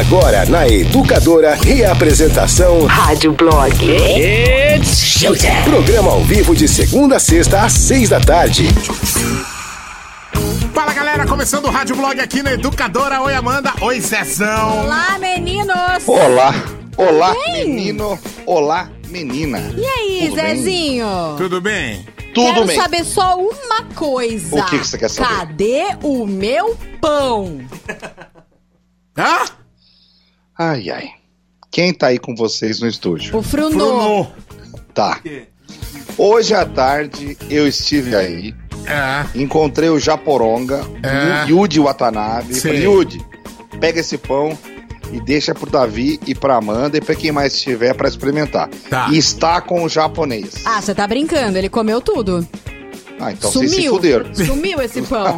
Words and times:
Agora 0.00 0.46
na 0.46 0.66
Educadora 0.66 1.54
Reapresentação 1.54 2.86
Rádio 2.86 3.30
Blog. 3.34 3.76
It's 4.74 4.98
showtime. 4.98 5.62
Programa 5.64 6.12
ao 6.12 6.22
vivo 6.22 6.56
de 6.56 6.66
segunda 6.66 7.16
a 7.16 7.20
sexta 7.20 7.60
às 7.62 7.74
seis 7.74 8.08
da 8.08 8.18
tarde. 8.18 8.68
Fala 10.72 10.94
galera, 10.94 11.26
começando 11.26 11.66
o 11.66 11.70
Rádio 11.70 11.94
Blog 11.94 12.18
aqui 12.18 12.42
na 12.42 12.52
Educadora. 12.54 13.20
Oi 13.20 13.34
Amanda, 13.34 13.74
oi 13.82 14.00
Zezão. 14.00 14.84
Olá 14.84 15.18
meninos. 15.18 15.76
Olá. 16.06 16.54
Olá 16.96 17.34
menino. 17.52 18.18
Olá 18.46 18.88
menina. 19.08 19.58
E 19.76 19.84
aí 19.84 20.26
Tudo 20.30 20.36
Zezinho? 20.40 21.06
Bem? 21.06 21.36
Tudo 21.38 21.60
bem? 21.60 22.06
Tudo 22.32 22.46
Quero 22.54 22.66
bem. 22.66 22.76
saber 22.80 23.04
só 23.04 23.36
uma 23.38 23.82
coisa. 23.94 24.56
O 24.58 24.64
que, 24.64 24.78
que 24.78 24.86
você 24.88 24.96
quer 24.96 25.10
saber? 25.10 25.36
Cadê 25.38 25.82
o 26.02 26.26
meu 26.26 26.78
pão? 26.98 27.60
Hã? 29.18 29.60
Ai, 30.70 30.88
ai. 30.90 31.10
Quem 31.72 31.92
tá 31.92 32.08
aí 32.08 32.18
com 32.18 32.36
vocês 32.36 32.78
no 32.80 32.86
estúdio? 32.86 33.36
O 33.36 33.42
Fruno. 33.42 33.70
Fruno. 33.72 34.32
Tá. 34.94 35.18
Hoje 36.16 36.54
à 36.54 36.64
tarde 36.64 37.36
eu 37.50 37.66
estive 37.66 38.14
aí. 38.14 38.54
É. 38.86 39.26
Encontrei 39.36 39.88
o 39.88 39.98
Japoronga, 39.98 40.84
é. 41.02 41.48
Yudi 41.50 41.80
Watanabe. 41.80 42.60
Falei, 42.60 42.84
Yudi, 42.84 43.24
pega 43.80 43.98
esse 44.00 44.16
pão 44.16 44.56
e 45.12 45.20
deixa 45.20 45.52
pro 45.52 45.68
Davi 45.68 46.20
e 46.26 46.34
pra 46.34 46.56
Amanda 46.56 46.96
e 46.96 47.00
pra 47.00 47.16
quem 47.16 47.32
mais 47.32 47.60
tiver 47.60 47.94
para 47.94 48.08
experimentar. 48.08 48.68
Tá. 48.88 49.08
E 49.10 49.18
está 49.18 49.60
com 49.60 49.82
o 49.82 49.88
japonês. 49.88 50.62
Ah, 50.64 50.80
você 50.80 50.94
tá 50.94 51.08
brincando, 51.08 51.58
ele 51.58 51.68
comeu 51.68 52.00
tudo. 52.00 52.46
Ah, 53.18 53.32
então 53.32 53.50
Sumiu. 53.50 53.68
vocês 53.68 53.82
se 53.82 53.88
fuderam. 53.88 54.34
Sumiu 54.34 54.80
esse 54.80 55.02
pão. 55.02 55.36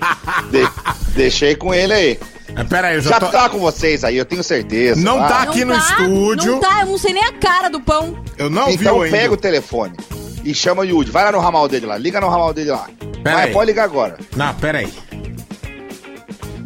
De 0.50 1.12
deixei 1.14 1.54
com 1.54 1.74
ele 1.74 1.92
aí. 1.92 2.18
Ah, 2.56 2.64
pera 2.64 2.88
aí, 2.88 2.96
eu 2.96 3.00
já, 3.00 3.10
já 3.10 3.20
tô... 3.20 3.26
tá 3.28 3.48
com 3.48 3.58
vocês 3.58 4.04
aí, 4.04 4.16
eu 4.16 4.24
tenho 4.24 4.42
certeza. 4.44 5.00
Não 5.00 5.18
lá. 5.18 5.26
tá 5.28 5.36
ah. 5.36 5.42
aqui 5.42 5.64
não 5.64 5.74
no 5.76 5.82
tá, 5.82 5.88
estúdio. 5.90 6.52
Não 6.52 6.60
tá, 6.60 6.80
eu 6.80 6.86
não 6.86 6.98
sei 6.98 7.12
nem 7.14 7.24
a 7.24 7.32
cara 7.32 7.68
do 7.68 7.80
pão. 7.80 8.16
Eu 8.38 8.48
não 8.48 8.68
então, 8.70 8.96
vi 9.00 9.06
Então 9.08 9.18
pega 9.18 9.34
o 9.34 9.36
telefone 9.36 9.92
e 10.44 10.54
chama 10.54 10.82
o 10.82 10.84
Yudi. 10.84 11.10
Vai 11.10 11.24
lá 11.24 11.32
no 11.32 11.40
ramal 11.40 11.66
dele 11.66 11.86
lá, 11.86 11.98
liga 11.98 12.20
no 12.20 12.28
ramal 12.28 12.52
dele 12.54 12.70
lá. 12.70 12.88
Pera 13.24 13.36
Vai, 13.36 13.46
aí. 13.48 13.52
pode 13.52 13.66
ligar 13.66 13.84
agora. 13.84 14.16
Não, 14.36 14.54
pera 14.54 14.78
aí. 14.78 14.92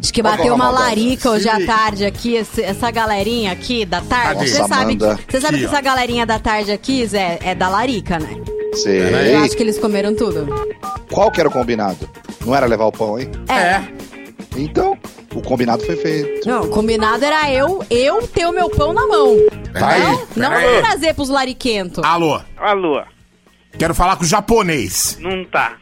Acho 0.01 0.13
que 0.13 0.19
é 0.21 0.23
bateu 0.23 0.53
uma 0.53 0.69
larica 0.69 1.29
hoje 1.29 1.49
à 1.49 1.63
tarde 1.65 2.05
aqui, 2.05 2.37
essa 2.37 2.89
galerinha 2.91 3.51
aqui 3.51 3.83
da 3.83 4.01
tarde. 4.01 4.47
Você 4.49 4.63
sabe, 4.67 4.95
você 5.27 5.41
sabe 5.41 5.57
que 5.57 5.65
essa 5.65 5.81
galerinha 5.81 6.25
da 6.25 6.39
tarde 6.39 6.71
aqui, 6.71 7.05
Zé, 7.05 7.39
é 7.43 7.53
da 7.53 7.67
larica, 7.67 8.17
né? 8.19 8.29
Sei. 8.75 9.01
Eu 9.35 9.39
acho 9.39 9.57
que 9.57 9.63
eles 9.63 9.77
comeram 9.79 10.15
tudo. 10.15 10.47
Qual 11.11 11.31
que 11.31 11.39
era 11.39 11.49
o 11.49 11.51
combinado? 11.51 12.07
Não 12.45 12.55
era 12.55 12.65
levar 12.67 12.85
o 12.85 12.91
pão, 12.91 13.19
hein? 13.19 13.29
É. 13.49 13.53
é. 13.53 13.91
Então, 14.55 14.97
o 15.35 15.41
combinado 15.41 15.85
foi 15.85 15.95
feito. 15.97 16.47
Não, 16.47 16.61
o 16.63 16.69
combinado 16.69 17.23
era 17.23 17.51
eu, 17.51 17.85
eu 17.89 18.27
ter 18.27 18.45
o 18.47 18.51
meu 18.51 18.69
pão 18.69 18.93
na 18.93 19.05
mão. 19.05 19.35
Peraí, 19.73 20.01
tá 20.01 20.15
não, 20.35 20.49
não 20.49 20.49
tá 20.49 20.59
vou 20.67 20.77
trazer 20.81 21.13
pros 21.13 21.29
lariquentos. 21.29 22.03
Alô, 22.03 22.41
Alô, 22.57 23.03
quero 23.77 23.93
falar 23.93 24.15
com 24.17 24.23
o 24.23 24.27
japonês. 24.27 25.17
não 25.19 25.45
tá. 25.45 25.77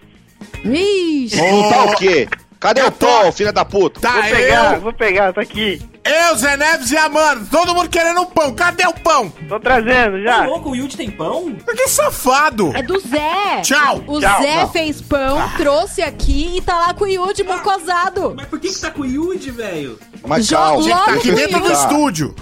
Ixi. 0.63 1.37
Não 1.37 1.69
tá 1.69 1.83
o 1.85 1.97
quê? 1.97 2.27
Cadê 2.59 2.81
o 2.81 2.91
pão, 2.91 3.31
filha 3.31 3.53
da 3.53 3.63
puta? 3.63 4.01
Tá, 4.01 4.13
Vou 4.13 4.23
pegar, 4.29 4.73
eu... 4.75 4.81
vou 4.81 4.93
pegar, 4.93 5.33
tá 5.33 5.41
aqui. 5.41 5.79
Eu, 6.09 6.37
Zé 6.37 6.55
Neves 6.55 6.89
e 6.89 6.95
a 6.95 7.09
Mano, 7.09 7.45
todo 7.51 7.75
mundo 7.75 7.89
querendo 7.89 8.21
um 8.21 8.25
pão. 8.25 8.53
Cadê 8.53 8.87
o 8.87 8.93
pão? 8.93 9.29
Tô 9.49 9.59
trazendo 9.59 10.21
já. 10.23 10.39
Tá 10.39 10.45
louco, 10.45 10.69
o 10.69 10.75
Yud 10.75 10.95
tem 10.95 11.11
pão? 11.11 11.53
Que 11.75 11.87
safado. 11.89 12.71
É 12.75 12.81
do 12.81 12.97
Zé. 12.99 13.61
Tchau. 13.61 14.01
O 14.07 14.19
Tchau, 14.21 14.41
Zé 14.41 14.55
não. 14.61 14.69
fez 14.69 15.01
pão, 15.01 15.37
ah. 15.37 15.53
trouxe 15.57 16.01
aqui 16.01 16.55
e 16.59 16.61
tá 16.61 16.77
lá 16.77 16.93
com 16.93 17.03
o 17.03 17.07
Yud, 17.07 17.41
ah. 17.41 17.45
mocosado. 17.45 18.33
Mas 18.37 18.47
por 18.47 18.57
que 18.59 18.69
que 18.69 18.79
tá 18.79 18.89
com 18.89 19.01
o 19.01 19.05
Yud, 19.05 19.51
velho? 19.51 19.99
Mas 20.25 20.47
Já- 20.47 20.57
calma, 20.59 20.83
Gente, 20.83 21.05
tá 21.05 21.13
aqui 21.13 21.31
dentro 21.31 21.59
do 21.59 21.71
estúdio. 21.73 22.33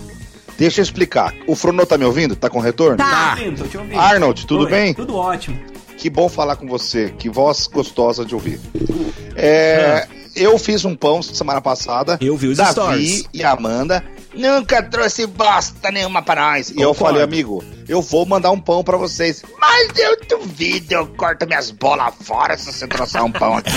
Deixa 0.59 0.79
eu 0.81 0.83
explicar. 0.83 1.33
O 1.47 1.55
Frono 1.55 1.85
tá 1.87 1.97
me 1.97 2.05
ouvindo? 2.05 2.35
Tá 2.35 2.49
com 2.51 2.59
retorno? 2.59 2.97
Tá. 2.97 3.35
tá. 3.35 3.37
Tô 3.57 3.65
te 3.83 3.97
Arnold, 3.97 4.45
tudo 4.45 4.67
bem? 4.69 4.93
Tudo 4.93 5.15
ótimo. 5.15 5.59
Que 6.05 6.09
bom 6.11 6.29
falar 6.29 6.55
com 6.57 6.67
você. 6.67 7.11
Que 7.17 7.31
voz 7.31 7.65
gostosa 7.65 8.23
de 8.23 8.35
ouvir. 8.35 8.59
É, 9.35 10.05
é. 10.05 10.07
eu 10.35 10.55
fiz 10.59 10.85
um 10.85 10.95
pão 10.95 11.19
semana 11.23 11.59
passada. 11.59 12.15
Eu 12.21 12.37
vi 12.37 12.45
os 12.47 12.57
Davi 12.57 12.71
stories. 12.73 13.23
e 13.33 13.43
Amanda 13.43 14.03
Nunca 14.35 14.83
trouxe 14.83 15.25
bosta 15.25 15.89
nenhuma 15.91 16.21
pra 16.21 16.35
nós. 16.41 16.69
E 16.69 16.79
eu 16.81 16.93
falei, 16.93 17.23
amigo, 17.23 17.63
eu 17.87 18.01
vou 18.01 18.25
mandar 18.25 18.51
um 18.51 18.59
pão 18.59 18.83
pra 18.83 18.97
vocês. 18.97 19.41
Mas 19.59 19.91
eu 19.97 20.17
duvido, 20.27 20.93
eu 20.93 21.07
corto 21.07 21.47
minhas 21.47 21.71
bolas 21.71 22.13
fora 22.21 22.57
se 22.57 22.71
você 22.71 22.85
trouxer 22.85 23.23
um 23.23 23.31
pão 23.31 23.57
aqui. 23.57 23.71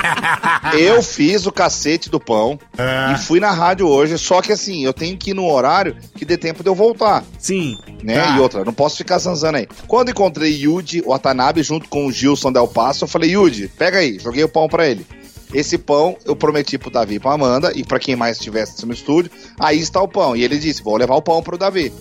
eu 0.78 1.02
fiz 1.02 1.46
o 1.46 1.52
cacete 1.52 2.10
do 2.10 2.20
pão 2.20 2.58
ah. 2.76 3.14
e 3.16 3.22
fui 3.22 3.40
na 3.40 3.50
rádio 3.50 3.88
hoje, 3.88 4.18
só 4.18 4.42
que 4.42 4.52
assim, 4.52 4.84
eu 4.84 4.92
tenho 4.92 5.16
que 5.16 5.30
ir 5.30 5.34
num 5.34 5.48
horário 5.50 5.96
que 6.14 6.24
dê 6.24 6.36
tempo 6.36 6.62
de 6.62 6.68
eu 6.68 6.74
voltar. 6.74 7.24
Sim. 7.38 7.74
Né? 8.02 8.18
Ah. 8.20 8.36
E 8.36 8.40
outra, 8.40 8.64
não 8.64 8.74
posso 8.74 8.98
ficar 8.98 9.18
zanzando 9.18 9.56
aí. 9.56 9.66
Quando 9.86 10.10
encontrei 10.10 10.50
Yuji 10.52 11.00
Watanabe 11.00 11.62
junto 11.62 11.88
com 11.88 12.06
o 12.06 12.12
Gilson 12.12 12.52
Del 12.52 12.68
Passo, 12.68 13.04
eu 13.04 13.08
falei, 13.08 13.32
Yuji, 13.32 13.68
pega 13.68 13.98
aí. 13.98 14.18
Joguei 14.18 14.44
o 14.44 14.48
pão 14.50 14.68
pra 14.68 14.86
ele. 14.86 15.06
Esse 15.52 15.78
pão 15.78 16.16
eu 16.24 16.36
prometi 16.36 16.76
pro 16.78 16.90
Davi 16.90 17.14
e 17.14 17.18
pra 17.20 17.32
Amanda, 17.32 17.72
e 17.74 17.82
para 17.84 17.98
quem 17.98 18.14
mais 18.14 18.36
estivesse 18.36 18.84
no 18.84 18.92
estúdio, 18.92 19.30
aí 19.58 19.78
está 19.78 20.00
o 20.00 20.08
pão. 20.08 20.36
E 20.36 20.44
ele 20.44 20.58
disse: 20.58 20.82
vou 20.82 20.96
levar 20.96 21.14
o 21.14 21.22
pão 21.22 21.42
pro 21.42 21.56
Davi. 21.56 21.92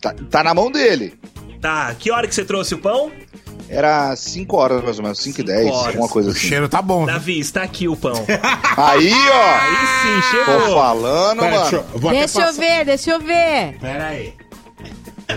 Tá, 0.00 0.14
tá 0.30 0.44
na 0.44 0.52
mão 0.54 0.70
dele. 0.70 1.14
Tá, 1.60 1.94
que 1.98 2.10
hora 2.10 2.26
que 2.28 2.34
você 2.34 2.44
trouxe 2.44 2.74
o 2.74 2.78
pão? 2.78 3.10
Era 3.68 4.14
5 4.14 4.56
horas, 4.56 4.82
mais 4.82 4.98
ou 4.98 5.02
menos, 5.04 5.18
5 5.20 5.40
e 5.40 5.44
10, 5.44 5.68
alguma 5.70 6.08
coisa 6.08 6.30
assim. 6.30 6.38
O 6.38 6.42
cheiro 6.48 6.68
tá 6.68 6.82
bom. 6.82 7.06
Davi, 7.06 7.38
está 7.38 7.62
aqui 7.62 7.88
o 7.88 7.96
pão. 7.96 8.12
Aí, 8.76 9.12
ó. 9.30 9.46
Aí 9.46 9.86
sim, 10.02 10.28
chegou. 10.30 10.60
Tô 10.60 10.74
falando, 10.74 11.40
Pera, 11.40 11.50
mano. 11.52 11.70
Deixa, 11.70 11.76
eu, 11.94 11.98
vou 11.98 12.10
deixa 12.10 12.40
eu 12.42 12.52
ver, 12.54 12.84
deixa 12.84 13.10
eu 13.12 13.20
ver. 13.20 13.78
Pera 13.80 14.08
aí. 14.08 14.34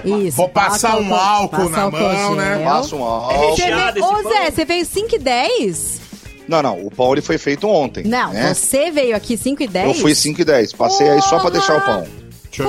Isso, 0.03 0.35
Vou 0.35 0.49
passar 0.49 0.97
um 0.99 1.15
álcool 1.15 1.69
na 1.69 1.89
mão, 1.89 2.35
né? 2.35 2.61
Passa 2.65 2.95
um 2.97 3.03
álcool. 3.03 3.53
Ô, 3.53 4.23
Zé, 4.27 4.51
você 4.51 4.65
veio 4.65 4.85
5 4.85 5.15
e 5.15 5.19
10? 5.19 6.01
Não, 6.47 6.61
não. 6.61 6.79
O 6.85 6.91
pão 6.91 7.11
ele 7.11 7.22
foi 7.22 7.38
feito 7.38 7.67
ontem. 7.67 8.03
Não, 8.06 8.31
né? 8.31 8.53
você 8.53 8.89
veio 8.91 9.13
aqui 9.16 9.35
5 9.38 9.63
e 9.63 9.67
10? 9.67 9.88
Eu 9.88 9.94
fui 10.01 10.13
5 10.16 10.41
e 10.41 10.45
10. 10.45 10.73
Passei 10.73 11.07
Porra. 11.07 11.16
aí 11.17 11.22
só 11.23 11.39
pra 11.39 11.50
deixar 11.50 11.78
o 11.78 11.81
pão. 11.81 12.06
Deixa 12.44 12.63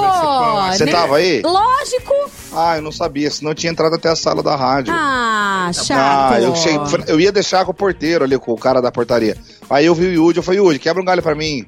Você 0.74 0.86
tava 0.86 1.16
aí? 1.18 1.42
Lógico! 1.42 2.14
Ah, 2.52 2.76
eu 2.76 2.82
não 2.82 2.90
sabia, 2.90 3.30
senão 3.30 3.52
eu 3.52 3.54
tinha 3.54 3.70
entrado 3.70 3.94
até 3.94 4.08
a 4.08 4.16
sala 4.16 4.42
da 4.42 4.56
rádio. 4.56 4.92
Ah, 4.96 5.66
ah 5.68 5.72
chato. 5.72 6.32
Ah, 6.32 6.38
eu, 6.40 6.56
cheguei, 6.56 6.78
eu 7.06 7.20
ia 7.20 7.30
deixar 7.30 7.64
com 7.64 7.70
o 7.70 7.74
porteiro 7.74 8.24
ali, 8.24 8.36
com 8.38 8.50
o 8.52 8.58
cara 8.58 8.80
da 8.82 8.90
portaria. 8.90 9.36
Aí 9.70 9.86
eu 9.86 9.94
vi 9.94 10.06
o 10.18 10.24
Yudi, 10.28 10.38
eu 10.38 10.42
falei, 10.42 10.58
Yudi, 10.60 10.80
quebra 10.80 11.00
um 11.00 11.04
galho 11.04 11.22
pra 11.22 11.36
mim. 11.36 11.64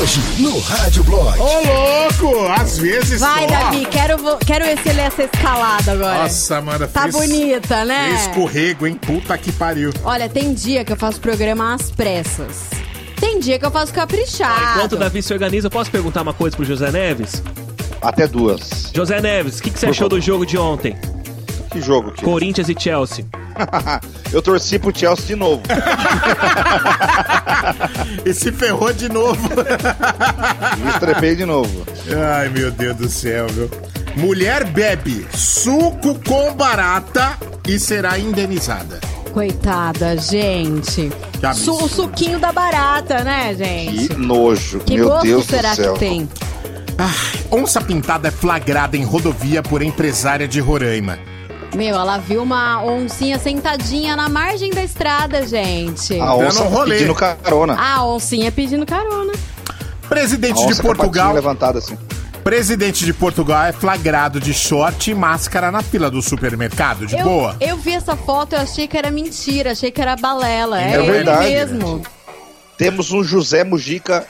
Hoje, 0.00 0.20
no 0.40 0.56
Rádio 0.60 1.02
Blog. 1.02 1.36
Ô, 1.40 2.28
louco! 2.28 2.46
Às 2.60 2.78
vezes 2.78 3.20
Vai, 3.20 3.42
só. 3.42 3.46
Vai, 3.46 3.46
Davi, 3.48 3.84
quero, 3.86 4.16
quero 4.46 4.64
esse 4.66 4.88
é 4.88 5.02
essa 5.06 5.22
escalada 5.24 5.92
agora. 5.92 6.22
Nossa, 6.22 6.60
mano. 6.60 6.86
Tá 6.86 7.02
fez, 7.02 7.14
bonita, 7.16 7.84
né? 7.84 8.10
Escorrego, 8.20 8.86
hein? 8.86 8.94
Puta 8.94 9.36
que 9.36 9.50
pariu. 9.50 9.90
Olha, 10.04 10.28
tem 10.28 10.54
dia 10.54 10.84
que 10.84 10.92
eu 10.92 10.96
faço 10.96 11.20
programa 11.20 11.74
às 11.74 11.90
pressas. 11.90 12.70
Tem 13.22 13.38
dia 13.38 13.56
que 13.56 13.64
eu 13.64 13.70
faço 13.70 13.94
caprichar. 13.94 14.72
enquanto 14.76 14.94
o 14.94 14.96
Davi 14.96 15.22
se 15.22 15.32
organiza, 15.32 15.68
eu 15.68 15.70
posso 15.70 15.88
perguntar 15.92 16.22
uma 16.22 16.34
coisa 16.34 16.56
pro 16.56 16.64
José 16.64 16.90
Neves? 16.90 17.40
Até 18.02 18.26
duas. 18.26 18.90
José 18.92 19.20
Neves, 19.20 19.60
o 19.60 19.62
que, 19.62 19.70
que, 19.70 19.78
você 19.78 19.86
Por 19.86 19.90
achou 19.92 20.08
favor. 20.10 20.18
do 20.20 20.26
jogo 20.26 20.44
de 20.44 20.58
ontem? 20.58 20.98
Que 21.70 21.80
jogo? 21.80 22.10
Que 22.10 22.24
Corinthians 22.24 22.68
é? 22.68 22.72
e 22.72 22.80
Chelsea. 22.80 23.24
eu 24.32 24.42
torci 24.42 24.76
pro 24.80 24.92
Chelsea 24.92 25.24
de 25.24 25.36
novo. 25.36 25.62
e 28.26 28.34
se 28.34 28.50
ferrou 28.50 28.92
de 28.92 29.08
novo. 29.08 29.38
Me 30.78 30.90
estrepei 30.90 31.36
de 31.36 31.44
novo. 31.44 31.86
Ai, 32.36 32.48
meu 32.48 32.72
Deus 32.72 32.96
do 32.96 33.08
céu, 33.08 33.46
viu? 33.50 33.70
Mulher 34.16 34.64
bebe 34.64 35.24
suco 35.32 36.18
com 36.26 36.52
barata 36.54 37.38
e 37.68 37.78
será 37.78 38.18
indenizada. 38.18 38.98
Coitada, 39.32 40.16
gente. 40.18 41.10
Su 41.54 41.72
o 41.84 41.88
suquinho 41.88 42.38
da 42.38 42.52
barata, 42.52 43.24
né, 43.24 43.54
gente? 43.56 44.08
Que 44.08 44.14
nojo, 44.14 44.80
que 44.80 44.94
meu 44.94 45.08
gosto 45.08 45.22
Deus 45.24 45.46
será 45.46 45.74
que 45.74 45.88
tem? 45.98 46.28
Ah, 46.98 47.10
onça 47.50 47.80
pintada 47.80 48.28
é 48.28 48.30
flagrada 48.30 48.94
em 48.96 49.04
rodovia 49.04 49.62
por 49.62 49.80
empresária 49.80 50.46
de 50.46 50.60
Roraima. 50.60 51.18
Meu, 51.74 51.94
ela 51.96 52.18
viu 52.18 52.42
uma 52.42 52.84
oncinha 52.84 53.38
sentadinha 53.38 54.14
na 54.14 54.28
margem 54.28 54.70
da 54.70 54.84
estrada, 54.84 55.46
gente. 55.46 56.20
A 56.20 56.34
onça 56.34 56.64
pedindo 56.84 57.14
carona. 57.14 57.74
A 57.80 58.04
oncinha 58.04 58.52
pedindo 58.52 58.84
carona. 58.84 59.32
Presidente 60.10 60.66
de 60.66 60.82
Portugal. 60.82 61.32
Levantada 61.32 61.78
assim. 61.78 61.96
Presidente 62.42 63.04
de 63.04 63.12
Portugal 63.12 63.64
é 63.66 63.72
flagrado 63.72 64.40
de 64.40 64.52
short 64.52 65.10
e 65.10 65.14
máscara 65.14 65.70
na 65.70 65.80
fila 65.80 66.10
do 66.10 66.20
supermercado, 66.20 67.06
de 67.06 67.16
eu, 67.16 67.24
boa. 67.24 67.56
Eu 67.60 67.76
vi 67.76 67.92
essa 67.92 68.16
foto, 68.16 68.54
eu 68.54 68.58
achei 68.60 68.88
que 68.88 68.98
era 68.98 69.10
mentira, 69.12 69.70
achei 69.72 69.92
que 69.92 70.00
era 70.02 70.16
balela. 70.16 70.82
É, 70.82 70.92
é 70.92 70.94
ele 71.02 71.10
verdade. 71.12 71.48
mesmo. 71.48 72.02
Temos 72.76 73.12
um 73.12 73.22
José 73.22 73.62
Mujica 73.62 74.26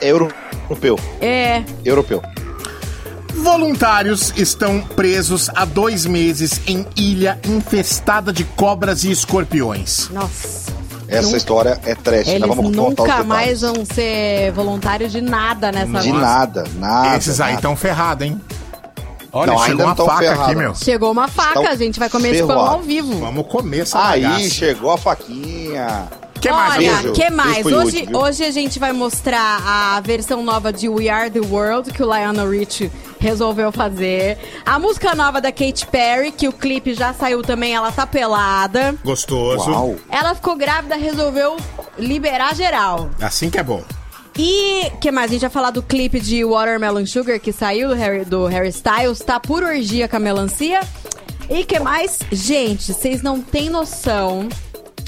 europeu. 0.00 0.98
É. 1.20 1.62
Europeu. 1.84 2.22
Voluntários 3.34 4.32
estão 4.36 4.80
presos 4.80 5.50
há 5.54 5.66
dois 5.66 6.06
meses 6.06 6.62
em 6.66 6.86
ilha 6.96 7.38
infestada 7.46 8.32
de 8.32 8.44
cobras 8.44 9.04
e 9.04 9.10
escorpiões. 9.10 10.08
Nossa. 10.10 10.72
Essa 11.08 11.22
nunca... 11.22 11.36
história 11.36 11.80
é 11.84 11.94
trash. 11.94 12.26
Né? 12.28 12.34
Eles 12.36 12.48
vamos 12.48 12.70
nunca 12.74 13.22
mais 13.24 13.60
vão 13.60 13.84
ser 13.84 14.52
voluntários 14.52 15.12
de 15.12 15.20
nada 15.20 15.70
nessa 15.72 16.00
De 16.00 16.12
nada, 16.12 16.64
nada. 16.76 17.16
Esses 17.16 17.40
aí 17.40 17.54
estão 17.54 17.76
ferrados, 17.76 18.26
hein? 18.26 18.40
Olha, 19.32 19.50
não, 19.52 19.58
chegou 19.64 19.86
uma 19.86 19.96
faca 19.96 20.18
ferrado. 20.18 20.42
aqui, 20.44 20.54
meu. 20.54 20.74
Chegou 20.76 21.10
uma 21.10 21.26
faca, 21.28 21.48
Estão 21.48 21.66
a 21.66 21.74
gente 21.74 21.98
vai 21.98 22.08
comer 22.08 22.34
ferrado. 22.34 22.52
esse 22.52 22.58
pão 22.60 22.72
ao 22.72 22.82
vivo. 22.82 23.18
Vamos 23.18 23.46
comer 23.48 23.80
essa 23.80 24.06
Aí, 24.06 24.22
bagaça. 24.22 24.48
chegou 24.50 24.92
a 24.92 24.96
faquinha. 24.98 26.08
Que 26.44 26.50
mais, 26.50 26.74
Olha, 26.76 27.12
que 27.12 27.30
mais? 27.30 27.64
Hoje, 27.66 28.02
útil, 28.02 28.18
hoje 28.20 28.44
a 28.44 28.50
gente 28.50 28.78
vai 28.78 28.92
mostrar 28.92 29.62
a 29.66 29.98
versão 30.02 30.44
nova 30.44 30.70
de 30.70 30.90
We 30.90 31.08
Are 31.08 31.30
The 31.30 31.40
World, 31.40 31.90
que 31.90 32.02
o 32.02 32.06
Lionel 32.06 32.50
Rich 32.50 32.92
resolveu 33.18 33.72
fazer. 33.72 34.36
A 34.66 34.78
música 34.78 35.14
nova 35.14 35.40
da 35.40 35.50
Katy 35.50 35.86
Perry, 35.86 36.30
que 36.32 36.46
o 36.46 36.52
clipe 36.52 36.92
já 36.92 37.14
saiu 37.14 37.40
também, 37.40 37.74
ela 37.74 37.90
tá 37.90 38.06
pelada. 38.06 38.94
Gostoso. 39.02 39.70
Uau. 39.70 39.96
Ela 40.10 40.34
ficou 40.34 40.54
grávida, 40.54 40.96
resolveu 40.96 41.56
liberar 41.98 42.54
geral. 42.54 43.08
Assim 43.22 43.48
que 43.48 43.56
é 43.56 43.62
bom. 43.62 43.82
E 44.38 44.90
que 45.00 45.10
mais? 45.10 45.30
A 45.30 45.32
gente 45.32 45.40
vai 45.40 45.50
falar 45.50 45.70
do 45.70 45.82
clipe 45.82 46.20
de 46.20 46.44
Watermelon 46.44 47.06
Sugar 47.06 47.40
que 47.40 47.54
saiu 47.54 47.88
do 47.88 47.94
Harry, 47.94 48.24
do 48.26 48.44
Harry 48.48 48.68
Styles, 48.68 49.20
tá 49.20 49.40
por 49.40 49.62
orgia 49.62 50.06
com 50.08 50.16
a 50.18 50.20
melancia. 50.20 50.80
E 51.48 51.64
que 51.64 51.78
mais? 51.78 52.18
Gente, 52.30 52.92
vocês 52.92 53.22
não 53.22 53.40
têm 53.40 53.70
noção 53.70 54.46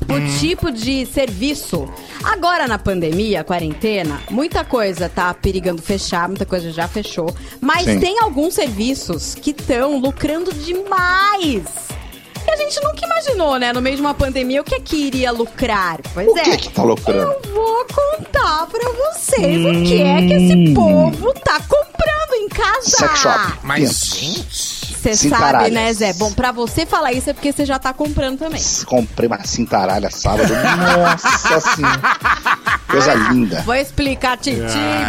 o 0.08 0.14
hum. 0.18 0.36
tipo 0.38 0.70
de 0.70 1.04
serviço. 1.06 1.86
Agora 2.22 2.66
na 2.66 2.78
pandemia, 2.78 3.44
quarentena, 3.44 4.20
muita 4.30 4.64
coisa 4.64 5.08
tá 5.08 5.32
perigando 5.34 5.82
fechar, 5.82 6.28
muita 6.28 6.46
coisa 6.46 6.70
já 6.70 6.86
fechou, 6.88 7.34
mas 7.60 7.84
Sim. 7.84 8.00
tem 8.00 8.18
alguns 8.20 8.54
serviços 8.54 9.34
que 9.34 9.50
estão 9.50 9.98
lucrando 9.98 10.52
demais. 10.52 11.64
E 12.48 12.50
a 12.52 12.56
gente 12.56 12.80
nunca 12.80 13.04
imaginou, 13.04 13.58
né, 13.58 13.72
no 13.72 13.82
meio 13.82 13.96
de 13.96 14.02
uma 14.02 14.14
pandemia, 14.14 14.60
o 14.60 14.64
que 14.64 14.76
é 14.76 14.80
que 14.80 14.94
iria 14.96 15.32
lucrar. 15.32 15.98
Pois 16.14 16.28
o 16.28 16.38
é. 16.38 16.42
que 16.42 16.50
é 16.50 16.56
que 16.56 16.68
tá 16.68 16.84
lucrando? 16.84 17.20
Eu 17.44 17.52
vou 17.54 17.84
contar 17.86 18.66
pra 18.68 18.88
vocês 19.12 19.44
hum... 19.64 19.82
o 19.82 19.84
que 19.84 20.00
é 20.00 20.18
que 20.26 20.32
esse 20.32 20.54
hum. 20.56 20.74
povo 20.74 21.32
tá 21.40 21.60
comprando 21.68 22.34
em 22.40 22.48
casa. 22.48 22.88
Sex 22.88 23.18
shop. 23.18 23.52
Mas, 23.64 23.90
gente... 24.00 24.75
Você 25.14 25.28
sabe, 25.28 25.70
né, 25.70 25.92
Zé? 25.92 26.12
Bom, 26.12 26.32
pra 26.32 26.50
você 26.50 26.84
falar 26.84 27.12
isso 27.12 27.30
é 27.30 27.32
porque 27.32 27.52
você 27.52 27.64
já 27.64 27.78
tá 27.78 27.92
comprando 27.92 28.38
também. 28.40 28.60
Comprei 28.86 29.28
uma 29.28 29.36
assim, 29.36 29.46
cintaralha 29.66 30.06
é 30.06 30.10
sábado. 30.10 30.52
Nossa 30.52 31.60
senhora. 31.76 31.98
Coisa 32.88 33.14
linda. 33.14 33.62
Vou 33.64 33.74
explicar, 33.74 34.36
Titim, 34.38 34.60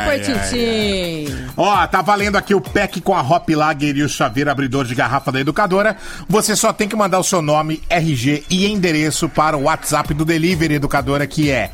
foi 0.05 0.19
Titim. 0.19 1.27
Ó, 1.55 1.85
tá 1.87 2.01
valendo 2.01 2.35
aqui 2.35 2.53
o 2.55 2.59
pack 2.61 2.99
com 3.01 3.15
a 3.15 3.21
Hop 3.21 3.47
Lager 3.49 3.95
e 3.95 4.03
o 4.03 4.09
chaveiro 4.09 4.51
abridor 4.51 4.83
de 4.85 4.93
garrafa 4.93 5.31
da 5.31 5.39
educadora. 5.39 5.95
Você 6.29 6.53
só 6.55 6.71
tem 6.73 6.87
que 6.87 6.95
mandar 6.95 7.19
o 7.19 7.23
seu 7.23 7.41
nome, 7.41 7.81
RG 7.89 8.43
e 8.49 8.65
endereço 8.67 9.27
para 9.29 9.55
o 9.57 9.63
WhatsApp 9.63 10.13
do 10.13 10.25
Delivery 10.25 10.73
Educadora, 10.75 11.25
que 11.25 11.49
é 11.49 11.71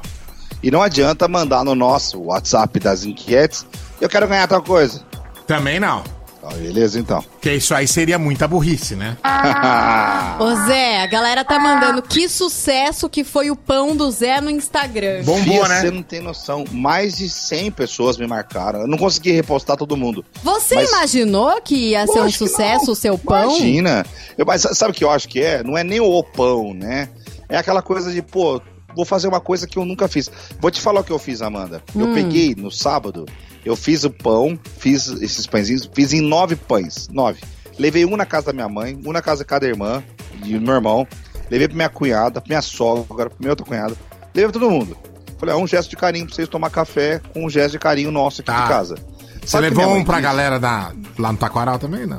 E 0.62 0.70
não 0.70 0.82
adianta 0.82 1.26
mandar 1.26 1.64
no 1.64 1.74
nosso 1.74 2.18
WhatsApp 2.20 2.78
das 2.80 3.02
enquetes, 3.04 3.64
eu 4.00 4.08
quero 4.08 4.28
ganhar 4.28 4.46
tal 4.46 4.62
coisa. 4.62 5.02
Também 5.46 5.80
não. 5.80 6.04
Tá, 6.40 6.48
beleza, 6.54 6.98
então. 6.98 7.22
Que 7.40 7.52
isso 7.54 7.74
aí 7.74 7.86
seria 7.86 8.18
muita 8.18 8.48
burrice, 8.48 8.96
né? 8.96 9.18
Ô 10.40 10.66
Zé, 10.66 11.02
a 11.02 11.06
galera 11.06 11.44
tá 11.44 11.58
mandando 11.58 12.00
que 12.00 12.28
sucesso 12.30 13.10
que 13.10 13.22
foi 13.24 13.50
o 13.50 13.56
pão 13.56 13.94
do 13.94 14.10
Zé 14.10 14.40
no 14.40 14.50
Instagram. 14.50 15.22
boa 15.22 15.68
né? 15.68 15.80
Você 15.80 15.90
não 15.90 16.02
tem 16.02 16.20
noção. 16.20 16.64
Mais 16.70 17.16
de 17.18 17.28
100 17.28 17.72
pessoas 17.72 18.16
me 18.16 18.26
marcaram. 18.26 18.80
Eu 18.80 18.88
não 18.88 18.96
consegui 18.96 19.32
repostar 19.32 19.76
todo 19.76 19.96
mundo. 19.98 20.24
Você 20.42 20.76
mas... 20.76 20.90
imaginou 20.90 21.60
que 21.60 21.90
ia 21.90 22.06
ser 22.06 22.22
um 22.22 22.30
sucesso 22.30 22.92
o 22.92 22.96
seu 22.96 23.18
pão? 23.18 23.50
Imagina. 23.56 24.06
Eu, 24.38 24.46
mas 24.46 24.62
sabe 24.62 24.92
o 24.92 24.94
que 24.94 25.04
eu 25.04 25.10
acho 25.10 25.28
que 25.28 25.40
é? 25.40 25.62
Não 25.62 25.76
é 25.76 25.84
nem 25.84 26.00
o 26.00 26.22
pão, 26.22 26.72
né? 26.72 27.10
É 27.50 27.58
aquela 27.58 27.82
coisa 27.82 28.10
de, 28.10 28.22
pô, 28.22 28.62
vou 28.96 29.04
fazer 29.04 29.28
uma 29.28 29.40
coisa 29.40 29.66
que 29.66 29.76
eu 29.78 29.84
nunca 29.84 30.08
fiz. 30.08 30.30
Vou 30.58 30.70
te 30.70 30.80
falar 30.80 31.00
o 31.00 31.04
que 31.04 31.12
eu 31.12 31.18
fiz, 31.18 31.42
Amanda. 31.42 31.82
Eu 31.94 32.06
hum. 32.06 32.14
peguei 32.14 32.54
no 32.56 32.70
sábado 32.70 33.26
eu 33.64 33.76
fiz 33.76 34.04
o 34.04 34.10
pão, 34.10 34.58
fiz 34.78 35.06
esses 35.20 35.46
pãezinhos, 35.46 35.88
fiz 35.94 36.12
em 36.12 36.20
nove 36.22 36.56
pães, 36.56 37.08
nove. 37.10 37.40
Levei 37.78 38.04
um 38.04 38.16
na 38.16 38.24
casa 38.24 38.46
da 38.46 38.52
minha 38.52 38.68
mãe, 38.68 38.98
um 39.04 39.12
na 39.12 39.20
casa 39.22 39.42
de 39.44 39.48
cada 39.48 39.66
irmã, 39.66 40.02
e 40.44 40.54
do 40.58 40.60
meu 40.60 40.74
irmão. 40.74 41.06
Levei 41.50 41.66
pra 41.68 41.76
minha 41.76 41.88
cunhada, 41.88 42.40
pra 42.40 42.48
minha 42.48 42.62
sogra, 42.62 43.28
pra 43.28 43.38
minha 43.38 43.50
outra 43.50 43.66
cunhada. 43.66 43.94
Levei 44.34 44.50
pra 44.50 44.60
todo 44.60 44.70
mundo. 44.70 44.96
Falei, 45.38 45.54
é 45.54 45.58
um 45.58 45.66
gesto 45.66 45.90
de 45.90 45.96
carinho 45.96 46.26
pra 46.26 46.34
vocês 46.34 46.48
tomar 46.48 46.70
café 46.70 47.20
com 47.32 47.44
um 47.44 47.50
gesto 47.50 47.72
de 47.72 47.78
carinho 47.78 48.10
nosso 48.10 48.40
aqui 48.40 48.46
tá. 48.50 48.62
de 48.62 48.68
casa. 48.68 48.94
Você 49.40 49.46
Sabe 49.46 49.68
levou 49.70 49.94
um 49.94 50.04
pra 50.04 50.20
galera 50.20 50.58
da, 50.60 50.92
lá 51.18 51.32
no 51.32 51.38
Taquaral 51.38 51.78
também, 51.78 52.06
não? 52.06 52.18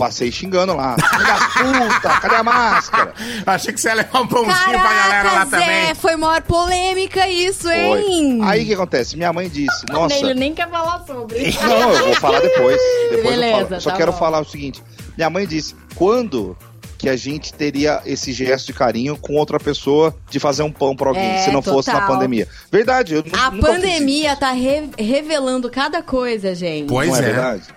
passei 0.00 0.32
xingando 0.32 0.74
lá. 0.74 0.96
Filha 0.96 1.90
puta, 1.92 2.20
cadê 2.20 2.36
a 2.36 2.42
máscara? 2.42 3.12
Achei 3.46 3.72
que 3.74 3.80
você 3.80 3.88
ia 3.88 3.94
levar 3.96 4.20
um 4.20 4.26
pãozinho 4.26 4.54
Caraca, 4.54 4.80
pra 4.80 5.02
galera 5.02 5.32
lá 5.32 5.44
Zé, 5.44 5.50
também. 5.60 5.68
É, 5.90 5.94
foi 5.94 6.16
maior 6.16 6.40
polêmica 6.42 7.28
isso, 7.28 7.68
hein? 7.68 8.38
Foi. 8.40 8.48
Aí 8.48 8.62
o 8.62 8.66
que 8.66 8.74
acontece? 8.74 9.16
Minha 9.16 9.32
mãe 9.32 9.48
disse, 9.50 9.84
nossa... 9.92 10.14
Ele 10.14 10.32
nem 10.34 10.54
quer 10.54 10.70
falar 10.70 11.04
sobre 11.06 11.38
isso. 11.48 11.58
Não, 11.66 11.90
eu 11.92 12.04
vou 12.06 12.14
falar 12.14 12.40
depois. 12.40 12.78
depois 13.10 13.30
Beleza, 13.36 13.74
eu 13.74 13.80
Só 13.80 13.90
tá 13.90 13.96
quero 13.96 14.12
bom. 14.12 14.18
falar 14.18 14.40
o 14.40 14.44
seguinte. 14.44 14.82
Minha 15.18 15.28
mãe 15.28 15.46
disse, 15.46 15.74
quando 15.94 16.56
que 16.96 17.08
a 17.08 17.16
gente 17.16 17.54
teria 17.54 18.02
esse 18.04 18.30
gesto 18.30 18.66
de 18.66 18.72
carinho 18.74 19.16
com 19.16 19.32
outra 19.34 19.58
pessoa 19.58 20.14
de 20.30 20.38
fazer 20.38 20.62
um 20.62 20.70
pão 20.70 20.94
pra 20.94 21.08
alguém, 21.08 21.30
é, 21.30 21.38
se 21.38 21.50
não 21.50 21.62
total. 21.62 21.74
fosse 21.78 21.90
na 21.92 22.06
pandemia. 22.06 22.46
Verdade. 22.70 23.14
Eu 23.14 23.24
a 23.40 23.50
pandemia 23.50 24.36
tá 24.36 24.50
re 24.52 24.90
revelando 24.98 25.70
cada 25.70 26.02
coisa, 26.02 26.54
gente. 26.54 26.88
Pois 26.88 27.08
não 27.08 27.16
é. 27.18 27.30
é. 27.30 27.32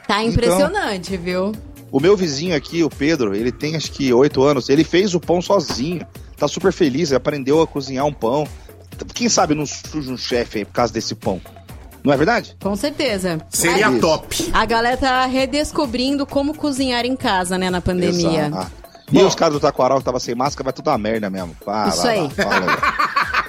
Tá 0.05 0.21
então, 0.21 0.29
impressionante, 0.29 1.13
então, 1.13 1.23
viu? 1.23 1.51
O 1.93 1.99
meu 1.99 2.17
vizinho 2.17 2.55
aqui, 2.55 2.83
o 2.83 2.89
Pedro, 2.89 3.35
ele 3.35 3.51
tem 3.51 3.75
acho 3.75 3.91
que 3.91 4.11
oito 4.11 4.41
anos, 4.43 4.67
ele 4.67 4.83
fez 4.83 5.13
o 5.13 5.19
pão 5.19 5.39
sozinho. 5.39 6.03
Tá 6.35 6.47
super 6.47 6.73
feliz, 6.73 7.11
Ele 7.11 7.17
aprendeu 7.17 7.61
a 7.61 7.67
cozinhar 7.67 8.03
um 8.03 8.11
pão. 8.11 8.47
Quem 9.13 9.29
sabe 9.29 9.53
não 9.53 9.63
surge 9.67 10.11
um 10.11 10.17
chefe 10.17 10.57
aí 10.57 10.65
por 10.65 10.73
causa 10.73 10.91
desse 10.91 11.13
pão. 11.13 11.39
Não 12.03 12.11
é 12.11 12.17
verdade? 12.17 12.55
Com 12.59 12.75
certeza. 12.75 13.39
Seria 13.51 13.91
top. 13.99 14.49
A 14.51 14.65
galera 14.65 14.97
tá 14.97 15.23
redescobrindo 15.27 16.25
como 16.25 16.57
cozinhar 16.57 17.05
em 17.05 17.15
casa, 17.15 17.59
né, 17.59 17.69
na 17.69 17.79
pandemia. 17.79 18.47
Exato. 18.47 18.71
E 19.11 19.13
Bom, 19.13 19.27
os 19.27 19.35
caras 19.35 19.53
do 19.53 19.59
Taquaral 19.59 19.99
que 19.99 20.03
tava 20.05 20.19
sem 20.19 20.33
máscara, 20.33 20.63
vai 20.63 20.73
tudo 20.73 20.89
a 20.89 20.97
merda 20.97 21.29
mesmo. 21.29 21.55
Vai, 21.63 21.89
isso 21.89 22.03
lá, 22.07 22.09
aí. 22.09 22.21
Lá, 22.21 22.59
lá, 22.59 23.37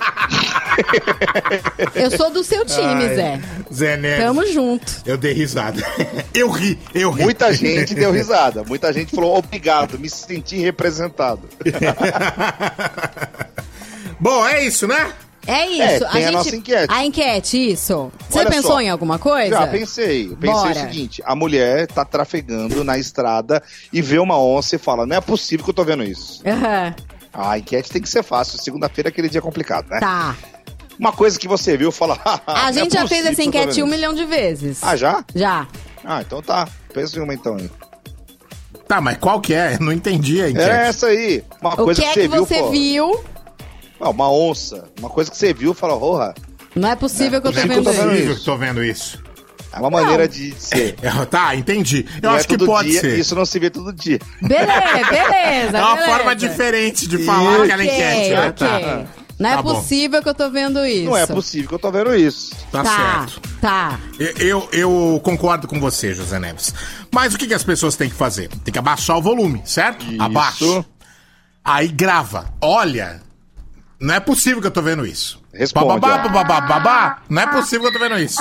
Eu 1.94 2.10
sou 2.16 2.30
do 2.30 2.42
seu 2.42 2.64
time, 2.66 3.04
Ai, 3.06 3.14
Zé. 3.14 3.40
Zé 3.72 3.96
Neves. 3.96 4.24
Tamo 4.24 4.46
junto. 4.46 4.92
Eu 5.06 5.16
dei 5.16 5.32
risada. 5.32 5.82
Eu 6.34 6.50
ri, 6.50 6.78
eu 6.92 7.10
ri. 7.12 7.22
Muita 7.22 7.52
gente 7.52 7.94
deu 7.94 8.10
risada. 8.12 8.64
Muita 8.64 8.92
gente 8.92 9.14
falou 9.14 9.38
obrigado, 9.38 9.98
me 9.98 10.10
senti 10.10 10.56
representado. 10.56 11.42
Bom, 14.18 14.44
é 14.48 14.64
isso, 14.66 14.88
né? 14.88 15.12
É, 15.46 15.52
é 15.52 15.66
isso. 15.66 15.82
É, 15.82 15.98
tem 15.98 16.06
a, 16.06 16.10
a 16.10 16.20
gente... 16.20 16.32
nossa 16.32 16.56
enquete. 16.56 16.86
A 16.92 17.04
enquete, 17.04 17.72
isso. 17.72 18.10
Você 18.28 18.40
Olha 18.40 18.50
pensou 18.50 18.72
só, 18.72 18.80
em 18.80 18.88
alguma 18.88 19.18
coisa? 19.18 19.48
Já 19.50 19.66
pensei. 19.68 20.26
Pensei 20.40 20.48
Bora. 20.52 20.70
o 20.70 20.74
seguinte: 20.80 21.22
a 21.24 21.36
mulher 21.36 21.86
tá 21.86 22.04
trafegando 22.04 22.82
na 22.82 22.98
estrada 22.98 23.62
e 23.92 24.02
vê 24.02 24.18
uma 24.18 24.38
onça 24.40 24.74
e 24.74 24.78
fala: 24.78 25.06
não 25.06 25.16
é 25.16 25.20
possível 25.20 25.64
que 25.64 25.70
eu 25.70 25.74
tô 25.74 25.84
vendo 25.84 26.02
isso. 26.02 26.42
Uhum. 26.44 26.94
A 27.32 27.58
enquete 27.58 27.90
tem 27.90 28.02
que 28.02 28.08
ser 28.08 28.24
fácil. 28.24 28.58
Segunda-feira 28.58 29.08
é 29.08 29.10
aquele 29.10 29.28
dia 29.28 29.40
complicado, 29.40 29.88
né? 29.88 30.00
Tá. 30.00 30.34
Uma 30.98 31.12
coisa 31.12 31.38
que 31.38 31.48
você 31.48 31.76
viu 31.76 31.90
fala. 31.90 32.18
Ah, 32.46 32.66
a 32.66 32.70
é 32.70 32.72
gente 32.72 32.96
é 32.96 33.00
já 33.00 33.06
fez 33.08 33.24
essa 33.26 33.42
enquete 33.42 33.82
um 33.82 33.86
milhão 33.86 34.12
de 34.12 34.24
vezes. 34.24 34.78
Ah, 34.82 34.96
já? 34.96 35.24
Já. 35.34 35.66
Ah, 36.04 36.20
então 36.20 36.42
tá. 36.42 36.68
Pensa 36.92 37.18
em 37.18 37.22
uma 37.22 37.32
então 37.34 37.56
aí. 37.56 37.70
Tá, 38.86 39.00
mas 39.00 39.16
qual 39.16 39.40
que 39.40 39.54
é? 39.54 39.78
Não 39.80 39.92
entendi 39.92 40.42
a 40.42 40.50
enquete. 40.50 40.64
É 40.70 40.86
essa 40.88 41.06
aí. 41.06 41.42
Uma 41.60 41.72
o 41.74 41.76
coisa 41.76 42.00
que, 42.02 42.12
que, 42.12 42.18
é 42.20 42.22
que 42.22 42.28
você 42.28 42.54
viu. 42.54 42.66
Você 42.66 42.70
viu? 42.70 43.24
Ah, 44.00 44.10
uma 44.10 44.30
onça. 44.30 44.88
Uma 44.98 45.08
coisa 45.08 45.30
que 45.30 45.36
você 45.36 45.52
viu 45.54 45.72
e 45.72 45.74
fala, 45.74 45.98
porra. 45.98 46.34
Não 46.74 46.88
é 46.90 46.96
possível 46.96 47.38
é, 47.38 47.40
que 47.40 47.48
eu 47.48 47.52
tô 47.52 47.60
vendo, 47.60 47.84
tô 47.84 47.92
vendo 47.92 48.14
isso. 48.14 48.34
Que 48.40 48.44
tô 48.44 48.56
vendo 48.56 48.84
isso. 48.84 49.24
É 49.72 49.78
uma 49.78 49.90
maneira 49.90 50.28
de, 50.28 50.50
de 50.50 50.60
ser. 50.62 50.94
É, 51.02 51.24
tá, 51.24 51.54
entendi. 51.56 52.04
Eu 52.20 52.28
não 52.30 52.36
é 52.36 52.40
acho 52.40 52.52
é 52.52 52.56
que 52.56 52.64
pode 52.64 52.90
dia, 52.90 53.00
ser. 53.00 53.18
Isso 53.18 53.34
não 53.34 53.44
se 53.46 53.58
vê 53.58 53.70
todo 53.70 53.92
dia. 53.92 54.18
Beleza, 54.42 54.70
beleza. 55.10 55.78
É 55.78 55.82
uma 55.82 55.94
beleza. 55.96 56.12
forma 56.16 56.36
diferente 56.36 57.08
de 57.08 57.18
falar 57.24 57.52
okay, 57.52 57.62
aquela 57.64 57.84
enquete. 57.84 58.30
Né? 58.30 58.48
Okay. 58.48 58.66
Né? 58.68 59.06
Tá. 59.06 59.23
Não 59.44 59.50
é 59.50 59.52
tá 59.54 59.60
é 59.60 59.62
bom. 59.62 59.74
possível 59.74 60.22
que 60.22 60.28
eu 60.30 60.34
tô 60.34 60.50
vendo 60.50 60.86
isso. 60.86 61.04
Não 61.04 61.14
é 61.18 61.26
possível 61.26 61.68
que 61.68 61.74
eu 61.74 61.78
tô 61.78 61.92
vendo 61.92 62.16
isso. 62.16 62.56
Tá, 62.72 62.82
tá 62.82 62.96
certo. 63.28 63.40
Tá. 63.60 64.00
Eu, 64.38 64.66
eu 64.72 65.20
concordo 65.22 65.68
com 65.68 65.78
você, 65.78 66.14
José 66.14 66.38
Neves. 66.38 66.72
Mas 67.12 67.34
o 67.34 67.38
que, 67.38 67.46
que 67.46 67.52
as 67.52 67.62
pessoas 67.62 67.94
têm 67.94 68.08
que 68.08 68.14
fazer? 68.16 68.48
Tem 68.48 68.72
que 68.72 68.78
abaixar 68.78 69.18
o 69.18 69.20
volume, 69.20 69.60
certo? 69.66 70.06
Isso. 70.10 70.22
Abaixo. 70.22 70.82
Aí 71.62 71.88
grava. 71.88 72.54
Olha, 72.62 73.20
não 74.00 74.14
é 74.14 74.20
possível 74.20 74.62
que 74.62 74.66
eu 74.66 74.70
tô 74.70 74.80
vendo 74.80 75.04
isso. 75.04 75.38
Responde. 75.52 76.00
Babá, 76.00 76.26
babá, 76.28 76.60
babá. 76.62 77.18
Não 77.28 77.42
é 77.42 77.46
possível 77.46 77.82
que 77.90 77.96
eu 77.98 78.00
tô 78.00 78.08
vendo 78.08 78.18
isso. 78.18 78.40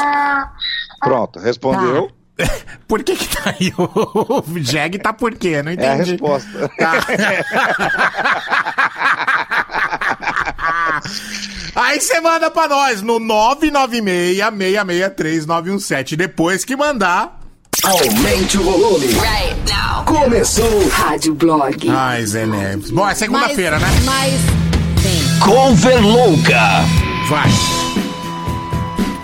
Pronto, 1.01 1.37
respondeu. 1.37 2.07
Tá. 2.07 2.13
Por 2.87 3.03
que 3.03 3.15
que 3.15 3.27
tá 3.27 3.49
aí 3.59 3.71
o, 3.77 4.41
o 4.49 4.59
Jag 4.59 4.97
tá 4.97 5.13
por 5.13 5.35
quê? 5.35 5.61
Não 5.61 5.71
entendi. 5.71 5.87
É 5.87 5.91
a 5.91 5.95
resposta. 5.97 6.69
Tá. 6.79 7.05
Aí 11.75 11.99
você 11.99 12.19
manda 12.21 12.49
pra 12.51 12.67
nós 12.67 13.01
no 13.01 13.19
996-663-917. 13.19 16.15
Depois 16.15 16.63
que 16.63 16.75
mandar. 16.75 17.39
Aumente 17.83 18.57
o 18.57 18.63
volume. 18.63 19.07
Right 19.07 19.55
now. 19.69 20.03
Começou 20.05 20.65
o 20.69 20.87
Rádio 20.89 21.33
Blog. 21.35 21.89
Ai, 21.89 22.23
Zé 22.25 22.45
Neves. 22.45 22.91
Bom, 22.91 23.07
é 23.09 23.15
segunda-feira, 23.15 23.79
né? 23.79 23.87
Mas. 24.05 24.31
cover 25.43 25.99
louca 26.05 26.83
Vai. 27.27 27.49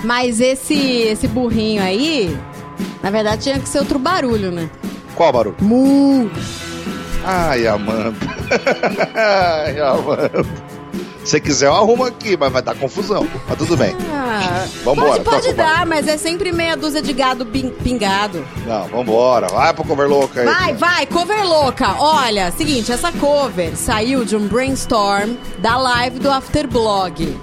Mas 0.03 0.39
esse, 0.41 0.74
esse 0.74 1.27
burrinho 1.27 1.83
aí, 1.83 2.36
na 3.03 3.12
verdade 3.12 3.43
tinha 3.43 3.59
que 3.59 3.69
ser 3.69 3.77
outro 3.79 4.00
barulho, 4.00 4.50
né? 4.51 4.67
Qual 5.15 5.31
barulho? 5.31 5.55
Mu. 5.62 6.29
Ai, 7.24 7.67
Amanda. 7.67 8.13
Ai, 9.65 9.79
Amanda. 9.79 10.43
Se 11.23 11.39
quiser, 11.39 11.67
eu 11.67 11.73
arrumo 11.73 12.05
aqui, 12.05 12.38
mas 12.38 12.51
vai 12.51 12.61
dar 12.61 12.75
confusão. 12.75 13.27
Mas 13.47 13.57
tudo 13.57 13.75
bem. 13.75 13.95
Ah, 14.13 14.65
vambora. 14.83 15.21
Pode, 15.23 15.23
pode 15.23 15.53
dar, 15.53 15.85
mas 15.85 16.07
é 16.07 16.17
sempre 16.17 16.51
meia 16.51 16.77
dúzia 16.77 17.01
de 17.01 17.13
gado 17.13 17.45
pingado. 17.45 18.45
Não, 18.65 18.88
vambora. 18.88 19.47
Vai 19.47 19.73
pro 19.73 19.83
cover 19.83 20.07
louca 20.07 20.41
aí. 20.41 20.45
Vai, 20.47 20.73
vai, 20.75 21.05
cover 21.05 21.45
louca. 21.45 21.95
Olha, 21.99 22.51
seguinte, 22.51 22.91
essa 22.91 23.11
cover 23.11 23.75
saiu 23.75 24.23
de 24.23 24.35
um 24.35 24.47
brainstorm 24.47 25.33
da 25.59 25.77
live 25.77 26.19
do 26.19 26.29
Afterblog. 26.31 27.38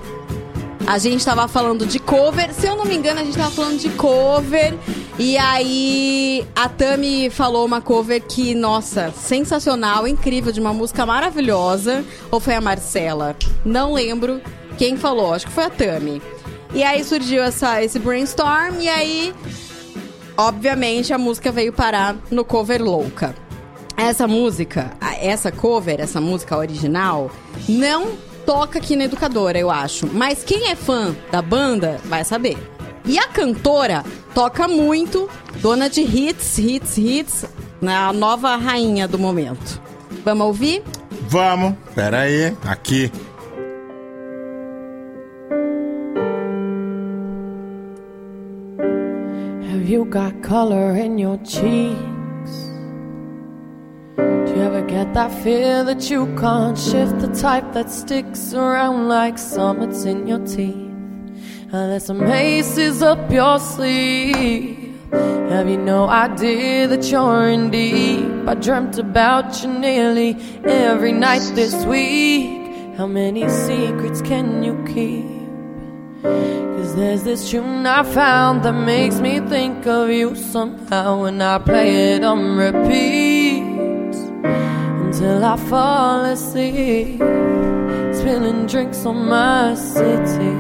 A 0.89 0.99
gente 0.99 1.25
tava 1.25 1.49
falando 1.49 1.85
de 1.85 1.99
cover. 1.99 2.55
Se 2.55 2.65
eu 2.67 2.77
não 2.77 2.85
me 2.85 2.95
engano, 2.97 3.21
a 3.21 3.25
gente 3.25 3.37
tava 3.37 3.51
falando 3.51 3.79
de 3.81 3.89
cover. 3.91 4.79
E 5.19 5.37
aí 5.37 6.47
a 6.55 6.69
Tami 6.69 7.29
falou 7.29 7.67
uma 7.67 7.81
cover 7.81 8.23
que, 8.23 8.55
nossa, 8.55 9.11
sensacional, 9.19 10.07
incrível, 10.07 10.53
de 10.53 10.61
uma 10.61 10.73
música 10.73 11.05
maravilhosa. 11.05 12.05
Ou 12.31 12.39
foi 12.39 12.55
a 12.55 12.61
Marcela? 12.61 13.35
Não 13.65 13.93
lembro 13.95 14.41
quem 14.79 14.97
falou, 14.97 15.35
acho 15.35 15.47
que 15.47 15.53
foi 15.53 15.65
a 15.65 15.71
Tami. 15.71 16.23
E 16.73 16.85
aí 16.85 17.03
surgiu 17.03 17.43
essa, 17.43 17.83
esse 17.83 17.99
brainstorm 17.99 18.81
e 18.81 18.89
aí, 18.89 19.35
obviamente, 20.37 21.13
a 21.13 21.19
música 21.19 21.51
veio 21.51 21.73
parar 21.73 22.15
no 22.31 22.45
cover 22.45 22.81
louca. 22.81 23.35
Essa 23.97 24.29
música, 24.29 24.93
essa 25.21 25.51
cover, 25.51 25.97
essa 26.01 26.21
música 26.21 26.57
original, 26.57 27.31
não 27.67 28.09
toca 28.47 28.79
aqui 28.79 28.95
na 28.97 29.05
Educadora, 29.05 29.59
eu 29.59 29.71
acho. 29.71 30.07
Mas 30.15 30.45
quem 30.45 30.69
é 30.71 30.77
fã 30.77 31.15
da 31.31 31.43
banda 31.43 31.99
vai 32.05 32.25
saber. 32.25 32.57
E 33.05 33.19
a 33.19 33.27
cantora 33.27 34.05
toca 34.35 34.67
muito, 34.69 35.29
dona 35.61 35.91
de 35.91 36.01
hits, 36.01 36.57
hits, 36.59 36.97
hits, 36.97 37.45
na 37.81 38.13
né? 38.13 38.19
nova 38.19 38.57
rainha 38.57 39.07
do 39.07 39.19
momento. 39.19 39.81
Vamos 40.25 40.47
ouvir? 40.47 40.83
Vamos. 41.29 41.75
peraí, 41.95 42.47
aí, 42.47 42.57
aqui. 42.65 43.13
Have 49.73 49.89
you 49.93 50.05
got 50.05 50.35
color 50.43 50.97
in 50.97 51.19
your 51.21 51.39
cheek? 51.45 51.97
Do 54.17 54.23
you 54.57 54.63
ever 54.63 54.81
get 54.81 55.13
that 55.13 55.31
fear 55.43 55.85
that 55.85 56.11
you 56.11 56.25
can't 56.37 56.77
shift 56.79 57.19
the 57.21 57.29
type 57.29 57.73
that 57.75 57.91
sticks 57.91 58.55
around 58.55 59.09
like 59.09 59.37
summits 59.37 60.05
in 60.05 60.27
your 60.27 60.45
teeth? 60.47 60.75
And 60.75 61.73
there's 61.73 62.07
some 62.07 62.23
aces 62.23 63.03
up 63.03 63.31
your 63.31 63.59
sleeve. 63.59 64.99
Have 65.13 65.69
you 65.69 65.77
no 65.77 66.09
idea 66.09 66.87
that 66.89 67.11
you're 67.11 67.49
in 67.49 67.71
deep? 67.71 68.49
I 68.49 68.55
dreamt 68.55 68.97
about 68.99 69.63
you 69.63 69.69
nearly 69.69 70.31
every 70.65 71.13
night 71.13 71.53
this 71.55 71.75
week. 71.85 72.97
How 72.97 73.07
many 73.07 73.47
secrets 73.49 74.23
can 74.23 74.63
you 74.63 74.83
keep? 74.89 75.27
Cause 76.23 76.97
there's 76.97 77.23
this 77.23 77.51
tune 77.51 77.85
I 77.87 78.03
found 78.03 78.63
that 78.63 78.73
makes 78.73 79.21
me 79.21 79.41
think 79.41 79.87
of 79.87 80.09
you 80.09 80.35
somehow 80.35 81.23
when 81.23 81.43
I 81.43 81.59
play 81.59 82.15
it 82.15 82.25
on 82.25 82.57
repeat 82.57 83.66
till 85.19 85.43
I 85.45 85.57
fall 85.57 86.25
asleep, 86.27 87.17
spilling 88.17 88.67
drinks 88.67 89.07
on 89.07 89.27
my 89.29 89.75
city. 89.75 90.57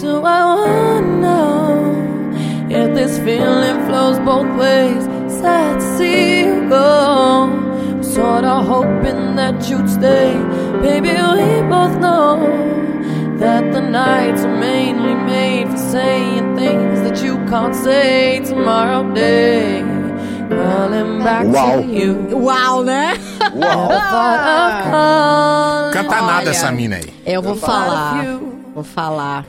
Do 0.00 0.22
I 0.22 0.40
wanna 0.56 1.00
know 1.24 2.32
if 2.68 2.92
this 2.94 3.16
feeling 3.18 3.76
flows 3.86 4.18
both 4.30 4.48
ways? 4.58 5.04
Sad 5.40 5.74
go. 6.68 6.82
sorta 8.02 8.54
hoping 8.72 9.36
that 9.36 9.56
you'd 9.68 9.88
stay. 9.88 10.32
Baby, 10.82 11.12
we 11.34 11.48
both 11.74 11.94
know 12.04 12.34
that 13.44 13.64
the 13.72 13.80
nights 13.80 14.42
are 14.44 14.56
mainly 14.70 15.14
made 15.36 15.68
for 15.68 15.76
saying 15.96 16.56
things 16.56 16.96
that 17.06 17.16
you 17.24 17.34
can't 17.50 17.74
say 17.86 18.40
tomorrow 18.44 19.02
day. 19.14 19.93
Uau! 20.50 21.78
Uau, 22.32 22.84
né? 22.84 23.12
Uau! 23.54 23.88
Canta 25.94 26.20
nada 26.22 26.40
Olha, 26.42 26.50
essa 26.50 26.70
mina 26.72 26.96
aí. 26.96 27.14
Eu 27.24 27.42
vou 27.42 27.56
falar. 27.56 28.22
Vou 28.74 28.84
falar. 28.84 29.44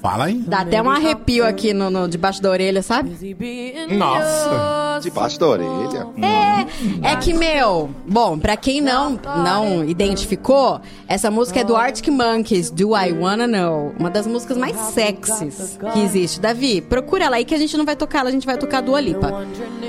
Fala 0.00 0.26
aí. 0.26 0.34
Dá 0.46 0.60
até 0.60 0.80
um 0.80 0.88
arrepio 0.88 1.44
aqui 1.44 1.72
no, 1.72 1.90
no 1.90 2.08
debaixo 2.08 2.40
da 2.40 2.50
orelha, 2.50 2.82
sabe? 2.82 3.16
Nossa. 3.90 5.00
Debaixo 5.02 5.40
da 5.40 5.46
orelha. 5.48 6.06
É, 7.04 7.12
é 7.12 7.16
que, 7.16 7.34
meu, 7.34 7.90
bom, 8.06 8.38
pra 8.38 8.56
quem 8.56 8.80
não, 8.80 9.18
não 9.42 9.84
identificou, 9.84 10.80
essa 11.08 11.32
música 11.32 11.60
é 11.60 11.64
do 11.64 11.74
Arctic 11.74 12.08
Monkeys, 12.08 12.70
Do 12.70 12.96
I 12.96 13.12
Wanna 13.12 13.48
Know. 13.48 13.92
Uma 13.98 14.08
das 14.08 14.24
músicas 14.26 14.56
mais 14.56 14.76
sexys 14.76 15.76
que 15.92 16.00
existe. 16.00 16.40
Davi, 16.40 16.80
procura 16.80 17.24
ela 17.24 17.36
aí 17.36 17.44
que 17.44 17.54
a 17.54 17.58
gente 17.58 17.76
não 17.76 17.84
vai 17.84 17.96
tocar 17.96 18.20
ela, 18.20 18.28
a 18.28 18.32
gente 18.32 18.46
vai 18.46 18.56
tocar 18.56 18.78
a 18.78 18.82
Dua 18.82 19.00
Lipa. 19.00 19.44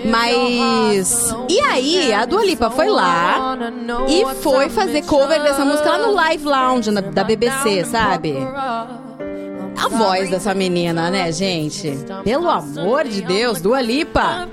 Mas. 0.10 1.36
E 1.48 1.60
aí, 1.60 2.12
a 2.13 2.25
Dua 2.25 2.44
Lipa 2.44 2.72
foi 2.72 2.89
lá 2.89 3.56
e 4.08 4.25
foi 4.42 4.70
fazer 4.70 5.04
cover 5.06 5.42
dessa 5.44 5.63
música 5.63 5.92
lá 5.92 5.98
no 6.08 6.13
Live 6.13 6.46
Lounge 6.46 6.89
na, 6.89 7.01
da 7.01 7.24
BBC, 7.24 7.86
sabe? 7.86 8.36
A 9.82 9.88
voz 9.88 10.30
dessa 10.30 10.54
menina, 10.54 11.10
né, 11.10 11.32
gente? 11.32 11.98
Pelo 12.26 12.50
amor 12.50 13.08
de 13.08 13.22
Deus, 13.22 13.62
Dua 13.62 13.82
Lipa. 13.82 14.46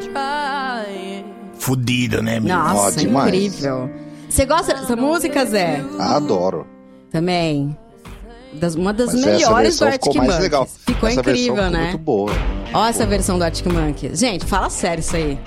Fudida, 1.59 2.23
né, 2.23 2.35
menina? 2.39 2.59
Nossa, 2.73 3.03
incrível. 3.03 3.91
Você 4.31 4.47
gosta 4.47 4.75
dessa 4.75 4.95
música, 4.95 5.45
Zé? 5.45 5.83
Adoro. 5.99 6.65
Também. 7.11 7.77
Das, 8.55 8.77
uma 8.77 8.93
das 8.93 9.13
Mas 9.15 9.25
melhores 9.25 9.79
do 9.79 9.85
Arctic 9.87 10.05
ficou 10.13 10.27
mais 10.27 10.39
Legal. 10.39 10.65
Ficou 10.87 11.09
essa 11.09 11.21
incrível, 11.21 11.71
né? 11.71 11.83
Muito 11.89 11.99
boa. 11.99 12.33
Olha 12.73 12.91
essa 12.91 13.05
versão 13.05 13.37
do 13.37 13.43
Arctic 13.45 13.67
Monkeys. 13.67 14.21
Gente, 14.21 14.47
fala 14.47 14.71
sério 14.71 15.01
isso 15.01 15.17
aí. 15.17 15.39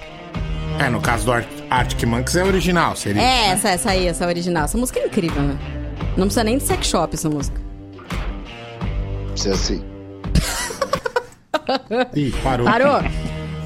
É, 0.77 0.89
no 0.89 0.99
caso 0.99 1.25
do 1.25 1.31
Arctic 1.31 2.03
Monkeys 2.05 2.35
é 2.35 2.43
original, 2.43 2.95
seria. 2.97 3.21
É, 3.21 3.47
né? 3.47 3.51
essa, 3.53 3.69
essa 3.69 3.91
aí, 3.91 4.07
essa 4.07 4.27
original. 4.27 4.65
Essa 4.65 4.77
música 4.77 4.99
é 4.99 5.05
incrível, 5.05 5.41
né? 5.41 5.57
Não 6.17 6.25
precisa 6.25 6.43
nem 6.43 6.57
de 6.57 6.63
sex 6.65 6.85
shop 6.85 7.13
essa 7.15 7.29
música 7.29 7.68
você 9.39 9.49
assim. 9.51 9.81
Ih, 12.15 12.31
parou. 12.43 12.65
Parou. 12.65 12.97
É, 12.97 12.99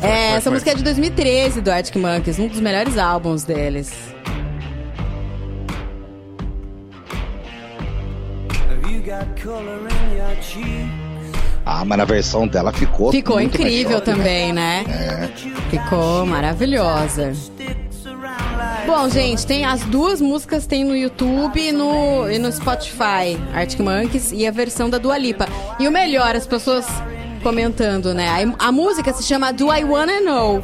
vai, 0.02 0.36
essa 0.36 0.50
vai, 0.50 0.54
música 0.56 0.72
é 0.72 0.76
de 0.76 0.84
2013 0.84 1.62
do 1.62 1.72
Arctic 1.72 1.96
Monkeys, 1.96 2.38
um 2.40 2.48
dos 2.48 2.60
melhores 2.60 2.98
álbuns 2.98 3.44
deles. 3.44 3.92
Ah, 11.66 11.86
mas 11.86 11.98
na 11.98 12.06
versão 12.06 12.48
dela 12.48 12.72
ficou. 12.74 13.12
Ficou 13.12 13.40
incrível 13.40 13.92
melhor, 14.00 14.00
né? 14.00 14.00
também, 14.06 14.54
né? 14.54 14.84
né? 14.86 15.30
É. 15.32 15.70
Ficou 15.70 16.26
maravilhosa. 16.26 17.32
Bom, 18.86 19.10
gente, 19.10 19.46
tem 19.46 19.64
as 19.64 19.82
duas 19.86 20.20
músicas 20.20 20.68
tem 20.68 20.84
no 20.84 20.96
YouTube 20.96 21.58
e 21.58 21.72
no, 21.72 22.30
e 22.30 22.38
no 22.38 22.52
Spotify, 22.52 23.38
Arctic 23.54 23.80
Monkeys 23.80 24.32
e 24.34 24.46
a 24.46 24.52
versão 24.52 24.90
da 24.90 24.98
Dua 24.98 25.18
Lipa. 25.18 25.48
E 25.80 25.88
o 25.88 25.92
melhor, 25.92 26.36
as 26.36 26.46
pessoas 26.46 26.86
comentando, 27.42 28.14
né? 28.14 28.28
A, 28.60 28.68
a 28.68 28.72
música 28.74 29.14
se 29.14 29.24
chama 29.24 29.54
Do 29.54 29.74
I 29.74 29.86
Wanna 29.86 30.20
Know. 30.20 30.62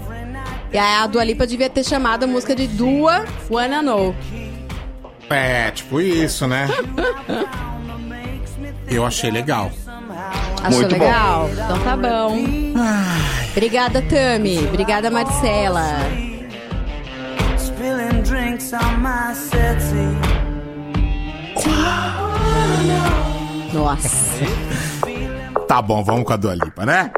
E 0.72 0.78
a 0.78 1.08
Dua 1.08 1.24
Lipa 1.24 1.48
devia 1.48 1.70
ter 1.70 1.86
chamado 1.86 2.24
a 2.24 2.28
música 2.28 2.54
de 2.54 2.68
Dua 2.68 3.26
Wanna 3.50 3.82
Know. 3.82 4.14
É, 5.30 5.72
tipo 5.72 6.02
isso, 6.02 6.46
né? 6.46 6.68
Eu 8.88 9.06
achei 9.06 9.32
legal. 9.32 9.72
Achou 10.62 10.80
Muito 10.82 10.92
legal? 10.92 11.48
Bom. 11.56 11.64
Então 11.64 11.80
tá 11.80 11.96
bom. 11.96 12.38
Ai. 12.78 13.48
Obrigada, 13.52 14.02
Tami. 14.02 14.60
Obrigada, 14.68 15.10
Marcela. 15.10 16.29
Nossa. 23.74 24.44
tá 25.68 25.82
bom, 25.82 26.04
vamos 26.04 26.24
com 26.26 26.34
a 26.34 26.38
Dua 26.38 26.54
Lipa, 26.54 26.86
né? 26.86 27.12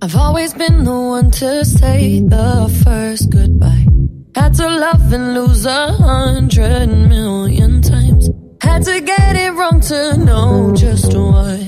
I've 0.00 0.14
always 0.16 0.54
been 0.54 0.84
the 0.84 0.90
one 0.92 1.32
to 1.32 1.64
say 1.64 2.20
the 2.20 2.68
first 2.84 3.30
goodbye. 3.30 3.84
Had 4.36 4.54
to 4.58 4.68
love 4.68 5.12
and 5.12 5.34
lose 5.34 5.66
a 5.66 5.90
hundred 5.94 6.86
million 7.08 7.82
times. 7.82 8.30
Had 8.62 8.84
to 8.84 9.00
get 9.00 9.34
it 9.34 9.50
wrong 9.54 9.80
to 9.80 10.16
know 10.16 10.72
just 10.76 11.12
what 11.12 11.67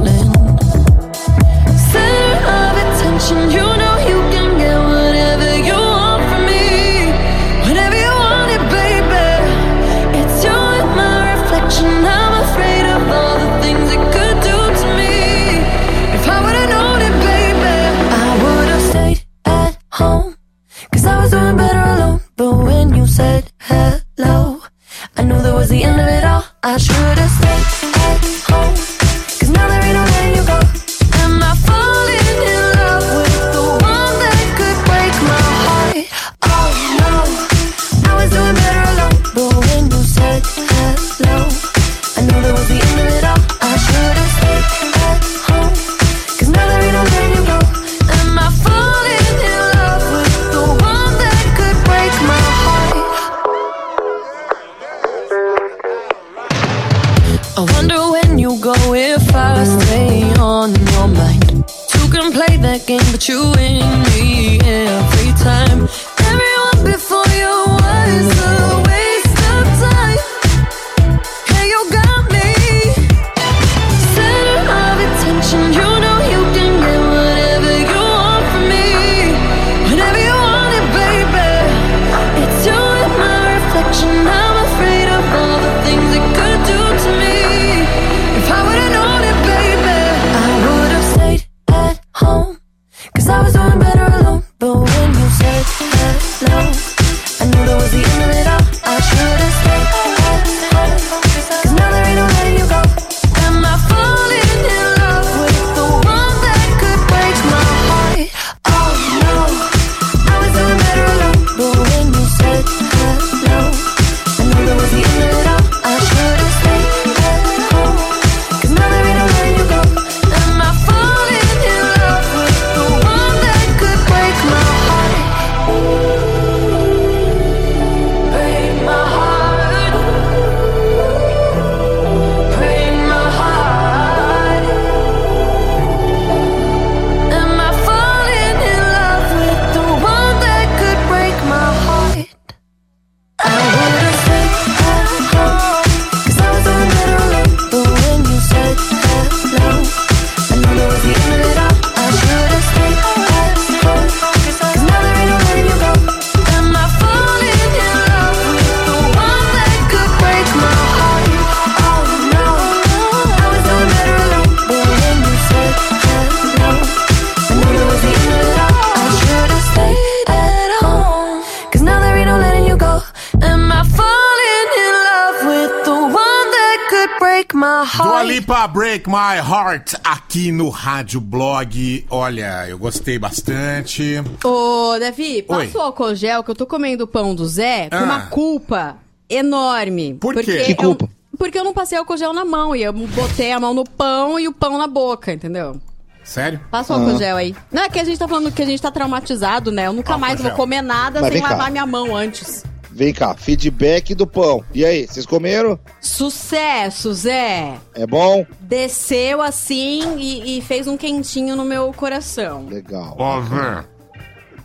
rádio 180.71 181.21
blog. 181.21 182.05
Olha, 182.09 182.65
eu 182.67 182.77
gostei 182.79 183.19
bastante. 183.19 184.15
Ô, 184.43 184.97
Davi, 184.99 185.43
passa 185.43 185.77
o 185.77 185.81
álcool 185.81 186.15
gel 186.15 186.43
que 186.43 186.49
eu 186.51 186.55
tô 186.55 186.65
comendo 186.65 187.03
o 187.03 187.07
pão 187.07 187.35
do 187.35 187.45
Zé 187.47 187.89
com 187.89 187.97
uma 187.97 188.15
ah. 188.17 188.25
culpa 188.27 188.97
enorme. 189.29 190.15
Por 190.15 190.33
quê? 190.43 190.63
Que 190.65 190.75
culpa? 190.75 191.05
Eu, 191.05 191.37
porque 191.37 191.59
eu 191.59 191.63
não 191.63 191.73
passei 191.73 191.97
álcool 191.97 192.17
gel 192.17 192.33
na 192.33 192.43
mão 192.45 192.75
e 192.75 192.81
eu 192.83 192.91
botei 192.93 193.51
a 193.51 193.59
mão 193.59 193.73
no 193.73 193.83
pão 193.83 194.39
e 194.39 194.47
o 194.47 194.51
pão 194.53 194.77
na 194.77 194.87
boca, 194.87 195.31
entendeu? 195.31 195.75
Sério? 196.23 196.59
Passa 196.71 196.93
o 196.93 196.97
álcool 196.99 197.15
ah. 197.15 197.19
gel 197.19 197.37
aí. 197.37 197.55
Não, 197.71 197.83
é 197.83 197.89
que 197.89 197.99
a 197.99 198.03
gente 198.03 198.17
tá 198.17 198.27
falando 198.27 198.51
que 198.51 198.61
a 198.61 198.65
gente 198.65 198.81
tá 198.81 198.91
traumatizado, 198.91 199.71
né? 199.71 199.87
Eu 199.87 199.93
nunca 199.93 200.13
álcool 200.13 200.21
mais 200.21 200.39
gel. 200.39 200.49
vou 200.51 200.57
comer 200.57 200.81
nada 200.81 201.21
Mas 201.21 201.33
sem 201.33 201.41
lavar 201.41 201.65
cá. 201.65 201.69
minha 201.71 201.85
mão 201.85 202.15
antes. 202.15 202.63
Vem 202.93 203.13
cá, 203.13 203.33
feedback 203.35 204.13
do 204.13 204.27
pão. 204.27 204.63
E 204.73 204.83
aí, 204.85 205.07
vocês 205.07 205.25
comeram? 205.25 205.79
Sucesso, 206.01 207.13
Zé! 207.13 207.73
É 207.95 208.05
bom? 208.05 208.45
desceu 208.71 209.41
assim 209.41 210.17
e, 210.17 210.57
e 210.57 210.61
fez 210.61 210.87
um 210.87 210.95
quentinho 210.95 211.57
no 211.57 211.65
meu 211.65 211.91
coração. 211.93 212.65
Legal. 212.69 213.15
Ó, 213.19 213.41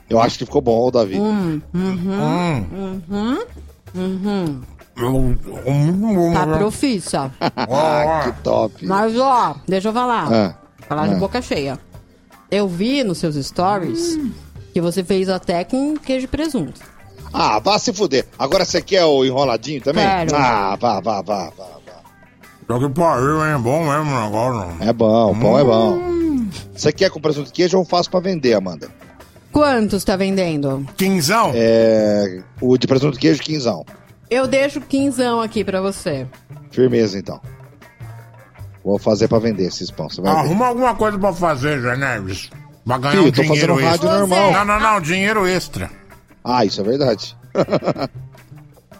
Eu 0.09 0.21
acho 0.21 0.39
que 0.39 0.45
ficou 0.47 0.61
bom, 0.63 0.89
Davi. 0.93 1.19
Hum, 1.19 1.61
uhum, 1.75 1.93
hum. 2.21 3.01
uhum, 3.11 3.41
uhum. 3.97 4.63
Eu, 4.97 5.37
eu 5.67 5.93
né? 6.31 6.35
Tá 6.35 6.47
profissa. 6.47 7.33
ah, 7.41 8.31
que 8.33 8.43
top. 8.43 8.87
Mas 8.87 9.19
ó, 9.19 9.57
deixa 9.67 9.89
eu 9.89 9.93
falar. 9.93 10.33
Ah, 10.33 10.55
falar 10.89 11.09
de 11.09 11.15
ah. 11.15 11.19
boca 11.19 11.43
cheia. 11.43 11.77
Eu 12.49 12.69
vi 12.69 13.03
nos 13.03 13.19
seus 13.19 13.35
stories 13.45 14.15
hum. 14.17 14.31
que 14.73 14.81
você 14.81 15.03
fez 15.03 15.29
até 15.29 15.65
com 15.65 15.97
queijo 15.97 16.27
e 16.27 16.29
presunto. 16.29 16.81
Ah, 17.35 17.59
vá 17.59 17.77
se 17.77 17.93
fuder. 17.93 18.25
Agora 18.39 18.65
você 18.65 18.81
quer 18.81 19.05
o 19.05 19.25
enroladinho 19.25 19.81
também? 19.81 20.07
Quero. 20.07 20.37
Ah, 20.37 20.77
vá, 20.81 21.01
vá, 21.01 21.21
vá, 21.23 21.51
vá. 21.51 21.76
Só 22.67 22.79
que 22.81 22.89
pariu, 22.89 23.47
hein? 23.47 23.55
É 23.55 23.59
bom 23.59 23.85
mesmo 23.85 24.15
o 24.15 24.25
negócio. 24.25 24.77
É 24.81 24.93
bom, 24.93 25.31
o 25.33 25.41
pão 25.41 25.55
hum. 25.55 25.59
é 25.59 25.65
bom. 25.65 25.93
Hum. 25.97 26.49
Você 26.75 26.93
quer 26.93 27.11
com 27.11 27.21
presunto 27.21 27.47
de 27.47 27.53
queijo 27.53 27.77
é, 27.77 27.79
ou 27.79 27.85
faço 27.87 28.11
pra 28.11 28.19
vender, 28.19 28.55
Amanda? 28.55 28.89
Quantos 29.53 30.03
tá 30.05 30.17
vendendo? 30.17 30.85
Quinzão? 30.97 31.53
É. 31.55 32.43
O 32.61 32.77
de 32.77 32.87
presunto 32.87 33.15
de 33.15 33.21
queijo, 33.21 33.41
quinzão. 33.41 33.85
Eu 34.29 34.47
deixo 34.49 34.81
quinzão 34.81 35.41
aqui 35.41 35.65
pra 35.65 35.81
você. 35.81 36.27
Firmeza, 36.73 37.17
então. 37.19 37.41
Vou 38.85 38.99
fazer 38.99 39.29
pra 39.29 39.39
vender 39.39 39.65
esses 39.67 39.91
pão. 39.91 40.09
Você 40.11 40.21
vai 40.21 40.33
Arruma 40.33 40.65
ver. 40.65 40.71
alguma 40.71 40.95
coisa 40.97 41.19
pra 41.19 41.33
fazer, 41.33 41.81
Janeves. 41.81 42.51
Pra 42.85 42.99
ganhar 42.99 43.15
Fih, 43.19 43.21
um 43.29 43.33
tô 43.33 43.43
dinheiro 43.45 43.75
fazendo 43.75 43.89
extra. 43.95 44.09
rádio 44.11 44.27
normal. 44.27 44.53
Não, 44.53 44.65
não, 44.65 44.81
não. 44.81 45.01
Dinheiro 45.01 45.47
extra. 45.47 45.91
Ah, 46.45 46.65
isso 46.65 46.81
é 46.81 46.85
verdade. 46.85 47.37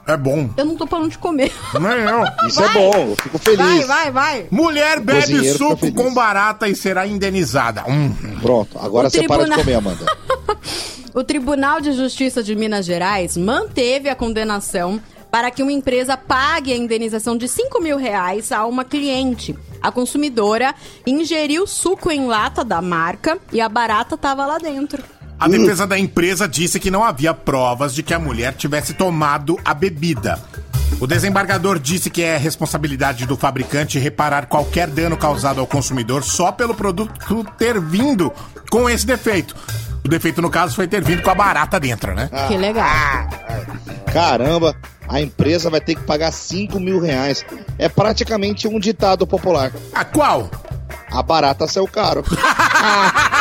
É 0.07 0.17
bom. 0.17 0.49
Eu 0.57 0.65
não 0.65 0.77
tô 0.77 0.87
falando 0.87 1.11
de 1.11 1.19
comer. 1.19 1.51
Não 1.75 1.91
eu. 1.91 2.25
Isso 2.47 2.61
vai. 2.63 2.71
é 2.71 2.73
bom, 2.73 3.07
eu 3.09 3.17
fico 3.21 3.39
feliz. 3.39 3.59
Vai, 3.67 3.85
vai, 3.85 4.11
vai. 4.13 4.47
Mulher 4.53 5.01
bebe 5.01 5.53
suco 5.53 5.91
com 5.93 6.15
barata 6.15 6.69
e 6.69 6.77
será 6.77 7.07
indenizada. 7.07 7.83
Hum. 7.89 8.13
Pronto, 8.41 8.79
agora 8.79 9.09
o 9.09 9.11
você 9.11 9.19
tribunal... 9.19 9.45
para 9.47 9.57
de 9.57 9.61
comer, 9.61 9.75
Amanda. 9.75 10.05
o 11.13 11.25
Tribunal 11.25 11.81
de 11.81 11.91
Justiça 11.93 12.41
de 12.41 12.55
Minas 12.55 12.87
Gerais 12.87 13.37
manteve 13.37 14.09
a 14.09 14.15
condenação 14.15 15.01
para 15.29 15.51
que 15.51 15.61
uma 15.61 15.73
empresa 15.73 16.17
pague 16.17 16.73
a 16.73 16.77
indenização 16.77 17.37
de 17.37 17.49
5 17.49 17.83
mil 17.83 17.97
reais 17.99 18.53
a 18.53 18.65
uma 18.65 18.85
cliente. 18.85 19.59
A 19.83 19.91
consumidora 19.91 20.73
ingeriu 21.05 21.67
suco 21.67 22.13
em 22.13 22.27
lata 22.29 22.65
da 22.65 22.81
marca 22.81 23.39
e 23.53 23.61
a 23.61 23.69
barata 23.69 24.15
estava 24.15 24.47
lá 24.47 24.57
dentro. 24.59 25.03
A 25.39 25.47
hum. 25.47 25.51
defesa 25.51 25.85
hum. 25.85 25.89
da 25.89 25.99
empresa 25.99 26.49
disse 26.49 26.81
que 26.81 26.91
não 26.91 27.05
havia 27.05 27.35
provas 27.35 27.95
de 27.95 28.03
que 28.03 28.15
a 28.15 28.19
mulher 28.19 28.55
tivesse 28.55 28.95
tomado 28.95 29.59
a 29.65 29.75
bebida. 29.75 30.39
O 30.99 31.07
desembargador 31.07 31.79
disse 31.79 32.09
que 32.09 32.23
é 32.23 32.37
responsabilidade 32.39 33.27
do 33.27 33.37
fabricante 33.37 33.99
reparar 33.99 34.47
qualquer 34.47 34.89
dano 34.89 35.17
causado 35.17 35.61
ao 35.61 35.67
consumidor 35.67 36.23
só 36.25 36.53
pelo 36.53 36.75
produto 36.75 37.45
ter 37.59 37.79
vindo 37.81 38.33
com 38.71 38.89
esse 38.89 39.07
defeito. 39.07 39.55
O 40.05 40.09
defeito, 40.09 40.41
no 40.41 40.49
caso, 40.49 40.75
foi 40.75 40.87
ter 40.87 41.03
vindo 41.03 41.21
com 41.21 41.31
a 41.31 41.35
barata 41.35 41.79
dentro, 41.81 42.15
né? 42.15 42.31
que 42.49 42.55
ah. 42.55 42.59
legal. 42.59 42.89
caramba, 44.13 44.75
a 45.09 45.21
empresa 45.21 45.69
vai 45.69 45.81
ter 45.81 45.97
que 45.97 46.05
pagar 46.05 46.33
5 46.33 46.79
mil 46.81 47.01
reais. 47.01 47.45
É 47.77 47.89
praticamente 47.89 48.67
um 48.69 48.79
ditado 48.79 49.27
popular. 49.27 49.73
A 49.93 50.05
qual? 50.05 50.49
A 51.11 51.21
barata 51.23 51.67
saiu 51.67 51.89
caro. 51.89 52.25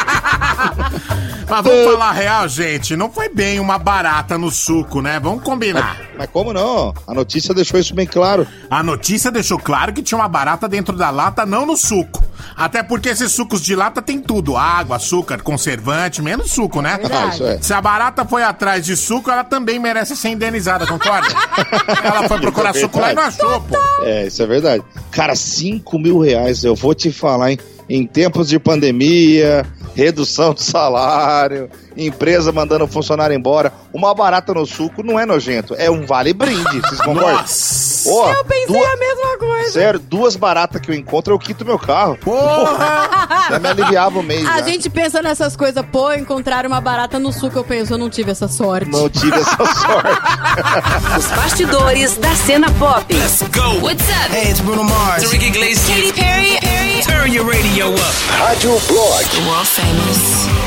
Mas 1.48 1.64
vamos 1.64 1.84
falar 1.86 2.12
real, 2.12 2.48
gente. 2.48 2.96
Não 2.96 3.10
foi 3.12 3.30
bem 3.30 3.60
uma 3.60 3.78
barata 3.78 4.36
no 4.38 4.50
suco, 4.50 5.00
né? 5.02 5.20
Vamos 5.20 5.44
combinar. 5.44 5.98
Mas, 6.00 6.08
mas, 6.18 6.30
como 6.32 6.52
não? 6.52 6.92
A 7.08 7.14
notícia 7.14 7.54
deixou 7.54 7.80
isso 7.80 7.94
bem 7.94 8.08
claro. 8.08 8.48
A 8.70 8.82
notícia 8.82 9.30
deixou 9.30 9.60
claro 9.60 9.94
que 9.94 10.02
tinha 10.02 10.18
uma 10.18 10.28
barata 10.28 10.68
dentro 10.68 10.98
da 10.98 11.12
lata, 11.12 11.46
não 11.46 11.66
no 11.66 11.78
suco. 11.78 12.24
Até 12.56 12.82
porque 12.82 13.10
esses 13.10 13.32
sucos 13.32 13.62
de 13.62 13.76
lata 13.76 14.02
tem 14.02 14.20
tudo: 14.20 14.58
água, 14.58 14.96
açúcar, 14.96 15.38
conservante, 15.42 16.20
menos 16.22 16.52
suco, 16.52 16.82
né? 16.82 17.00
É 17.04 17.16
ah, 17.16 17.28
isso 17.28 17.46
é. 17.46 17.62
Se 17.62 17.74
a 17.74 17.82
barata 17.82 18.26
foi 18.26 18.42
atrás 18.44 18.84
de 18.86 18.96
suco, 18.98 19.30
ela 19.30 19.44
também 19.44 19.78
merece 19.80 20.16
ser 20.16 20.30
indenizada, 20.30 20.88
concorda? 20.88 21.28
ela 22.04 22.28
foi 22.28 22.40
procurar 22.40 22.76
é 22.76 22.80
suco 22.80 23.00
lá 23.00 23.12
e 23.12 23.16
não 23.16 23.24
achou, 23.24 23.62
pô. 23.62 23.78
É, 24.04 24.26
isso 24.28 24.42
é 24.42 24.48
verdade. 24.48 24.84
Cara, 25.12 25.36
5 25.36 26.00
mil 26.00 26.18
reais, 26.20 26.64
eu 26.64 26.76
vou 26.76 26.94
te 26.96 27.12
falar, 27.12 27.52
hein? 27.52 27.60
em 27.90 28.06
tempos 28.06 28.50
de 28.50 28.60
pandemia, 28.60 29.66
redução 29.96 30.54
de 30.54 30.64
salário, 30.64 31.70
empresa 31.96 32.52
mandando 32.52 32.88
funcionário 32.88 33.36
embora. 33.36 33.72
Uma 33.94 34.14
barata 34.14 34.54
no 34.54 34.66
suco 34.66 35.04
não 35.04 35.20
é 35.20 35.26
nojento, 35.26 35.76
é 35.76 35.90
um 35.90 36.06
vale 36.06 36.34
brinde, 36.34 36.80
vocês 36.82 36.98
concordam? 37.02 37.34
Nossa! 37.38 37.95
Oh, 38.08 38.28
eu 38.30 38.46
pensei 38.46 38.68
duas... 38.68 38.90
a 38.90 38.98
mesma 38.98 39.38
coisa. 39.38 39.72
Sério, 39.72 40.00
duas 40.00 40.36
baratas 40.36 40.82
que 40.82 40.92
eu 40.92 40.96
encontro, 40.96 41.34
eu 41.34 41.40
quito 41.40 41.66
meu 41.66 41.80
carro. 41.80 42.18
Porra! 42.18 43.10
já 43.50 43.60
me 43.60 43.68
aliviava 43.68 44.20
o 44.20 44.24
mês. 44.24 44.46
A 44.46 44.46
já. 44.58 44.62
Né? 44.62 44.72
gente 44.72 44.90
pensa 44.90 45.22
nessas 45.22 45.56
coisas, 45.56 45.84
pô, 45.92 46.12
encontrar 46.14 46.66
uma 46.66 46.82
barata 46.82 47.20
no 47.20 47.32
sul 47.32 47.50
que 47.50 47.58
eu 47.58 47.64
penso, 47.64 47.94
eu 47.94 47.98
não 47.98 48.10
tive 48.10 48.32
essa 48.32 48.48
sorte. 48.48 48.90
Não 48.92 49.10
tive 49.10 49.36
essa 49.36 49.58
sorte. 49.66 51.18
Os 51.18 51.28
bastidores 51.28 52.18
da 52.18 52.34
cena 52.36 52.68
pop. 52.74 53.14
Let's 53.14 53.42
go! 53.44 53.84
What's 53.86 54.04
up? 54.10 54.32
Hey, 54.36 54.50
it's 54.50 54.60
Bruno 54.62 54.84
Mars. 54.84 55.24
It's 55.24 55.32
Ricky 55.32 55.48
Iglesias. 55.48 55.88
Katy 55.88 56.14
Perry. 56.14 56.60
Perry. 56.62 57.02
Turn 57.04 57.34
your 57.34 57.46
radio 57.48 57.90
up. 57.90 58.40
Rádio 58.40 58.80
Blog. 58.88 59.48
World 59.48 59.66
famous. 59.68 60.65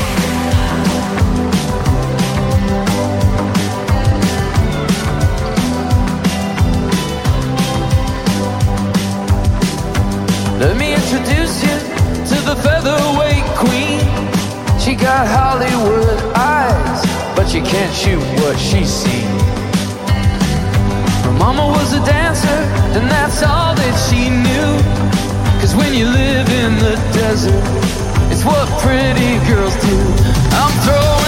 got 15.21 15.51
Hollywood 15.51 16.17
eyes, 16.33 17.01
but 17.35 17.53
you 17.53 17.61
can't 17.61 17.93
shoot 17.93 18.23
what 18.39 18.57
she 18.57 18.85
sees. 18.85 19.43
Her 21.25 21.33
mama 21.37 21.67
was 21.75 21.91
a 21.91 22.01
dancer, 22.05 22.61
and 22.97 23.05
that's 23.11 23.43
all 23.43 23.75
that 23.75 23.95
she 24.07 24.21
knew. 24.29 24.71
Cause 25.59 25.75
when 25.75 25.93
you 25.93 26.05
live 26.07 26.47
in 26.63 26.71
the 26.85 26.95
desert, 27.11 27.63
it's 28.31 28.45
what 28.45 28.65
pretty 28.81 29.31
girls 29.51 29.75
do. 29.83 29.97
I'm 30.59 30.73
throwing 30.85 31.18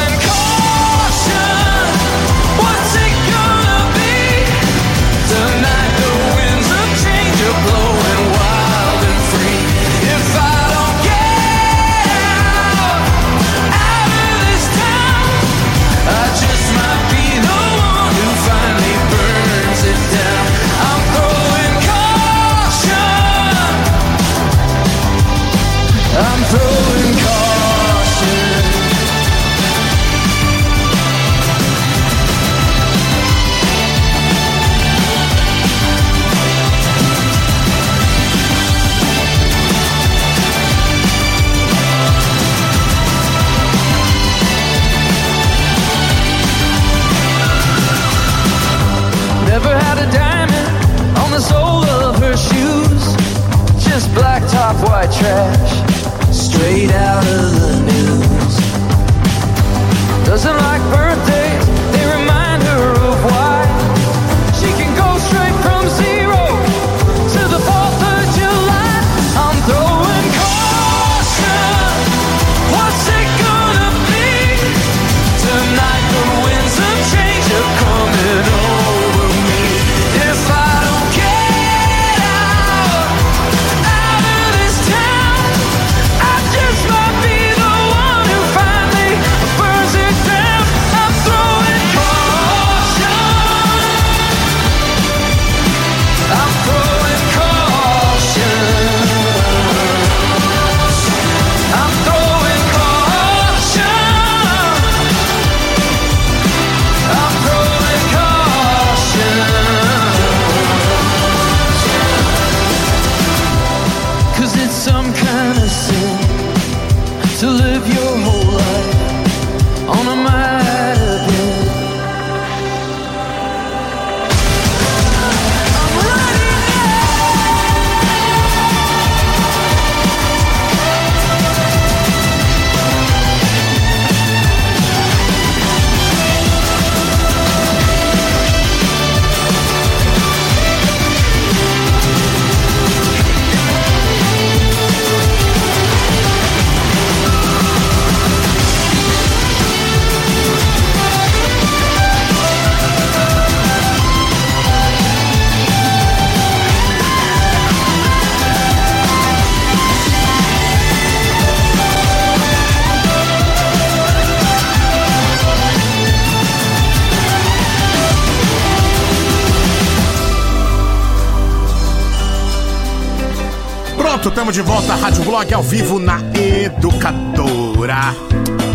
Estamos 174.52 174.70
de 174.70 174.76
volta, 174.90 174.96
Rádio 174.96 175.24
Blog 175.24 175.54
ao 175.54 175.64
vivo 175.64 175.98
na 175.98 176.18
Educadora. 176.36 177.96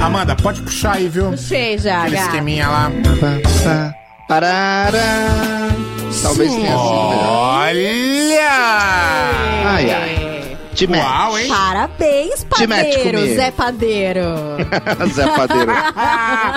Amanda, 0.02 0.34
pode 0.34 0.62
puxar 0.62 0.94
aí, 0.96 1.06
viu? 1.06 1.26
Puxei 1.32 1.76
já, 1.76 2.00
Aquele 2.04 2.16
esqueminha 2.16 2.66
lá. 2.66 2.90
Parará. 4.26 5.68
Talvez 6.22 6.50
tenha 6.50 6.68
sido. 6.68 6.78
Olha! 6.78 8.50
Ai, 9.66 9.90
ai. 9.90 10.56
Uau, 10.98 11.38
hein? 11.38 11.46
Parabéns, 11.50 12.42
padeiro, 12.44 13.34
Zé 13.34 13.50
Padeiro. 13.50 14.24
Zé 15.12 15.26
Padeiro. 15.36 15.72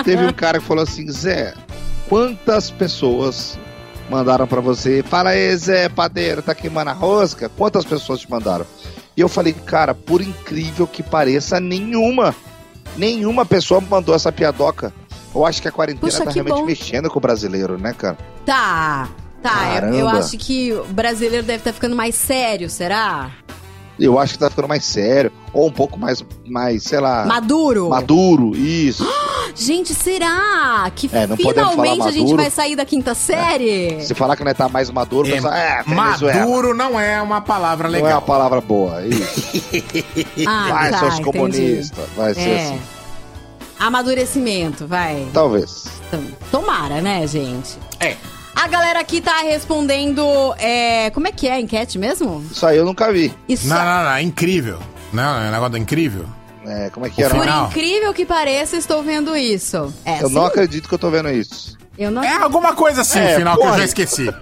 Teve 0.02 0.24
um 0.28 0.32
cara 0.32 0.60
que 0.60 0.64
falou 0.64 0.82
assim, 0.84 1.06
Zé, 1.12 1.52
quantas 2.08 2.70
pessoas 2.70 3.58
mandaram 4.08 4.46
pra 4.46 4.62
você? 4.62 5.02
Fala 5.06 5.30
aí, 5.30 5.54
Zé 5.58 5.90
Padeiro, 5.90 6.40
tá 6.40 6.54
queimando 6.54 6.88
a 6.88 6.94
rosca? 6.94 7.50
Quantas 7.50 7.84
pessoas 7.84 8.20
te 8.20 8.30
mandaram? 8.30 8.64
E 9.16 9.20
eu 9.20 9.28
falei, 9.28 9.52
cara, 9.52 9.94
por 9.94 10.20
incrível 10.20 10.86
que 10.86 11.02
pareça, 11.02 11.58
nenhuma, 11.60 12.34
nenhuma 12.96 13.44
pessoa 13.44 13.80
mandou 13.80 14.14
essa 14.14 14.30
piadoca. 14.30 14.92
Eu 15.34 15.44
acho 15.44 15.60
que 15.60 15.68
a 15.68 15.72
quarentena 15.72 16.00
Puxa, 16.10 16.24
tá 16.24 16.30
realmente 16.30 16.56
bom. 16.58 16.64
mexendo 16.64 17.10
com 17.10 17.18
o 17.18 17.22
brasileiro, 17.22 17.78
né, 17.78 17.92
cara? 17.92 18.16
Tá, 18.44 19.08
tá. 19.42 19.76
É, 19.76 19.84
eu, 19.90 19.94
eu, 20.00 20.08
acho 20.08 20.36
que 20.36 20.72
o 20.72 20.84
brasileiro 20.86 21.44
deve 21.46 21.58
estar 21.58 21.70
tá 21.70 21.74
ficando 21.74 21.94
mais 21.94 22.14
sério, 22.14 22.68
será? 22.68 23.30
Eu 23.98 24.18
acho 24.18 24.32
que 24.34 24.38
tá 24.38 24.50
ficando 24.50 24.66
mais 24.68 24.84
sério. 24.84 25.30
Ou 25.52 25.66
um 25.68 25.72
pouco 25.72 25.98
mais, 25.98 26.24
mais 26.48 26.84
sei 26.84 27.00
lá. 27.00 27.26
Maduro. 27.26 27.90
Maduro, 27.90 28.56
isso. 28.56 29.04
Gente, 29.60 29.92
será 29.92 30.90
que 30.96 31.06
é, 31.12 31.28
finalmente 31.36 32.00
a 32.08 32.10
gente 32.10 32.34
vai 32.34 32.50
sair 32.50 32.74
da 32.74 32.86
quinta 32.86 33.10
é. 33.10 33.14
série? 33.14 33.88
É. 33.96 34.00
Se 34.00 34.14
falar 34.14 34.34
que 34.34 34.42
não 34.42 34.50
é 34.50 34.54
tá 34.54 34.70
mais 34.70 34.88
maduro, 34.88 35.28
é, 35.28 35.32
pensa, 35.32 35.48
é 35.54 35.82
maduro 35.86 36.72
não 36.72 36.98
é 36.98 37.20
uma 37.20 37.42
palavra 37.42 37.86
legal. 37.86 38.06
Não 38.08 38.16
é 38.16 38.18
uma 38.18 38.22
palavra 38.26 38.62
boa. 38.62 39.02
É 39.02 39.10
ah, 40.48 40.66
vai, 40.72 40.90
tá, 40.90 40.98
seus 41.00 41.12
entendi. 41.20 41.24
comunistas. 41.30 42.04
Vai 42.16 42.32
ser 42.32 42.40
é. 42.48 42.62
assim. 42.62 42.80
Amadurecimento, 43.78 44.86
vai. 44.86 45.26
Talvez. 45.34 45.84
Então, 46.08 46.22
tomara, 46.50 47.02
né, 47.02 47.26
gente? 47.26 47.76
É. 48.00 48.16
A 48.56 48.66
galera 48.66 48.98
aqui 49.00 49.20
tá 49.20 49.40
respondendo. 49.42 50.22
É, 50.58 51.10
como 51.10 51.28
é 51.28 51.32
que 51.32 51.46
é 51.46 51.52
a 51.52 51.60
enquete 51.60 51.98
mesmo? 51.98 52.42
Isso 52.50 52.64
aí 52.64 52.78
eu 52.78 52.86
nunca 52.86 53.12
vi. 53.12 53.30
Isso... 53.46 53.68
Não, 53.68 53.76
não, 53.76 54.04
não. 54.04 54.10
É 54.12 54.22
incrível. 54.22 54.78
Não, 55.12 55.38
é 55.44 55.48
um 55.48 55.50
negócio 55.52 55.76
incrível. 55.76 56.24
É, 56.66 56.90
como 56.90 57.06
é 57.06 57.10
que 57.10 57.22
era? 57.22 57.34
Por 57.34 57.46
incrível 57.70 58.12
que 58.12 58.26
pareça, 58.26 58.76
estou 58.76 59.02
vendo 59.02 59.36
isso. 59.36 59.92
É, 60.04 60.22
eu 60.22 60.28
sim? 60.28 60.34
não 60.34 60.44
acredito 60.44 60.88
que 60.88 60.94
eu 60.94 60.96
estou 60.96 61.10
vendo 61.10 61.30
isso. 61.30 61.76
Eu 61.96 62.10
não... 62.10 62.22
É 62.22 62.34
alguma 62.36 62.74
coisa 62.74 63.00
assim, 63.02 63.18
é, 63.18 63.36
final, 63.38 63.56
porra. 63.56 63.70
que 63.70 63.74
eu 63.74 63.78
já 63.80 63.84
esqueci. 63.86 64.26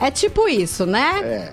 É 0.00 0.12
tipo 0.12 0.48
isso, 0.48 0.86
né? 0.86 1.10
É. 1.24 1.52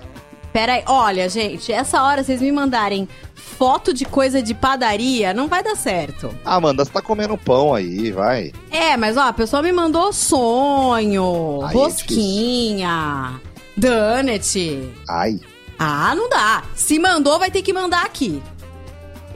Pera 0.52 0.74
aí, 0.74 0.84
olha, 0.86 1.28
gente, 1.28 1.72
essa 1.72 2.00
hora 2.04 2.22
vocês 2.22 2.40
me 2.40 2.52
mandarem 2.52 3.08
foto 3.34 3.92
de 3.92 4.04
coisa 4.04 4.40
de 4.40 4.54
padaria, 4.54 5.34
não 5.34 5.48
vai 5.48 5.64
dar 5.64 5.74
certo. 5.74 6.30
Ah, 6.44 6.54
Amanda, 6.54 6.84
você 6.84 6.92
tá 6.92 7.02
comendo 7.02 7.36
pão 7.36 7.74
aí, 7.74 8.12
vai. 8.12 8.52
É, 8.70 8.96
mas 8.96 9.16
ó, 9.16 9.22
a 9.22 9.32
pessoa 9.32 9.62
me 9.62 9.72
mandou 9.72 10.12
sonho, 10.12 11.58
Ai, 11.64 11.72
é 11.72 11.74
rosquinha, 11.74 13.32
é 13.76 13.80
donut. 13.80 14.92
Ai. 15.10 15.40
Ah, 15.76 16.14
não 16.14 16.28
dá. 16.28 16.62
Se 16.76 17.00
mandou, 17.00 17.40
vai 17.40 17.50
ter 17.50 17.62
que 17.62 17.72
mandar 17.72 18.06
aqui. 18.06 18.40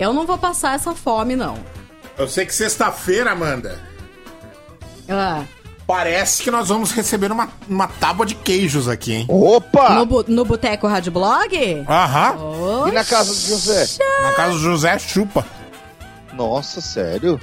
Eu 0.01 0.15
não 0.15 0.25
vou 0.25 0.39
passar 0.39 0.75
essa 0.75 0.95
fome, 0.95 1.37
não. 1.37 1.59
Eu 2.17 2.27
sei 2.27 2.47
que 2.47 2.55
sexta-feira, 2.55 3.33
Amanda. 3.33 3.79
Ah. 5.07 5.43
Parece 5.87 6.43
que 6.43 6.51
nós 6.51 6.69
vamos 6.71 6.93
receber 6.93 7.31
uma, 7.31 7.51
uma 7.69 7.87
tábua 7.87 8.25
de 8.25 8.35
queijos 8.35 8.89
aqui, 8.89 9.13
hein? 9.13 9.27
Opa! 9.29 9.91
No, 9.95 10.07
bu 10.07 10.25
no 10.27 10.45
Boteco 10.47 10.87
Rádio 10.87 11.13
Blog? 11.13 11.85
Aham. 11.87 12.89
E 12.89 12.93
na 12.93 13.05
casa 13.05 13.29
do 13.31 13.41
José? 13.47 13.87
Na 14.23 14.33
casa 14.33 14.53
do 14.53 14.59
José, 14.59 14.99
chupa. 14.99 15.45
Nossa, 16.33 16.81
sério? 16.81 17.39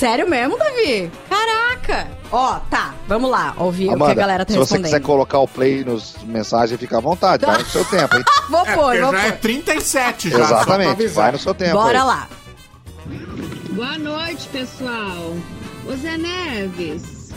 Sério 0.00 0.26
mesmo, 0.26 0.56
Davi? 0.56 1.10
Caraca! 1.28 2.08
Ó, 2.32 2.54
tá, 2.70 2.94
vamos 3.06 3.30
lá, 3.30 3.52
ouvir 3.58 3.90
Amanda, 3.90 4.04
o 4.04 4.06
que 4.06 4.12
a 4.12 4.14
galera 4.14 4.46
tá 4.46 4.54
se 4.54 4.58
respondendo. 4.58 4.84
Se 4.86 4.88
você 4.92 4.96
quiser 4.96 5.06
colocar 5.06 5.38
o 5.40 5.46
play 5.46 5.84
nos 5.84 6.16
mensagens, 6.24 6.80
fica 6.80 6.96
à 6.96 7.00
vontade, 7.02 7.44
vai 7.44 7.58
no 7.58 7.66
seu 7.66 7.84
tempo, 7.84 8.16
hein? 8.16 8.24
vou 8.48 8.62
é, 8.64 8.74
pôr, 8.74 8.96
vou 8.96 8.96
já 8.96 9.08
pôr. 9.08 9.16
é 9.16 9.30
37 9.32 10.30
já, 10.30 10.38
Exatamente, 10.38 11.06
vai 11.08 11.32
no 11.32 11.38
seu 11.38 11.52
tempo. 11.52 11.72
Bora 11.72 11.98
aí. 12.00 12.06
lá. 12.06 12.28
Boa 13.72 13.98
noite, 13.98 14.48
pessoal. 14.48 15.36
Ô 15.86 15.92
Zé 15.92 16.16
Neves, 16.16 17.28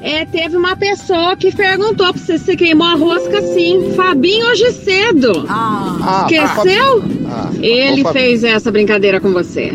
é, 0.00 0.24
teve 0.24 0.56
uma 0.56 0.76
pessoa 0.76 1.34
que 1.36 1.50
perguntou 1.50 2.12
pra 2.14 2.20
você 2.22 2.38
se 2.38 2.54
queimou 2.56 2.86
a 2.86 2.94
rosca 2.94 3.42
sim. 3.42 3.92
Fabinho 3.96 4.46
hoje 4.46 4.70
cedo. 4.70 5.46
Ah. 5.50 5.96
ah 6.00 6.20
tá, 6.30 6.32
Esqueceu? 6.32 7.02
Ah, 7.28 7.50
tá 7.52 7.58
Ele 7.60 8.04
fez 8.12 8.44
essa 8.44 8.70
brincadeira 8.70 9.18
com 9.18 9.32
você. 9.32 9.72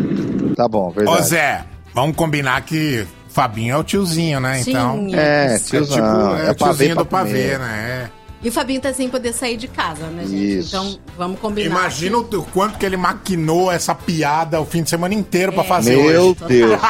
Tá 0.56 0.70
bom, 0.70 0.90
verdade. 0.90 1.18
Ô 1.20 1.22
Zé, 1.22 1.66
Vamos 1.94 2.16
combinar 2.16 2.60
que 2.62 3.06
Fabinho 3.30 3.74
é 3.76 3.78
o 3.78 3.84
tiozinho, 3.84 4.40
né? 4.40 4.64
Sim, 4.64 4.72
então. 4.72 5.08
É, 5.14 5.56
é 5.56 5.58
tipo, 5.60 5.70
tiozão, 5.70 6.36
é, 6.36 6.38
tipo, 6.40 6.44
é, 6.44 6.48
é 6.48 6.52
o 6.52 6.56
tiozinho 6.56 6.96
do 6.96 7.06
pavê, 7.06 7.30
comer. 7.30 7.60
né? 7.60 8.10
É. 8.10 8.24
E 8.42 8.50
o 8.50 8.52
Fabinho 8.52 8.82
tá 8.82 8.94
sem 8.94 9.08
poder 9.08 9.32
sair 9.32 9.56
de 9.56 9.68
casa, 9.70 10.06
né, 10.08 10.24
gente? 10.28 10.58
Isso. 10.60 10.76
Então, 10.76 11.00
vamos 11.18 11.40
combinar. 11.40 11.68
Imagina 11.70 12.20
aqui. 12.20 12.36
o 12.36 12.44
quanto 12.44 12.78
que 12.78 12.86
ele 12.86 12.98
maquinou 12.98 13.72
essa 13.72 13.96
piada 13.96 14.60
o 14.60 14.66
fim 14.66 14.84
de 14.84 14.90
semana 14.90 15.14
inteiro 15.14 15.52
é. 15.54 15.56
pra 15.56 15.64
fazer 15.64 15.96
Meu 15.96 16.22
hoje. 16.22 16.38
Deus. 16.48 16.78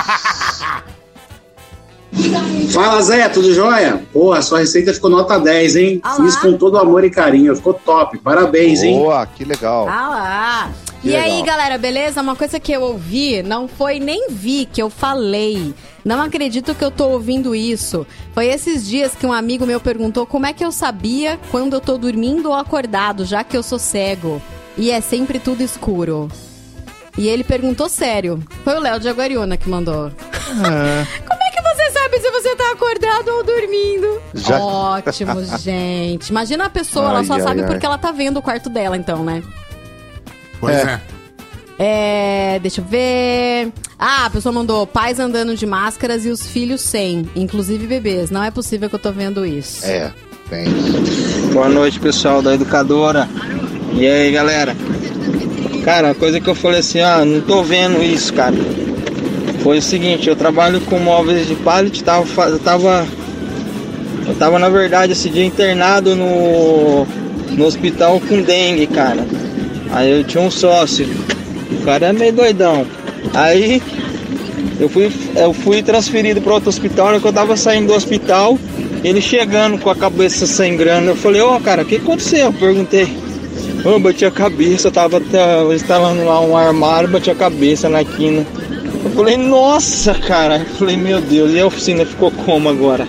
Fala 2.74 3.02
Zé, 3.02 3.28
tudo 3.30 3.54
jóia? 3.54 4.02
Porra, 4.12 4.42
sua 4.42 4.60
receita 4.60 4.94
ficou 4.94 5.10
nota 5.12 5.40
10, 5.40 5.76
hein? 5.76 6.02
Fiz 6.18 6.36
com 6.38 6.58
todo 6.58 6.78
amor 6.78 7.04
e 7.04 7.10
carinho, 7.10 7.56
ficou 7.56 7.74
top, 7.74 8.18
parabéns, 8.20 8.80
Boa, 8.80 8.88
hein? 8.90 9.00
Boa, 9.00 9.26
que 9.28 9.44
legal. 9.44 9.88
Ah 9.90 10.10
lá 10.10 10.72
e 11.04 11.10
legal. 11.10 11.24
aí, 11.26 11.44
galera, 11.44 11.78
beleza? 11.78 12.22
Uma 12.22 12.36
coisa 12.36 12.60
que 12.60 12.72
eu 12.72 12.82
ouvi, 12.82 13.44
não 13.44 13.68
foi 13.68 14.00
nem 14.00 14.30
vi 14.30 14.66
que 14.66 14.82
eu 14.82 14.90
falei. 14.90 15.74
Não 16.06 16.22
acredito 16.22 16.74
que 16.74 16.84
eu 16.84 16.90
tô 16.90 17.10
ouvindo 17.10 17.54
isso. 17.54 18.08
Foi 18.34 18.48
esses 18.48 18.88
dias 18.88 19.14
que 19.14 19.26
um 19.26 19.34
amigo 19.34 19.66
meu 19.66 19.82
perguntou 19.82 20.26
como 20.26 20.46
é 20.46 20.54
que 20.54 20.64
eu 20.64 20.72
sabia 20.72 21.38
quando 21.52 21.74
eu 21.74 21.82
tô 21.82 21.98
dormindo 21.98 22.50
ou 22.50 22.56
acordado, 22.56 23.26
já 23.26 23.44
que 23.44 23.56
eu 23.56 23.62
sou 23.64 23.78
cego. 23.80 24.42
E 24.78 24.92
é 24.92 25.02
sempre 25.02 25.40
tudo 25.40 25.62
escuro. 25.62 26.30
E 27.18 27.28
ele 27.28 27.44
perguntou 27.44 27.90
sério. 27.90 28.42
Foi 28.64 28.76
o 28.76 28.80
Léo 28.80 29.00
de 29.00 29.08
Aguariona 29.10 29.58
que 29.58 29.70
mandou. 29.70 30.08
É. 30.08 30.08
como 31.28 31.44
é 31.44 31.52
que 31.52 31.62
você 31.62 31.92
sabe 31.92 32.18
se 32.20 32.32
você 32.32 32.56
tá 32.56 32.72
acordado 32.72 33.30
ou 33.30 33.44
dormindo? 33.44 34.22
Já... 34.34 34.58
Ótimo, 34.58 35.44
gente. 35.60 36.28
Imagina 36.30 36.66
a 36.66 36.70
pessoa, 36.70 37.06
ai, 37.08 37.12
ela 37.12 37.24
só 37.26 37.34
ai, 37.36 37.42
sabe 37.42 37.62
ai. 37.62 37.68
porque 37.68 37.86
ela 37.86 37.98
tá 37.98 38.12
vendo 38.12 38.38
o 38.38 38.42
quarto 38.42 38.70
dela, 38.70 38.98
então, 38.98 39.24
né? 39.24 39.44
Pois 40.64 40.76
é. 40.78 41.02
é. 41.02 41.04
É, 42.56 42.60
deixa 42.62 42.80
eu 42.80 42.86
ver. 42.86 43.70
Ah, 44.00 44.26
a 44.26 44.30
pessoa 44.30 44.54
mandou 44.54 44.86
pais 44.88 45.20
andando 45.20 45.56
de 45.56 45.66
máscaras 45.66 46.24
e 46.26 46.30
os 46.30 46.46
filhos 46.48 46.80
sem, 46.80 47.28
inclusive 47.36 47.86
bebês. 47.88 48.30
Não 48.30 48.44
é 48.44 48.50
possível 48.52 48.88
que 48.88 48.96
eu 48.96 49.00
tô 49.00 49.12
vendo 49.12 49.46
isso. 49.46 49.86
É, 49.86 50.12
tem. 50.50 50.66
Boa 51.52 51.68
noite, 51.68 52.00
pessoal 52.00 52.42
da 52.42 52.54
educadora. 52.54 53.28
E 53.94 54.08
aí, 54.08 54.32
galera? 54.32 54.76
Cara, 55.84 56.12
a 56.12 56.16
coisa 56.16 56.40
que 56.40 56.50
eu 56.50 56.56
falei 56.56 56.80
assim, 56.80 57.02
ah, 57.02 57.26
não 57.26 57.42
tô 57.42 57.62
vendo 57.64 58.02
isso, 58.02 58.32
cara. 58.34 58.56
Foi 59.64 59.80
o 59.80 59.82
seguinte, 59.82 60.30
eu 60.30 60.36
trabalho 60.36 60.80
com 60.82 61.00
móveis 61.00 61.48
de 61.48 61.56
pallet, 61.56 62.02
tava, 62.04 62.26
eu 62.50 62.60
tava. 62.60 63.06
Eu 64.28 64.36
tava, 64.36 64.58
na 64.60 64.70
verdade, 64.70 65.12
esse 65.14 65.28
dia 65.30 65.44
internado 65.44 66.16
no, 66.16 67.04
no 67.58 67.66
hospital 67.66 68.22
com 68.22 68.42
dengue, 68.42 68.86
cara. 68.88 69.26
Aí 69.94 70.10
eu 70.10 70.24
tinha 70.24 70.42
um 70.44 70.50
sócio, 70.50 71.08
o 71.72 71.86
cara 71.86 72.08
é 72.08 72.14
meio 72.14 72.34
doidão. 72.34 72.84
Aí 73.32 73.80
eu 74.80 74.90
fui, 74.90 75.12
eu 75.36 75.54
fui 75.54 75.84
transferido 75.84 76.42
para 76.42 76.52
outro 76.52 76.70
hospital, 76.70 77.12
na 77.12 77.20
que 77.20 77.28
eu 77.28 77.32
tava 77.32 77.56
saindo 77.56 77.88
do 77.90 77.94
hospital, 77.94 78.58
ele 79.04 79.22
chegando 79.22 79.78
com 79.78 79.92
a 79.92 79.96
cabeça 79.96 80.48
sem 80.48 80.76
grana, 80.76 81.12
eu 81.12 81.16
falei, 81.16 81.42
ô 81.42 81.56
oh, 81.56 81.60
cara, 81.60 81.84
o 81.84 81.86
que 81.86 81.98
aconteceu? 81.98 82.48
Eu 82.48 82.54
perguntei. 82.54 83.08
Eu 83.86 84.00
bati 84.00 84.26
a 84.26 84.32
cabeça, 84.32 84.90
tava 84.90 85.22
instalando 85.76 86.26
lá 86.26 86.40
um 86.42 86.58
armário, 86.58 87.08
bati 87.08 87.30
a 87.30 87.36
cabeça 87.36 87.88
na 87.88 88.04
quina. 88.04 88.44
Eu 89.06 89.12
falei, 89.12 89.38
nossa, 89.38 90.16
cara. 90.16 90.58
Eu 90.58 90.66
falei, 90.78 90.98
meu 90.98 91.22
Deus, 91.22 91.52
e 91.52 91.60
a 91.60 91.68
oficina 91.68 92.04
ficou 92.04 92.32
como 92.32 92.68
agora? 92.68 93.08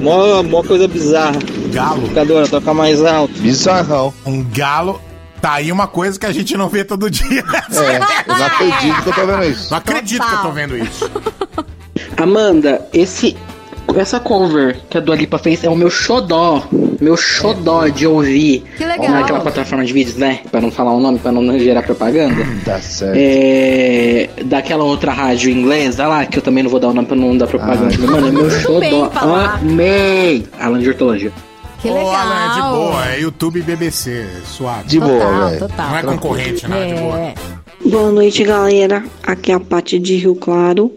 Mó, 0.00 0.42
mó 0.42 0.62
coisa 0.62 0.88
bizarra. 0.88 1.38
Galo. 1.70 2.00
Ficadora, 2.08 2.46
toca 2.48 2.72
mais 2.72 3.04
alto. 3.04 3.34
Bizarrão. 3.40 4.14
Um 4.24 4.42
galo 4.44 5.00
Tá 5.40 5.52
aí 5.54 5.70
uma 5.70 5.86
coisa 5.86 6.18
que 6.18 6.26
a 6.26 6.32
gente 6.32 6.56
não 6.56 6.68
vê 6.68 6.84
todo 6.84 7.08
dia. 7.10 7.40
É, 7.72 7.96
eu 8.26 8.36
não 8.38 8.46
acredito 8.46 9.02
que 9.02 9.08
eu 9.08 9.14
tô 9.14 9.26
vendo 9.26 9.44
isso. 9.44 9.70
Não 9.70 9.78
acredito 9.78 10.20
Total. 10.22 10.28
que 10.28 10.34
eu 10.46 10.50
tô 10.50 10.52
vendo 10.54 10.78
isso. 10.78 11.10
Amanda, 12.16 12.86
esse 12.92 13.36
essa 13.96 14.20
cover 14.20 14.78
que 14.90 14.98
a 14.98 15.00
Dua 15.00 15.16
Lipa 15.16 15.38
fez 15.38 15.64
é 15.64 15.70
o 15.70 15.74
meu 15.76 15.88
xodó. 15.88 16.62
Meu 17.00 17.16
xodó 17.16 17.86
de 17.88 18.06
ouvir. 18.06 18.64
Que 18.76 18.84
legal. 18.84 19.08
Naquela 19.10 19.40
plataforma 19.40 19.84
de 19.84 19.92
vídeos, 19.92 20.16
né? 20.16 20.40
Pra 20.50 20.60
não 20.60 20.70
falar 20.70 20.92
o 20.92 21.00
nome, 21.00 21.18
pra 21.18 21.32
não 21.32 21.56
gerar 21.58 21.82
propaganda. 21.82 22.42
Hum, 22.42 22.58
tá 22.64 22.78
certo. 22.80 23.14
É, 23.16 24.28
daquela 24.44 24.84
outra 24.84 25.12
rádio 25.12 25.50
inglesa 25.50 26.06
lá, 26.06 26.26
que 26.26 26.36
eu 26.38 26.42
também 26.42 26.62
não 26.64 26.70
vou 26.70 26.80
dar 26.80 26.88
o 26.88 26.92
nome 26.92 27.06
pra 27.06 27.16
não 27.16 27.36
dar 27.38 27.46
propaganda. 27.46 27.94
Ah. 27.96 28.10
Mano, 28.10 28.28
é 28.28 28.32
meu 28.32 28.50
xodó. 28.50 29.10
Amei! 29.14 30.46
Alan 30.60 30.80
de 30.80 30.88
Hortologia. 30.88 31.32
Que 31.80 31.88
é 31.88 31.92
legal. 31.94 32.06
Olha, 32.08 32.52
de 32.54 32.60
boa, 32.60 33.04
é 33.14 33.20
YouTube 33.20 33.58
e 33.60 33.62
BBC, 33.62 34.26
suave. 34.44 34.88
De 34.88 34.98
total, 34.98 35.16
boa, 35.18 35.46
velho. 35.48 35.58
Total. 35.60 35.90
Não 35.90 35.96
é 35.96 36.02
concorrente, 36.02 36.68
né? 36.68 36.90
É. 36.90 36.94
De 36.94 37.00
boa. 37.00 37.18
É. 37.20 37.34
Boa 37.84 38.10
noite, 38.12 38.42
galera. 38.44 39.04
Aqui 39.22 39.52
é 39.52 39.54
a 39.54 39.60
parte 39.60 39.98
de 39.98 40.16
Rio 40.16 40.34
Claro. 40.34 40.90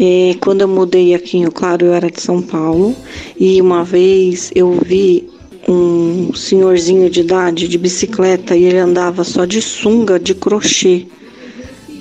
É, 0.00 0.34
quando 0.40 0.62
eu 0.62 0.68
mudei 0.68 1.14
aqui 1.14 1.36
em 1.36 1.40
Rio 1.42 1.52
Claro, 1.52 1.86
eu 1.86 1.94
era 1.94 2.10
de 2.10 2.20
São 2.20 2.40
Paulo. 2.40 2.96
E 3.38 3.60
uma 3.60 3.84
vez 3.84 4.50
eu 4.54 4.78
vi 4.86 5.28
um 5.68 6.30
senhorzinho 6.34 7.10
de 7.10 7.20
idade 7.20 7.68
de 7.68 7.76
bicicleta 7.76 8.56
e 8.56 8.64
ele 8.64 8.78
andava 8.78 9.22
só 9.22 9.44
de 9.44 9.60
sunga 9.60 10.18
de 10.18 10.34
crochê. 10.34 11.06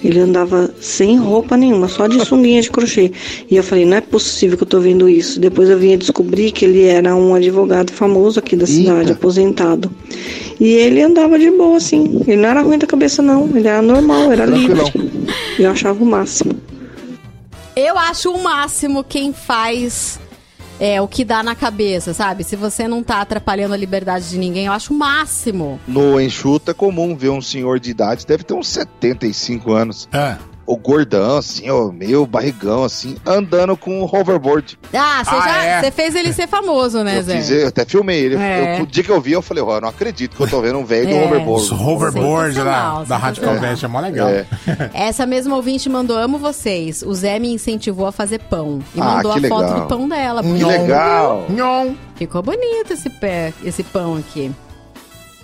Ele 0.06 0.20
andava 0.20 0.70
sem 0.80 1.18
roupa 1.18 1.58
nenhuma, 1.58 1.88
só 1.88 2.06
de 2.06 2.24
sunguinha 2.24 2.62
de 2.62 2.70
crochê. 2.70 3.12
E 3.50 3.56
eu 3.56 3.64
falei, 3.64 3.86
não 3.86 3.98
é 3.98 4.02
possível 4.02 4.56
que 4.56 4.62
eu 4.62 4.68
tô 4.68 4.80
vendo 4.80 5.10
isso. 5.10 5.40
Depois 5.40 5.68
eu 5.68 5.80
vim 5.80 5.94
a 5.96 5.98
descobrir 5.98 6.52
que 6.52 6.64
ele 6.64 6.84
era 6.84 7.16
um 7.16 7.34
advogado 7.34 7.92
famoso 7.92 8.38
aqui 8.38 8.56
da 8.56 8.68
cidade, 8.68 9.00
Eita. 9.00 9.14
aposentado. 9.14 9.90
E 10.60 10.74
ele 10.74 11.02
andava 11.02 11.40
de 11.40 11.50
boa, 11.50 11.78
assim. 11.78 12.22
Ele 12.28 12.36
não 12.40 12.50
era 12.50 12.62
ruim 12.62 12.78
da 12.78 12.86
cabeça, 12.86 13.24
não. 13.24 13.50
Ele 13.56 13.68
era 13.68 13.82
normal, 13.82 14.32
era 14.32 14.46
Tranquilão. 14.46 14.86
livre. 14.94 15.12
Eu 15.58 15.72
achava 15.72 16.04
o 16.04 16.06
máximo. 16.06 16.52
Eu 17.76 17.98
acho 17.98 18.30
o 18.30 18.42
máximo 18.42 19.04
quem 19.04 19.34
faz 19.34 20.20
é, 20.80 21.02
o 21.02 21.08
que 21.08 21.24
dá 21.24 21.42
na 21.42 21.56
cabeça, 21.56 22.14
sabe? 22.14 22.44
Se 22.44 22.56
você 22.56 22.88
não 22.88 23.04
tá 23.04 23.22
atrapalhando 23.22 23.74
a 23.74 23.78
liberdade 23.78 24.30
de 24.30 24.38
ninguém, 24.38 24.66
eu 24.68 24.74
acho 24.74 24.94
o 24.94 24.98
máximo. 24.98 25.80
No 25.88 26.20
enxuta 26.20 26.72
é 26.72 26.74
comum 26.74 27.16
ver 27.16 27.30
um 27.30 27.42
senhor 27.42 27.80
de 27.80 27.90
idade, 27.92 28.26
deve 28.26 28.44
ter 28.44 28.54
uns 28.54 28.68
75 28.68 29.72
anos. 29.74 30.08
Ah 30.12 30.38
o 30.68 30.76
gordão, 30.76 31.38
assim, 31.38 31.70
ó, 31.70 31.92
meio 31.92 32.26
barrigão, 32.26 32.84
assim, 32.84 33.16
andando 33.26 33.78
com 33.78 34.00
um 34.00 34.04
hoverboard. 34.04 34.78
Ah, 34.94 35.24
você 35.24 35.36
ah, 35.36 35.42
já. 35.44 35.64
É? 35.66 35.80
Você 35.82 35.86
é? 35.88 35.92
fez 35.92 36.16
ele 36.16 36.34
ser 36.34 36.48
famoso, 36.48 37.04
né, 37.04 37.20
eu 37.20 37.24
Zé? 37.24 37.36
Fiz, 37.38 37.52
eu 37.52 37.68
até 37.68 37.86
filmei 37.86 38.20
ele. 38.26 38.36
É. 38.36 38.80
Eu, 38.80 38.84
o 38.84 38.88
dia 38.88 39.04
que 39.04 39.12
eu 39.12 39.22
vi, 39.22 39.34
eu 39.34 39.42
falei, 39.44 39.64
ó, 39.64 39.78
oh, 39.78 39.82
não 39.82 39.90
acredito 39.90 40.36
que 40.36 40.42
eu 40.44 40.48
tô 40.50 40.62
vendo 40.62 40.80
um 40.80 40.86
velho 40.86 41.10
é. 41.10 41.14
do 41.14 41.24
hoverboard. 41.26 41.62
Os 41.64 41.72
hoverboard 41.72 42.56
da, 42.56 43.04
da 43.04 43.18
Radical 43.18 43.56
Dash 43.60 43.84
é 43.84 43.88
mó 43.88 44.00
legal. 44.00 44.28
É. 44.30 44.46
Essa 44.94 45.26
mesma 45.26 45.56
ouvinte 45.56 45.88
mandou: 45.90 46.18
amo 46.18 46.38
vocês. 46.38 47.02
O 47.04 47.14
Zé 47.14 47.38
me 47.40 47.54
incentivou 47.54 48.08
a 48.08 48.12
fazer 48.12 48.40
pão. 48.40 48.80
E 48.96 49.00
ah, 49.00 49.04
mandou 49.04 49.32
a 49.32 49.36
legal. 49.36 49.60
foto 49.60 49.80
do 49.82 49.88
pão 49.88 50.10
dela. 50.10 50.42
Que 50.42 50.64
legal! 50.64 51.46
Ficou 52.16 52.42
bonito 52.42 52.92
esse, 52.94 53.10
pé, 53.10 53.54
esse 53.64 53.84
pão 53.84 54.16
aqui. 54.16 54.50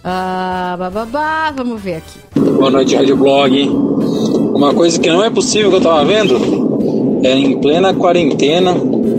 Ah, 0.04 0.76
bababá, 0.80 1.54
vamos 1.56 1.80
ver 1.80 1.96
aqui. 1.98 2.18
Boa 2.36 2.72
noite, 2.72 2.96
Rádio 2.96 3.16
Blog. 3.16 3.70
Uma 4.56 4.74
coisa 4.74 5.00
que 5.00 5.08
não 5.10 5.24
é 5.24 5.30
possível 5.30 5.70
que 5.70 5.76
eu 5.78 5.82
tava 5.82 6.04
vendo 6.06 7.22
é 7.24 7.32
em 7.38 7.56
plena 7.60 7.94
quarentena, 7.94 8.74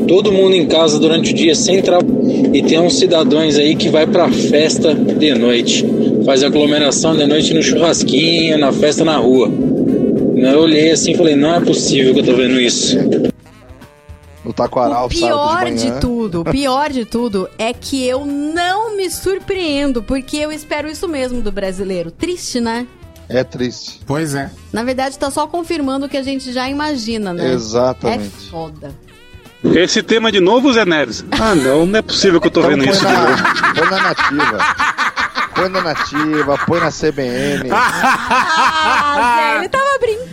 todo 0.09 0.33
mundo 0.33 0.57
em 0.57 0.67
casa 0.67 0.99
durante 0.99 1.31
o 1.31 1.35
dia 1.35 1.55
sem 1.55 1.81
trabalho. 1.81 2.09
E 2.53 2.61
tem 2.63 2.81
uns 2.81 2.99
cidadãos 2.99 3.57
aí 3.57 3.77
que 3.77 3.89
vai 3.91 4.09
pra 4.09 4.29
festa 4.33 4.93
de 4.93 5.33
noite. 5.37 5.85
Faz 6.27 6.43
aglomeração 6.43 7.17
de 7.17 7.27
noite 7.27 7.55
no 7.55 7.63
churrasquinho, 7.63 8.59
na 8.59 8.73
festa 8.73 9.05
na 9.05 9.19
rua. 9.19 9.49
Eu 10.37 10.59
olhei 10.63 10.91
assim 10.91 11.13
e 11.13 11.17
falei, 11.17 11.37
não 11.37 11.55
é 11.55 11.61
possível 11.61 12.13
que 12.13 12.19
eu 12.21 12.25
tô 12.27 12.35
vendo 12.35 12.61
isso 12.61 12.97
no 14.45 14.53
taquaral. 14.53 15.07
O 15.07 15.09
pior 15.09 15.65
de, 15.67 15.75
de, 15.93 16.01
tudo, 16.01 16.41
o 16.41 16.45
pior 16.45 16.91
de 16.91 17.05
tudo 17.05 17.49
é 17.59 17.73
que 17.73 18.07
eu 18.07 18.25
não 18.27 18.97
me 18.97 19.11
surpreendo, 19.11 20.03
porque 20.03 20.37
eu 20.37 20.51
espero 20.53 20.89
isso 20.89 21.09
mesmo 21.09 21.41
do 21.41 21.53
brasileiro. 21.53 22.11
Triste, 22.11 22.61
né? 22.61 22.87
É 23.29 23.43
triste. 23.45 24.01
Pois 24.07 24.35
é. 24.35 24.51
Na 24.73 24.83
verdade, 24.83 25.19
tá 25.19 25.31
só 25.31 25.47
confirmando 25.47 26.07
o 26.07 26.09
que 26.09 26.17
a 26.17 26.23
gente 26.23 26.53
já 26.53 26.69
imagina, 26.69 27.33
né? 27.33 27.53
Exatamente. 27.53 28.27
É 28.27 28.51
foda. 28.51 28.95
Esse 29.65 30.03
tema 30.03 30.33
de 30.33 30.41
novo, 30.41 30.73
Zé 30.73 30.85
Neves? 30.85 31.25
Ah, 31.31 31.55
não, 31.55 31.87
não 31.87 31.99
é 31.99 32.03
possível 32.03 32.41
que 32.41 32.49
eu 32.49 32.51
tô 32.51 32.61
então 32.61 32.73
vendo 32.73 32.85
isso 32.91 33.03
na, 33.05 33.11
de 33.11 33.17
novo. 33.17 33.43
Põe 33.75 33.91
na 33.91 34.03
nativa. 34.03 35.47
Põe 35.55 35.69
na 35.69 35.81
nativa, 35.83 36.59
põe 36.67 36.81
na 36.81 36.91
CBN. 36.91 37.71
ah, 37.73 39.35
Zé, 39.53 39.59
ele 39.59 39.69
tava 39.69 39.92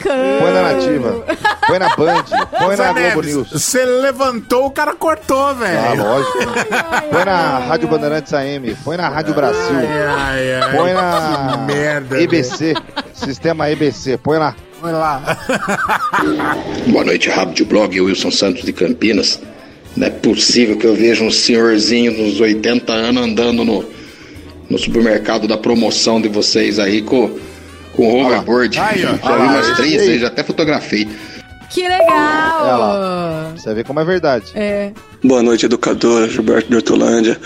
Cano. 0.10 0.40
Põe 0.42 0.52
na 0.54 0.62
nativa. 0.74 1.26
Põe 1.68 1.80
na 1.80 1.96
Band. 1.96 2.26
Põe 2.58 2.76
na 2.76 2.94
Neves, 2.94 3.14
Globo 3.14 3.28
News. 3.28 3.52
Você 3.52 3.86
levantou, 3.86 4.66
o 4.66 4.72
cara 4.72 4.96
cortou, 4.96 5.54
velho. 5.54 5.80
Ah, 5.80 5.94
lógico. 6.04 6.38
Ai, 6.92 7.02
põe 7.12 7.26
na 7.26 7.38
ai, 7.58 7.68
Rádio 7.68 7.88
Bandeirantes 7.88 8.34
AM. 8.34 8.76
Põe 8.84 8.98
na 8.98 9.10
Rádio 9.10 9.36
Brasil. 9.36 9.76
Põe 10.76 10.94
na. 10.94 11.58
merda. 11.68 12.20
EBC. 12.20 12.74
Sistema 13.14 13.70
EBC. 13.70 14.18
Põe 14.18 14.40
lá. 14.40 14.56
Põe 14.82 14.94
lá. 14.94 15.22
Boa 16.88 17.06
noite, 17.06 17.30
Rádio 17.30 17.66
Blog. 17.68 18.02
Wilson 18.02 18.32
Santos 18.32 18.64
de 18.64 18.74
Campinas. 18.74 19.40
Não 19.96 20.08
é 20.08 20.10
possível 20.10 20.76
que 20.78 20.88
eu 20.88 20.96
veja 20.96 21.24
um 21.24 21.32
senhorzinho 21.32 22.16
dos 22.16 22.40
80 22.40 22.92
anos 22.92 23.22
andando 23.24 23.64
no, 23.64 23.86
no 24.70 24.78
supermercado 24.80 25.48
da 25.48 25.58
promoção 25.58 26.20
de 26.22 26.30
vocês 26.30 26.80
aí 26.80 27.02
com 27.02 27.38
com 28.00 28.24
hoverboard. 28.26 28.76
já 28.76 28.88
vi 28.94 29.04
umas 29.06 29.78
três 29.78 30.02
aí, 30.02 30.20
já 30.20 30.28
até 30.28 30.44
fotografei. 30.44 31.08
Que 31.70 31.82
legal! 31.82 32.00
É 32.08 32.74
lá. 32.76 33.52
Você 33.56 33.74
vê 33.74 33.84
como 33.84 34.00
é 34.00 34.06
verdade. 34.06 34.46
É. 34.56 34.92
Boa 35.24 35.44
noite, 35.44 35.66
educadora 35.66 36.28
Gilberto 36.28 36.70
de 36.70 36.76
Hortolândia. 36.78 37.38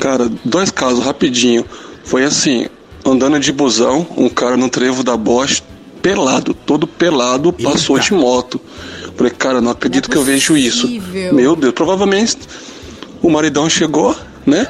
Cara, 0.00 0.30
dois 0.44 0.70
casos 0.70 1.04
rapidinho. 1.04 1.64
Foi 2.04 2.24
assim, 2.24 2.66
andando 3.04 3.38
de 3.38 3.52
busão, 3.52 4.06
um 4.16 4.28
cara 4.28 4.56
no 4.56 4.70
trevo 4.70 5.02
da 5.02 5.16
Bosch, 5.16 5.60
pelado, 6.00 6.54
todo 6.54 6.86
pelado, 6.86 7.52
passou 7.52 7.96
Eita. 7.96 8.08
de 8.08 8.14
moto. 8.14 8.60
Falei, 9.16 9.32
cara, 9.32 9.60
não 9.60 9.72
acredito 9.72 10.06
não 10.08 10.12
é 10.12 10.12
que 10.12 10.18
eu 10.18 10.24
vejo 10.24 10.56
isso. 10.56 10.86
Meu 11.32 11.56
Deus, 11.56 11.72
provavelmente 11.74 12.38
o 13.20 13.28
maridão 13.28 13.68
chegou, 13.68 14.16
né? 14.46 14.66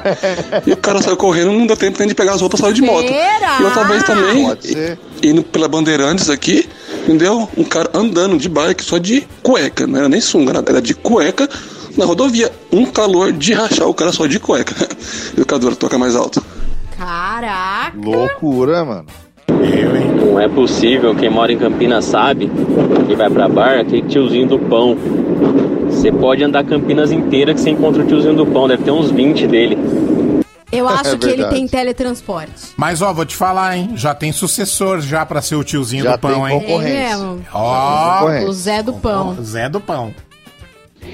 E 0.65 0.73
o 0.73 0.77
cara 0.77 1.01
saiu 1.01 1.15
correndo, 1.15 1.51
não 1.53 1.67
deu 1.67 1.77
tempo 1.77 1.97
nem 1.99 2.07
de 2.07 2.15
pegar 2.15 2.33
as 2.33 2.41
roupas, 2.41 2.59
saiu 2.59 2.73
de 2.73 2.81
moto. 2.81 3.05
E 3.07 3.63
outra 3.63 3.83
vez 3.83 4.03
também, 4.03 4.57
indo 5.23 5.43
pela 5.43 5.67
Bandeirantes 5.67 6.29
aqui, 6.29 6.67
entendeu? 7.03 7.47
Um 7.55 7.63
cara 7.63 7.89
andando 7.93 8.37
de 8.37 8.49
bike 8.49 8.83
só 8.83 8.97
de 8.97 9.25
cueca, 9.43 9.85
não 9.85 9.99
era 9.99 10.09
nem 10.09 10.19
sunga, 10.19 10.57
era 10.67 10.81
de 10.81 10.93
cueca 10.95 11.47
na 11.95 12.03
rodovia. 12.05 12.51
Um 12.71 12.85
calor 12.85 13.31
de 13.31 13.53
rachar 13.53 13.87
o 13.87 13.93
cara 13.93 14.11
só 14.11 14.25
de 14.25 14.39
cueca. 14.39 14.73
E 15.37 15.41
o 15.41 15.45
cara 15.45 15.75
toca 15.75 15.97
mais 15.97 16.15
alto. 16.15 16.43
Caraca! 16.97 17.93
Loucura, 17.95 18.83
mano. 18.83 19.05
Não 20.25 20.39
é 20.39 20.47
possível, 20.49 21.15
quem 21.15 21.29
mora 21.29 21.51
em 21.53 21.57
Campinas 21.57 22.05
sabe, 22.05 22.49
que 23.07 23.15
vai 23.15 23.29
pra 23.29 23.47
bar, 23.47 23.79
aquele 23.79 24.01
tiozinho 24.03 24.47
do 24.47 24.59
pão. 24.59 24.97
Você 25.89 26.11
pode 26.11 26.43
andar 26.43 26.63
Campinas 26.65 27.11
inteira 27.11 27.53
que 27.53 27.59
você 27.61 27.69
encontra 27.69 28.03
o 28.03 28.05
tiozinho 28.07 28.35
do 28.35 28.45
pão, 28.45 28.67
deve 28.67 28.83
ter 28.83 28.91
uns 28.91 29.09
20 29.09 29.47
dele. 29.47 29.77
Eu 30.71 30.87
é 30.87 30.93
acho 30.93 31.15
é 31.15 31.17
que 31.17 31.27
ele 31.29 31.45
tem 31.45 31.65
teletransporte. 31.65 32.51
Mas 32.75 33.01
ó, 33.01 33.13
vou 33.13 33.25
te 33.25 33.35
falar, 33.35 33.77
hein? 33.77 33.91
Já 33.95 34.13
tem 34.13 34.33
sucessor 34.33 34.99
já 34.99 35.25
para 35.25 35.41
ser 35.41 35.55
o 35.55 35.63
tiozinho 35.63 36.03
já 36.03 36.15
do 36.15 36.19
pão, 36.19 36.47
hein? 36.47 36.61
É, 36.83 37.11
ó, 37.53 38.25
o 38.47 38.51
Zé 38.51 38.83
do 38.83 38.93
Pão. 38.93 39.35
O 39.39 39.43
Zé 39.43 39.69
do 39.69 39.79
Pão. 39.79 40.13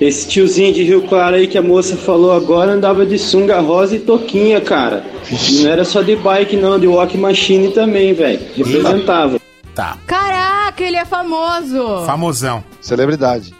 Esse 0.02 0.28
tiozinho 0.28 0.74
de 0.74 0.82
Rio 0.84 1.04
Claro 1.08 1.36
aí 1.36 1.46
que 1.48 1.58
a 1.58 1.62
moça 1.62 1.96
falou 1.96 2.32
agora 2.32 2.72
andava 2.72 3.06
de 3.06 3.20
sunga 3.20 3.60
rosa 3.60 3.96
e 3.96 4.00
toquinha, 4.00 4.60
cara. 4.60 5.06
E 5.32 5.60
não 5.62 5.70
era 5.70 5.86
só 5.86 6.02
de 6.02 6.16
bike, 6.16 6.58
não, 6.58 6.80
de 6.80 6.88
walk 6.88 7.16
machine 7.16 7.72
também, 7.72 8.12
velho. 8.12 8.40
Representava. 8.56 9.38
Tá. 9.76 9.98
Caraca, 10.08 10.84
ele 10.84 10.98
é 10.98 11.06
famoso! 11.06 12.06
Famosão. 12.06 12.64
Celebridade. 12.82 13.54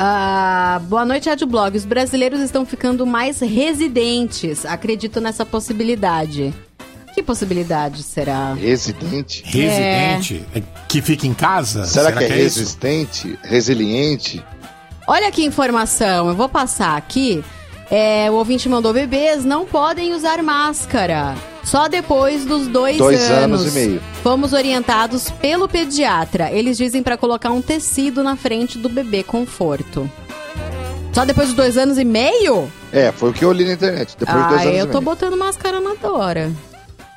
Ah, 0.00 0.80
boa 0.84 1.04
noite, 1.04 1.28
Rádio 1.28 1.44
Blog. 1.48 1.76
Os 1.76 1.84
brasileiros 1.84 2.38
estão 2.38 2.64
ficando 2.64 3.04
mais 3.04 3.40
residentes. 3.40 4.64
Acredito 4.64 5.20
nessa 5.20 5.44
possibilidade. 5.44 6.54
Que 7.16 7.20
possibilidade 7.20 8.04
será? 8.04 8.54
Residente? 8.54 9.42
É. 9.44 9.48
Residente? 10.14 10.46
É. 10.54 10.62
Que 10.88 11.02
fica 11.02 11.26
em 11.26 11.34
casa? 11.34 11.84
Será, 11.84 12.04
será 12.04 12.16
que, 12.16 12.24
é 12.26 12.28
que, 12.28 12.32
é, 12.32 12.36
é 12.38 12.42
resistente? 12.42 13.38
Resiliente? 13.42 14.44
Olha 15.08 15.32
que 15.32 15.44
informação, 15.44 16.28
eu 16.28 16.36
vou 16.36 16.48
passar 16.48 16.96
aqui. 16.96 17.42
É, 17.90 18.30
o 18.30 18.34
ouvinte 18.34 18.68
mandou 18.68 18.92
bebês 18.92 19.44
não 19.44 19.64
podem 19.64 20.12
usar 20.14 20.42
máscara. 20.42 21.34
Só 21.64 21.88
depois 21.88 22.44
dos 22.44 22.66
dois, 22.68 22.98
dois 22.98 23.20
anos. 23.30 23.60
anos 23.62 23.76
e 23.76 23.78
meio. 23.78 24.02
Fomos 24.22 24.52
orientados 24.52 25.30
pelo 25.30 25.68
pediatra. 25.68 26.50
Eles 26.50 26.76
dizem 26.76 27.02
para 27.02 27.16
colocar 27.16 27.50
um 27.50 27.62
tecido 27.62 28.22
na 28.22 28.36
frente 28.36 28.78
do 28.78 28.88
bebê 28.88 29.22
conforto. 29.22 30.10
Só 31.12 31.24
depois 31.24 31.48
dos 31.48 31.56
dois 31.56 31.76
anos 31.78 31.98
e 31.98 32.04
meio? 32.04 32.70
É, 32.92 33.10
foi 33.10 33.30
o 33.30 33.32
que 33.32 33.44
eu 33.44 33.52
li 33.52 33.64
na 33.64 33.72
internet. 33.72 34.16
Depois 34.18 34.38
ah, 34.38 34.48
dois 34.48 34.62
anos 34.62 34.76
eu 34.78 34.90
tô 34.90 35.00
botando 35.00 35.36
máscara 35.36 35.80
na 35.80 35.94
Dora. 35.94 36.52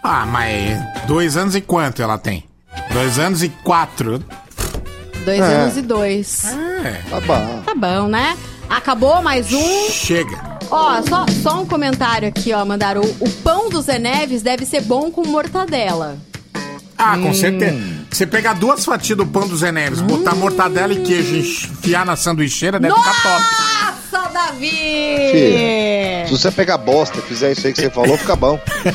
Ah, 0.03 0.25
mas 0.25 0.79
dois 1.05 1.35
anos 1.37 1.53
e 1.55 1.61
quanto 1.61 2.01
ela 2.01 2.17
tem? 2.17 2.45
Dois 2.93 3.19
anos 3.19 3.43
e 3.43 3.49
quatro. 3.49 4.23
Dois 5.25 5.39
é. 5.39 5.43
anos 5.43 5.77
e 5.77 5.81
dois. 5.81 6.43
Ah, 6.45 6.87
é. 6.87 7.01
Tá 7.09 7.19
bom. 7.19 7.61
Tá 7.63 7.75
bom, 7.75 8.07
né? 8.07 8.35
Acabou 8.71 9.21
mais 9.21 9.51
um. 9.51 9.89
Chega. 9.89 10.41
Ó, 10.71 11.01
só, 11.03 11.25
só 11.43 11.61
um 11.61 11.65
comentário 11.65 12.29
aqui, 12.29 12.53
ó, 12.53 12.63
mandaram. 12.63 13.01
O, 13.01 13.23
o 13.25 13.29
pão 13.43 13.69
do 13.69 13.81
Zé 13.81 13.99
Neves 13.99 14.41
deve 14.41 14.65
ser 14.65 14.79
bom 14.83 15.11
com 15.11 15.23
mortadela. 15.27 16.17
Ah, 16.97 17.17
com 17.17 17.31
hum. 17.31 17.33
certeza. 17.33 17.77
Você 18.09 18.25
pegar 18.25 18.53
duas 18.53 18.85
fatias 18.85 19.17
do 19.17 19.27
pão 19.27 19.45
do 19.45 19.57
Zé 19.57 19.73
Neves, 19.73 19.99
botar 19.99 20.33
hum. 20.35 20.37
mortadela 20.37 20.93
e 20.93 21.01
queijo 21.01 21.35
e 21.35 21.39
enfiar 21.41 22.05
na 22.05 22.15
sanduicheira, 22.15 22.79
deve 22.79 22.95
ficar 22.95 23.21
top. 23.21 23.43
Nossa, 24.13 24.29
Davi! 24.29 26.23
Se 26.27 26.31
você 26.31 26.49
pegar 26.49 26.77
bosta 26.77 27.19
e 27.19 27.21
fizer 27.23 27.51
isso 27.51 27.67
aí 27.67 27.73
que 27.73 27.81
você 27.81 27.89
falou, 27.89 28.17
fica 28.17 28.37
bom. 28.37 28.57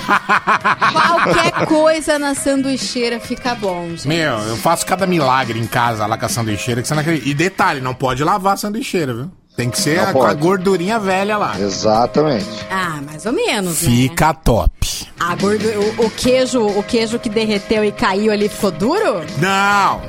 Qualquer 1.05 1.67
coisa 1.67 2.19
na 2.19 2.35
sanduicheira 2.35 3.21
fica 3.21 3.55
bom, 3.55 3.89
gente. 3.91 4.09
Meu, 4.09 4.39
eu 4.39 4.57
faço 4.57 4.87
cada 4.87 5.07
milagre 5.07 5.59
em 5.59 5.67
casa 5.67 6.07
lá 6.07 6.17
com 6.17 6.25
a 6.25 6.29
sanduicheira 6.31 6.81
que 6.81 6.89
você 6.89 6.95
não 6.95 7.03
acredita. 7.03 7.29
E 7.29 7.35
detalhe, 7.35 7.83
não 7.83 7.93
pode 7.93 8.25
lavar 8.25 8.55
a 8.55 8.57
sanduicheira, 8.57 9.13
viu? 9.13 9.31
Tem 9.57 9.71
que 9.71 9.79
ser 9.81 9.99
a, 9.99 10.11
a, 10.11 10.35
gordurinha 10.35 10.99
velha 10.99 11.39
lá. 11.39 11.59
Exatamente. 11.59 12.45
Ah, 12.71 13.01
mais 13.03 13.25
ou 13.25 13.33
menos. 13.33 13.81
Né? 13.83 13.91
Fica 13.91 14.29
né? 14.29 14.37
top. 14.45 15.07
A 15.19 15.35
gordura, 15.35 15.81
o, 15.81 16.05
o, 16.05 16.11
queijo, 16.11 16.61
o 16.61 16.83
queijo 16.83 17.19
que 17.19 17.31
derreteu 17.31 17.83
e 17.83 17.91
caiu 17.91 18.31
ali 18.31 18.51
ficou 18.51 18.71
duro? 18.71 19.25
Não. 19.39 20.03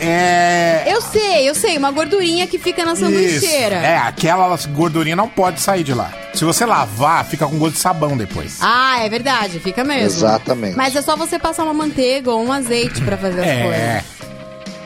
É. 0.00 0.82
Eu 0.88 1.00
sei, 1.00 1.48
eu 1.48 1.54
sei, 1.54 1.78
uma 1.78 1.92
gordurinha 1.92 2.48
que 2.48 2.58
fica 2.58 2.84
na 2.84 2.96
sanduicheira. 2.96 3.76
É, 3.76 3.96
aquela 3.98 4.58
gordurinha 4.74 5.14
não 5.14 5.28
pode 5.28 5.60
sair 5.60 5.84
de 5.84 5.94
lá. 5.94 6.10
Se 6.34 6.44
você 6.44 6.66
lavar, 6.66 7.24
fica 7.24 7.46
com 7.46 7.56
gosto 7.56 7.74
de 7.74 7.78
sabão 7.80 8.16
depois. 8.16 8.58
Ah, 8.60 8.96
é 9.04 9.08
verdade, 9.08 9.60
fica 9.60 9.84
mesmo. 9.84 10.04
Exatamente. 10.04 10.76
Mas 10.76 10.96
é 10.96 11.02
só 11.02 11.14
você 11.14 11.38
passar 11.38 11.62
uma 11.62 11.74
manteiga 11.74 12.32
ou 12.32 12.44
um 12.44 12.52
azeite 12.52 13.00
para 13.02 13.16
fazer 13.16 13.38
as 13.40 13.46
é. 13.46 13.62
coisas. 13.62 13.78
É. 13.80 14.04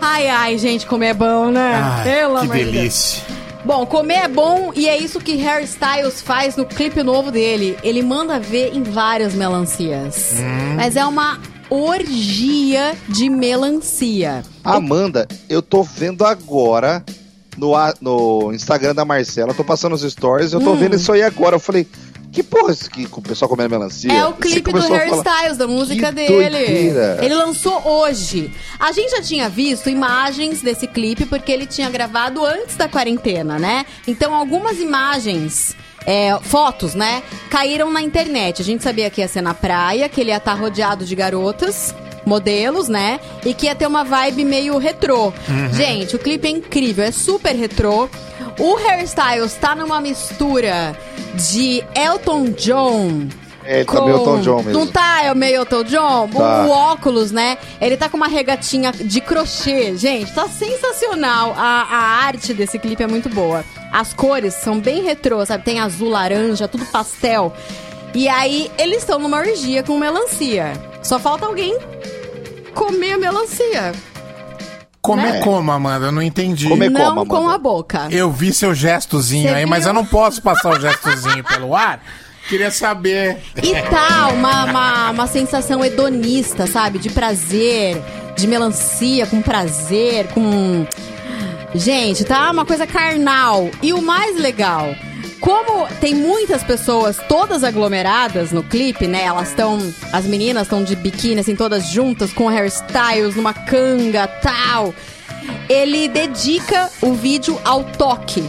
Ai, 0.02 0.28
ai, 0.28 0.58
gente, 0.58 0.84
como 0.84 1.04
é 1.04 1.14
bom, 1.14 1.50
né? 1.50 1.80
Ai, 1.82 2.04
Pelo 2.04 2.34
que 2.34 2.40
amor 2.44 2.54
delícia. 2.56 3.22
Deus. 3.26 3.35
Bom, 3.66 3.84
comer 3.84 4.14
é 4.22 4.28
bom 4.28 4.70
e 4.76 4.88
é 4.88 4.96
isso 4.96 5.18
que 5.18 5.44
Hairstyles 5.44 6.22
faz 6.22 6.56
no 6.56 6.64
clipe 6.64 7.02
novo 7.02 7.32
dele. 7.32 7.76
Ele 7.82 8.00
manda 8.00 8.38
ver 8.38 8.72
em 8.72 8.80
várias 8.84 9.34
melancias. 9.34 10.34
Hum. 10.38 10.76
Mas 10.76 10.94
é 10.94 11.04
uma 11.04 11.40
orgia 11.68 12.94
de 13.08 13.28
melancia. 13.28 14.44
Amanda, 14.62 15.26
eu 15.48 15.60
tô 15.60 15.82
vendo 15.82 16.24
agora 16.24 17.04
no, 17.56 17.72
no 18.00 18.52
Instagram 18.52 18.94
da 18.94 19.04
Marcela, 19.04 19.52
tô 19.52 19.64
passando 19.64 19.94
os 19.96 20.02
stories, 20.02 20.52
eu 20.52 20.60
tô 20.60 20.70
hum. 20.70 20.76
vendo 20.76 20.94
isso 20.94 21.10
aí 21.10 21.22
agora. 21.22 21.56
Eu 21.56 21.60
falei, 21.60 21.84
que 22.36 22.42
porra 22.42 22.70
isso 22.74 22.90
que 22.90 23.08
o 23.10 23.22
pessoal 23.22 23.48
comendo 23.48 23.70
melancia? 23.70 24.12
É 24.12 24.26
o 24.26 24.34
clipe 24.34 24.70
do 24.70 24.78
Harry 24.78 25.10
Styles, 25.18 25.56
da 25.56 25.66
música 25.66 26.12
dele. 26.12 26.50
Doideira. 26.50 27.18
Ele 27.24 27.34
lançou 27.34 27.80
hoje. 27.86 28.52
A 28.78 28.92
gente 28.92 29.10
já 29.12 29.22
tinha 29.22 29.48
visto 29.48 29.88
imagens 29.88 30.60
desse 30.60 30.86
clipe, 30.86 31.24
porque 31.24 31.50
ele 31.50 31.64
tinha 31.64 31.88
gravado 31.88 32.44
antes 32.44 32.76
da 32.76 32.88
quarentena, 32.88 33.58
né? 33.58 33.86
Então, 34.06 34.34
algumas 34.34 34.78
imagens. 34.78 35.74
É, 36.08 36.38
fotos, 36.42 36.94
né? 36.94 37.20
Caíram 37.50 37.90
na 37.90 38.00
internet. 38.02 38.60
A 38.60 38.64
gente 38.64 38.84
sabia 38.84 39.08
que 39.10 39.22
ia 39.22 39.26
ser 39.28 39.40
na 39.40 39.54
praia, 39.54 40.06
que 40.08 40.20
ele 40.20 40.30
ia 40.30 40.36
estar 40.36 40.52
tá 40.54 40.60
rodeado 40.60 41.04
de 41.06 41.14
garotas 41.16 41.94
modelos, 42.24 42.86
né? 42.86 43.18
E 43.46 43.54
que 43.54 43.64
ia 43.66 43.74
ter 43.74 43.86
uma 43.86 44.04
vibe 44.04 44.44
meio 44.44 44.76
retrô. 44.78 45.26
Uhum. 45.48 45.72
Gente, 45.74 46.14
o 46.14 46.18
clipe 46.18 46.46
é 46.46 46.50
incrível, 46.50 47.02
é 47.04 47.10
super 47.10 47.56
retrô. 47.56 48.08
O 48.58 48.74
hairstyles 48.76 49.52
tá 49.54 49.74
numa 49.74 50.00
mistura 50.00 50.96
de 51.34 51.82
Elton 51.94 52.50
John. 52.52 53.28
É, 53.62 53.78
ele 53.78 53.84
tá 53.84 53.92
com... 53.92 53.98
tá 53.98 54.04
meio 54.06 54.14
Elton 54.14 54.40
John 54.40 54.56
mesmo. 54.62 54.72
Não 54.72 54.86
tá 54.86 55.22
é 55.24 55.34
meio 55.34 55.56
Elton 55.56 55.84
John? 55.84 56.28
Tá. 56.28 56.64
O, 56.64 56.68
o, 56.68 56.70
óculos, 56.70 57.30
né? 57.30 57.58
Ele 57.80 57.96
tá 57.98 58.08
com 58.08 58.16
uma 58.16 58.28
regatinha 58.28 58.92
de 58.92 59.20
crochê. 59.20 59.94
Gente, 59.96 60.32
tá 60.32 60.48
sensacional. 60.48 61.52
A, 61.56 61.62
a 61.82 62.02
arte 62.24 62.54
desse 62.54 62.78
clipe 62.78 63.02
é 63.02 63.06
muito 63.06 63.28
boa. 63.28 63.62
As 63.92 64.14
cores 64.14 64.54
são 64.54 64.78
bem 64.78 65.02
retrô, 65.02 65.44
sabe? 65.44 65.64
Tem 65.64 65.78
azul, 65.80 66.08
laranja, 66.08 66.66
tudo 66.68 66.86
pastel. 66.86 67.52
E 68.14 68.26
aí, 68.28 68.70
eles 68.78 68.98
estão 68.98 69.18
numa 69.18 69.38
orgia 69.38 69.82
com 69.82 69.98
melancia. 69.98 70.72
Só 71.02 71.18
falta 71.18 71.44
alguém 71.44 71.76
comer 72.72 73.12
a 73.14 73.18
melancia. 73.18 73.92
Comer 75.06 75.34
né? 75.34 75.40
como, 75.40 75.70
Amanda? 75.70 76.06
Eu 76.06 76.12
não 76.12 76.20
entendi. 76.22 76.68
Comer 76.68 76.90
não 76.90 77.00
como, 77.00 77.26
com 77.26 77.48
a 77.48 77.56
boca. 77.56 78.08
Eu 78.10 78.30
vi 78.32 78.52
seu 78.52 78.74
gestozinho 78.74 79.44
Você 79.44 79.54
aí, 79.54 79.60
viu? 79.60 79.68
mas 79.68 79.86
eu 79.86 79.92
não 79.92 80.04
posso 80.04 80.42
passar 80.42 80.70
o 80.70 80.80
gestozinho 80.80 81.44
pelo 81.44 81.74
ar. 81.76 82.00
Queria 82.48 82.70
saber. 82.70 83.38
E 83.56 83.72
tal, 83.82 83.90
tá 83.90 84.28
uma, 84.32 84.64
uma, 84.64 85.10
uma 85.10 85.26
sensação 85.28 85.84
hedonista, 85.84 86.66
sabe? 86.66 86.98
De 86.98 87.08
prazer, 87.10 88.00
de 88.36 88.46
melancia, 88.48 89.26
com 89.26 89.40
prazer, 89.40 90.26
com. 90.28 90.86
Gente, 91.74 92.24
tá 92.24 92.50
uma 92.50 92.64
coisa 92.64 92.86
carnal. 92.86 93.68
E 93.82 93.92
o 93.92 94.00
mais 94.02 94.38
legal 94.40 94.94
como 95.40 95.86
tem 96.00 96.14
muitas 96.14 96.62
pessoas 96.62 97.18
todas 97.28 97.62
aglomeradas 97.62 98.52
no 98.52 98.62
clipe, 98.62 99.06
né? 99.06 99.24
Elas 99.24 99.48
estão. 99.48 99.78
As 100.12 100.24
meninas 100.24 100.64
estão 100.64 100.82
de 100.82 100.96
biquíni, 100.96 101.40
assim, 101.40 101.54
todas 101.56 101.86
juntas, 101.88 102.32
com 102.32 102.48
hairstyles, 102.48 103.34
numa 103.36 103.52
canga 103.54 104.26
tal. 104.26 104.94
Ele 105.68 106.08
dedica 106.08 106.90
o 107.00 107.12
vídeo 107.14 107.58
ao 107.64 107.84
toque. 107.84 108.42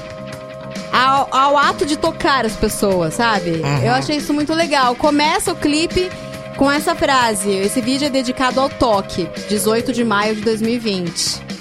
Ao, 0.91 1.27
ao 1.35 1.57
ato 1.57 1.85
de 1.85 1.97
tocar 1.97 2.45
as 2.45 2.55
pessoas, 2.55 3.13
sabe? 3.13 3.51
Uhum. 3.51 3.77
Eu 3.83 3.93
achei 3.93 4.17
isso 4.17 4.33
muito 4.33 4.53
legal. 4.53 4.95
Começa 4.95 5.51
o 5.51 5.55
clipe 5.55 6.09
com 6.55 6.71
essa 6.71 6.95
frase. 6.95 7.51
Esse 7.53 7.81
vídeo 7.81 8.07
é 8.07 8.09
dedicado 8.09 8.59
ao 8.59 8.69
toque, 8.69 9.27
18 9.49 9.93
de 9.93 10.03
maio 10.03 10.35
de 10.35 10.41
2020. 10.41 11.56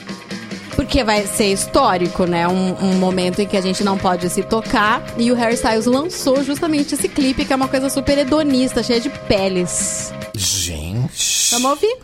Porque 0.77 1.03
vai 1.03 1.27
ser 1.27 1.53
histórico, 1.53 2.27
né? 2.27 2.47
Um, 2.47 2.77
um, 2.83 2.95
momento 2.99 3.41
em 3.41 3.47
que 3.47 3.57
a 3.57 3.61
gente 3.63 3.83
não 3.83 3.97
pode 3.97 4.29
se 4.29 4.43
tocar. 4.43 5.03
E 5.17 5.33
o 5.33 5.35
Harry 5.35 5.55
Styles 5.55 5.87
lançou 5.87 6.45
justamente 6.45 6.95
esse 6.95 7.09
clipe, 7.09 7.47
que 7.47 7.53
é 7.53 7.57
uma 7.57 7.67
coisa 7.67 7.89
super 7.89 8.19
hedonista, 8.19 8.83
cheia 8.83 9.01
de 9.01 9.09
peles. 9.09 10.13
Gente. 10.35 11.51
Vamos 11.53 11.71
ouvir? 11.71 11.97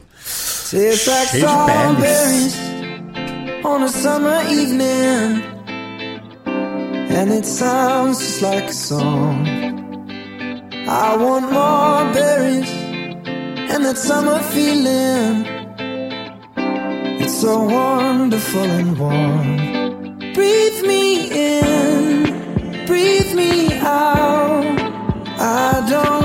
Cheia 0.71 0.93
like 1.07 1.37
strawberries 1.37 2.55
On 3.63 3.83
a 3.85 3.89
summer 3.89 4.41
evening, 4.51 5.43
and 7.11 7.31
it 7.33 7.47
sounds 7.47 8.19
just 8.19 8.43
like 8.43 8.65
a 8.65 8.73
song. 8.73 9.47
I 10.89 11.15
want 11.17 11.53
more 11.53 12.11
berries 12.15 12.71
and 13.71 13.85
that 13.85 13.99
summer 13.99 14.41
feeling. 14.51 15.62
It's 17.25 17.41
so 17.41 17.63
wonderful 17.63 18.65
and 18.65 18.99
warm. 18.99 19.95
Breathe 20.35 20.83
me 20.83 21.31
in, 21.61 22.85
breathe 22.85 23.33
me 23.33 23.75
out. 23.79 24.65
I 25.39 25.87
don't 25.89 26.22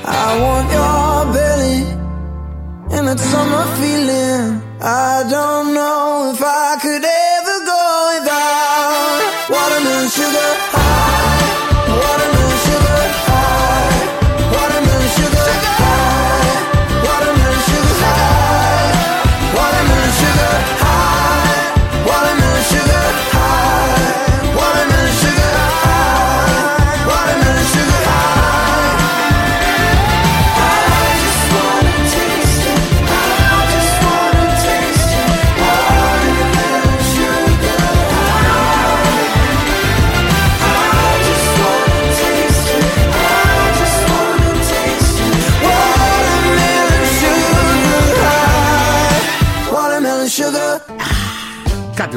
I 0.04 0.26
want 0.44 0.66
your 0.78 1.34
belly, 1.36 1.82
and 2.96 3.04
it's 3.12 3.22
summer 3.32 3.66
feeling. 3.80 4.52
I 4.80 5.26
don't 5.34 5.74
know 5.74 6.32
if 6.32 6.42
I. 6.42 6.55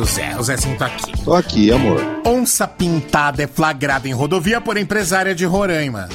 Zé. 0.10 0.36
O 0.38 0.44
Zezinho 0.44 0.78
tá 0.78 0.88
aqui. 0.88 1.12
Tô 1.24 1.34
aqui, 1.36 1.72
amor. 1.72 2.02
Onça 2.26 2.68
pintada 2.68 3.44
é 3.44 3.48
flagrada 3.48 4.08
em 4.08 4.14
rodovia 4.14 4.60
por 4.60 4.76
empresária 4.76 5.36
de 5.36 5.46
Roraima 5.46 6.10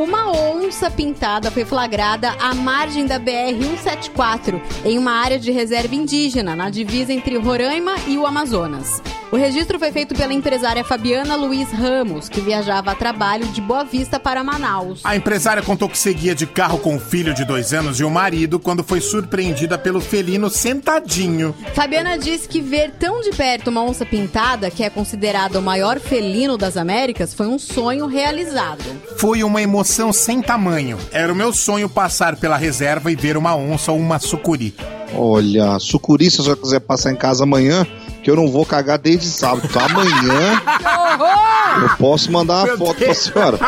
uma 0.00 0.30
onça 0.30 0.90
pintada 0.90 1.50
foi 1.50 1.64
flagrada 1.64 2.34
à 2.40 2.54
margem 2.54 3.06
da 3.06 3.18
BR-174, 3.20 4.60
em 4.84 4.98
uma 4.98 5.12
área 5.12 5.38
de 5.38 5.50
reserva 5.50 5.94
indígena, 5.94 6.56
na 6.56 6.70
divisa 6.70 7.12
entre 7.12 7.36
Roraima 7.36 7.94
e 8.06 8.16
o 8.16 8.26
Amazonas. 8.26 9.02
O 9.30 9.36
registro 9.38 9.78
foi 9.78 9.90
feito 9.90 10.14
pela 10.14 10.34
empresária 10.34 10.84
Fabiana 10.84 11.34
Luiz 11.36 11.70
Ramos, 11.72 12.28
que 12.28 12.38
viajava 12.38 12.90
a 12.90 12.94
trabalho 12.94 13.46
de 13.46 13.62
Boa 13.62 13.82
Vista 13.82 14.20
para 14.20 14.44
Manaus. 14.44 15.00
A 15.04 15.16
empresária 15.16 15.62
contou 15.62 15.88
que 15.88 15.96
seguia 15.96 16.34
de 16.34 16.46
carro 16.46 16.78
com 16.78 16.96
o 16.96 17.00
filho 17.00 17.32
de 17.32 17.42
dois 17.42 17.72
anos 17.72 17.98
e 17.98 18.04
o 18.04 18.10
marido 18.10 18.58
quando 18.60 18.84
foi 18.84 19.00
surpreendida 19.00 19.78
pelo 19.78 20.02
felino 20.02 20.50
sentadinho. 20.50 21.54
Fabiana 21.74 22.18
disse 22.18 22.46
que 22.46 22.60
ver 22.60 22.90
tão 23.00 23.22
de 23.22 23.30
perto 23.30 23.68
uma 23.68 23.82
onça 23.82 24.04
pintada, 24.04 24.70
que 24.70 24.84
é 24.84 24.90
considerada 24.90 25.58
o 25.58 25.62
maior 25.62 25.98
felino 25.98 26.58
das 26.58 26.76
Américas, 26.76 27.32
foi 27.32 27.46
um 27.46 27.58
sonho 27.58 28.04
realizado. 28.06 28.84
Foi 29.16 29.42
uma 29.42 29.62
emoção 29.62 29.81
emoção 29.82 30.12
sem 30.12 30.40
tamanho. 30.40 30.96
Era 31.10 31.32
o 31.32 31.36
meu 31.36 31.52
sonho 31.52 31.88
passar 31.88 32.36
pela 32.36 32.56
reserva 32.56 33.10
e 33.10 33.16
ver 33.16 33.36
uma 33.36 33.54
onça 33.56 33.90
ou 33.90 33.98
uma 33.98 34.20
sucuri. 34.20 34.74
Olha, 35.12 35.76
sucuri, 35.80 36.30
se 36.30 36.38
você 36.38 36.54
quiser 36.54 36.78
passar 36.80 37.10
em 37.10 37.16
casa 37.16 37.42
amanhã, 37.42 37.84
que 38.22 38.30
eu 38.30 38.36
não 38.36 38.48
vou 38.48 38.64
cagar 38.64 38.96
desde 38.96 39.26
sábado. 39.26 39.66
Tá? 39.68 39.86
amanhã 39.86 40.62
eu 41.82 41.96
posso 41.98 42.30
mandar 42.30 42.64
uma 42.64 42.76
foto 42.78 43.00
Deus. 43.00 43.28
pra 43.28 43.58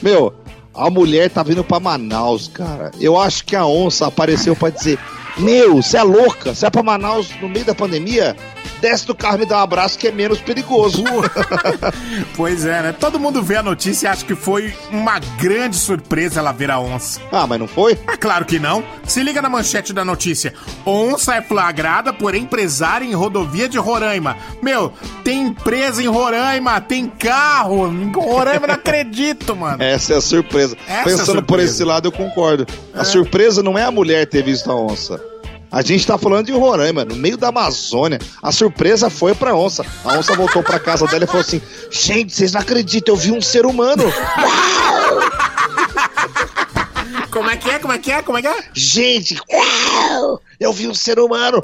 Meu, 0.03 0.35
a 0.75 0.91
mulher 0.91 1.31
tá 1.31 1.45
vindo 1.45 1.63
pra 1.63 1.79
Manaus, 1.79 2.49
cara. 2.49 2.91
Eu 3.01 3.19
acho 3.19 3.45
que 3.45 3.55
a 3.55 3.65
onça 3.65 4.09
apareceu 4.09 4.57
pra 4.57 4.71
dizer: 4.71 4.99
Meu, 5.39 5.77
você 5.81 5.99
é 5.99 6.03
louca, 6.03 6.53
você 6.55 6.67
é 6.67 6.71
pra 6.71 6.83
Manaus 6.83 7.29
no 7.41 7.49
meio 7.49 7.65
da 7.65 7.75
pandemia? 7.77 8.37
desce 8.87 9.05
do 9.05 9.15
carro 9.17 9.37
e 9.39 9.41
me 9.41 9.47
dá 9.47 9.57
um 9.59 9.63
abraço 9.63 9.99
que 9.99 10.07
é 10.07 10.13
menos 10.13 10.41
perigoso. 10.41 11.03
pois 12.37 12.65
é, 12.65 12.83
né? 12.83 12.93
Todo 12.93 13.19
mundo 13.19 13.43
vê 13.43 13.57
a 13.57 13.63
notícia 13.63 14.07
e 14.07 14.09
acha 14.11 14.25
que 14.25 14.35
foi 14.37 14.73
uma 14.93 15.19
grande 15.41 15.75
surpresa 15.77 16.39
ela 16.39 16.53
ver 16.53 16.71
a 16.71 16.79
onça. 16.79 17.21
Ah, 17.33 17.47
mas 17.49 17.59
não 17.59 17.67
foi? 17.67 17.99
Ah, 18.07 18.17
claro 18.17 18.45
que 18.45 18.59
não. 18.61 18.85
Se 19.05 19.23
liga 19.25 19.43
na 19.43 19.49
manchete 19.49 19.93
da 19.93 20.05
notícia. 20.05 20.55
Onça 20.87 21.35
é 21.35 21.43
flagrada 21.43 22.13
por 22.13 22.35
empresária 22.37 23.05
em 23.05 23.13
rodovia 23.13 23.69
de 23.69 23.77
Roraima. 23.79 24.37
Meu, 24.63 24.93
tem 25.25 25.47
empresa 25.49 26.01
em 26.01 26.07
Roraima, 26.07 26.81
tem 26.81 27.09
carro. 27.09 27.89
Roraima 28.15 28.69
não 28.69 28.75
acredito, 28.75 29.57
mano. 29.57 29.83
Essa 29.83 30.15
é 30.15 30.17
a 30.19 30.21
surpresa. 30.21 30.77
Essa 30.87 31.03
Pensando 31.05 31.17
é 31.21 31.23
a 31.23 31.25
surpresa. 31.25 31.43
por 31.47 31.59
esse 31.61 31.83
lado, 31.85 32.07
eu 32.09 32.13
concordo. 32.13 32.65
A 32.95 33.01
é. 33.01 33.05
surpresa 33.05 33.63
não 33.65 33.77
é 33.77 33.83
a 33.83 33.91
mulher 33.91 34.27
ter 34.27 34.45
visto 34.45 34.71
a 34.71 34.77
onça. 34.77 35.21
A 35.71 35.83
gente 35.83 36.01
está 36.01 36.17
falando 36.17 36.47
de 36.47 36.53
Roraima, 36.53 37.05
no 37.05 37.17
meio 37.17 37.37
da 37.37 37.49
Amazônia. 37.49 38.19
A 38.43 38.53
surpresa 38.53 39.11
foi 39.11 39.35
pra 39.35 39.55
onça. 39.55 39.85
A 40.05 40.19
onça 40.19 40.35
voltou 40.37 40.63
pra 40.63 40.79
casa 40.79 41.07
dela 41.07 41.25
e 41.25 41.27
falou 41.27 41.41
assim: 41.43 41.61
Gente, 41.91 42.33
vocês 42.33 42.53
não 42.53 42.61
acreditam, 42.61 43.15
eu 43.15 43.19
vi 43.19 43.33
um 43.33 43.43
ser 43.43 43.67
humano. 43.67 44.05
Como 47.31 47.51
é 47.51 47.57
que 47.57 47.69
é? 47.69 47.79
Como 47.79 47.93
é 47.93 47.99
que 47.99 48.11
é? 48.13 48.23
Como 48.23 48.39
é 48.39 48.43
que 48.43 48.49
é? 48.49 48.57
Gente, 48.73 49.37
uau, 49.53 50.41
eu 50.59 50.73
vi 50.73 50.89
um 50.89 50.95
ser 50.95 51.19
humano. 51.19 51.63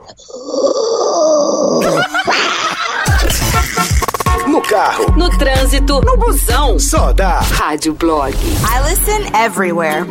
No 4.48 4.60
carro, 4.60 5.06
no 5.16 5.30
trânsito, 5.38 6.02
no 6.02 6.16
busão. 6.18 6.78
Só 6.78 7.12
da 7.12 7.40
Rádio 7.40 7.94
Blog. 7.94 8.34
I 8.36 8.90
listen 8.90 9.34
everywhere. 9.34 10.06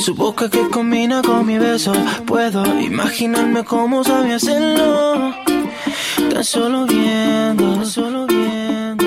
Su 0.00 0.14
boca 0.14 0.48
que 0.48 0.66
combina 0.70 1.20
con 1.20 1.44
mi 1.44 1.58
beso. 1.58 1.92
Puedo 2.26 2.64
imaginarme 2.80 3.62
cómo 3.64 4.02
sabía 4.02 4.36
hacerlo. 4.36 5.34
Tan 6.32 6.42
solo 6.42 6.86
viendo, 6.86 7.74
tan 7.74 7.84
solo 7.86 8.26
viendo. 8.26 9.04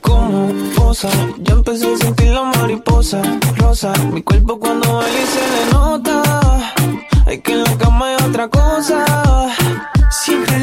Como 0.00 0.50
posa, 0.74 1.10
ya 1.40 1.52
empecé 1.52 1.92
a 1.92 1.96
sentir 1.98 2.30
la 2.30 2.44
mariposa. 2.44 3.20
Rosa, 3.58 3.92
mi 4.10 4.22
cuerpo 4.22 4.58
cuando 4.58 4.90
baila 4.90 5.26
se 5.34 5.42
le 5.52 5.72
nota. 5.74 6.72
Hay 7.26 7.38
que 7.42 7.52
en 7.52 7.64
la 7.64 7.74
cama 7.76 8.06
otra 8.26 8.48
cosa. 8.48 9.04
Siempre 10.10 10.56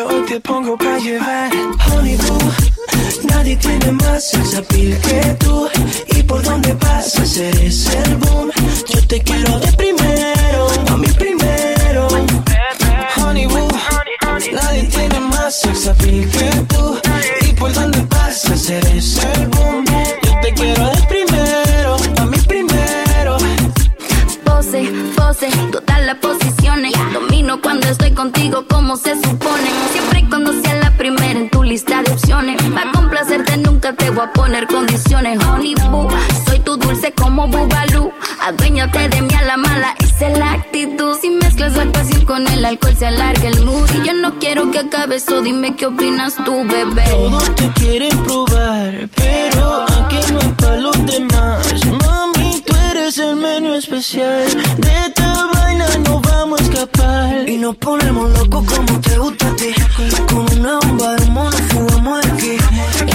hoy 0.00 0.22
te 0.26 0.40
pongo 0.40 0.76
para 0.78 0.98
llevar 0.98 1.50
Honey 1.90 2.16
boo 2.16 2.38
Nadie 3.28 3.56
tiene 3.56 3.92
más 3.92 4.32
appeal 4.56 4.98
que 5.00 5.20
tú 5.40 5.68
Y 6.16 6.22
por 6.22 6.42
vas 6.78 7.16
a 7.18 7.42
eres 7.42 7.86
el 7.86 8.16
boom 8.16 8.50
Yo 8.88 9.06
te 9.06 9.20
quiero 9.22 9.58
de 9.60 9.72
primero 9.72 10.68
A 10.88 10.96
mi 10.96 11.08
primero 11.08 12.08
Honey 13.18 13.46
boo 13.46 13.68
Nadie 14.52 14.82
tiene 14.84 15.20
más 15.20 15.66
appeal 15.86 16.30
que 16.30 16.50
tú 16.74 17.00
Y 17.48 17.52
por 17.52 17.72
donde 17.72 18.00
pasas 18.02 18.70
eres 18.70 19.21
cuando 27.60 27.86
estoy 27.88 28.12
contigo 28.12 28.64
como 28.68 28.96
se 28.96 29.14
supone. 29.20 29.70
Siempre 29.92 30.20
y 30.20 30.26
cuando 30.26 30.52
sea 30.52 30.74
la 30.76 30.90
primera 30.96 31.32
en 31.38 31.50
tu 31.50 31.62
lista 31.62 32.02
de 32.02 32.12
opciones. 32.12 32.56
Para 32.72 32.90
complacerte 32.92 33.56
nunca 33.58 33.92
te 33.94 34.10
voy 34.10 34.26
a 34.26 34.32
poner 34.32 34.66
condiciones. 34.66 35.38
Honey 35.46 35.74
boo, 35.90 36.08
soy 36.46 36.60
tu 36.60 36.76
dulce 36.76 37.12
como 37.12 37.46
Bubalú. 37.48 38.12
Aduéñate 38.46 39.08
de 39.08 39.20
mí 39.22 39.34
a 39.34 39.42
la 39.42 39.56
mala, 39.56 39.94
esa 40.00 40.28
es 40.28 40.38
la 40.38 40.52
actitud. 40.52 41.16
Si 41.20 41.30
mezclas 41.30 41.76
la 41.76 41.90
pasión 41.92 42.24
con 42.24 42.46
el 42.50 42.64
alcohol 42.64 42.96
se 42.98 43.06
alarga 43.06 43.48
el 43.48 43.64
mood. 43.66 43.88
Y 43.94 44.06
yo 44.06 44.14
no 44.14 44.34
quiero 44.38 44.70
que 44.70 44.78
acabe 44.80 45.16
eso, 45.16 45.42
dime 45.42 45.76
qué 45.76 45.86
opinas 45.86 46.36
tú, 46.44 46.64
bebé. 46.66 47.04
Todos 47.10 47.54
te 47.56 47.68
quieren 47.74 48.16
probar, 48.24 49.08
pero 49.14 49.84
a 49.86 50.32
no 50.32 50.56
para 50.56 50.76
los 50.78 51.06
demás 51.06 52.01
es 53.12 53.18
el 53.18 53.36
menú 53.36 53.74
especial. 53.74 54.42
De 54.84 54.92
esta 55.06 55.34
vaina 55.52 55.86
no 56.06 56.18
vamos 56.20 56.60
a 56.60 56.62
escapar. 56.64 57.46
Y 57.48 57.58
nos 57.58 57.76
ponemos 57.76 58.30
locos 58.38 58.64
como 58.72 59.00
te 59.00 59.18
gusta 59.18 59.48
a 59.50 59.56
ti. 59.56 59.70
Con 60.30 60.40
una 60.58 60.78
bomba 60.80 61.10
de 61.16 61.26
mono 61.26 61.58
fugamos 61.72 62.26
aquí. 62.26 62.56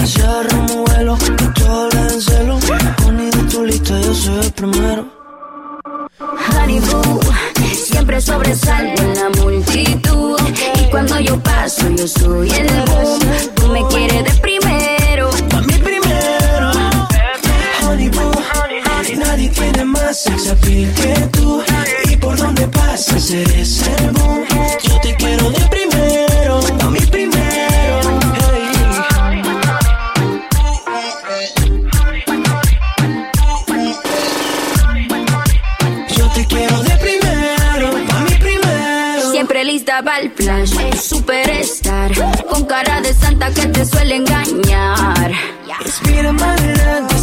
Y 0.00 0.06
cerramos 0.06 0.76
vuelo, 0.86 1.18
y 1.44 1.58
todo 1.60 1.76
hablas 1.84 2.12
en 2.12 2.22
celo. 2.22 2.58
ponido 3.02 3.36
de 3.42 3.50
tu 3.52 3.64
lista, 3.64 4.00
yo 4.00 4.14
soy 4.14 4.36
el 4.46 4.52
primero. 4.52 5.02
Honey 6.48 6.80
boo, 6.80 7.20
siempre 7.88 8.20
sobresalgo 8.20 9.02
en 9.02 9.14
la 9.20 9.28
multitud. 9.42 10.40
Y 10.80 10.90
cuando 10.92 11.18
yo 11.18 11.36
paso, 11.40 11.84
yo 11.96 12.06
soy 12.06 12.50
el 12.50 12.66
boom. 12.88 13.18
Tú 13.56 13.66
me 13.72 13.82
quieres 13.88 14.24
de 14.26 14.32
primero. 14.46 15.28
A 15.56 15.60
mi 15.62 15.72
primero. 15.86 16.68
Honey 17.84 18.08
boo 18.10 18.27
Nadie 19.38 19.50
tiene 19.50 19.84
más 19.84 20.20
sex 20.24 20.50
appeal 20.50 20.92
que 20.94 21.14
tú. 21.38 21.62
Y 22.10 22.16
por 22.16 22.36
donde 22.36 22.66
pasas 22.66 23.30
eres 23.30 23.82
el 24.00 24.12
Yo 24.82 24.98
te 25.00 25.14
quiero 25.14 25.50
de 25.52 25.60
primero, 25.70 26.58
a 26.80 26.90
mi 26.90 26.98
primero. 27.02 28.00
Yo 36.16 36.28
te 36.30 36.44
quiero 36.46 36.82
de 36.82 36.96
primero, 36.96 37.88
a 38.10 38.20
mi 38.28 38.34
primero. 38.44 39.30
Siempre 39.30 39.62
lista 39.62 40.00
va 40.00 40.18
el 40.18 40.32
flash, 40.32 40.72
superstar. 41.00 42.10
Con 42.50 42.64
cara 42.64 43.00
de 43.02 43.14
santa 43.14 43.52
que 43.54 43.66
te 43.66 43.84
suele 43.86 44.16
engañar. 44.16 45.30
Respira 45.80 46.32
madre, 46.32 46.74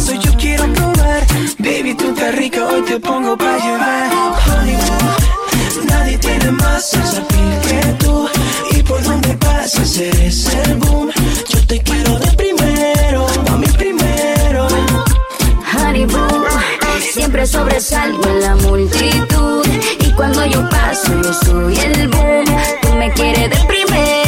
soy 0.06 0.18
Baby, 1.58 1.94
tú 1.94 2.10
estás 2.10 2.34
rica, 2.34 2.66
hoy 2.68 2.82
te 2.82 3.00
pongo 3.00 3.34
pa' 3.36 3.56
llevar 3.58 4.10
Honeymoon, 4.58 5.86
nadie 5.88 6.18
tiene 6.18 6.50
más 6.52 6.90
desafío 6.92 7.60
que 7.66 8.04
tú 8.04 8.28
Y 8.72 8.82
por 8.82 9.02
donde 9.02 9.34
pases 9.38 9.98
eres 9.98 10.46
el 10.54 10.74
boom 10.76 11.10
Yo 11.48 11.66
te 11.66 11.80
quiero 11.82 12.18
de 12.18 12.30
primero, 12.36 13.26
a 13.48 13.56
mi 13.56 13.66
primero 13.68 14.68
Honeymoon, 15.78 16.44
siempre 17.14 17.46
sobresalgo 17.46 18.22
en 18.28 18.40
la 18.42 18.54
multitud 18.56 19.66
Y 20.00 20.10
cuando 20.12 20.44
yo 20.46 20.68
paso 20.68 21.10
yo 21.22 21.32
soy 21.32 21.78
el 21.78 22.08
boom 22.08 22.44
Tú 22.82 22.92
me 22.98 23.10
quieres 23.12 23.48
de 23.48 23.56
primero 23.66 24.25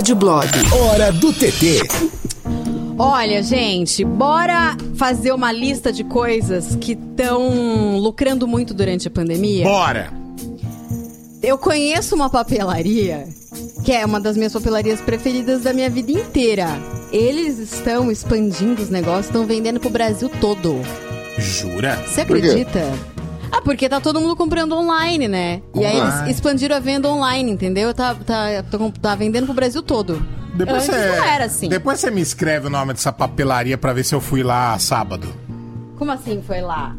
Rádio 0.00 0.16
Blog. 0.16 0.48
Hora 0.72 1.12
do 1.12 1.30
TT. 1.30 1.82
Olha, 2.98 3.42
gente, 3.42 4.02
bora 4.02 4.74
fazer 4.96 5.30
uma 5.30 5.52
lista 5.52 5.92
de 5.92 6.04
coisas 6.04 6.74
que 6.76 6.92
estão 6.92 7.98
lucrando 7.98 8.48
muito 8.48 8.72
durante 8.72 9.08
a 9.08 9.10
pandemia? 9.10 9.62
Bora! 9.64 10.10
Eu 11.42 11.58
conheço 11.58 12.14
uma 12.14 12.30
papelaria 12.30 13.28
que 13.84 13.92
é 13.92 14.06
uma 14.06 14.18
das 14.18 14.38
minhas 14.38 14.54
papelarias 14.54 15.02
preferidas 15.02 15.64
da 15.64 15.74
minha 15.74 15.90
vida 15.90 16.10
inteira. 16.12 16.68
Eles 17.12 17.58
estão 17.58 18.10
expandindo 18.10 18.80
os 18.82 18.88
negócios, 18.88 19.26
estão 19.26 19.44
vendendo 19.44 19.78
pro 19.78 19.90
Brasil 19.90 20.30
todo. 20.40 20.76
Jura? 21.38 22.02
Você 22.06 22.22
acredita? 22.22 22.80
Ah, 23.52 23.60
porque 23.60 23.88
tá 23.88 24.00
todo 24.00 24.20
mundo 24.20 24.36
comprando 24.36 24.72
online, 24.76 25.26
né? 25.26 25.60
Online. 25.70 25.70
E 25.80 25.84
aí 25.86 25.96
eles 25.98 26.36
expandiram 26.36 26.76
a 26.76 26.80
venda 26.80 27.08
online, 27.08 27.50
entendeu? 27.50 27.92
Tá, 27.92 28.14
tá, 28.14 28.46
tá 29.02 29.14
vendendo 29.16 29.44
pro 29.46 29.54
Brasil 29.54 29.82
todo. 29.82 30.24
Depois 30.54 30.88
Antes 30.88 31.16
não 31.16 31.24
era 31.24 31.44
assim. 31.46 31.68
Depois 31.68 32.00
você 32.00 32.10
me 32.10 32.20
escreve 32.20 32.68
o 32.68 32.70
nome 32.70 32.92
dessa 32.92 33.12
papelaria 33.12 33.76
pra 33.76 33.92
ver 33.92 34.04
se 34.04 34.14
eu 34.14 34.20
fui 34.20 34.42
lá 34.42 34.78
sábado. 34.78 35.26
Como 35.96 36.10
assim 36.12 36.42
foi 36.46 36.60
lá? 36.60 36.94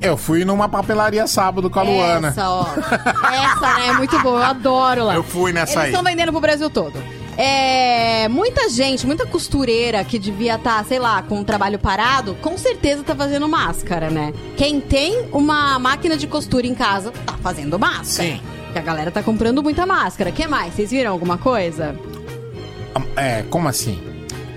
Eu 0.00 0.16
fui 0.16 0.44
numa 0.44 0.68
papelaria 0.68 1.26
sábado 1.28 1.70
com 1.70 1.78
a 1.78 1.82
Luana. 1.82 2.28
Essa, 2.28 2.50
ó. 2.50 2.66
Essa, 2.66 3.78
né? 3.78 3.86
É 3.88 3.92
muito 3.94 4.18
boa. 4.20 4.40
Eu 4.40 4.44
adoro 4.44 5.04
lá. 5.04 5.14
Eu 5.14 5.22
fui 5.22 5.52
nessa 5.52 5.72
Eles 5.72 5.76
aí. 5.76 5.84
Eles 5.90 5.94
estão 5.98 6.10
vendendo 6.10 6.32
pro 6.32 6.40
Brasil 6.40 6.68
todo 6.68 6.94
é, 7.36 8.28
muita 8.28 8.68
gente, 8.68 9.06
muita 9.06 9.26
costureira 9.26 10.04
que 10.04 10.18
devia 10.18 10.56
estar, 10.56 10.78
tá, 10.78 10.84
sei 10.84 10.98
lá, 10.98 11.22
com 11.22 11.40
o 11.40 11.44
trabalho 11.44 11.78
parado, 11.78 12.34
com 12.42 12.56
certeza 12.58 13.02
tá 13.02 13.14
fazendo 13.14 13.48
máscara, 13.48 14.10
né? 14.10 14.34
Quem 14.56 14.80
tem 14.80 15.26
uma 15.32 15.78
máquina 15.78 16.16
de 16.16 16.26
costura 16.26 16.66
em 16.66 16.74
casa, 16.74 17.10
tá 17.10 17.34
fazendo 17.38 17.78
máscara. 17.78 18.28
Sim. 18.30 18.40
a 18.74 18.80
galera 18.80 19.10
tá 19.10 19.22
comprando 19.22 19.62
muita 19.62 19.86
máscara. 19.86 20.30
que 20.30 20.46
mais? 20.46 20.74
Vocês 20.74 20.90
viram 20.90 21.10
alguma 21.10 21.38
coisa? 21.38 21.96
É, 23.16 23.42
como 23.48 23.68
assim? 23.68 23.98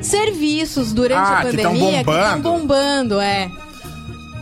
Serviços 0.02 0.92
durante 0.92 1.18
ah, 1.30 1.40
a 1.40 1.42
pandemia 1.44 2.04
que 2.04 2.10
estão 2.10 2.38
bombando. 2.38 2.44
bombando, 2.44 3.22
é. 3.22 3.50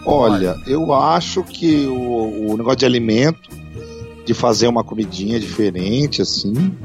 Olha, 0.05 0.55
eu 0.67 0.93
acho 0.93 1.43
que 1.43 1.86
o, 1.86 2.51
o 2.51 2.57
negócio 2.57 2.79
de 2.79 2.86
alimento, 2.86 3.49
de 4.25 4.34
fazer 4.34 4.67
uma 4.67 4.84
comidinha 4.84 5.39
diferente, 5.39 6.21
assim, 6.21 6.75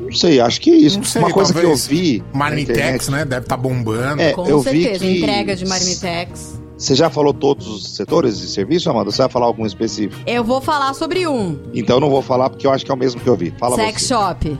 não 0.00 0.12
sei, 0.12 0.40
acho 0.40 0.60
que 0.60 0.70
é 0.70 0.76
isso. 0.76 1.02
Sei, 1.04 1.20
Uma 1.22 1.30
coisa 1.30 1.52
que 1.52 1.60
eu 1.60 1.76
vi. 1.76 2.22
Marmitex, 2.32 3.08
né? 3.08 3.24
Deve 3.24 3.44
estar 3.44 3.56
tá 3.56 3.62
bombando. 3.62 4.22
É, 4.22 4.32
Com 4.32 4.46
eu 4.46 4.62
certeza, 4.62 4.98
vi 5.04 5.14
que... 5.14 5.18
entrega 5.20 5.56
de 5.56 5.66
Marmitex. 5.66 6.60
Você 6.76 6.94
já 6.96 7.08
falou 7.08 7.32
todos 7.32 7.68
os 7.68 7.94
setores 7.94 8.38
de 8.40 8.46
serviço, 8.48 8.90
Amanda? 8.90 9.10
Você 9.10 9.18
vai 9.22 9.28
falar 9.30 9.46
algum 9.46 9.64
específico? 9.64 10.20
Eu 10.26 10.42
vou 10.42 10.60
falar 10.60 10.92
sobre 10.94 11.28
um. 11.28 11.58
Então 11.74 11.96
eu 11.96 12.00
não 12.00 12.10
vou 12.10 12.22
falar 12.22 12.50
porque 12.50 12.66
eu 12.66 12.72
acho 12.72 12.84
que 12.84 12.90
é 12.90 12.94
o 12.94 12.96
mesmo 12.96 13.20
que 13.20 13.28
eu 13.28 13.36
vi. 13.36 13.52
Fala 13.58 13.76
Sex 13.76 14.02
você. 14.02 14.08
Shop. 14.14 14.58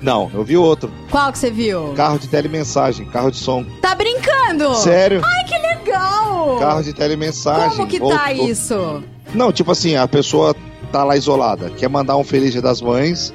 Não, 0.00 0.30
eu 0.32 0.44
vi 0.44 0.56
outro. 0.56 0.88
Qual 1.10 1.32
que 1.32 1.38
você 1.38 1.50
viu? 1.50 1.92
Carro 1.96 2.18
de 2.20 2.28
telemensagem, 2.28 3.06
carro 3.06 3.32
de 3.32 3.38
som. 3.38 3.64
Tá 3.82 3.94
brincando? 3.96 4.74
Sério? 4.76 5.20
Ai, 5.24 5.44
que 5.44 5.58
legal! 5.58 6.58
Carro 6.60 6.82
de 6.84 6.92
telemensagem. 6.92 7.76
Como 7.78 7.88
que 7.88 7.98
tá 7.98 8.32
isso? 8.32 9.02
Não, 9.34 9.50
tipo 9.50 9.72
assim, 9.72 9.96
a 9.96 10.06
pessoa 10.06 10.54
tá 10.92 11.02
lá 11.02 11.16
isolada, 11.16 11.70
quer 11.70 11.88
mandar 11.88 12.16
um 12.16 12.22
feliz 12.22 12.52
dia 12.52 12.62
das 12.62 12.80
mães, 12.80 13.32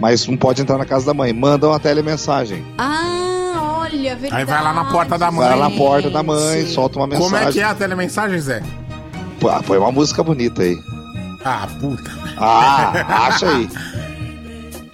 mas 0.00 0.26
não 0.26 0.36
pode 0.36 0.62
entrar 0.62 0.78
na 0.78 0.84
casa 0.84 1.06
da 1.06 1.14
mãe. 1.14 1.32
Manda 1.32 1.66
uma 1.68 1.78
telemensagem. 1.78 2.64
Ah, 2.78 3.78
olha, 3.80 4.14
verdade. 4.16 4.40
Aí 4.40 4.44
vai 4.48 4.62
lá 4.62 4.72
na 4.72 4.84
porta 4.86 5.16
da 5.18 5.30
mãe. 5.30 5.46
Vai 5.48 5.56
lá 5.58 5.68
na 5.68 5.76
porta 5.76 6.10
da 6.10 6.22
mãe, 6.22 6.66
solta 6.66 6.98
uma 6.98 7.06
mensagem. 7.06 7.30
Como 7.30 7.36
é 7.48 7.52
que 7.52 7.60
é 7.60 7.64
a 7.64 7.74
telemensagem, 7.74 8.38
Zé? 8.40 8.62
Pô, 9.40 9.50
põe 9.62 9.78
uma 9.78 9.92
música 9.92 10.22
bonita 10.22 10.62
aí. 10.62 10.76
Ah, 11.44 11.68
puta. 11.80 12.10
Ah, 12.38 12.92
acha 13.28 13.48
aí. 13.48 13.68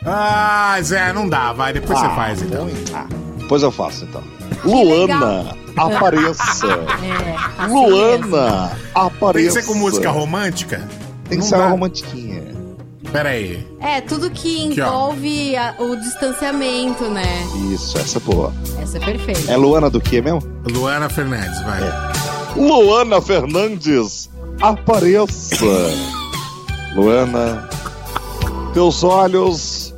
ah, 0.05 0.76
Zé, 0.82 1.12
não 1.12 1.28
dá, 1.28 1.53
vai. 1.53 1.72
Depois 1.72 1.98
ah, 1.98 2.09
você 2.09 2.14
faz, 2.14 2.42
então. 2.42 2.68
Ah, 2.94 3.07
depois 3.38 3.62
eu 3.62 3.70
faço, 3.70 4.05
então. 4.05 4.22
Luana, 4.64 5.57
apareça. 5.76 6.66
é, 6.66 7.59
assim 7.59 7.72
Luana, 7.72 8.72
apareça. 8.94 9.55
Tem 9.55 9.62
que 9.62 9.68
ser 9.68 9.72
com 9.72 9.78
música 9.78 10.11
romântica? 10.11 10.78
Tem 11.28 11.38
que 11.38 11.38
não 11.38 11.42
ser 11.44 11.57
dá. 11.57 11.62
uma 11.62 11.70
romantiquinha. 11.70 12.49
Peraí. 13.12 13.66
É, 13.80 14.00
tudo 14.00 14.30
que 14.30 14.64
envolve 14.66 15.54
o 15.78 15.96
distanciamento, 15.96 17.04
né? 17.08 17.26
Isso, 17.72 17.98
essa 17.98 18.20
boa. 18.20 18.54
Essa 18.80 18.98
é 18.98 19.00
perfeita. 19.00 19.50
É 19.50 19.56
Luana 19.56 19.90
do 19.90 20.00
que 20.00 20.22
mesmo? 20.22 20.40
Luana 20.70 21.08
Fernandes, 21.08 21.61
vai. 21.64 21.82
É. 21.82 22.61
Luana 22.61 23.20
Fernandes, 23.20 24.30
apareça. 24.62 25.56
Luana, 26.94 27.68
teus 28.74 29.02
olhos 29.02 29.92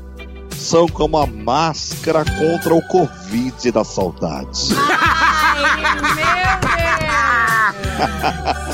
são 0.57 0.89
como 0.89 1.19
a 1.19 1.27
máscara 1.27 2.25
contra 2.25 2.75
o 2.75 2.83
Covid 2.89 3.73
da 3.73 3.85
saudade. 3.85 4.71
Ai, 4.79 5.95
meu 5.95 6.03
Deus 6.03 6.82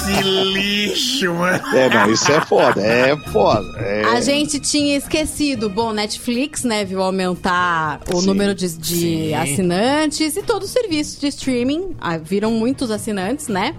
que 0.05 0.43
lixo, 0.55 1.33
mano. 1.35 1.61
É, 1.77 1.89
não, 1.89 2.13
isso 2.13 2.31
é 2.31 2.41
foda, 2.41 2.81
é 2.81 3.17
foda. 3.31 3.79
É... 3.79 4.05
A 4.05 4.21
gente 4.21 4.59
tinha 4.59 4.97
esquecido. 4.97 5.69
Bom, 5.69 5.93
Netflix, 5.93 6.65
né, 6.65 6.85
viu 6.85 7.03
aumentar 7.03 8.01
o 8.13 8.21
sim, 8.21 8.27
número 8.27 8.55
de, 8.55 8.77
de 8.79 9.35
assinantes 9.35 10.37
e 10.37 10.43
todo 10.43 10.63
o 10.63 10.67
serviço 10.67 11.21
de 11.21 11.29
streaming. 11.29 11.97
Ah, 12.01 12.17
viram 12.19 12.51
muitos 12.53 12.91
assinantes, 12.91 13.49
né? 13.49 13.75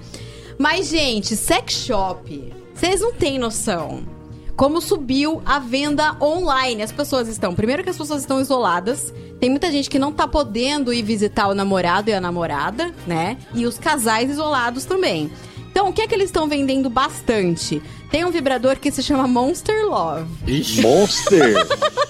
Mas, 0.58 0.90
gente, 0.90 1.36
sex 1.36 1.74
shop, 1.74 2.54
vocês 2.74 3.02
não 3.02 3.14
têm 3.14 3.40
noção 3.40 4.04
como 4.60 4.82
subiu 4.82 5.42
a 5.46 5.58
venda 5.58 6.18
online. 6.22 6.84
As 6.84 6.92
pessoas 6.92 7.30
estão, 7.30 7.56
primeiro 7.56 7.82
que 7.82 7.90
as 7.92 7.98
pessoas 7.98 8.20
estão 8.20 8.42
isoladas, 8.42 9.14
tem 9.40 9.50
muita 9.50 9.72
gente 9.72 9.90
que 9.90 9.98
não 9.98 10.12
tá 10.12 10.28
podendo 10.28 10.92
ir 10.94 11.02
visitar 11.02 11.48
o 11.48 11.56
namorado 11.56 12.10
e 12.10 12.14
a 12.14 12.20
namorada, 12.20 12.94
né? 13.08 13.38
E 13.54 13.66
os 13.66 13.80
casais 13.80 14.30
isolados 14.30 14.84
também. 14.84 15.32
Então, 15.72 15.88
o 15.88 15.94
que 15.94 16.02
é 16.02 16.08
que 16.08 16.14
eles 16.14 16.26
estão 16.26 16.50
vendendo 16.50 16.90
bastante? 16.90 17.82
Tem 18.12 18.26
um 18.26 18.32
vibrador 18.32 18.76
que 18.78 18.92
se 18.92 19.02
chama 19.02 19.26
Monster 19.30 19.86
Love. 19.86 20.28
Ixi. 20.46 20.82
Monster? 20.82 21.54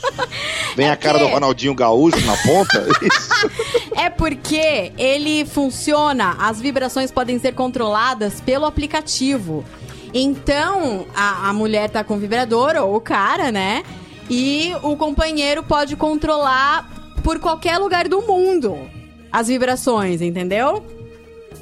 Vem 0.75 0.87
é 0.87 0.89
a 0.89 0.95
cara 0.95 1.19
que... 1.19 1.25
do 1.25 1.29
Ronaldinho 1.29 1.75
Gaúcho 1.75 2.19
na 2.25 2.35
ponta? 2.37 2.83
é 3.95 4.09
porque 4.09 4.91
ele 4.97 5.45
funciona, 5.45 6.35
as 6.39 6.59
vibrações 6.59 7.11
podem 7.11 7.37
ser 7.37 7.53
controladas 7.53 8.41
pelo 8.43 8.65
aplicativo. 8.65 9.63
Então, 10.13 11.05
a, 11.15 11.49
a 11.49 11.53
mulher 11.53 11.89
tá 11.89 12.03
com 12.03 12.17
vibrador, 12.17 12.75
ou 12.77 12.95
o 12.95 13.01
cara, 13.01 13.51
né? 13.51 13.83
E 14.29 14.71
o 14.81 14.95
companheiro 14.95 15.63
pode 15.63 15.95
controlar 15.95 16.87
por 17.23 17.39
qualquer 17.39 17.77
lugar 17.77 18.07
do 18.07 18.21
mundo 18.21 18.77
as 19.31 19.47
vibrações, 19.47 20.21
entendeu? 20.21 20.83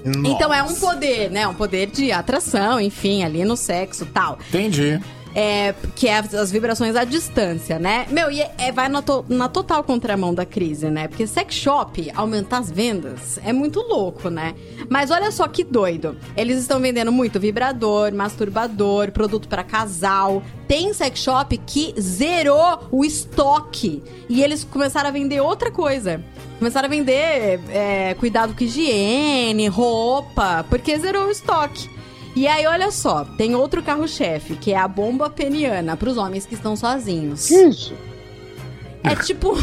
Nossa. 0.06 0.28
Então 0.34 0.54
é 0.54 0.64
um 0.64 0.76
poder, 0.76 1.30
né? 1.30 1.48
Um 1.48 1.54
poder 1.54 1.88
de 1.88 2.12
atração, 2.12 2.80
enfim, 2.80 3.24
ali 3.24 3.44
no 3.44 3.58
sexo 3.58 4.06
tal. 4.06 4.38
Entendi 4.50 5.00
é, 5.40 5.72
que 5.96 6.08
é 6.08 6.16
as, 6.18 6.52
vibrações 6.52 6.96
à 6.96 7.04
distância, 7.04 7.78
né? 7.78 8.08
Meu, 8.10 8.32
e 8.32 8.42
é, 8.42 8.52
é, 8.58 8.72
vai 8.72 8.90
na, 8.90 9.04
to, 9.04 9.24
na 9.30 9.48
total 9.48 9.84
contramão 9.84 10.34
da 10.34 10.48
crise, 10.48 10.90
né? 10.90 11.08
Porque 11.08 11.28
sex 11.28 11.54
shop, 11.54 12.12
aumentar 12.16 12.58
as 12.58 12.72
vendas, 12.72 13.38
é 13.46 13.54
muito 13.54 13.80
louco, 13.82 14.32
né? 14.32 14.56
Mas 14.90 15.12
olha 15.12 15.30
só 15.30 15.48
que 15.48 15.64
doido. 15.64 16.18
Eles 16.36 16.58
estão 16.58 16.80
vendendo 16.80 17.12
muito 17.12 17.40
vibrador, 17.40 18.12
masturbador, 18.16 19.12
produto 19.12 19.48
para 19.48 19.64
casal. 19.64 20.42
Tem 20.68 20.92
sex 20.92 21.20
shop 21.20 21.56
que 21.68 21.94
zerou 22.02 22.88
o 22.92 23.06
estoque. 23.06 24.02
E 24.28 24.42
eles 24.42 24.64
começaram 24.64 25.10
a 25.10 25.12
vender 25.12 25.40
outra 25.40 25.70
coisa. 25.70 26.20
Começaram 26.58 26.88
a 26.88 26.90
vender 26.90 27.60
é, 27.70 28.16
cuidado 28.16 28.56
com 28.56 28.64
higiene, 28.64 29.68
roupa, 29.68 30.66
porque 30.68 30.98
zerou 30.98 31.28
o 31.28 31.30
estoque. 31.30 31.88
E 32.38 32.46
aí, 32.48 32.68
olha 32.68 32.92
só, 32.92 33.26
tem 33.36 33.56
outro 33.56 33.82
carro-chefe, 33.82 34.56
que 34.58 34.72
é 34.72 34.78
a 34.78 34.88
bomba 34.88 35.28
peniana, 35.28 35.98
para 35.98 36.08
os 36.08 36.18
homens 36.18 36.46
que 36.46 36.54
estão 36.54 36.76
sozinhos. 36.76 37.48
Que 37.48 37.56
isso? 37.64 37.94
É 39.04 39.16
tipo. 39.16 39.56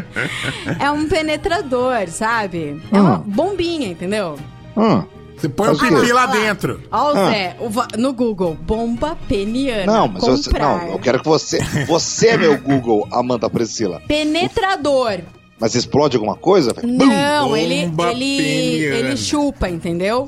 é 0.80 0.90
um 0.90 1.06
penetrador, 1.06 2.08
sabe? 2.08 2.80
É 2.90 2.98
uma 2.98 3.16
ah. 3.16 3.22
bombinha, 3.22 3.86
entendeu? 3.86 4.38
Ah. 4.74 5.04
Você 5.36 5.50
põe 5.50 5.68
o 5.68 5.78
pipi 5.78 6.10
lá 6.10 6.24
dentro. 6.24 6.80
Ó, 6.90 7.10
ah. 7.14 7.28
Zé, 7.30 7.54
no 7.98 8.14
Google, 8.14 8.54
bomba 8.54 9.14
peniana. 9.28 9.84
Não, 9.84 10.08
mas 10.08 10.22
você, 10.24 10.58
não, 10.58 10.92
eu 10.92 10.98
quero 10.98 11.18
que 11.20 11.28
você. 11.28 11.58
Você 11.86 12.28
é 12.28 12.38
meu 12.38 12.56
Google, 12.58 13.06
Amanda 13.12 13.50
Priscila. 13.50 14.00
Penetrador. 14.08 15.20
Mas 15.60 15.74
explode 15.74 16.16
alguma 16.16 16.34
coisa? 16.36 16.72
Não, 16.82 17.48
Bum! 17.48 17.56
ele, 17.58 17.88
bomba 17.88 18.10
ele, 18.10 18.38
ele 18.78 19.16
chupa, 19.18 19.68
entendeu? 19.68 20.26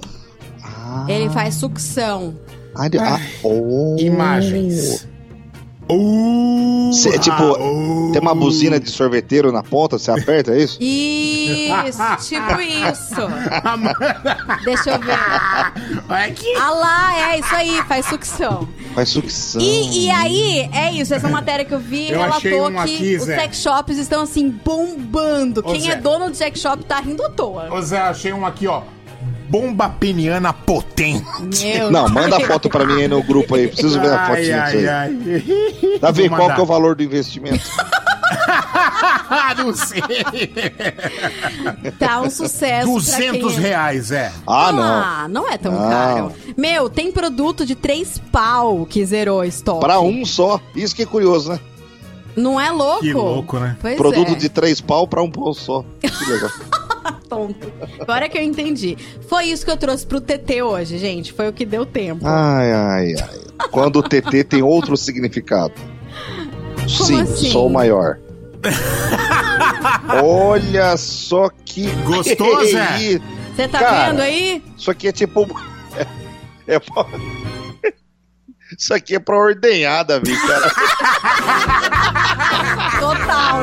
Ele 1.09 1.31
faz 1.31 1.55
sucção. 1.55 2.37
ah. 2.77 3.19
Oh. 3.43 3.97
Imagens. 3.99 5.07
Uh, 5.91 6.91
Cê, 6.93 7.09
oh. 7.09 7.19
tipo, 7.19 7.43
uh, 7.43 8.11
tem 8.13 8.23
uma 8.23 8.33
oh. 8.33 8.37
buzina 8.37 8.79
de 8.79 8.89
sorveteiro 8.89 9.51
na 9.51 9.63
ponta, 9.65 9.99
você 9.99 10.13
aperta, 10.13 10.53
é 10.53 10.63
isso? 10.63 10.79
Isso, 10.81 11.99
tipo 12.29 12.61
isso. 12.61 13.21
Ah, 13.21 14.59
Deixa 14.65 14.91
eu 14.91 14.99
ver. 15.01 15.19
Ah 16.59 16.71
lá, 16.71 17.33
é 17.35 17.41
isso 17.41 17.55
aí, 17.55 17.83
faz 17.89 18.07
sucção. 18.07 18.67
Faz 18.95 19.09
sucção. 19.09 19.61
E, 19.61 20.05
e 20.07 20.11
aí, 20.11 20.71
é 20.73 20.93
isso, 20.93 21.13
essa 21.13 21.29
matéria 21.29 21.65
que 21.65 21.75
eu 21.75 21.81
vi 21.81 22.11
eu 22.13 22.21
relatou 22.21 22.69
um 22.71 22.85
que 22.87 23.17
os 23.17 23.25
sex 23.25 23.59
shops 23.59 23.99
estão 23.99 24.23
assim, 24.23 24.51
bombando. 24.65 25.61
Ô, 25.65 25.65
Quem 25.65 25.89
é 25.89 25.93
Zé. 25.93 25.93
é 25.93 25.97
dono 25.97 26.31
de 26.31 26.37
sex 26.37 26.61
shop 26.61 26.85
tá 26.85 27.01
rindo 27.01 27.25
à 27.25 27.29
toa. 27.31 27.69
Ô 27.73 27.83
Zé, 27.83 27.99
achei 27.99 28.33
um 28.33 28.47
aqui, 28.47 28.67
ó 28.69 28.83
bomba 29.53 29.91
peniana 29.91 30.51
potente. 30.55 31.23
Meu 31.79 31.91
não, 31.91 32.01
Deus. 32.05 32.13
manda 32.13 32.41
foto 32.41 32.71
pra 32.71 32.87
mim 32.87 33.03
aí 33.03 33.09
no 33.09 33.23
grupo 33.23 33.55
aí. 33.55 33.69
Preciso 33.69 34.01
ver 34.01 34.11
a 34.11 34.27
fotinha 34.27 34.63
ai, 34.63 34.77
aí. 34.79 34.89
Ai. 34.89 36.13
ver 36.15 36.29
qual 36.31 36.55
que 36.55 36.61
é 36.61 36.63
o 36.63 36.67
valor 36.67 36.95
do 36.97 37.03
investimento? 37.03 37.61
Ah, 39.35 39.55
não 39.57 39.75
sei. 39.75 40.03
Tá 41.99 42.21
um 42.21 42.29
sucesso. 42.31 42.87
200 42.87 43.57
é. 43.57 43.61
reais, 43.61 44.11
é. 44.11 44.31
Ah, 44.47 44.71
não. 44.73 44.83
Ah, 44.83 45.27
não 45.29 45.49
é 45.51 45.57
tão 45.59 45.73
não. 45.73 45.89
caro. 45.89 46.33
Ah. 46.37 46.53
Meu, 46.57 46.89
tem 46.89 47.11
produto 47.11 47.65
de 47.67 47.75
três 47.75 48.21
pau 48.31 48.85
que 48.89 49.05
zerou 49.05 49.41
a 49.41 49.47
estoque. 49.47 49.81
Pra 49.81 50.01
um 50.01 50.25
só. 50.25 50.61
Isso 50.75 50.95
que 50.95 51.03
é 51.03 51.07
curioso, 51.07 51.51
né? 51.53 51.61
Não 52.37 52.59
é 52.61 52.71
louco? 52.71 53.01
Que 53.01 53.13
louco, 53.13 53.59
né? 53.59 53.77
Pois 53.81 53.97
Produto 53.97 54.33
é. 54.33 54.35
de 54.35 54.49
três 54.49 54.81
pau 54.81 55.07
pra 55.07 55.23
um 55.23 55.31
pau 55.31 55.53
só. 55.53 55.85
Que 56.01 56.31
legal. 56.31 56.51
Tonto. 57.29 57.73
Agora 58.01 58.29
que 58.29 58.39
eu 58.39 58.43
entendi. 58.43 58.97
Foi 59.29 59.45
isso 59.47 59.65
que 59.65 59.71
eu 59.71 59.77
trouxe 59.77 60.07
pro 60.07 60.21
TT 60.21 60.63
hoje, 60.63 60.99
gente. 60.99 61.33
Foi 61.33 61.49
o 61.49 61.53
que 61.53 61.65
deu 61.67 61.85
tempo. 61.85 62.27
Ai, 62.27 62.73
ai, 62.73 63.15
ai. 63.21 63.39
Quando 63.71 63.99
o 63.99 64.03
TT 64.03 64.45
tem 64.45 64.63
outro 64.63 64.97
significado. 64.97 65.75
Como 66.77 66.89
Sim, 66.89 67.21
assim? 67.23 67.51
sou 67.51 67.69
maior. 67.69 68.19
Olha 70.25 70.97
só 70.97 71.49
que. 71.65 71.87
Gostoso, 72.05 72.77
é? 72.77 73.21
Você 73.55 73.69
tá 73.69 73.79
Cara, 73.79 74.11
vendo 74.11 74.21
aí? 74.21 74.63
Isso 74.77 74.91
aqui 74.91 75.09
é 75.09 75.13
tipo. 75.13 75.47
É, 76.65 76.77
é 76.77 76.79
pra... 76.79 77.05
Isso 78.79 78.95
aqui 78.95 79.17
é 79.17 79.19
pra 79.19 79.37
ordenhada, 79.37 80.21
viu, 80.25 80.37
cara? 80.47 80.71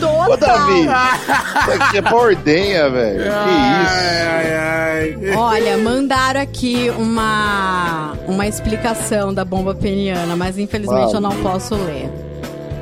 Total. 0.00 0.30
Ô, 0.30 0.36
Davi, 0.36 0.80
isso 0.80 1.82
aqui 1.82 1.98
é 1.98 2.14
ordenha, 2.14 2.90
velho. 2.90 3.18
Que 3.18 3.22
isso? 3.24 3.32
Ai, 3.92 4.56
ai. 4.56 5.36
Olha, 5.36 5.78
mandaram 5.78 6.40
aqui 6.40 6.90
uma, 6.96 8.12
uma 8.26 8.46
explicação 8.46 9.32
da 9.34 9.44
bomba 9.44 9.74
peniana, 9.74 10.34
mas 10.36 10.58
infelizmente 10.58 11.14
eu 11.14 11.20
não 11.20 11.32
posso 11.42 11.74
ler. 11.74 12.10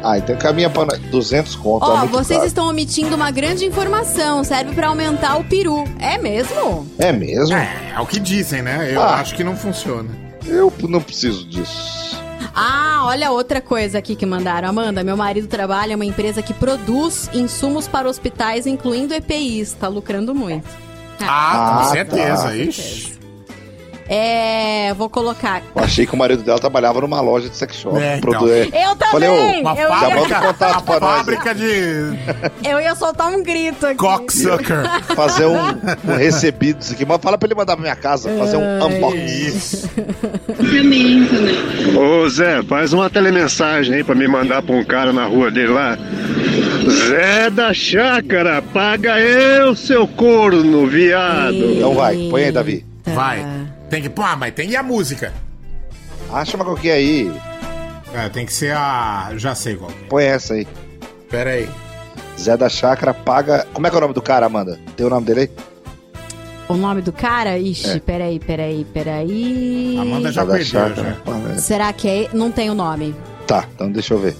Ah, 0.05 0.19
então 0.19 0.37
caminha 0.37 0.69
para 0.69 0.97
200 1.11 1.55
conto. 1.57 1.85
Ó, 1.85 2.01
oh, 2.01 2.05
é 2.05 2.07
vocês 2.09 2.39
caro. 2.39 2.47
estão 2.47 2.69
omitindo 2.69 3.15
uma 3.15 3.31
grande 3.31 3.65
informação. 3.67 4.43
Serve 4.43 4.75
para 4.75 4.89
aumentar 4.89 5.37
o 5.39 5.45
peru. 5.45 5.85
É 6.01 6.19
mesmo? 6.19 6.89
É 6.99 7.13
mesmo? 7.13 7.57
É, 7.57 7.69
é 7.97 8.01
o 8.01 8.07
que 8.07 8.19
dizem, 8.19 8.63
né? 8.63 8.91
Eu 8.93 9.01
ah, 9.01 9.17
acho 9.21 9.35
que 9.37 9.45
não 9.45 9.57
funciona. 9.57 10.09
Eu 10.45 10.73
não 10.89 11.01
preciso 11.01 11.47
disso. 11.49 12.21
Ah, 12.55 13.03
olha 13.07 13.31
outra 13.31 13.61
coisa 13.61 13.99
aqui 13.99 14.15
que 14.15 14.27
mandaram. 14.27 14.69
Amanda, 14.69 15.03
meu 15.03 15.17
marido 15.17 15.47
trabalha 15.49 15.93
em 15.93 15.97
uma 15.97 16.05
empresa 16.05 16.43
que 16.43 16.53
produz 16.53 17.31
insumos 17.33 17.89
para 17.89 18.09
hospitais, 18.09 18.67
incluindo 18.67 19.15
EPIs. 19.15 19.69
Está 19.69 19.89
lucrando 19.89 20.35
muito. 20.35 20.69
Ah, 21.21 21.25
ah 21.29 21.79
tá. 21.79 21.85
com 21.85 21.91
certeza. 21.93 22.43
Tá. 22.45 22.57
Ixi. 22.57 23.22
É. 24.09 24.93
Vou 24.95 25.09
colocar. 25.09 25.63
Eu 25.75 25.83
achei 25.85 26.07
que 26.07 26.15
o 26.15 26.17
marido 26.17 26.43
dela 26.43 26.59
trabalhava 26.59 27.01
numa 27.01 27.21
loja 27.21 27.49
de 27.49 27.57
sex 27.57 27.77
shop. 27.77 27.99
É, 27.99 28.19
então. 28.19 28.47
Eu 28.49 28.97
também! 28.97 29.01
Falei, 29.13 29.29
oh, 29.29 29.61
uma 29.61 29.75
eu 29.75 29.89
fábrica, 29.89 30.41
ia... 30.41 30.55
pra 30.85 31.01
fábrica 31.01 31.45
nós. 31.55 31.59
de. 31.59 31.73
Eu 32.73 32.81
ia 32.81 32.95
soltar 32.95 33.29
um 33.31 33.43
grito 33.43 33.87
aqui. 33.87 33.97
Cocksucker. 33.97 34.85
Fazer 35.15 35.47
um, 35.47 35.59
um 36.05 36.17
recebido 36.17 36.85
aqui. 36.91 37.05
Mas 37.05 37.21
fala 37.21 37.37
pra 37.39 37.47
ele 37.47 37.55
mandar 37.55 37.75
pra 37.75 37.83
minha 37.83 37.97
casa, 37.97 38.31
fazer 38.39 38.57
um 38.57 38.85
unboxing. 38.87 39.87
Ô 41.99 42.29
Zé, 42.29 42.63
faz 42.63 42.93
uma 42.93 43.09
telemensagem 43.11 43.95
aí 43.97 44.05
pra 44.05 44.15
me 44.15 44.27
mandar 44.29 44.63
pra 44.63 44.75
um 44.75 44.85
cara 44.85 45.13
na 45.13 45.27
rua 45.27 45.51
dele 45.51 45.73
lá. 45.73 45.99
Zé 46.89 47.51
da 47.51 47.73
Chácara, 47.73 48.61
paga 48.63 49.19
eu, 49.21 49.75
seu 49.75 50.07
corno, 50.07 50.87
viado. 50.87 51.55
Então 51.75 51.95
vai, 51.95 52.29
põe 52.31 52.45
aí, 52.45 52.53
Davi. 52.53 52.85
Vai. 53.07 53.45
Tem 53.93 54.01
que. 54.01 54.09
Pô, 54.09 54.23
ah, 54.23 54.35
mas 54.35 54.55
tem 54.55 54.71
e 54.71 54.75
a 54.77 54.83
música? 54.83 55.31
Acha 56.33 56.57
uma 56.57 56.65
qualquer 56.65 56.93
aí. 56.95 57.31
É, 58.15 58.27
tem 58.31 58.47
que 58.47 58.53
ser 58.55 58.75
a. 58.75 59.33
Já 59.37 59.55
sei 59.55 59.77
qual. 59.77 59.91
É. 59.91 59.95
Põe 60.09 60.25
essa 60.25 60.55
aí. 60.55 60.67
Pera 61.29 61.51
aí. 61.51 61.69
Zé 62.41 62.57
da 62.57 62.71
Chácara 62.71 63.13
paga. 63.13 63.67
Como 63.75 63.87
é 63.87 63.91
que 63.91 63.95
é 63.95 63.99
o 63.99 64.01
nome 64.01 64.15
do 64.15 64.23
cara, 64.23 64.47
Amanda? 64.47 64.81
Tem 64.97 65.05
o 65.05 65.11
nome 65.11 65.27
dele 65.27 65.41
aí? 65.41 65.51
O 66.71 66.75
nome 66.75 67.03
do 67.03 67.13
cara? 67.13 67.59
Ixi, 67.59 67.91
é. 67.91 68.01
peraí, 68.01 68.41
peraí, 68.41 68.87
peraí. 68.95 69.99
Amanda 70.01 70.33
já 70.33 70.43
Zé 70.47 70.51
perdeu, 70.57 70.67
Chácara, 70.67 71.21
Será 71.59 71.93
que 71.93 72.09
é. 72.09 72.29
Não 72.33 72.51
tem 72.51 72.71
o 72.71 72.75
nome. 72.75 73.15
Tá, 73.47 73.67
então 73.75 73.93
deixa 73.93 74.15
eu 74.15 74.21
ver. 74.21 74.35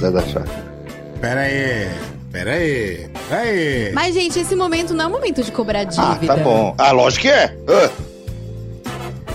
Zé 0.00 0.10
da 0.10 0.22
Chácara. 0.22 0.50
pera 1.20 1.40
aí 1.42 3.08
Aí. 3.30 3.92
Mas, 3.92 4.14
gente, 4.14 4.38
esse 4.38 4.54
momento 4.54 4.94
não 4.94 5.04
é 5.04 5.08
o 5.08 5.10
momento 5.10 5.42
de 5.42 5.50
cobrar 5.50 5.84
dívida. 5.84 6.32
Ah, 6.32 6.36
tá 6.36 6.36
bom. 6.36 6.74
Ah, 6.78 6.92
lógico 6.92 7.22
que 7.22 7.28
é. 7.28 7.56
Uh. 7.68 8.06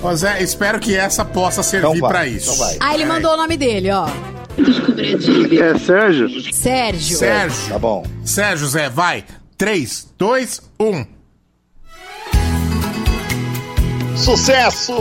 Ô 0.07 0.15
Zé, 0.15 0.41
espero 0.41 0.79
que 0.79 0.95
essa 0.95 1.23
possa 1.23 1.61
servir 1.61 1.97
então 1.97 2.07
para 2.09 2.25
então 2.25 2.37
isso. 2.37 2.53
Então 2.63 2.77
ah, 2.87 2.93
ele 2.93 3.03
é. 3.03 3.05
mandou 3.05 3.31
é. 3.31 3.33
o 3.33 3.37
nome 3.37 3.57
dele, 3.57 3.91
ó. 3.91 4.07
É 4.07 5.77
Sérgio? 5.77 6.29
Sérgio. 6.53 7.17
Sérgio. 7.17 7.69
Tá 7.69 7.79
bom. 7.79 8.03
Sérgio, 8.23 8.67
Zé, 8.67 8.89
vai. 8.89 9.23
3, 9.57 10.07
2, 10.17 10.61
1. 10.79 11.05
Sucesso! 14.15 14.93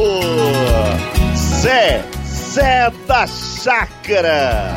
Zé, 1.34 2.02
Zé 2.26 2.92
da 3.06 3.26
Chácara. 3.26 4.74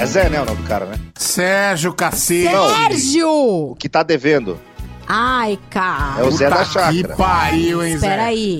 É 0.00 0.06
Zé, 0.06 0.28
né, 0.28 0.40
o 0.40 0.44
nome 0.44 0.62
do 0.62 0.68
cara, 0.68 0.86
né? 0.86 0.94
Sérgio 1.22 1.92
Cacete. 1.92 2.48
Sérgio! 2.48 3.76
Que 3.78 3.88
tá 3.90 4.02
devendo. 4.02 4.58
Ai, 5.06 5.58
cara. 5.68 6.22
É 6.22 6.24
o 6.24 6.30
Zé 6.30 6.46
Puta 6.48 6.58
da 6.60 6.64
Chácara. 6.64 6.92
Que 6.94 7.04
pariu, 7.08 7.84
hein, 7.84 7.94
Espera 7.94 8.22
Zé? 8.22 8.28
aí. 8.28 8.58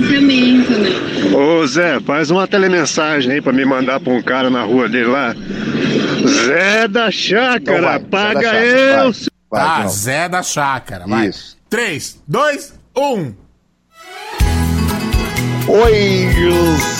Ô, 1.34 1.66
Zé, 1.66 2.00
faz 2.00 2.30
uma 2.30 2.46
telemensagem 2.46 3.32
aí 3.32 3.40
pra 3.40 3.50
me 3.52 3.64
mandar 3.64 3.98
pra 4.00 4.12
um 4.12 4.22
cara 4.22 4.50
na 4.50 4.62
rua 4.64 4.88
dele 4.90 5.06
lá. 5.06 5.34
Zé 6.28 6.86
da 6.88 7.10
Chácara, 7.10 7.96
então 7.96 8.04
paga 8.10 8.28
Zé 8.50 8.58
da 8.58 8.82
chácara, 8.82 9.04
eu! 9.06 9.12
Vai, 9.12 9.12
vai 9.68 9.82
ah, 9.84 9.88
Zé 9.88 10.28
da 10.28 10.42
Chácara, 10.42 11.04
vai. 11.06 11.26
Isso. 11.28 11.56
dois, 12.28 12.74
um. 12.96 13.32
Oi, 15.68 16.28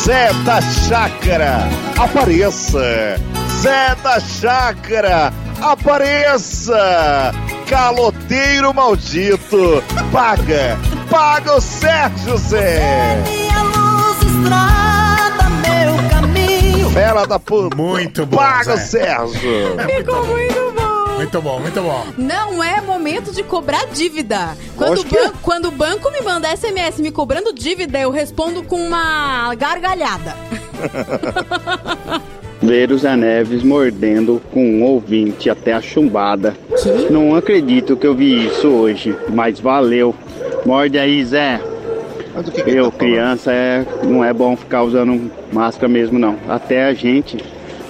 Zé 0.05 0.31
da 0.45 0.61
Chácara, 0.63 1.69
apareça! 1.99 3.17
Zé 3.61 3.95
da 4.03 4.19
Chácara, 4.21 5.31
Apareça! 5.63 7.33
Caloteiro 7.69 8.73
maldito! 8.73 9.83
Paga! 10.11 10.79
Paga 11.11 11.57
o 11.57 11.61
Sérgio 11.61 12.37
Zé! 12.39 13.23
Minha 13.29 13.63
luz 13.65 14.17
estrada, 14.23 15.51
meu 15.61 16.09
caminho. 16.11 16.89
da 17.29 17.39
puta! 17.39 17.77
Muito 17.77 18.25
bom! 18.25 18.39
Paga 18.39 18.75
o 18.75 18.79
Sérgio! 18.79 19.77
Ficou 19.95 20.27
muito 20.27 20.73
bom! 20.75 21.19
Muito 21.19 21.43
bom, 21.43 21.61
muito 21.61 21.83
bom. 21.83 22.07
Não 22.17 22.65
é 22.65 22.81
momento 22.81 23.31
de 23.31 23.43
cobrar 23.43 23.85
dívida. 23.89 24.57
Quando, 24.75 25.05
que... 25.05 25.29
Quando 25.43 25.67
o 25.67 25.71
banco 25.71 26.11
me 26.11 26.23
manda 26.23 26.49
SMS 26.57 26.99
me 27.01 27.13
cobrando 27.13 27.53
dívida, 27.53 27.99
eu 28.01 28.11
respondo 28.11 28.63
com 28.63 28.77
uma 28.83 29.55
gargalhada. 29.57 30.35
ver 32.63 32.93
os 32.93 33.03
Neves 33.03 33.63
mordendo 33.63 34.41
com 34.53 34.61
um 34.63 34.83
ouvinte 34.85 35.49
até 35.49 35.73
a 35.73 35.81
chumbada. 35.81 36.55
Que? 36.83 37.13
Não 37.13 37.35
acredito 37.35 37.97
que 37.97 38.07
eu 38.07 38.15
vi 38.15 38.47
isso 38.47 38.69
hoje, 38.69 39.15
mas 39.31 39.59
valeu. 39.59 40.15
Morde 40.67 40.99
aí, 40.99 41.25
Zé. 41.25 41.61
Que 42.53 42.63
que 42.63 42.71
eu, 42.71 42.91
tá 42.91 42.99
criança, 42.99 43.53
é, 43.53 43.85
não 44.05 44.25
é 44.25 44.33
bom 44.33 44.57
ficar 44.57 44.83
usando 44.85 45.31
máscara 45.53 45.89
mesmo, 45.89 46.19
não. 46.19 46.37
Até 46.49 46.85
a 46.87 46.95
gente 46.95 47.39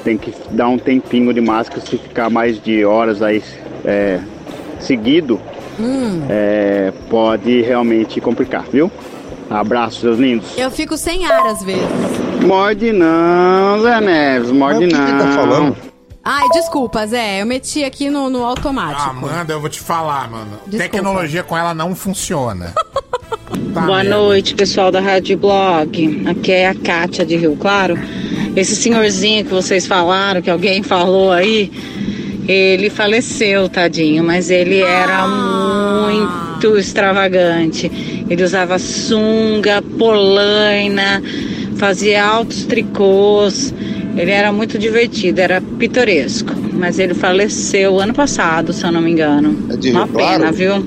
tem 0.03 0.17
que 0.17 0.33
dar 0.51 0.67
um 0.69 0.79
tempinho 0.79 1.33
de 1.35 1.41
máscara 1.41 1.81
se 1.81 1.99
ficar 1.99 2.31
mais 2.31 2.61
de 2.61 2.85
horas 2.85 3.23
aí 3.23 3.43
é, 3.85 4.19
seguido. 4.81 5.39
Hum. 5.79 6.23
É, 6.29 6.91
pode 7.11 7.61
realmente 7.63 8.21
complicar, 8.21 8.65
viu? 8.71 8.91
Abraço, 9.51 10.03
seus 10.03 10.19
lindos. 10.19 10.49
Eu 10.57 10.71
fico 10.71 10.97
sem 10.97 11.27
ar 11.27 11.45
às 11.47 11.61
vezes. 11.65 11.83
Morde 12.47 12.93
não, 12.93 13.81
Zé 13.83 14.01
Neves, 14.01 14.51
morde 14.53 14.87
Mas 14.87 14.93
não. 14.93 15.03
O 15.03 15.07
que, 15.07 15.13
que 15.13 15.19
tá 15.19 15.33
falando? 15.33 15.77
Ai, 16.23 16.47
desculpa, 16.53 17.05
Zé, 17.07 17.43
eu 17.43 17.47
meti 17.47 17.83
aqui 17.83 18.09
no, 18.09 18.31
no 18.31 18.45
automático. 18.45 19.11
Amanda, 19.11 19.53
ah, 19.53 19.57
eu 19.57 19.61
vou 19.61 19.69
te 19.69 19.81
falar, 19.81 20.31
mano. 20.31 20.53
Desculpa. 20.67 20.77
Tecnologia 20.79 21.43
com 21.43 21.59
ela 21.59 21.75
não 21.75 21.97
funciona. 21.97 22.67
tá 23.75 23.81
Boa 23.81 24.05
mesmo. 24.05 24.15
noite, 24.21 24.55
pessoal 24.55 24.93
da 24.93 25.01
Rádio 25.01 25.37
Blog. 25.37 26.25
Aqui 26.31 26.53
é 26.53 26.69
a 26.69 26.75
Kátia 26.75 27.27
de 27.27 27.35
Rio 27.37 27.57
Claro. 27.57 27.99
Esse 28.55 28.77
senhorzinho 28.77 29.45
que 29.45 29.51
vocês 29.51 29.85
falaram, 29.87 30.41
que 30.41 30.51
alguém 30.51 30.83
falou 30.83 31.33
aí, 31.33 31.73
ele 32.49 32.91
faleceu, 32.91 33.69
tadinho, 33.69 34.25
mas 34.25 34.51
ele 34.51 34.81
era 34.81 35.23
ah. 35.23 36.07
muito 36.09 36.77
extravagante. 36.77 37.91
Ele 38.29 38.43
usava 38.43 38.79
sunga, 38.79 39.83
polaina, 39.99 41.23
fazia 41.77 42.25
altos 42.25 42.65
tricôs. 42.65 43.73
Ele 44.17 44.31
era 44.31 44.53
muito 44.53 44.79
divertido, 44.79 45.41
era 45.41 45.61
pitoresco. 45.79 46.51
Mas 46.73 46.99
ele 46.99 47.15
faleceu 47.15 48.01
ano 48.01 48.15
passado, 48.15 48.73
se 48.73 48.85
eu 48.85 48.91
não 48.91 49.01
me 49.01 49.11
engano. 49.13 49.67
É 49.73 49.77
de 49.77 49.91
Uma 49.91 50.07
claro. 50.09 50.39
pena, 50.41 50.53
viu? 50.53 50.87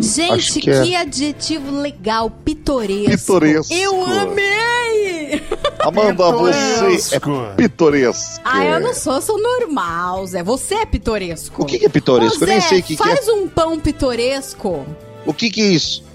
Gente, 0.00 0.60
que, 0.60 0.60
que 0.80 0.94
é. 0.94 1.00
adjetivo 1.00 1.74
legal, 1.80 2.30
pitoresco. 2.44 3.10
Pitoresco. 3.18 3.74
Eu 3.74 4.04
amei! 4.04 5.07
Amanda, 5.80 6.30
você 6.32 7.16
é 7.16 7.20
pitoresco. 7.56 8.40
Ah, 8.44 8.64
eu 8.64 8.80
não 8.80 8.94
sou, 8.94 9.14
eu 9.14 9.22
sou 9.22 9.40
normal, 9.40 10.26
Zé. 10.26 10.42
Você 10.42 10.74
é 10.76 10.86
pitoresco. 10.86 11.62
O 11.62 11.66
que, 11.66 11.84
é 11.84 11.88
pitoresco? 11.88 12.36
Ô, 12.36 12.38
Zé, 12.38 12.44
eu 12.44 12.48
nem 12.48 12.60
sei 12.60 12.80
o 12.80 12.82
que, 12.82 12.96
faz 12.96 13.20
que 13.20 13.30
é. 13.30 13.32
um 13.34 13.48
pão 13.48 13.78
pitoresco. 13.78 14.84
O 15.24 15.32
que, 15.32 15.50
que 15.50 15.62
é 15.62 15.66
isso? 15.66 16.06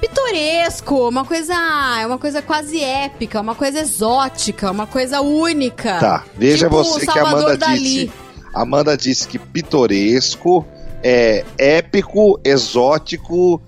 pitoresco, 0.00 1.08
uma 1.08 1.24
coisa, 1.24 1.54
é 2.00 2.04
uma 2.06 2.18
coisa 2.18 2.42
quase 2.42 2.82
épica, 2.82 3.40
uma 3.40 3.54
coisa 3.54 3.78
exótica, 3.78 4.68
uma 4.72 4.86
coisa 4.86 5.20
única. 5.20 5.96
Tá, 6.00 6.24
veja 6.36 6.66
tipo 6.66 6.70
você 6.82 7.06
que 7.06 7.18
a 7.18 7.22
Amanda 7.22 7.56
Dali. 7.56 7.80
disse. 7.82 8.12
Amanda 8.52 8.96
disse 8.96 9.28
que 9.28 9.38
pitoresco 9.38 10.66
é 11.04 11.44
épico, 11.56 12.38
exótico, 12.44 13.62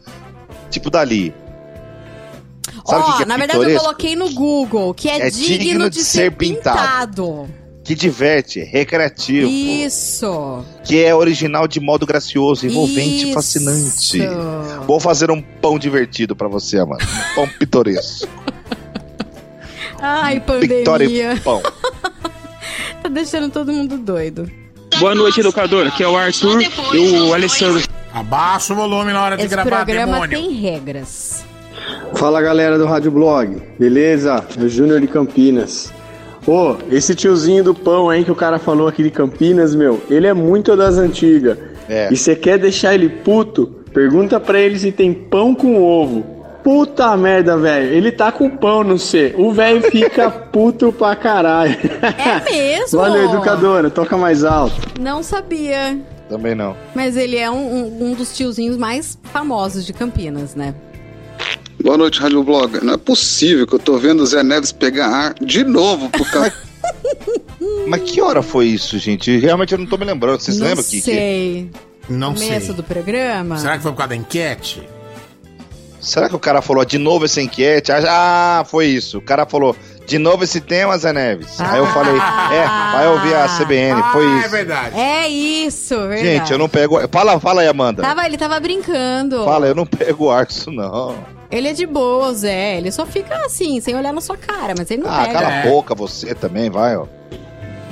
tipo 0.71 0.91
Dali. 0.91 1.33
Sabe 2.85 3.03
Ó, 3.07 3.11
que 3.13 3.17
que 3.19 3.23
é 3.23 3.27
na 3.27 3.37
verdade 3.39 3.65
eu 3.73 3.81
coloquei 3.81 4.15
no 4.15 4.31
Google 4.35 4.93
que 4.93 5.09
é, 5.09 5.27
é 5.27 5.31
digno, 5.31 5.59
digno, 5.59 5.91
de, 5.91 5.97
de 5.99 6.05
ser, 6.05 6.33
pintado. 6.33 6.83
pintado 7.09 7.65
que 7.83 7.95
diverte, 7.95 8.61
recreativo. 8.61 9.47
Isso. 9.47 10.65
Que 10.85 11.05
é 11.05 11.15
original 11.15 11.69
de 11.69 11.79
modo 11.81 12.07
gracioso, 12.07 12.67
envolvente, 12.67 13.25
Isso. 13.25 13.35
fascinante. 13.35 14.23
Vou 14.87 14.99
fazer 14.99 15.31
um 15.31 15.43
pão 15.43 15.79
divertido 15.79 16.35
para 16.35 16.49
você, 16.49 16.79
Amanda. 16.79 17.05
Um 17.05 17.35
pão 17.35 17.49
pitoresco. 17.59 18.27
Ai, 20.01 20.41
pandemia. 20.41 21.39
pão. 21.45 21.61
tá 23.03 23.09
deixando 23.11 23.51
todo 23.53 23.71
mundo 23.71 23.99
doido. 23.99 24.51
Boa 24.99 25.15
noite, 25.15 25.41
educador. 25.41 25.87
Aqui 25.89 26.03
é 26.03 26.09
o 26.09 26.17
Arthur 26.17 26.63
e 26.63 27.11
o 27.21 27.35
Alessandro. 27.35 27.87
Abaixa 28.15 28.73
o 28.73 28.77
volume 28.77 29.13
na 29.13 29.23
hora 29.23 29.37
de 29.37 29.43
Esse 29.43 29.51
gravar, 29.51 29.85
programa 29.85 30.27
tem 30.27 30.53
regras. 30.53 31.45
Fala 32.15 32.41
galera 32.41 32.79
do 32.79 32.87
Rádio 32.87 33.11
Blog, 33.11 33.61
beleza? 33.79 34.45
É 34.59 34.63
o 34.63 34.69
Júnior 34.69 35.01
de 35.01 35.07
Campinas. 35.07 35.93
Ô, 36.47 36.53
oh, 36.53 36.77
esse 36.91 37.15
tiozinho 37.15 37.65
do 37.65 37.75
pão 37.75 38.09
aí 38.11 38.25
que 38.25 38.31
o 38.31 38.35
cara 38.37 38.59
falou 38.59 38.87
aqui 38.89 39.03
de 39.03 39.11
Campinas, 39.11 39.75
meu, 39.75 40.01
ele 40.09 40.27
é 40.27 40.33
muito 40.35 40.77
das 40.77 40.97
antigas. 40.97 41.59
É. 41.89 42.09
E 42.11 42.17
você 42.17 42.35
quer 42.37 42.59
deixar 42.59 42.95
ele 42.95 43.09
puto? 43.09 43.67
Pergunta 43.93 44.39
pra 44.41 44.59
ele 44.61 44.79
se 44.79 44.93
tem 44.93 45.13
pão 45.13 45.55
com 45.55 45.83
ovo. 45.83 46.25
Puta 46.63 47.15
merda, 47.17 47.57
velho. 47.57 47.93
Ele 47.93 48.11
tá 48.11 48.33
com 48.33 48.49
pão 48.49 48.83
no 48.83 48.99
sei. 48.99 49.35
O 49.37 49.53
velho 49.53 49.83
fica 49.83 50.31
puto 50.31 50.93
pra 50.93 51.15
caralho. 51.15 51.77
É 52.47 52.51
mesmo? 52.53 52.99
Valeu, 53.01 53.25
educadora. 53.29 53.91
Toca 53.91 54.17
mais 54.17 54.45
alto. 54.45 54.75
Não 54.99 55.23
sabia. 55.23 55.99
Também 56.29 56.55
não. 56.55 56.75
Mas 56.95 57.19
ele 57.19 57.37
é 57.37 57.51
um, 57.51 57.55
um, 57.57 58.11
um 58.11 58.15
dos 58.15 58.35
tiozinhos 58.35 58.79
mais 58.79 59.19
famosos 59.25 59.85
de 59.85 59.93
Campinas, 59.93 60.55
né? 60.55 60.75
Boa 61.85 61.99
noite, 61.99 62.19
Rádio 62.19 62.43
Blog. 62.43 62.83
Não 62.83 62.95
é 62.95 62.97
possível 62.97 63.67
que 63.67 63.75
eu 63.75 63.79
tô 63.79 63.99
vendo 63.99 64.21
o 64.21 64.27
Zé 64.27 64.43
Neves 64.43 64.73
pegar 64.73 65.07
ar 65.07 65.35
de 65.35 65.63
novo 65.65 66.09
por 66.09 66.27
causa. 66.31 66.51
Mas 67.87 68.11
que 68.11 68.23
hora 68.23 68.41
foi 68.43 68.69
isso, 68.69 68.99
gente? 68.99 69.37
Realmente 69.37 69.73
eu 69.73 69.79
não 69.79 69.85
tô 69.85 69.99
me 69.99 70.07
lembrando. 70.07 70.41
Vocês 70.41 70.59
não 70.59 70.67
lembram, 70.69 70.83
que? 70.83 70.97
Não 70.97 71.03
Sei. 71.03 71.71
Não 72.09 72.37
sei. 72.37 72.47
Começo 72.49 72.73
do 72.73 72.83
programa. 72.83 73.59
Será 73.59 73.77
que 73.77 73.83
foi 73.83 73.93
por 73.93 73.99
causa 73.99 74.09
da 74.09 74.17
enquete? 74.17 74.83
Será 76.01 76.31
que 76.31 76.35
o 76.35 76.39
cara 76.39 76.63
falou 76.63 76.87
de 76.87 76.97
novo 76.97 77.27
essa 77.27 77.43
enquete? 77.43 77.93
Ah, 77.93 78.07
ah 78.61 78.65
foi 78.65 78.87
isso. 78.87 79.19
O 79.19 79.23
cara 79.23 79.45
falou 79.45 79.77
de 80.07 80.17
novo 80.19 80.43
esse 80.43 80.63
tema, 80.63 80.97
Zé 80.97 81.13
Neves. 81.13 81.61
Ah. 81.61 81.71
Aí 81.71 81.79
eu 81.81 81.87
falei, 81.89 82.15
é, 82.15 82.93
vai 82.97 83.09
ouvir 83.09 83.35
a 83.35 83.45
ah. 83.45 83.59
CBN. 83.61 84.01
Ah, 84.03 84.11
foi 84.11 84.25
é 84.27 84.37
isso. 84.37 84.45
É 84.45 84.49
verdade. 84.49 84.99
É 84.99 85.29
isso, 85.29 85.95
verdade. 85.99 86.23
Gente, 86.27 86.51
eu 86.53 86.57
não 86.57 86.69
pego. 86.69 86.99
Fala, 87.13 87.39
fala 87.39 87.61
aí, 87.61 87.69
Amanda. 87.69 88.01
Tava, 88.03 88.25
ele 88.25 88.39
tava 88.39 88.59
brincando. 88.59 89.45
Fala, 89.45 89.67
eu 89.67 89.75
não 89.75 89.85
pego 89.85 90.31
arco, 90.31 90.71
não. 90.71 91.35
Ele 91.55 91.69
é 91.69 91.73
de 91.73 91.87
boa, 91.87 92.35
Zé. 92.35 92.79
Ele 92.79 92.91
só 92.91 93.07
fica 93.07 93.37
assim, 93.47 93.81
sem 93.81 93.95
olhar 93.95 94.13
na 94.13 94.21
sua 94.21 94.37
cara, 94.37 94.75
mas 94.77 94.91
ele 94.91 95.03
não 95.05 95.11
ah, 95.11 95.23
pega. 95.25 95.39
Ah, 95.39 95.43
cala 95.43 95.55
a 95.55 95.59
é. 95.65 95.71
boca 95.71 95.95
você 95.95 96.35
também, 96.35 96.69
vai, 96.69 96.97
ó. 96.97 97.07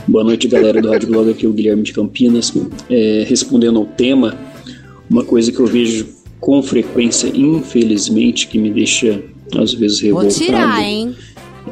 Boa 0.09 0.25
noite, 0.25 0.49
galera 0.49 0.83
do 0.83 0.91
Rádio 0.91 1.07
Blog. 1.09 1.31
Aqui 1.31 1.47
é 1.47 1.49
o 1.49 1.53
Guilherme 1.53 1.85
de 1.85 1.93
Campinas. 1.93 2.53
É, 2.91 3.25
respondendo 3.25 3.79
ao 3.79 3.87
tema, 3.87 4.35
uma 5.09 5.23
coisa 5.25 5.53
que 5.53 5.61
eu 5.61 5.67
vejo 5.67 6.09
com 6.41 6.61
frequência, 6.61 7.29
infelizmente, 7.33 8.49
que 8.49 8.59
me 8.59 8.69
deixa 8.69 9.23
às 9.57 9.73
vezes 9.75 10.01
revoltado. 10.01 10.35
Vou 10.35 10.45
tirar, 10.45 10.81
hein? 10.83 11.15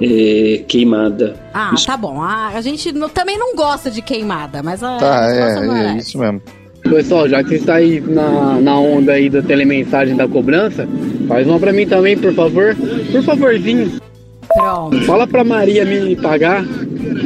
É, 0.01 0.59
queimada. 0.69 1.35
Ah, 1.53 1.73
isso. 1.75 1.89
tá 1.89 1.97
bom. 1.97 2.23
Ah, 2.23 2.53
a 2.55 2.61
gente 2.61 2.93
não, 2.93 3.09
também 3.09 3.37
não 3.37 3.57
gosta 3.57 3.91
de 3.91 4.01
queimada, 4.01 4.63
mas 4.63 4.81
a, 4.81 4.97
tá, 4.97 5.27
a 5.27 5.35
é, 5.35 5.37
é, 5.37 5.41
é, 5.41 5.87
é 5.89 5.97
isso 5.97 6.17
mesmo. 6.17 6.41
Pessoal, 6.91 7.29
já 7.29 7.43
que 7.45 7.55
está 7.55 7.75
aí 7.77 8.01
na, 8.01 8.59
na 8.61 8.77
onda 8.79 9.13
aí 9.13 9.31
da 9.31 9.41
telemensagem 9.41 10.17
da 10.17 10.27
cobrança, 10.27 10.89
faz 11.29 11.47
uma 11.47 11.59
para 11.59 11.73
mim 11.73 11.87
também, 11.87 12.19
por 12.19 12.35
favor. 12.35 12.77
Por 13.13 13.23
favorzinho. 13.23 13.93
Pronto. 14.55 15.01
Fala 15.05 15.25
para 15.25 15.45
Maria 15.45 15.85
me 15.85 16.17
pagar, 16.17 16.65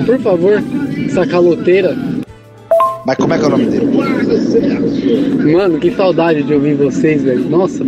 por 0.05 0.19
favor, 0.21 0.63
essa 1.07 1.27
caloteira. 1.27 1.97
Mas 3.07 3.17
como 3.17 3.33
é 3.33 3.39
que 3.39 3.45
é 3.45 3.47
o 3.47 3.51
nome 3.51 3.67
dele? 3.67 5.53
Mano, 5.53 5.79
que 5.79 5.91
saudade 5.93 6.43
de 6.43 6.53
ouvir 6.53 6.75
vocês, 6.75 7.23
velho. 7.23 7.49
Nossa, 7.49 7.83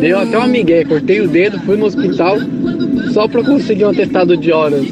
deu 0.00 0.18
até 0.18 0.38
uma 0.38 0.46
migué. 0.48 0.84
Cortei 0.84 1.20
o 1.20 1.28
dedo, 1.28 1.58
fui 1.60 1.76
no 1.76 1.84
hospital 1.86 2.36
só 3.12 3.26
pra 3.28 3.42
conseguir 3.44 3.84
um 3.84 3.90
atestado 3.90 4.36
de 4.38 4.50
horas. 4.52 4.86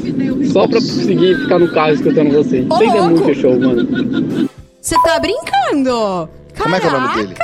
Só 0.53 0.67
pra 0.67 0.79
conseguir 0.79 1.35
ficar 1.39 1.57
no 1.59 1.67
carro 1.71 1.93
escutando 1.93 2.31
vocês. 2.31 2.65
Vocês 2.67 2.95
é 2.95 3.01
muito 3.01 3.33
show, 3.35 3.59
mano. 3.59 4.47
Você 4.81 4.95
tá 5.03 5.19
brincando? 5.19 5.58
Caraca. 5.69 6.63
Como 6.63 6.75
é 6.75 6.79
que 6.79 6.85
é 6.85 6.89
o 6.89 6.93
nome 6.99 7.15
dele? 7.15 7.35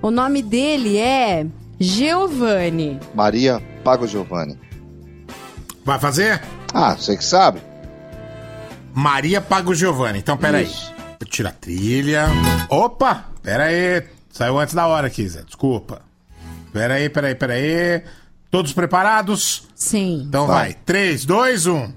O 0.00 0.10
nome 0.10 0.42
dele 0.42 0.96
é 0.98 1.46
Giovanni. 1.80 3.00
Maria 3.14 3.60
Pago 3.82 4.06
Giovanni. 4.06 4.56
Vai 5.84 5.98
fazer? 5.98 6.40
Ah, 6.72 6.94
você 6.94 7.16
que 7.16 7.24
sabe. 7.24 7.60
Maria 8.94 9.40
Pago 9.40 9.74
Giovanni. 9.74 10.18
Então, 10.20 10.36
peraí. 10.36 10.70
Tira 11.26 11.48
a 11.48 11.52
trilha. 11.52 12.26
Opa! 12.68 13.26
Peraí. 13.42 14.04
Saiu 14.30 14.58
antes 14.58 14.74
da 14.74 14.86
hora 14.86 15.06
aqui, 15.08 15.26
Zé. 15.28 15.42
Desculpa. 15.42 16.02
Peraí, 16.72 17.08
peraí, 17.08 17.34
peraí. 17.34 18.02
Todos 18.50 18.72
preparados? 18.72 19.66
Sim. 19.74 20.24
Então 20.28 20.46
vai. 20.46 20.56
vai. 20.70 20.74
3, 20.86 21.24
2, 21.24 21.66
1. 21.66 21.92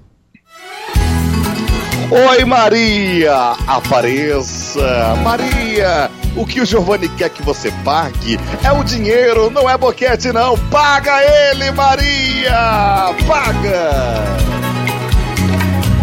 Oi, 2.12 2.44
Maria! 2.44 3.56
Apareça! 3.66 5.16
Maria! 5.24 6.10
O 6.36 6.44
que 6.44 6.60
o 6.60 6.66
Giovanni 6.66 7.08
quer 7.08 7.30
que 7.30 7.42
você 7.42 7.72
pague 7.82 8.38
é 8.62 8.70
o 8.70 8.84
dinheiro, 8.84 9.48
não 9.48 9.68
é 9.68 9.78
boquete, 9.78 10.30
não! 10.30 10.58
Paga 10.70 11.22
ele, 11.24 11.70
Maria! 11.70 13.08
Paga! 13.26 13.92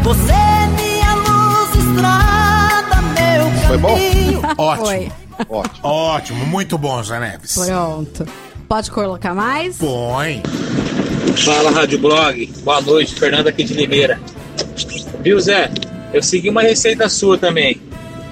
Você 0.01 0.31
é 0.31 0.67
minha 0.81 1.13
luz, 1.13 1.75
estrada, 1.75 3.01
meu 3.11 3.45
caminho. 3.45 3.67
Foi 3.67 3.77
bom? 3.77 3.99
Ótimo. 4.57 4.85
Foi. 4.87 5.11
Ótimo. 5.47 5.75
Ótimo, 5.87 6.45
muito 6.47 6.75
bom, 6.79 7.03
Zaneves. 7.03 7.53
Pronto. 7.53 8.27
Pode 8.67 8.89
colocar 8.89 9.35
mais? 9.35 9.77
Põe. 9.77 10.41
Fala, 11.45 11.69
Rádio 11.69 11.99
Blog. 11.99 12.47
Boa 12.65 12.81
noite, 12.81 13.13
Fernando 13.13 13.45
aqui 13.45 13.63
de 13.63 13.75
Limeira. 13.75 14.19
Viu, 15.19 15.39
Zé? 15.39 15.69
Eu 16.13 16.23
segui 16.23 16.49
uma 16.49 16.61
receita 16.63 17.07
sua 17.07 17.37
também. 17.37 17.79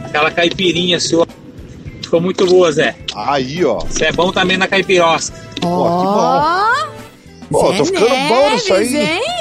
Aquela 0.04 0.32
caipirinha 0.32 1.00
sua. 1.00 1.28
Ficou 2.02 2.20
muito 2.22 2.46
boa, 2.46 2.72
Zé. 2.72 2.96
Aí, 3.16 3.64
ó. 3.66 3.80
Você 3.80 4.06
é 4.06 4.12
bom 4.12 4.32
também 4.32 4.58
na 4.58 4.68
caipirosca. 4.68 5.36
Ó, 5.64 5.84
oh, 7.52 7.58
Ó, 7.60 7.74
tô 7.78 7.86
ficando 7.86 8.10
Neves, 8.10 8.28
bom 8.30 8.50
nisso 8.52 8.74
aí. 8.74 8.96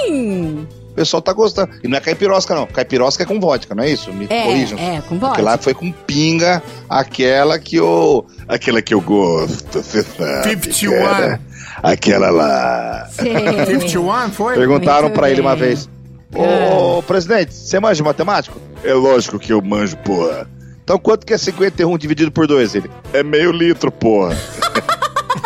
Hein? 0.06 0.68
O 0.90 0.94
pessoal 0.96 1.20
tá 1.22 1.32
gostando. 1.32 1.72
E 1.84 1.88
não 1.88 1.96
é 1.98 2.00
caipirosca, 2.00 2.54
não. 2.54 2.66
Caipirosca 2.66 3.22
é 3.22 3.26
com 3.26 3.38
vodka, 3.40 3.74
não 3.74 3.84
é 3.84 3.90
isso? 3.90 4.12
Me 4.12 4.26
é, 4.30 4.42
corrijam. 4.44 4.78
É, 4.78 5.00
com 5.02 5.10
vodka. 5.18 5.28
Porque 5.28 5.42
lá 5.42 5.58
foi 5.58 5.74
com 5.74 5.92
pinga, 5.92 6.62
aquela 6.88 7.58
que 7.58 7.76
eu. 7.76 8.24
Aquela 8.48 8.80
que 8.80 8.94
eu 8.94 9.00
gosto, 9.00 9.72
você 9.82 10.02
sabe. 10.02 10.72
51. 10.72 10.92
É, 10.96 11.20
né? 11.28 11.40
Aquela 11.82 12.30
lá. 12.30 13.08
Sim. 13.10 13.78
51 13.80 14.30
foi? 14.32 14.54
Perguntaram 14.56 15.02
Muito 15.04 15.14
pra 15.14 15.24
bem. 15.24 15.32
ele 15.32 15.40
uma 15.42 15.54
vez. 15.56 15.88
Ô, 16.34 16.98
é. 16.98 17.02
presidente, 17.02 17.54
você 17.54 17.78
manja 17.78 17.94
de 17.96 18.02
matemática? 18.02 18.56
É 18.82 18.92
lógico 18.92 19.38
que 19.38 19.52
eu 19.52 19.62
manjo, 19.62 19.96
porra. 19.98 20.48
Então 20.82 20.98
quanto 20.98 21.26
que 21.26 21.32
é 21.32 21.38
51 21.38 21.98
dividido 21.98 22.30
por 22.32 22.46
2? 22.46 22.74
Ele, 22.74 22.90
é 23.12 23.22
meio 23.22 23.52
litro, 23.52 23.92
porra. 23.92 24.34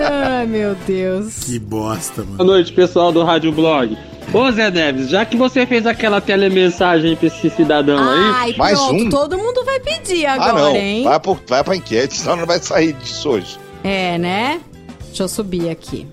Ai, 0.00 0.46
meu 0.46 0.74
Deus. 0.86 1.40
Que 1.40 1.58
bosta, 1.58 2.22
mano. 2.22 2.36
Boa 2.36 2.46
noite, 2.46 2.72
pessoal 2.72 3.10
do 3.10 3.24
Rádio 3.24 3.50
Blog. 3.50 3.96
Ô 4.32 4.50
Zé 4.52 4.70
Neves, 4.70 5.10
já 5.10 5.24
que 5.24 5.36
você 5.36 5.66
fez 5.66 5.86
aquela 5.86 6.20
telemensagem 6.20 7.14
pra 7.16 7.26
esse 7.26 7.50
cidadão 7.50 7.98
Ai, 7.98 8.50
aí. 8.52 8.56
Mais 8.58 8.78
pronto, 8.78 8.94
um? 9.06 9.08
todo 9.08 9.36
mundo 9.38 9.64
vai 9.64 9.80
pedir 9.80 10.24
ah, 10.26 10.34
agora, 10.34 10.50
ah, 10.50 10.54
não. 10.54 10.76
hein? 10.76 11.04
Vai, 11.04 11.20
pro, 11.20 11.38
vai 11.46 11.62
pra 11.64 11.76
enquete, 11.76 12.16
senão 12.16 12.36
não 12.36 12.46
vai 12.46 12.58
sair 12.60 12.92
disso 12.94 13.28
hoje. 13.28 13.58
É, 13.82 14.16
né? 14.16 14.60
Deixa 15.08 15.24
eu 15.24 15.28
subir 15.28 15.68
aqui. 15.70 16.06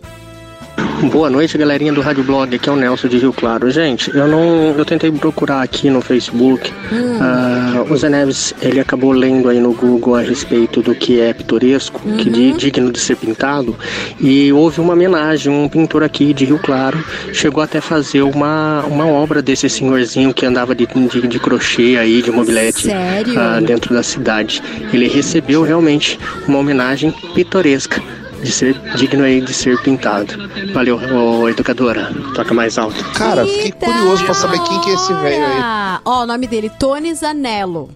Boa 1.09 1.31
noite, 1.31 1.57
galerinha 1.57 1.91
do 1.91 1.99
Rádio 1.99 2.23
Blog. 2.23 2.55
Aqui 2.55 2.69
é 2.69 2.71
o 2.71 2.75
Nelson 2.75 3.07
de 3.07 3.17
Rio 3.17 3.33
Claro. 3.33 3.69
Gente, 3.71 4.15
eu 4.15 4.27
não, 4.27 4.75
eu 4.77 4.85
tentei 4.85 5.11
procurar 5.11 5.63
aqui 5.63 5.89
no 5.89 5.99
Facebook. 5.99 6.71
Hum. 6.93 7.89
Uh, 7.89 7.91
o 7.91 7.97
Zé 7.97 8.07
Neves, 8.07 8.53
ele 8.61 8.79
acabou 8.79 9.11
lendo 9.11 9.49
aí 9.49 9.59
no 9.59 9.73
Google 9.73 10.15
a 10.15 10.21
respeito 10.21 10.79
do 10.83 10.93
que 10.93 11.19
é 11.19 11.33
pitoresco, 11.33 11.99
uhum. 12.05 12.17
que 12.17 12.29
de, 12.29 12.51
digno 12.53 12.91
de 12.91 12.99
ser 12.99 13.15
pintado. 13.17 13.75
E 14.19 14.53
houve 14.53 14.79
uma 14.79 14.93
homenagem, 14.93 15.51
um 15.51 15.67
pintor 15.67 16.03
aqui 16.03 16.33
de 16.35 16.45
Rio 16.45 16.59
Claro 16.59 17.03
chegou 17.33 17.63
até 17.63 17.79
a 17.79 17.81
fazer 17.81 18.21
uma, 18.21 18.81
uma 18.85 19.07
obra 19.07 19.41
desse 19.41 19.67
senhorzinho 19.69 20.31
que 20.33 20.45
andava 20.45 20.75
de, 20.75 20.85
de, 20.85 21.27
de 21.27 21.39
crochê 21.39 21.97
aí, 21.99 22.21
de 22.21 22.29
mobilete, 22.29 22.89
uh, 22.89 23.59
dentro 23.65 23.91
da 23.95 24.03
cidade. 24.03 24.61
Ele 24.93 25.07
recebeu 25.07 25.63
realmente 25.63 26.19
uma 26.47 26.59
homenagem 26.59 27.11
pitoresca 27.33 27.99
de 28.41 28.51
ser 28.51 28.77
digno 28.97 29.23
aí 29.23 29.39
de 29.41 29.53
ser 29.53 29.77
pintado. 29.83 30.27
Valeu, 30.73 30.97
ô, 30.97 31.47
educadora. 31.47 32.09
Toca 32.35 32.53
mais 32.53 32.77
alto. 32.77 33.03
Cara, 33.13 33.45
fiquei 33.45 33.65
Eita 33.65 33.85
curioso 33.85 34.25
pra 34.25 34.33
saber 34.33 34.59
quem 34.63 34.79
que 34.81 34.89
é 34.89 34.93
esse 34.93 35.13
velho 35.13 35.45
aí. 35.45 35.99
Ó, 36.05 36.19
oh, 36.19 36.23
o 36.23 36.25
nome 36.25 36.47
dele, 36.47 36.69
Tony 36.79 37.13
Zanello. 37.13 37.89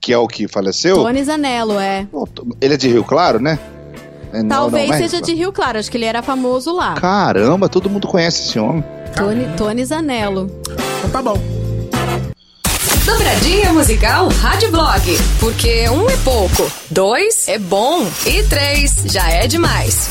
Que 0.00 0.12
é 0.12 0.18
o 0.18 0.26
que 0.26 0.48
faleceu? 0.48 0.96
Tony 0.96 1.22
Zanello, 1.24 1.78
é. 1.78 2.06
Ele 2.60 2.74
é 2.74 2.76
de 2.76 2.88
Rio 2.88 3.04
Claro, 3.04 3.40
né? 3.40 3.58
É, 4.32 4.42
não, 4.42 4.48
Talvez 4.48 4.88
não, 4.88 4.94
é? 4.96 5.00
seja 5.00 5.20
de 5.20 5.34
Rio 5.34 5.52
Claro, 5.52 5.78
acho 5.78 5.90
que 5.90 5.96
ele 5.96 6.04
era 6.04 6.22
famoso 6.22 6.74
lá. 6.74 6.94
Caramba, 6.94 7.68
todo 7.68 7.90
mundo 7.90 8.06
conhece 8.06 8.48
esse 8.48 8.58
homem. 8.58 8.84
Tony, 9.16 9.46
Tony 9.56 9.84
Zanello. 9.84 10.48
Então 10.98 11.10
tá 11.10 11.22
bom. 11.22 11.55
Dobradinha 13.06 13.72
musical 13.72 14.28
Rádio 14.42 14.68
Blog, 14.72 15.00
porque 15.38 15.88
um 15.90 16.10
é 16.10 16.16
pouco, 16.24 16.68
dois 16.90 17.46
é 17.46 17.56
bom 17.56 18.04
e 18.26 18.42
três 18.48 18.96
já 19.04 19.30
é 19.30 19.46
demais. 19.46 20.08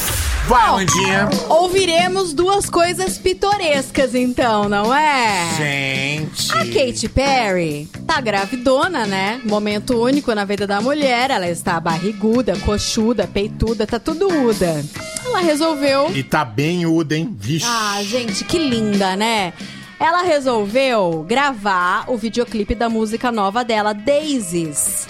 Vai, 0.47 0.71
Mandinha. 0.71 1.27
Ouviremos 1.49 2.31
duas 2.31 2.69
coisas 2.69 3.17
pitorescas, 3.17 4.15
então, 4.15 4.69
não 4.69 4.95
é? 4.95 5.35
Gente. 5.57 6.49
A 6.53 6.59
Katy 6.67 7.09
Perry 7.09 7.89
tá 8.07 8.21
gravidona, 8.21 9.05
né? 9.05 9.41
Momento 9.43 10.01
único 10.01 10.33
na 10.33 10.45
vida 10.45 10.65
da 10.65 10.79
mulher. 10.79 11.31
Ela 11.31 11.49
está 11.49 11.77
barriguda, 11.81 12.55
coxuda, 12.59 13.27
peituda, 13.27 13.85
tá 13.85 13.99
tudo 13.99 14.25
uda. 14.29 14.85
Ela 15.25 15.41
resolveu. 15.41 16.15
E 16.15 16.23
tá 16.23 16.45
bem 16.45 16.85
uda, 16.85 17.17
hein? 17.17 17.35
Vixe. 17.37 17.65
Ah, 17.67 17.99
gente, 18.05 18.45
que 18.45 18.57
linda, 18.57 19.17
né? 19.17 19.51
Ela 19.99 20.23
resolveu 20.23 21.23
gravar 21.27 22.05
o 22.11 22.17
videoclipe 22.17 22.75
da 22.75 22.89
música 22.89 23.31
nova 23.31 23.63
dela, 23.63 23.93
Daisies. 23.93 25.07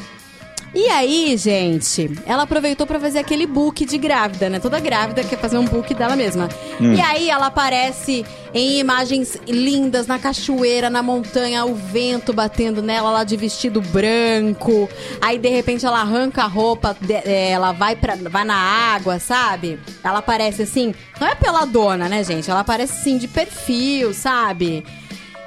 E 0.75 0.89
aí, 0.89 1.37
gente, 1.37 2.11
ela 2.25 2.43
aproveitou 2.43 2.85
para 2.85 2.99
fazer 2.99 3.19
aquele 3.19 3.47
book 3.47 3.85
de 3.85 3.97
grávida, 3.97 4.49
né? 4.49 4.59
Toda 4.59 4.77
grávida 4.77 5.23
quer 5.23 5.39
fazer 5.39 5.57
um 5.57 5.63
book 5.63 5.93
dela 5.93 6.17
mesma. 6.17 6.49
Hum. 6.81 6.93
E 6.93 6.99
aí 6.99 7.29
ela 7.29 7.45
aparece 7.47 8.25
em 8.53 8.79
imagens 8.79 9.37
lindas 9.47 10.05
na 10.05 10.19
cachoeira, 10.19 10.89
na 10.89 11.01
montanha, 11.01 11.63
o 11.63 11.73
vento 11.73 12.33
batendo 12.33 12.81
nela 12.81 13.09
lá 13.09 13.23
de 13.23 13.37
vestido 13.37 13.79
branco. 13.79 14.89
Aí 15.21 15.37
de 15.37 15.47
repente 15.47 15.85
ela 15.85 16.01
arranca 16.01 16.43
a 16.43 16.47
roupa, 16.47 16.93
é, 17.23 17.51
ela 17.51 17.71
vai 17.71 17.95
para 17.95 18.15
vai 18.15 18.43
na 18.43 18.55
água, 18.57 19.17
sabe? 19.17 19.79
Ela 20.03 20.17
aparece 20.19 20.63
assim, 20.63 20.93
não 21.21 21.27
é 21.29 21.35
pela 21.35 21.63
dona 21.63 22.09
né, 22.09 22.21
gente? 22.21 22.51
Ela 22.51 22.59
aparece 22.59 22.99
assim 22.99 23.17
de 23.17 23.29
perfil, 23.29 24.13
sabe? 24.13 24.83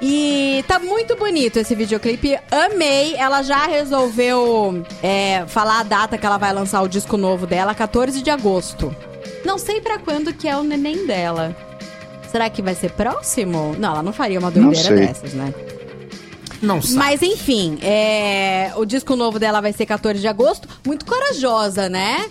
E 0.01 0.63
tá 0.67 0.79
muito 0.79 1.15
bonito 1.15 1.57
esse 1.57 1.75
videoclipe. 1.75 2.37
Amei. 2.49 3.15
Ela 3.15 3.41
já 3.41 3.65
resolveu 3.67 4.83
é, 5.03 5.43
falar 5.47 5.81
a 5.81 5.83
data 5.83 6.17
que 6.17 6.25
ela 6.25 6.37
vai 6.37 6.53
lançar 6.53 6.81
o 6.81 6.87
disco 6.87 7.17
novo 7.17 7.45
dela, 7.45 7.75
14 7.75 8.21
de 8.21 8.29
agosto. 8.29 8.95
Não 9.45 9.57
sei 9.57 9.81
para 9.81 9.97
quando 9.99 10.33
que 10.33 10.47
é 10.47 10.55
o 10.55 10.63
neném 10.63 11.05
dela. 11.05 11.55
Será 12.31 12.49
que 12.49 12.61
vai 12.61 12.75
ser 12.75 12.91
próximo? 12.91 13.75
Não, 13.77 13.91
ela 13.91 14.03
não 14.03 14.13
faria 14.13 14.39
uma 14.39 14.51
doideira 14.51 14.95
dessas, 14.95 15.33
né? 15.33 15.53
Não 16.61 16.81
sei. 16.81 16.95
Mas 16.95 17.21
enfim, 17.21 17.77
é... 17.81 18.71
o 18.75 18.85
disco 18.85 19.15
novo 19.15 19.39
dela 19.39 19.61
vai 19.61 19.73
ser 19.73 19.85
14 19.85 20.19
de 20.19 20.27
agosto. 20.27 20.67
Muito 20.85 21.05
corajosa, 21.05 21.89
né? 21.89 22.29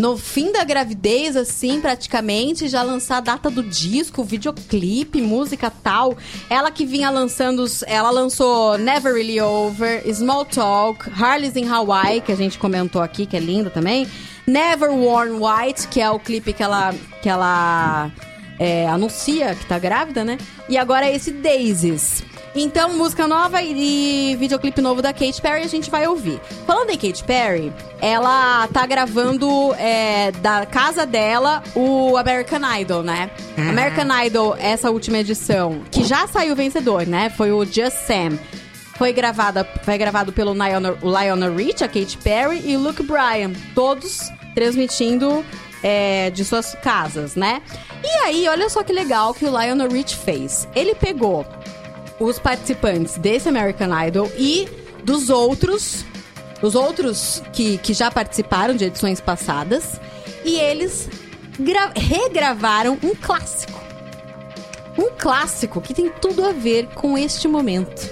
no 0.00 0.16
fim 0.16 0.50
da 0.50 0.64
gravidez, 0.64 1.36
assim, 1.36 1.80
praticamente, 1.80 2.66
já 2.68 2.82
lançar 2.82 3.18
a 3.18 3.20
data 3.20 3.50
do 3.50 3.62
disco, 3.62 4.24
videoclipe, 4.24 5.20
música 5.20 5.70
tal. 5.70 6.16
Ela 6.48 6.70
que 6.70 6.86
vinha 6.86 7.10
lançando. 7.10 7.64
Ela 7.86 8.10
lançou 8.10 8.78
Never 8.78 9.12
Really 9.14 9.40
Over, 9.40 10.02
Small 10.12 10.44
Talk, 10.46 11.10
Harley's 11.12 11.54
in 11.54 11.68
Hawaii, 11.68 12.20
que 12.22 12.32
a 12.32 12.36
gente 12.36 12.58
comentou 12.58 13.02
aqui, 13.02 13.26
que 13.26 13.36
é 13.36 13.40
linda 13.40 13.68
também. 13.68 14.06
Never 14.46 14.90
Worn 14.90 15.32
White, 15.34 15.86
que 15.88 16.00
é 16.00 16.10
o 16.10 16.18
clipe 16.18 16.52
que 16.54 16.62
ela. 16.62 16.94
Que 17.22 17.28
ela 17.28 18.10
é, 18.58 18.86
anuncia 18.88 19.54
que 19.54 19.64
tá 19.66 19.78
grávida, 19.78 20.22
né? 20.24 20.36
E 20.68 20.76
agora 20.76 21.06
é 21.06 21.14
esse 21.14 21.30
Daisies. 21.30 22.22
Então, 22.54 22.92
música 22.96 23.28
nova 23.28 23.62
e, 23.62 24.34
videoclipe 24.36 24.80
novo 24.80 25.00
da 25.00 25.12
Katy 25.12 25.40
Perry 25.40 25.62
a 25.62 25.68
gente 25.68 25.88
vai 25.88 26.06
ouvir. 26.08 26.40
Falando 26.66 26.90
em 26.90 26.98
Katy 26.98 27.22
Perry, 27.22 27.72
ela 28.00 28.66
tá 28.68 28.84
gravando 28.86 29.72
é, 29.74 30.32
da 30.32 30.66
casa 30.66 31.06
dela 31.06 31.62
o 31.76 32.16
American 32.16 32.60
Idol, 32.80 33.02
né? 33.04 33.30
Ah. 33.56 33.70
American 33.70 34.08
Idol, 34.26 34.56
essa 34.58 34.90
última 34.90 35.18
edição, 35.18 35.82
que 35.92 36.02
já 36.04 36.26
saiu 36.26 36.56
vencedor, 36.56 37.06
né? 37.06 37.30
Foi 37.30 37.52
o 37.52 37.64
Just 37.64 37.96
Sam. 38.06 38.36
Foi, 38.96 39.12
gravada, 39.12 39.66
foi 39.82 39.96
gravado 39.96 40.32
pelo 40.32 40.52
Lionel, 40.52 40.98
Lionel 41.00 41.54
Rich, 41.54 41.84
a 41.84 41.88
Katy 41.88 42.18
Perry 42.18 42.62
e 42.68 42.76
o 42.76 42.80
Luke 42.80 43.02
Bryan. 43.04 43.52
Todos 43.76 44.28
transmitindo 44.56 45.44
é, 45.84 46.30
de 46.30 46.44
suas 46.44 46.74
casas, 46.82 47.36
né? 47.36 47.62
E 48.04 48.24
aí, 48.26 48.48
olha 48.48 48.68
só 48.68 48.82
que 48.82 48.92
legal 48.92 49.32
que 49.34 49.44
o 49.44 49.50
Lionel 49.56 49.88
Rich 49.88 50.16
fez. 50.16 50.68
Ele 50.74 50.94
pegou 50.94 51.46
os 52.20 52.38
participantes 52.38 53.16
desse 53.16 53.48
American 53.48 53.88
Idol 54.06 54.30
e 54.38 54.68
dos 55.02 55.30
outros, 55.30 56.04
os 56.60 56.74
outros 56.74 57.42
que, 57.52 57.78
que 57.78 57.94
já 57.94 58.10
participaram 58.10 58.76
de 58.76 58.84
edições 58.84 59.20
passadas, 59.20 59.98
e 60.44 60.56
eles 60.58 61.08
regravaram 62.02 62.98
um 63.02 63.14
clássico. 63.14 63.80
Um 64.98 65.10
clássico 65.18 65.80
que 65.80 65.94
tem 65.94 66.10
tudo 66.20 66.44
a 66.44 66.52
ver 66.52 66.86
com 66.88 67.16
este 67.16 67.48
momento. 67.48 68.08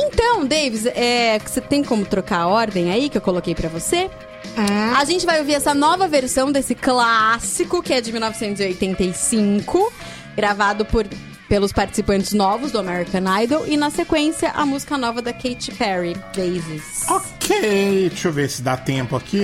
Então, 0.00 0.44
Davis, 0.44 0.84
é, 0.86 1.38
você 1.38 1.60
tem 1.60 1.84
como 1.84 2.04
trocar 2.04 2.40
a 2.42 2.46
ordem 2.48 2.90
aí 2.90 3.08
que 3.08 3.16
eu 3.16 3.22
coloquei 3.22 3.54
para 3.54 3.68
você? 3.68 4.10
Ah. 4.56 4.98
A 4.98 5.04
gente 5.04 5.24
vai 5.24 5.38
ouvir 5.38 5.54
essa 5.54 5.74
nova 5.74 6.08
versão 6.08 6.50
desse 6.50 6.74
clássico 6.74 7.82
que 7.82 7.92
é 7.92 8.00
de 8.00 8.10
1985, 8.12 9.92
gravado 10.34 10.84
por 10.84 11.06
pelos 11.48 11.72
participantes 11.72 12.32
novos 12.32 12.72
do 12.72 12.78
American 12.78 13.24
Idol 13.42 13.66
e 13.66 13.76
na 13.76 13.90
sequência 13.90 14.50
a 14.50 14.64
música 14.66 14.96
nova 14.96 15.22
da 15.22 15.32
Katy 15.32 15.72
Perry, 15.72 16.14
Daisies. 16.34 17.04
Ok, 17.08 18.08
deixa 18.10 18.28
eu 18.28 18.32
ver 18.32 18.50
se 18.50 18.62
dá 18.62 18.76
tempo 18.76 19.16
aqui. 19.16 19.42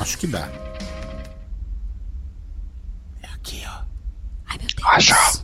Acho 0.00 0.18
que 0.18 0.26
dá. 0.26 0.48
É 3.22 3.26
aqui, 3.34 3.62
ó. 3.66 3.82
Ai, 4.48 4.58
meu 4.58 4.68
Deus. 4.74 4.88
Achou. 4.88 5.42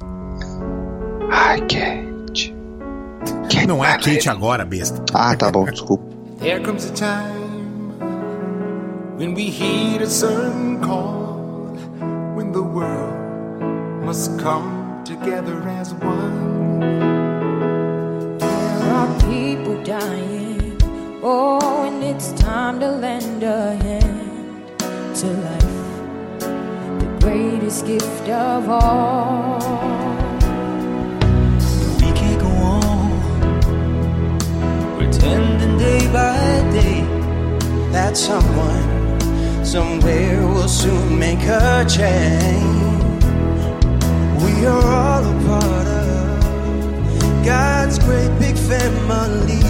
Ai, 1.30 1.60
Kate. 1.62 2.54
Kate 3.50 3.66
Não 3.66 3.84
é 3.84 3.92
a 3.92 3.98
Kate 3.98 4.28
agora, 4.28 4.64
besta. 4.64 5.04
Ah, 5.14 5.36
tá 5.36 5.50
bom, 5.50 5.64
desculpa. 5.66 6.04
There 6.40 6.62
comes 6.62 6.84
a 6.84 6.92
time 6.92 7.98
when 9.18 9.34
we 9.34 9.50
heed 9.50 10.02
a 10.02 10.06
certain 10.06 10.80
call 10.80 11.36
when 12.34 12.52
the 12.52 12.62
world 12.62 14.04
must 14.04 14.38
come 14.40 14.85
together 15.06 15.62
as 15.68 15.94
one. 15.94 16.78
There 18.38 18.88
are 18.98 19.20
people 19.20 19.80
dying, 19.84 20.76
oh, 21.22 21.86
and 21.86 22.02
it's 22.02 22.32
time 22.32 22.80
to 22.80 22.90
lend 22.90 23.44
a 23.44 23.76
hand 23.76 24.64
to 25.18 25.26
life, 25.46 25.74
the 26.40 27.16
greatest 27.20 27.86
gift 27.86 28.28
of 28.28 28.68
all. 28.68 29.60
We 32.00 32.10
can't 32.20 32.40
go 32.40 32.48
on 32.72 33.08
pretending 34.98 35.78
day 35.78 36.04
by 36.12 36.36
day 36.80 37.02
that 37.92 38.16
someone 38.16 38.84
somewhere 39.64 40.44
will 40.48 40.68
soon 40.68 41.16
make 41.16 41.44
a 41.44 41.86
change. 41.88 42.85
We 44.42 44.66
are 44.66 44.84
all 44.84 45.24
a 45.24 45.32
part 45.48 45.86
of 45.86 46.40
God's 47.46 47.98
great 48.00 48.28
big 48.38 48.54
family. 48.54 49.62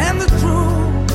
And 0.00 0.18
the 0.18 0.28
truth, 0.40 1.12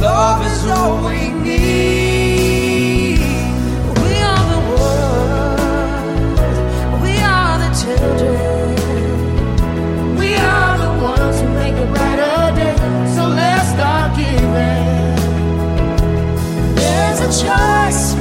love 0.00 0.46
is 0.46 0.66
all 0.68 1.06
we 1.06 1.28
need. 1.28 3.18
We 3.18 4.14
are 4.30 4.44
the 4.54 4.62
world, 4.80 7.02
we 7.02 7.12
are 7.20 7.58
the 7.58 7.70
children, 7.84 10.16
we 10.18 10.34
are 10.34 10.78
the 10.78 10.90
ones 11.02 11.38
who 11.38 11.48
make 11.52 11.74
a 11.74 11.86
brighter 11.92 12.52
day. 12.56 12.76
So 13.14 13.22
let's 13.28 13.68
start 13.76 14.16
giving. 14.16 15.16
There's 16.76 17.20
a 17.20 17.28
choice. 17.44 18.11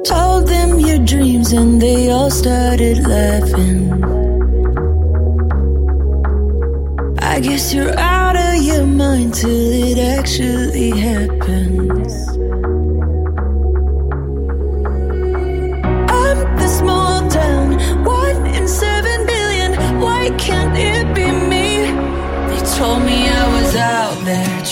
Told 0.05 0.47
them 0.47 0.79
your 0.79 0.99
dreams 1.05 1.53
and 1.53 1.81
they 1.83 2.09
all 2.09 2.31
started 2.31 2.99
laughing. 3.05 3.83
I 7.19 7.41
guess 7.41 7.75
you're 7.75 7.95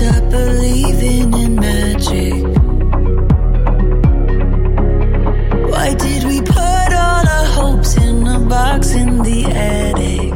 stop 0.00 0.24
believing 0.28 1.32
in 1.42 1.54
magic. 1.66 2.40
Why 5.72 5.88
did 5.94 6.22
we 6.30 6.38
put 6.42 6.88
all 7.04 7.24
our 7.36 7.46
hopes 7.58 7.92
in 8.06 8.16
a 8.26 8.40
box 8.54 8.84
in 9.02 9.10
the 9.28 9.38
attic? 9.70 10.30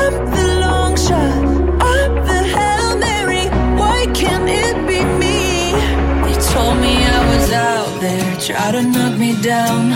I'm 0.00 0.16
the 0.36 0.48
long 0.64 0.92
shot, 1.04 1.38
I'm 1.94 2.12
the 2.28 2.98
Mary. 3.08 3.44
Why 3.80 3.98
can't 4.20 4.48
it 4.66 4.76
be 4.90 5.00
me? 5.22 5.40
They 6.24 6.36
told 6.52 6.76
me 6.84 6.92
I 7.16 7.18
was 7.32 7.46
out 7.68 7.92
there, 8.02 8.32
to 8.74 8.82
knock 8.94 9.14
me 9.18 9.30
down 9.40 9.95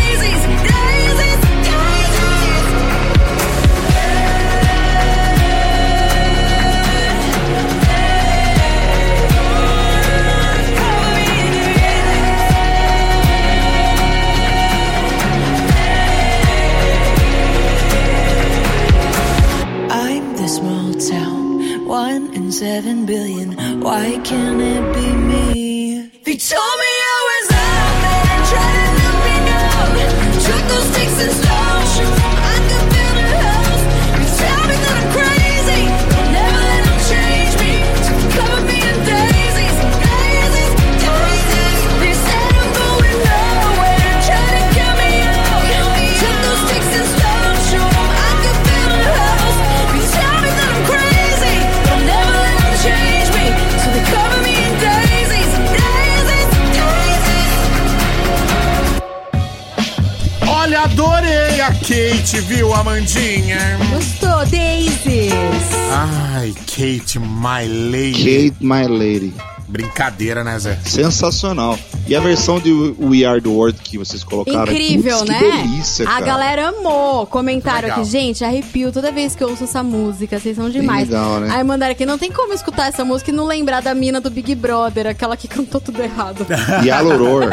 seven 22.51 23.05
billion. 23.05 23.53
Why 23.81 24.19
can't 24.23 24.61
it 24.61 24.93
be 24.93 25.11
me? 25.15 25.70
Kate, 62.21 62.39
viu, 62.41 62.71
Amandinha? 62.71 63.57
Gostou, 63.91 64.45
daisy? 64.45 65.29
Ai, 65.91 66.53
Kate, 66.67 67.17
my 67.17 67.65
lady. 67.65 68.51
Kate, 68.51 68.63
my 68.63 68.85
lady. 68.85 69.33
Brincadeira, 69.71 70.43
né, 70.43 70.59
Zé? 70.59 70.77
Sensacional. 70.85 71.79
E 72.05 72.13
a 72.15 72.19
versão 72.19 72.59
de 72.59 72.69
We 72.99 73.23
Are 73.25 73.39
the 73.39 73.47
World 73.47 73.79
que 73.81 73.97
vocês 73.97 74.21
colocaram 74.23 74.59
é 74.69 74.75
Incrível, 74.75 75.19
Puts, 75.19 75.29
né? 75.29 75.39
Que 75.39 75.45
delícia, 75.45 76.05
cara. 76.05 76.17
A 76.17 76.21
galera 76.21 76.69
amou. 76.69 77.25
Comentaram 77.25 77.83
Legal. 77.83 77.99
aqui, 78.01 78.09
gente, 78.09 78.43
arrepio 78.43 78.91
toda 78.91 79.11
vez 79.13 79.33
que 79.33 79.41
eu 79.43 79.49
ouço 79.49 79.63
essa 79.63 79.81
música. 79.81 80.37
Vocês 80.39 80.57
são 80.57 80.69
demais. 80.69 81.07
Legal, 81.07 81.39
né? 81.39 81.47
Aí 81.53 81.63
mandaram 81.63 81.93
aqui, 81.93 82.05
não 82.05 82.17
tem 82.17 82.29
como 82.31 82.53
escutar 82.53 82.87
essa 82.89 83.05
música 83.05 83.31
e 83.31 83.33
não 83.33 83.45
lembrar 83.45 83.81
da 83.81 83.95
mina 83.95 84.19
do 84.19 84.29
Big 84.29 84.53
Brother, 84.55 85.07
aquela 85.07 85.37
que 85.37 85.47
cantou 85.47 85.79
tudo 85.79 86.01
errado. 86.03 86.45
e 86.83 86.91
a 86.91 86.99
Loror. 86.99 87.49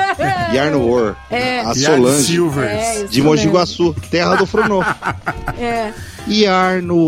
É. 1.31 1.61
A 1.61 1.73
Solange. 1.74 2.28
É, 2.61 3.05
de 3.05 3.23
Mogi 3.23 3.49
Guaçu, 3.49 3.95
terra 4.11 4.35
do 4.35 4.45
Frunô. 4.47 4.78
É. 5.59 5.93
e 6.27 6.47
Arno 6.47 7.03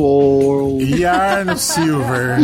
Silver. 1.57 2.39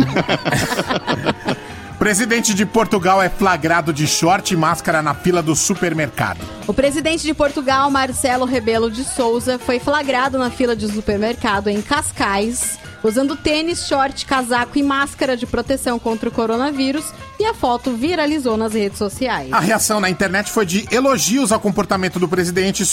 Presidente 1.97 2.53
de 2.53 2.63
Portugal 2.63 3.23
é 3.23 3.27
flagrado 3.27 3.91
de 3.91 4.05
short 4.05 4.53
e 4.53 4.57
máscara 4.57 5.01
na 5.01 5.15
fila 5.15 5.41
do 5.41 5.55
supermercado. 5.55 6.39
O 6.67 6.73
presidente 6.73 7.23
de 7.23 7.33
Portugal, 7.33 7.89
Marcelo 7.89 8.45
Rebelo 8.45 8.91
de 8.91 9.03
Souza, 9.03 9.57
foi 9.57 9.79
flagrado 9.79 10.37
na 10.37 10.51
fila 10.51 10.75
de 10.75 10.87
supermercado 10.91 11.69
em 11.69 11.81
Cascais, 11.81 12.77
usando 13.03 13.35
tênis, 13.35 13.87
short, 13.87 14.27
casaco 14.27 14.77
e 14.77 14.83
máscara 14.83 15.35
de 15.35 15.47
proteção 15.47 15.97
contra 15.97 16.29
o 16.29 16.31
coronavírus, 16.31 17.05
e 17.39 17.45
a 17.45 17.53
foto 17.55 17.91
viralizou 17.91 18.57
nas 18.57 18.73
redes 18.73 18.99
sociais. 18.99 19.51
A 19.51 19.59
reação 19.59 19.99
na 19.99 20.09
internet 20.09 20.51
foi 20.51 20.67
de 20.67 20.87
elogios 20.93 21.51
ao 21.51 21.59
comportamento 21.59 22.19
do 22.19 22.27
presidente, 22.29 22.83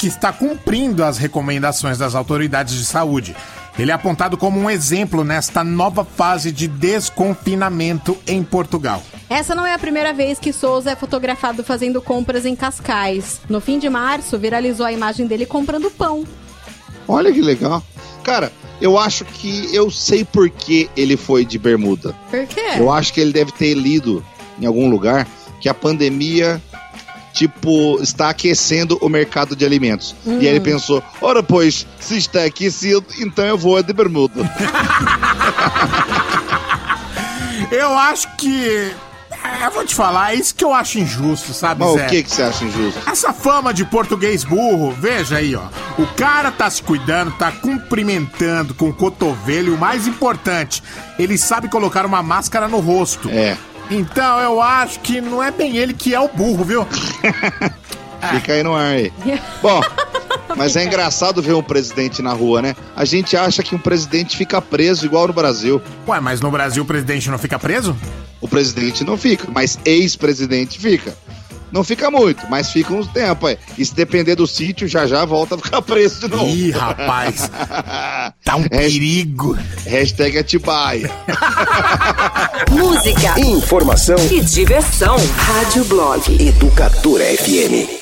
que 0.00 0.08
está 0.08 0.32
cumprindo 0.32 1.04
as 1.04 1.16
recomendações 1.16 1.96
das 1.96 2.16
autoridades 2.16 2.74
de 2.74 2.84
saúde. 2.84 3.36
Ele 3.78 3.90
é 3.90 3.94
apontado 3.94 4.36
como 4.36 4.60
um 4.60 4.68
exemplo 4.68 5.24
nesta 5.24 5.64
nova 5.64 6.04
fase 6.04 6.52
de 6.52 6.68
desconfinamento 6.68 8.16
em 8.26 8.42
Portugal. 8.42 9.02
Essa 9.30 9.54
não 9.54 9.64
é 9.66 9.72
a 9.72 9.78
primeira 9.78 10.12
vez 10.12 10.38
que 10.38 10.52
Souza 10.52 10.90
é 10.90 10.96
fotografado 10.96 11.64
fazendo 11.64 12.02
compras 12.02 12.44
em 12.44 12.54
Cascais. 12.54 13.40
No 13.48 13.60
fim 13.62 13.78
de 13.78 13.88
março, 13.88 14.38
viralizou 14.38 14.84
a 14.84 14.92
imagem 14.92 15.26
dele 15.26 15.46
comprando 15.46 15.90
pão. 15.90 16.24
Olha 17.08 17.32
que 17.32 17.40
legal. 17.40 17.82
Cara, 18.22 18.52
eu 18.78 18.98
acho 18.98 19.24
que 19.24 19.74
eu 19.74 19.90
sei 19.90 20.22
por 20.22 20.50
que 20.50 20.90
ele 20.94 21.16
foi 21.16 21.44
de 21.46 21.58
bermuda. 21.58 22.14
Por 22.30 22.46
quê? 22.46 22.76
Eu 22.76 22.92
acho 22.92 23.12
que 23.12 23.20
ele 23.22 23.32
deve 23.32 23.52
ter 23.52 23.72
lido 23.72 24.24
em 24.60 24.66
algum 24.66 24.88
lugar 24.88 25.26
que 25.60 25.68
a 25.68 25.74
pandemia 25.74 26.60
tipo, 27.32 27.98
está 28.02 28.28
aquecendo 28.30 28.98
o 29.00 29.08
mercado 29.08 29.54
de 29.56 29.64
alimentos. 29.64 30.14
Hum. 30.26 30.36
E 30.40 30.48
aí 30.48 30.48
ele 30.48 30.58
hum. 30.60 30.64
pensou: 30.64 31.02
ora, 31.20 31.42
pois, 31.42 31.84
se 31.98 32.16
está 32.16 32.44
aquecido, 32.44 33.04
então 33.18 33.44
eu 33.44 33.58
vou 33.58 33.82
de 33.82 33.92
bermuda. 33.92 34.34
eu 37.70 37.92
acho 37.96 38.28
que 38.36 38.92
eu 39.44 39.48
é, 39.66 39.70
vou 39.70 39.84
te 39.84 39.92
falar, 39.92 40.32
é 40.34 40.36
isso 40.36 40.54
que 40.54 40.62
eu 40.64 40.72
acho 40.72 41.00
injusto, 41.00 41.52
sabe, 41.52 41.80
Mas 41.82 41.94
Zé? 41.94 42.06
o 42.06 42.06
que, 42.10 42.22
que 42.22 42.30
você 42.30 42.42
acha 42.44 42.64
injusto? 42.64 43.00
Essa 43.10 43.32
fama 43.32 43.74
de 43.74 43.84
português 43.84 44.44
burro, 44.44 44.92
veja 44.92 45.38
aí, 45.38 45.56
ó. 45.56 45.62
O 45.98 46.06
cara 46.14 46.52
tá 46.52 46.70
se 46.70 46.80
cuidando, 46.80 47.32
tá 47.32 47.50
cumprimentando 47.50 48.72
com 48.72 48.90
o 48.90 48.94
cotovelo 48.94 49.68
e 49.70 49.72
o 49.72 49.76
mais 49.78 50.06
importante, 50.06 50.80
ele 51.18 51.36
sabe 51.36 51.68
colocar 51.68 52.06
uma 52.06 52.22
máscara 52.22 52.68
no 52.68 52.78
rosto. 52.78 53.28
É. 53.30 53.56
Então, 53.92 54.40
eu 54.40 54.62
acho 54.62 55.00
que 55.00 55.20
não 55.20 55.42
é 55.42 55.50
bem 55.50 55.76
ele 55.76 55.92
que 55.92 56.14
é 56.14 56.20
o 56.20 56.26
burro, 56.26 56.64
viu? 56.64 56.86
Fica 58.34 58.54
aí 58.54 58.62
no 58.62 58.74
ar 58.74 58.86
aí. 58.94 59.12
Bom, 59.60 59.82
mas 60.56 60.74
é 60.76 60.84
engraçado 60.84 61.42
ver 61.42 61.52
um 61.52 61.62
presidente 61.62 62.22
na 62.22 62.32
rua, 62.32 62.62
né? 62.62 62.74
A 62.96 63.04
gente 63.04 63.36
acha 63.36 63.62
que 63.62 63.74
um 63.74 63.78
presidente 63.78 64.34
fica 64.36 64.62
preso 64.62 65.04
igual 65.04 65.26
no 65.26 65.34
Brasil. 65.34 65.82
Ué, 66.06 66.18
mas 66.20 66.40
no 66.40 66.50
Brasil 66.50 66.84
o 66.84 66.86
presidente 66.86 67.28
não 67.28 67.38
fica 67.38 67.58
preso? 67.58 67.94
O 68.40 68.48
presidente 68.48 69.04
não 69.04 69.18
fica, 69.18 69.46
mas 69.52 69.78
ex-presidente 69.84 70.78
fica. 70.78 71.14
Não 71.72 71.82
fica 71.82 72.10
muito, 72.10 72.46
mas 72.50 72.70
fica 72.70 72.92
uns 72.92 73.06
tempo. 73.08 73.46
aí. 73.46 73.58
E 73.78 73.84
se 73.84 73.94
depender 73.94 74.34
do 74.34 74.46
sítio, 74.46 74.86
já 74.86 75.06
já 75.06 75.24
volta 75.24 75.54
a 75.54 75.58
ficar 75.58 75.80
preso 75.80 76.20
de 76.20 76.28
novo. 76.28 76.46
Ih, 76.46 76.70
rapaz. 76.70 77.48
tá 78.44 78.56
um 78.56 78.64
perigo. 78.68 79.54
Hashtag 79.86 80.38
Atibaia. 80.38 81.10
Música, 82.70 83.40
informação 83.40 84.16
e 84.30 84.40
diversão. 84.42 85.16
Rádio 85.36 85.84
Blog 85.86 86.22
Educadora 86.48 87.24
FM. 87.24 88.01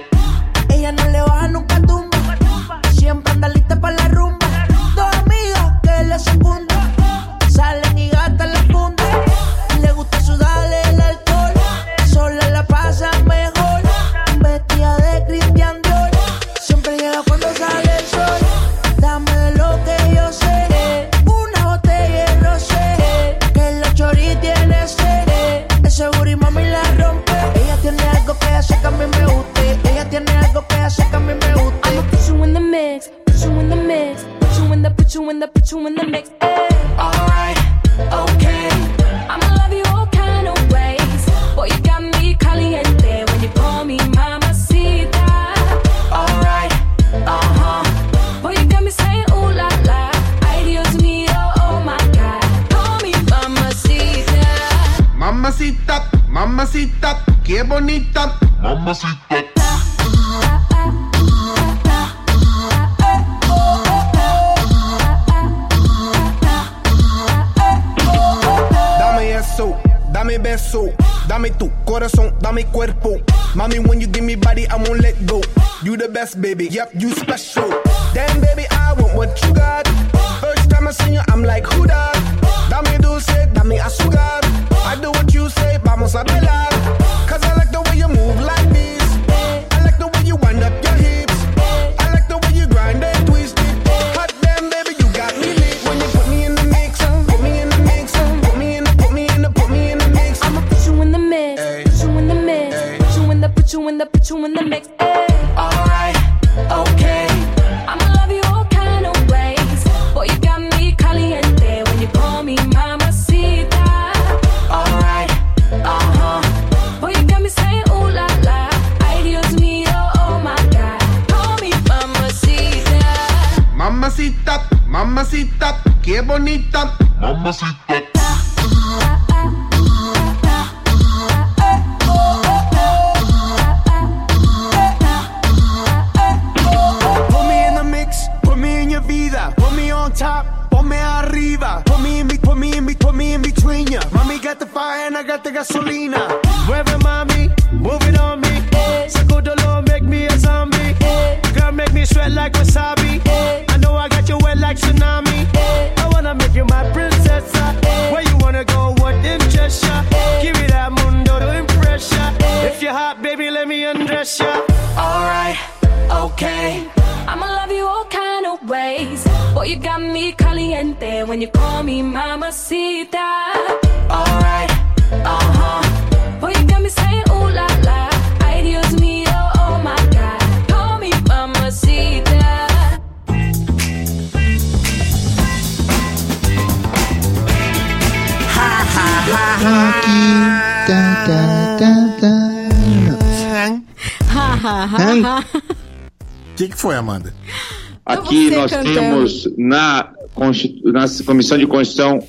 na 201.01 201.23
Comissão 201.25 201.57
de 201.57 201.67
Constituição 201.67 202.19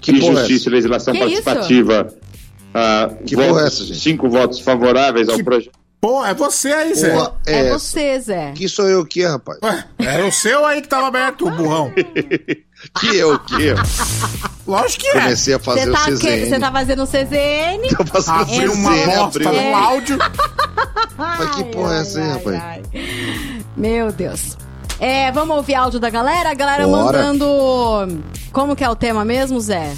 que 0.00 0.12
e 0.12 0.18
é 0.18 0.20
Justiça 0.20 0.68
e 0.68 0.72
Legislação 0.72 1.14
que 1.14 1.20
Participativa. 1.20 2.08
Ah, 2.72 3.10
que 3.24 3.34
é 3.34 3.38
votos, 3.46 3.62
é 3.62 3.66
essa, 3.66 3.94
cinco 3.94 4.28
votos 4.28 4.58
favoráveis 4.58 5.28
ao 5.28 5.38
projeto. 5.42 5.72
Pô, 6.00 6.24
é 6.26 6.34
você 6.34 6.70
aí, 6.72 6.92
Zé. 6.94 7.10
Porra, 7.14 7.34
é, 7.46 7.60
é 7.60 7.70
você, 7.72 8.20
Zé. 8.20 8.52
Que 8.52 8.68
sou 8.68 8.88
eu 8.88 9.06
que, 9.06 9.24
rapaz? 9.24 9.58
Ué, 9.64 9.84
era 10.00 10.26
o 10.26 10.32
seu 10.32 10.66
aí 10.66 10.82
que 10.82 10.88
tava 10.88 11.06
aberto, 11.06 11.46
o 11.46 11.50
burrão. 11.52 11.90
que 11.94 13.16
eu 13.16 13.38
que? 13.38 13.72
Lógico 14.66 15.02
que 15.04 15.08
é. 15.10 15.12
Comecei 15.12 15.54
a 15.54 15.58
fazer 15.58 15.90
tá 15.92 16.00
o 16.00 16.04
CZN. 16.12 16.18
Você 16.48 16.58
tá 16.58 16.72
fazendo 16.72 17.02
o 17.04 17.06
CZN? 17.06 17.88
Tô 17.96 18.04
fazendo 18.04 18.40
ah, 18.40 18.44
CZN, 18.44 18.64
é? 18.64 18.68
uma 18.70 19.06
bosta 19.06 19.52
no 19.52 19.74
áudio. 19.76 20.18
Mas 21.16 21.54
que 21.56 21.64
porra 21.64 21.92
ai, 21.92 21.98
é 21.98 22.00
essa 22.00 22.20
aí, 22.20 22.28
rapaz? 22.28 22.56
Ai. 22.62 22.82
Meu 23.76 24.12
Deus. 24.12 24.58
É, 25.04 25.30
vamos 25.32 25.54
ouvir 25.54 25.74
áudio 25.74 26.00
da 26.00 26.08
galera? 26.08 26.48
A 26.50 26.54
galera 26.54 26.86
Bora. 26.86 27.22
mandando. 27.24 28.24
Como 28.50 28.74
que 28.74 28.82
é 28.82 28.88
o 28.88 28.96
tema 28.96 29.22
mesmo, 29.22 29.60
Zé? 29.60 29.92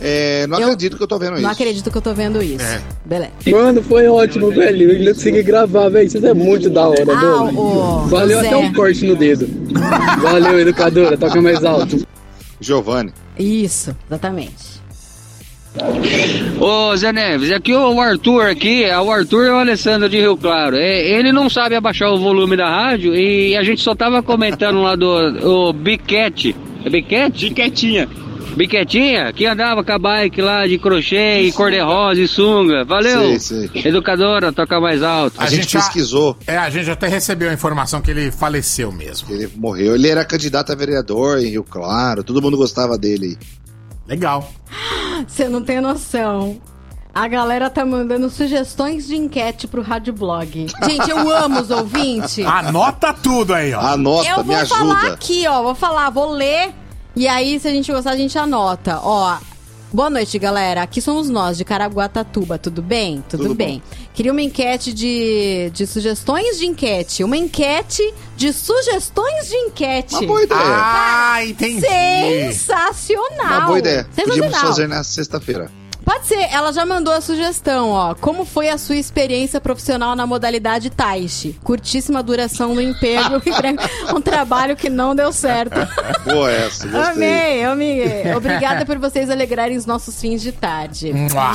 É, 0.00 0.48
não 0.48 0.58
eu... 0.58 0.64
acredito 0.64 0.96
que 0.96 1.02
eu 1.04 1.06
tô 1.06 1.16
vendo 1.16 1.28
não 1.30 1.36
isso. 1.36 1.42
Não 1.44 1.50
acredito 1.52 1.90
que 1.92 1.96
eu 1.98 2.02
tô 2.02 2.12
vendo 2.12 2.40
é. 2.40 2.44
isso. 2.44 2.64
É. 2.64 2.80
Beleza. 3.04 3.32
Mano, 3.52 3.80
foi 3.84 4.08
ótimo, 4.08 4.50
velho. 4.50 4.90
Eu 4.90 5.14
consegui 5.14 5.44
gravar, 5.44 5.88
velho. 5.90 6.08
Isso 6.08 6.26
é 6.26 6.34
muito 6.34 6.68
da 6.68 6.88
hora, 6.88 7.02
ah, 7.02 7.04
mano. 7.44 7.60
O... 7.60 8.00
Valeu 8.08 8.40
até 8.40 8.56
um 8.56 8.72
corte 8.72 9.06
no 9.06 9.14
dedo. 9.14 9.46
Valeu, 10.20 10.58
educadora. 10.58 11.16
Toca 11.16 11.40
mais 11.40 11.64
alto. 11.64 12.04
Giovanni. 12.60 13.12
Isso, 13.38 13.94
exatamente. 14.08 14.79
Ô 16.58 16.96
Zé 16.96 17.12
Neves, 17.12 17.52
aqui 17.52 17.70
é 17.72 17.78
o 17.78 18.00
Arthur 18.00 18.44
aqui, 18.46 18.84
é 18.84 18.98
o 19.00 19.10
Arthur 19.10 19.44
e 19.44 19.48
é 19.48 19.52
o 19.52 19.56
Alessandro 19.58 20.08
de 20.08 20.18
Rio 20.18 20.36
Claro. 20.36 20.76
É, 20.76 20.98
ele 21.06 21.30
não 21.32 21.48
sabe 21.48 21.76
abaixar 21.76 22.10
o 22.10 22.18
volume 22.18 22.56
da 22.56 22.68
rádio 22.68 23.14
e 23.14 23.56
a 23.56 23.62
gente 23.62 23.80
só 23.80 23.94
tava 23.94 24.22
comentando 24.22 24.82
lá 24.82 24.96
do 24.96 25.06
o 25.08 25.72
Biquete. 25.72 26.56
É 26.84 26.90
Biquete? 26.90 27.50
Biquetinha. 27.50 28.08
Biquetinha, 28.56 29.32
que 29.32 29.46
andava 29.46 29.84
com 29.84 29.92
a 29.92 29.98
bike 29.98 30.42
lá 30.42 30.66
de 30.66 30.76
crochê 30.76 31.42
e 31.42 31.52
cor 31.52 31.70
de 31.70 31.78
rosa 31.80 32.20
e 32.20 32.26
sunga. 32.26 32.82
Valeu! 32.84 33.38
Sim, 33.38 33.68
sim. 33.70 33.70
Educadora, 33.84 34.50
toca 34.52 34.80
mais 34.80 35.04
alto. 35.04 35.40
A, 35.40 35.44
a 35.44 35.46
gente, 35.46 35.62
gente, 35.62 35.70
pesquisou. 35.74 36.36
É, 36.48 36.58
a 36.58 36.68
gente 36.68 36.90
até 36.90 37.06
recebeu 37.06 37.48
a 37.48 37.52
informação 37.52 38.00
que 38.00 38.10
ele 38.10 38.32
faleceu 38.32 38.90
mesmo. 38.90 39.28
Ele 39.32 39.48
morreu. 39.56 39.94
Ele 39.94 40.08
era 40.08 40.24
candidato 40.24 40.72
a 40.72 40.74
vereador 40.74 41.38
em 41.38 41.46
Rio 41.46 41.62
Claro, 41.62 42.24
todo 42.24 42.42
mundo 42.42 42.56
gostava 42.56 42.98
dele. 42.98 43.38
Legal. 44.08 44.50
Você 45.26 45.48
não 45.48 45.62
tem 45.62 45.80
noção. 45.80 46.60
A 47.12 47.26
galera 47.26 47.68
tá 47.68 47.84
mandando 47.84 48.30
sugestões 48.30 49.06
de 49.08 49.16
enquete 49.16 49.66
pro 49.66 49.82
Rádio 49.82 50.12
Blog. 50.12 50.68
Gente, 50.84 51.10
eu 51.10 51.30
amo 51.36 51.60
os 51.60 51.70
ouvintes. 51.70 52.46
Anota 52.46 53.12
tudo 53.12 53.52
aí, 53.52 53.74
ó. 53.74 53.80
Anota, 53.80 54.42
me 54.44 54.54
ajuda. 54.54 54.80
Eu 54.80 54.84
vou 54.86 54.94
falar 54.96 55.12
aqui, 55.12 55.44
ó. 55.48 55.62
Vou 55.62 55.74
falar, 55.74 56.10
vou 56.10 56.30
ler. 56.30 56.72
E 57.16 57.26
aí, 57.26 57.58
se 57.58 57.66
a 57.66 57.70
gente 57.72 57.90
gostar, 57.92 58.10
a 58.12 58.16
gente 58.16 58.38
anota. 58.38 59.00
Ó, 59.02 59.36
Boa 59.92 60.08
noite, 60.08 60.38
galera. 60.38 60.82
Aqui 60.82 61.02
somos 61.02 61.28
nós, 61.28 61.58
de 61.58 61.64
Caraguatatuba. 61.64 62.56
Tudo 62.58 62.80
bem? 62.80 63.24
Tudo, 63.28 63.42
Tudo 63.42 63.54
bem. 63.56 63.78
Bom. 63.84 64.04
Queria 64.14 64.30
uma 64.30 64.40
enquete 64.40 64.92
de, 64.92 65.68
de 65.74 65.84
sugestões 65.84 66.60
de 66.60 66.66
enquete. 66.66 67.24
Uma 67.24 67.36
enquete 67.36 68.02
de 68.36 68.52
sugestões 68.52 69.48
de 69.48 69.56
enquete. 69.56 70.14
Uma 70.14 70.26
boa 70.28 70.42
ideia. 70.44 70.60
Ah, 70.62 71.32
ah 71.34 71.44
entendi. 71.44 71.80
Sensacional. 71.80 73.44
Uma 73.58 73.60
boa 73.62 73.78
ideia. 73.80 74.06
Sensacional. 74.12 74.46
Podíamos 74.48 74.58
fazer 74.58 74.86
na 74.88 75.02
sexta-feira. 75.02 75.68
Pode 76.10 76.26
ser, 76.26 76.48
ela 76.50 76.72
já 76.72 76.84
mandou 76.84 77.14
a 77.14 77.20
sugestão, 77.20 77.90
ó. 77.90 78.16
Como 78.16 78.44
foi 78.44 78.68
a 78.68 78.76
sua 78.76 78.96
experiência 78.96 79.60
profissional 79.60 80.16
na 80.16 80.26
modalidade 80.26 80.90
Taishi? 80.90 81.56
Curtíssima 81.62 82.20
duração 82.20 82.74
do 82.74 82.80
emprego, 82.82 83.36
um 84.16 84.20
trabalho 84.20 84.74
que 84.76 84.90
não 84.90 85.14
deu 85.14 85.32
certo. 85.32 85.76
Pô, 86.24 86.48
essa, 86.50 86.88
gostei. 86.88 87.62
Amei, 87.62 87.64
amei. 87.64 88.34
Obrigada 88.34 88.84
por 88.84 88.98
vocês 88.98 89.30
alegrarem 89.30 89.76
os 89.76 89.86
nossos 89.86 90.20
fins 90.20 90.42
de 90.42 90.50
tarde. 90.50 91.12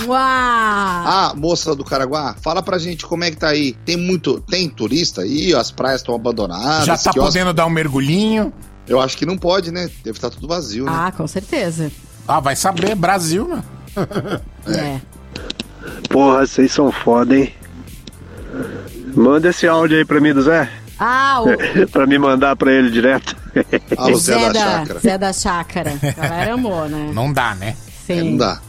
Uau. 0.08 0.14
Ah, 0.18 1.34
moça 1.36 1.76
do 1.76 1.84
Caraguá, 1.84 2.34
fala 2.42 2.64
pra 2.64 2.78
gente 2.78 3.06
como 3.06 3.26
é 3.26 3.32
que 3.32 3.36
tá 3.36 3.50
aí. 3.50 3.74
Tem 3.84 3.98
muito, 3.98 4.40
tem 4.40 4.70
turista 4.70 5.24
aí? 5.24 5.54
As 5.54 5.70
praias 5.70 6.00
estão 6.00 6.16
abandonadas? 6.16 6.86
Já 6.86 6.98
tá 6.98 7.12
quiosque... 7.12 7.34
podendo 7.34 7.54
dar 7.54 7.66
um 7.66 7.70
mergulhinho? 7.72 8.54
Eu 8.88 9.02
acho 9.02 9.18
que 9.18 9.26
não 9.26 9.38
pode, 9.38 9.70
né? 9.70 9.90
Deve 10.02 10.18
estar 10.18 10.30
tá 10.30 10.36
tudo 10.38 10.48
vazio, 10.48 10.86
né? 10.86 10.92
Ah, 10.96 11.12
com 11.12 11.28
certeza. 11.28 11.92
Ah, 12.26 12.40
vai 12.40 12.56
saber, 12.56 12.96
Brasil, 12.96 13.46
né? 13.50 13.62
é. 14.68 15.00
Porra, 16.10 16.46
vocês 16.46 16.72
são 16.72 16.92
foda, 16.92 17.36
hein? 17.36 17.54
Manda 19.16 19.50
esse 19.50 19.66
áudio 19.68 19.98
aí 19.98 20.06
pra 20.06 20.20
mim 20.20 20.34
do 20.34 20.42
Zé. 20.42 20.70
Ah, 21.00 21.42
o... 21.42 21.88
pra 21.90 22.06
me 22.06 22.18
mandar 22.18 22.56
pra 22.56 22.72
ele 22.72 22.90
direto. 22.90 23.36
Ah, 23.98 24.08
o 24.08 24.18
Zé, 24.18 24.34
Zé 24.38 24.46
da, 24.48 24.50
da 24.52 24.60
Chácara. 24.78 25.00
Zé 25.00 25.18
da 25.18 25.32
Chácara. 25.34 25.92
A 25.94 26.12
galera 26.22 26.50
é 26.50 26.52
amou, 26.56 26.90
né? 26.90 27.10
Não 27.14 27.32
dá, 27.32 27.56
né? 27.56 27.74
Sim. 28.06 28.20
É, 28.20 28.24
não 28.24 28.36
dá. 28.38 28.60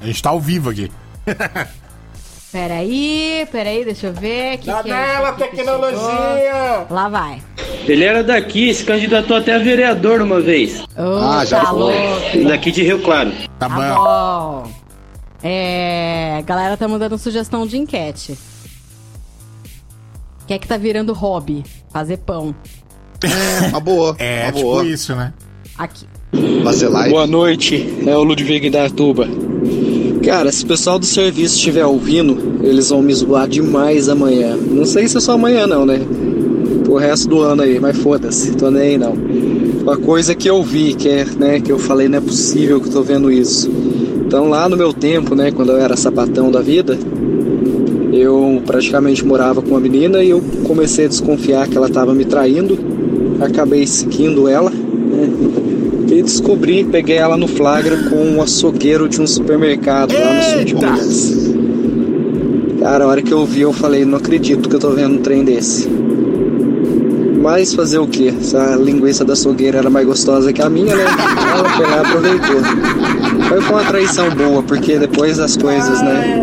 A 0.00 0.06
gente 0.06 0.22
tá 0.22 0.30
ao 0.30 0.40
vivo 0.40 0.70
aqui. 0.70 0.90
Peraí, 2.52 3.46
peraí, 3.50 3.82
deixa 3.82 4.08
eu 4.08 4.12
ver. 4.12 4.58
Que 4.58 4.66
Dá 4.66 4.82
tá 4.82 4.96
é 5.26 5.32
que 5.32 5.38
tecnologia! 5.56 6.86
Lá 6.90 7.08
vai. 7.08 7.40
Ele 7.88 8.04
era 8.04 8.22
daqui, 8.22 8.74
se 8.74 8.84
candidatou 8.84 9.38
até 9.38 9.54
a 9.54 9.58
vereador 9.58 10.20
uma 10.20 10.38
vez. 10.38 10.82
Oh, 10.98 11.18
ah, 11.18 11.46
já 11.46 11.60
tá 11.60 11.70
foi. 11.70 12.44
Daqui 12.44 12.70
de 12.70 12.82
Rio 12.82 13.00
Claro. 13.00 13.32
Tá, 13.58 13.68
tá 13.70 13.74
bom. 13.74 14.62
bom. 14.64 14.72
É, 15.42 16.42
galera 16.46 16.76
tá 16.76 16.86
mandando 16.86 17.16
sugestão 17.16 17.66
de 17.66 17.78
enquete. 17.78 18.32
O 20.42 20.46
que 20.46 20.52
é 20.52 20.58
que 20.58 20.68
tá 20.68 20.76
virando 20.76 21.14
hobby? 21.14 21.64
Fazer 21.90 22.18
pão. 22.18 22.54
É, 23.64 23.68
uma 23.68 23.80
boa. 23.80 24.14
É, 24.20 24.42
uma 24.42 24.52
tipo 24.52 24.64
boa. 24.66 24.84
isso, 24.84 25.16
né? 25.16 25.32
Aqui. 25.78 26.06
Fazer 26.62 26.88
live. 26.88 27.10
Boa 27.12 27.26
noite, 27.26 27.98
é 28.06 28.14
o 28.14 28.22
Ludwig 28.22 28.68
da 28.68 28.90
Tuba. 28.90 29.26
Cara, 30.24 30.52
se 30.52 30.62
o 30.62 30.68
pessoal 30.68 31.00
do 31.00 31.04
serviço 31.04 31.56
estiver 31.56 31.84
ouvindo, 31.84 32.38
eles 32.62 32.90
vão 32.90 33.02
me 33.02 33.12
zoar 33.12 33.48
demais 33.48 34.08
amanhã. 34.08 34.56
Não 34.56 34.84
sei 34.84 35.08
se 35.08 35.16
é 35.16 35.20
só 35.20 35.32
amanhã 35.32 35.66
não, 35.66 35.84
né? 35.84 36.00
O 36.88 36.96
resto 36.96 37.28
do 37.28 37.40
ano 37.40 37.62
aí, 37.62 37.80
mas 37.80 37.98
foda-se, 37.98 38.52
tô 38.56 38.70
nem 38.70 38.82
aí 38.90 38.98
não. 38.98 39.14
Uma 39.82 39.96
coisa 39.96 40.32
que 40.32 40.48
eu 40.48 40.62
vi, 40.62 40.94
que 40.94 41.08
é, 41.08 41.24
né, 41.24 41.58
que 41.60 41.72
eu 41.72 41.78
falei, 41.78 42.08
não 42.08 42.18
é 42.18 42.20
possível 42.20 42.80
que 42.80 42.86
eu 42.86 42.92
tô 42.92 43.02
vendo 43.02 43.32
isso. 43.32 43.68
Então 44.24 44.48
lá 44.48 44.68
no 44.68 44.76
meu 44.76 44.92
tempo, 44.92 45.34
né, 45.34 45.50
quando 45.50 45.72
eu 45.72 45.76
era 45.76 45.96
sapatão 45.96 46.52
da 46.52 46.60
vida, 46.60 46.96
eu 48.12 48.62
praticamente 48.64 49.24
morava 49.26 49.60
com 49.60 49.70
uma 49.70 49.80
menina 49.80 50.22
e 50.22 50.30
eu 50.30 50.40
comecei 50.62 51.06
a 51.06 51.08
desconfiar 51.08 51.66
que 51.68 51.76
ela 51.76 51.88
estava 51.88 52.14
me 52.14 52.24
traindo. 52.24 52.78
Acabei 53.40 53.84
seguindo 53.88 54.46
ela 54.46 54.70
e 56.22 56.24
descobri, 56.24 56.84
peguei 56.84 57.16
ela 57.16 57.36
no 57.36 57.48
flagra 57.48 57.96
com 58.08 58.14
um 58.14 58.40
açougueiro 58.40 59.08
de 59.08 59.20
um 59.20 59.26
supermercado 59.26 60.12
lá 60.14 60.32
no 60.36 60.42
sul 60.44 60.64
de 60.64 60.72
Minas. 60.76 61.34
Cara, 62.78 63.02
a 63.04 63.08
hora 63.08 63.20
que 63.22 63.32
eu 63.34 63.44
vi, 63.44 63.62
eu 63.62 63.72
falei, 63.72 64.04
não 64.04 64.18
acredito 64.18 64.68
que 64.68 64.76
eu 64.76 64.78
tô 64.78 64.90
vendo 64.90 65.16
um 65.16 65.18
trem 65.18 65.42
desse. 65.44 65.88
Mas 67.42 67.74
fazer 67.74 67.98
o 67.98 68.06
quê? 68.06 68.32
Essa 68.38 68.76
linguiça 68.76 69.24
da 69.24 69.32
açougueira 69.32 69.78
era 69.78 69.90
mais 69.90 70.06
gostosa 70.06 70.52
que 70.52 70.62
a 70.62 70.70
minha, 70.70 70.94
né? 70.94 71.02
Ela 71.04 71.68
foi 71.70 71.86
lá 71.88 72.00
aproveitou. 72.02 73.48
Foi 73.48 73.58
uma 73.58 73.84
traição 73.84 74.30
boa, 74.30 74.62
porque 74.62 75.00
depois 75.00 75.40
as 75.40 75.56
coisas, 75.56 76.00
né, 76.02 76.40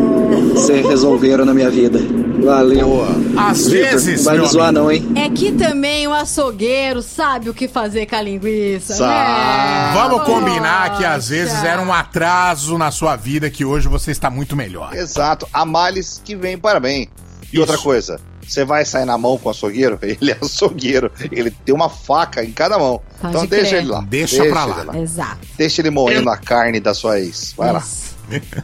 se 0.58 0.74
resolveram 0.74 1.46
na 1.46 1.54
minha 1.54 1.70
vida. 1.70 2.02
Valeu. 2.42 3.00
Às 3.38 3.68
vezes, 3.68 4.20
não 4.20 4.26
vai 4.32 4.38
me 4.40 4.48
zoar 4.48 4.72
não, 4.72 4.92
hein? 4.92 5.06
É 5.16 5.30
que 5.30 5.52
também 5.52 6.08
o 6.08 6.14
açougueiro 6.14 7.02
sabe 7.02 7.50
o 7.50 7.54
que 7.54 7.68
fazer 7.68 8.06
com 8.06 8.16
a 8.16 8.22
linguiça, 8.22 8.96
Sa 8.96 9.08
né? 9.08 9.92
Vamos 9.94 10.24
combinar 10.24 10.98
que 10.98 11.06
às 11.06 11.30
vezes 11.30 11.64
era 11.64 11.82
um 11.82 11.94
atraso 11.94 12.78
na 12.78 12.92
sua 12.92 13.16
vida 13.16 13.50
que 13.50 13.66
hoje 13.66 13.88
você 13.88 14.12
está 14.12 14.30
muito 14.30 14.56
melhor. 14.56 14.94
Exato. 14.96 15.48
A 15.54 15.66
males 15.66 16.22
que 16.24 16.36
vem 16.36 16.58
para 16.58 16.80
bem. 16.80 17.10
E 17.44 17.54
Isso. 17.54 17.62
outra 17.62 17.78
coisa, 17.78 18.20
você 18.48 18.64
vai 18.64 18.86
sair 18.86 19.06
na 19.06 19.18
mão 19.18 19.38
com 19.38 19.50
o 19.50 19.52
açougueiro? 19.52 19.98
Ele 20.02 20.32
é 20.32 20.38
açougueiro. 20.42 21.12
Ele 21.32 21.52
tem 21.52 21.74
uma 21.74 21.90
faca 21.90 22.44
em 22.44 22.52
cada 22.52 22.78
mão. 22.78 23.02
Pode 23.22 23.34
então 23.34 23.46
deixa 23.46 23.78
ele 23.78 23.88
lá. 23.88 24.04
Deixa, 24.08 24.38
deixa 24.38 24.50
pra 24.52 24.66
lá. 24.66 24.84
lá. 24.84 24.98
Exato. 24.98 25.40
Deixa 25.58 25.82
ele 25.82 25.90
morrendo 25.90 26.26
na 26.26 26.34
a 26.34 26.38
carne 26.38 26.80
da 26.80 26.94
sua 26.94 27.20
ex. 27.20 27.54
Vai 27.58 27.70
Isso. 27.70 27.76
lá. 27.76 28.10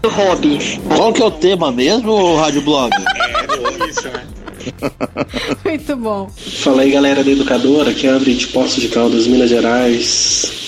Hobby. 0.07 0.59
Qual 0.95 1.11
que 1.13 1.21
é 1.21 1.25
o 1.25 1.31
tema 1.31 1.71
mesmo, 1.71 2.35
Rádio 2.37 2.61
Blog? 2.61 2.91
É, 2.93 3.83
é 3.85 3.89
isso, 3.89 4.07
né? 4.07 4.23
Muito 5.65 5.95
bom. 5.97 6.29
Fala 6.29 6.81
aí, 6.83 6.91
galera 6.91 7.23
da 7.23 7.31
Educadora, 7.31 7.93
que 7.93 8.05
é 8.07 8.11
André 8.11 8.33
de 8.33 8.47
Poço 8.47 8.79
de 8.79 8.89
Caldas, 8.89 9.25
Minas 9.27 9.49
Gerais. 9.49 10.63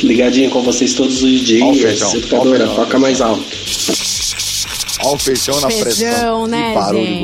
Ligadinho 0.00 0.50
com 0.50 0.62
vocês 0.62 0.94
todos 0.94 1.22
os 1.22 1.40
dias. 1.40 1.62
Ó 1.62 1.74
feijão, 1.74 2.14
Educadora, 2.16 2.58
feijão, 2.66 2.74
toca 2.76 2.98
mais 2.98 3.20
alto. 3.20 3.44
Olha 5.04 5.14
o 5.14 5.18
feijão 5.18 5.60
na 5.60 5.68
feijão, 5.68 5.84
pressão. 5.84 6.06
Feijão, 6.12 6.46
né, 6.46 6.74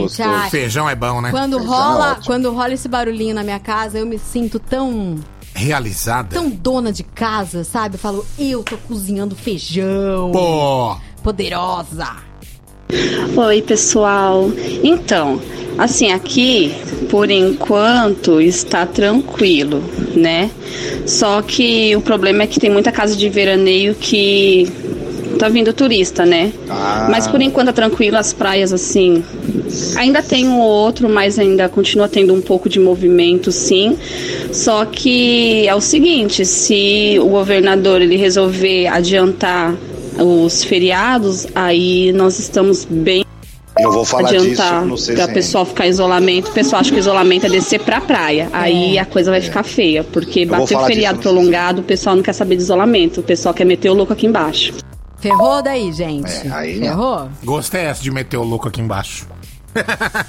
gente? 0.00 0.22
Ai, 0.22 0.50
feijão 0.50 0.88
é 0.90 0.94
bom, 0.94 1.20
né? 1.20 1.30
Quando 1.30 1.58
é 1.58 1.62
rola, 1.62 2.18
é 2.20 2.24
quando 2.26 2.50
rola 2.52 2.72
esse 2.74 2.88
barulhinho 2.88 3.34
na 3.34 3.42
minha 3.42 3.58
casa, 3.60 3.98
eu 3.98 4.06
me 4.06 4.18
sinto 4.18 4.58
tão 4.58 5.16
realizada. 5.54 6.28
Tão 6.36 6.48
dona 6.50 6.92
de 6.92 7.02
casa, 7.04 7.64
sabe? 7.64 7.94
Eu 7.96 7.98
falo, 7.98 8.26
eu 8.38 8.62
tô 8.62 8.76
cozinhando 8.78 9.34
feijão. 9.36 10.30
Pô! 10.32 10.94
poderosa. 11.28 12.16
Oi, 13.36 13.60
pessoal. 13.60 14.50
Então, 14.82 15.38
assim, 15.76 16.10
aqui 16.10 16.72
por 17.10 17.30
enquanto 17.30 18.40
está 18.40 18.86
tranquilo, 18.86 19.82
né? 20.16 20.50
Só 21.04 21.42
que 21.42 21.94
o 21.94 22.00
problema 22.00 22.44
é 22.44 22.46
que 22.46 22.58
tem 22.58 22.70
muita 22.70 22.90
casa 22.90 23.14
de 23.14 23.28
veraneio 23.28 23.94
que 23.96 24.72
tá 25.38 25.50
vindo 25.50 25.70
turista, 25.74 26.24
né? 26.24 26.50
Ah. 26.70 27.08
Mas 27.10 27.28
por 27.28 27.42
enquanto 27.42 27.66
tá 27.66 27.72
tranquilo 27.74 28.16
as 28.16 28.32
praias 28.32 28.72
assim. 28.72 29.22
Ainda 29.98 30.22
tem 30.22 30.48
um 30.48 30.58
outro, 30.60 31.10
mas 31.10 31.38
ainda 31.38 31.68
continua 31.68 32.08
tendo 32.08 32.32
um 32.32 32.40
pouco 32.40 32.70
de 32.70 32.80
movimento, 32.80 33.52
sim. 33.52 33.98
Só 34.50 34.86
que 34.86 35.68
é 35.68 35.74
o 35.74 35.80
seguinte, 35.82 36.46
se 36.46 37.18
o 37.20 37.26
governador 37.26 38.00
ele 38.00 38.16
resolver 38.16 38.86
adiantar 38.86 39.76
os 40.24 40.64
feriados, 40.64 41.46
aí 41.54 42.12
nós 42.12 42.38
estamos 42.38 42.84
bem 42.84 43.24
eu 43.78 43.92
vou 43.92 44.04
falar 44.04 44.30
adiantar 44.30 44.84
disso 44.88 45.12
pra 45.12 45.22
é. 45.22 45.26
pessoal 45.28 45.64
ficar 45.64 45.86
em 45.86 45.90
isolamento. 45.90 46.50
O 46.50 46.52
pessoal 46.52 46.80
acha 46.80 46.92
que 46.92 46.98
isolamento 46.98 47.46
é 47.46 47.48
descer 47.48 47.78
pra 47.80 48.00
praia. 48.00 48.48
Aí 48.52 48.96
é, 48.96 49.00
a 49.00 49.04
coisa 49.06 49.30
vai 49.30 49.38
é. 49.38 49.42
ficar 49.42 49.62
feia, 49.62 50.02
porque 50.02 50.44
bateu 50.44 50.80
o 50.80 50.84
feriado 50.84 51.20
é. 51.20 51.22
prolongado, 51.22 51.80
o 51.82 51.84
pessoal 51.84 52.16
não 52.16 52.22
quer 52.24 52.32
saber 52.32 52.56
de 52.56 52.62
isolamento. 52.62 53.20
O 53.20 53.22
pessoal 53.22 53.54
quer 53.54 53.64
meter 53.64 53.88
o 53.88 53.94
louco 53.94 54.12
aqui 54.12 54.26
embaixo. 54.26 54.74
Ferrou 55.20 55.62
daí, 55.62 55.92
gente. 55.92 56.48
É, 56.48 56.50
aí 56.50 56.78
Ferrou? 56.80 57.28
Gostei 57.44 57.82
essa 57.82 58.02
de 58.02 58.10
meter 58.10 58.36
o 58.38 58.42
louco 58.42 58.66
aqui 58.68 58.80
embaixo. 58.80 59.26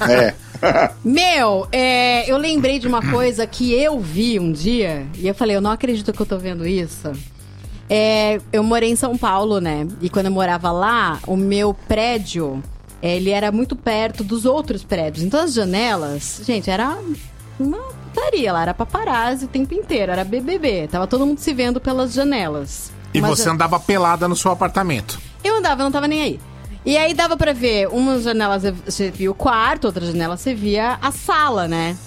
É. 0.07 0.35
Meu, 1.03 1.65
é, 1.71 2.29
eu 2.29 2.37
lembrei 2.37 2.77
de 2.77 2.87
uma 2.87 3.01
coisa 3.01 3.47
que 3.47 3.73
eu 3.73 3.99
vi 3.99 4.37
um 4.39 4.51
dia 4.51 5.07
e 5.17 5.27
eu 5.27 5.33
falei, 5.33 5.55
eu 5.55 5.61
não 5.61 5.71
acredito 5.71 6.11
que 6.13 6.19
eu 6.21 6.25
tô 6.25 6.37
vendo 6.37 6.67
isso. 6.67 7.09
É, 7.89 8.39
eu 8.53 8.61
morei 8.63 8.91
em 8.91 8.95
São 8.95 9.17
Paulo, 9.17 9.59
né? 9.59 9.87
E 9.99 10.09
quando 10.09 10.27
eu 10.27 10.31
morava 10.31 10.71
lá, 10.71 11.19
o 11.25 11.35
meu 11.35 11.73
prédio, 11.73 12.63
é, 13.01 13.15
ele 13.15 13.31
era 13.31 13.51
muito 13.51 13.75
perto 13.75 14.23
dos 14.23 14.45
outros 14.45 14.83
prédios. 14.83 15.25
Então 15.25 15.39
as 15.41 15.53
janelas, 15.53 16.39
gente, 16.45 16.69
era 16.69 16.95
uma 17.59 17.79
putaria 18.13 18.53
lá, 18.53 18.61
era 18.61 18.73
paparazzi 18.75 19.45
o 19.45 19.47
tempo 19.47 19.73
inteiro, 19.73 20.11
era 20.11 20.23
BBB. 20.23 20.87
Tava 20.87 21.07
todo 21.07 21.25
mundo 21.25 21.39
se 21.39 21.51
vendo 21.51 21.81
pelas 21.81 22.13
janelas. 22.13 22.91
E 23.11 23.19
você 23.19 23.43
jan... 23.45 23.53
andava 23.53 23.79
pelada 23.79 24.27
no 24.27 24.35
seu 24.35 24.51
apartamento? 24.51 25.19
Eu 25.43 25.57
andava, 25.57 25.81
eu 25.81 25.85
não 25.85 25.91
tava 25.91 26.07
nem 26.07 26.21
aí. 26.21 26.39
E 26.85 26.95
aí 26.95 27.13
dava 27.15 27.35
para 27.35 27.53
ver, 27.53 27.87
uma 27.87 28.19
janela 28.21 28.59
você 28.59 29.09
via 29.09 29.31
o 29.31 29.33
quarto, 29.33 29.85
outra 29.85 30.05
janela 30.05 30.37
você 30.37 30.53
via 30.53 30.97
a 31.01 31.11
sala, 31.11 31.67
né? 31.67 31.97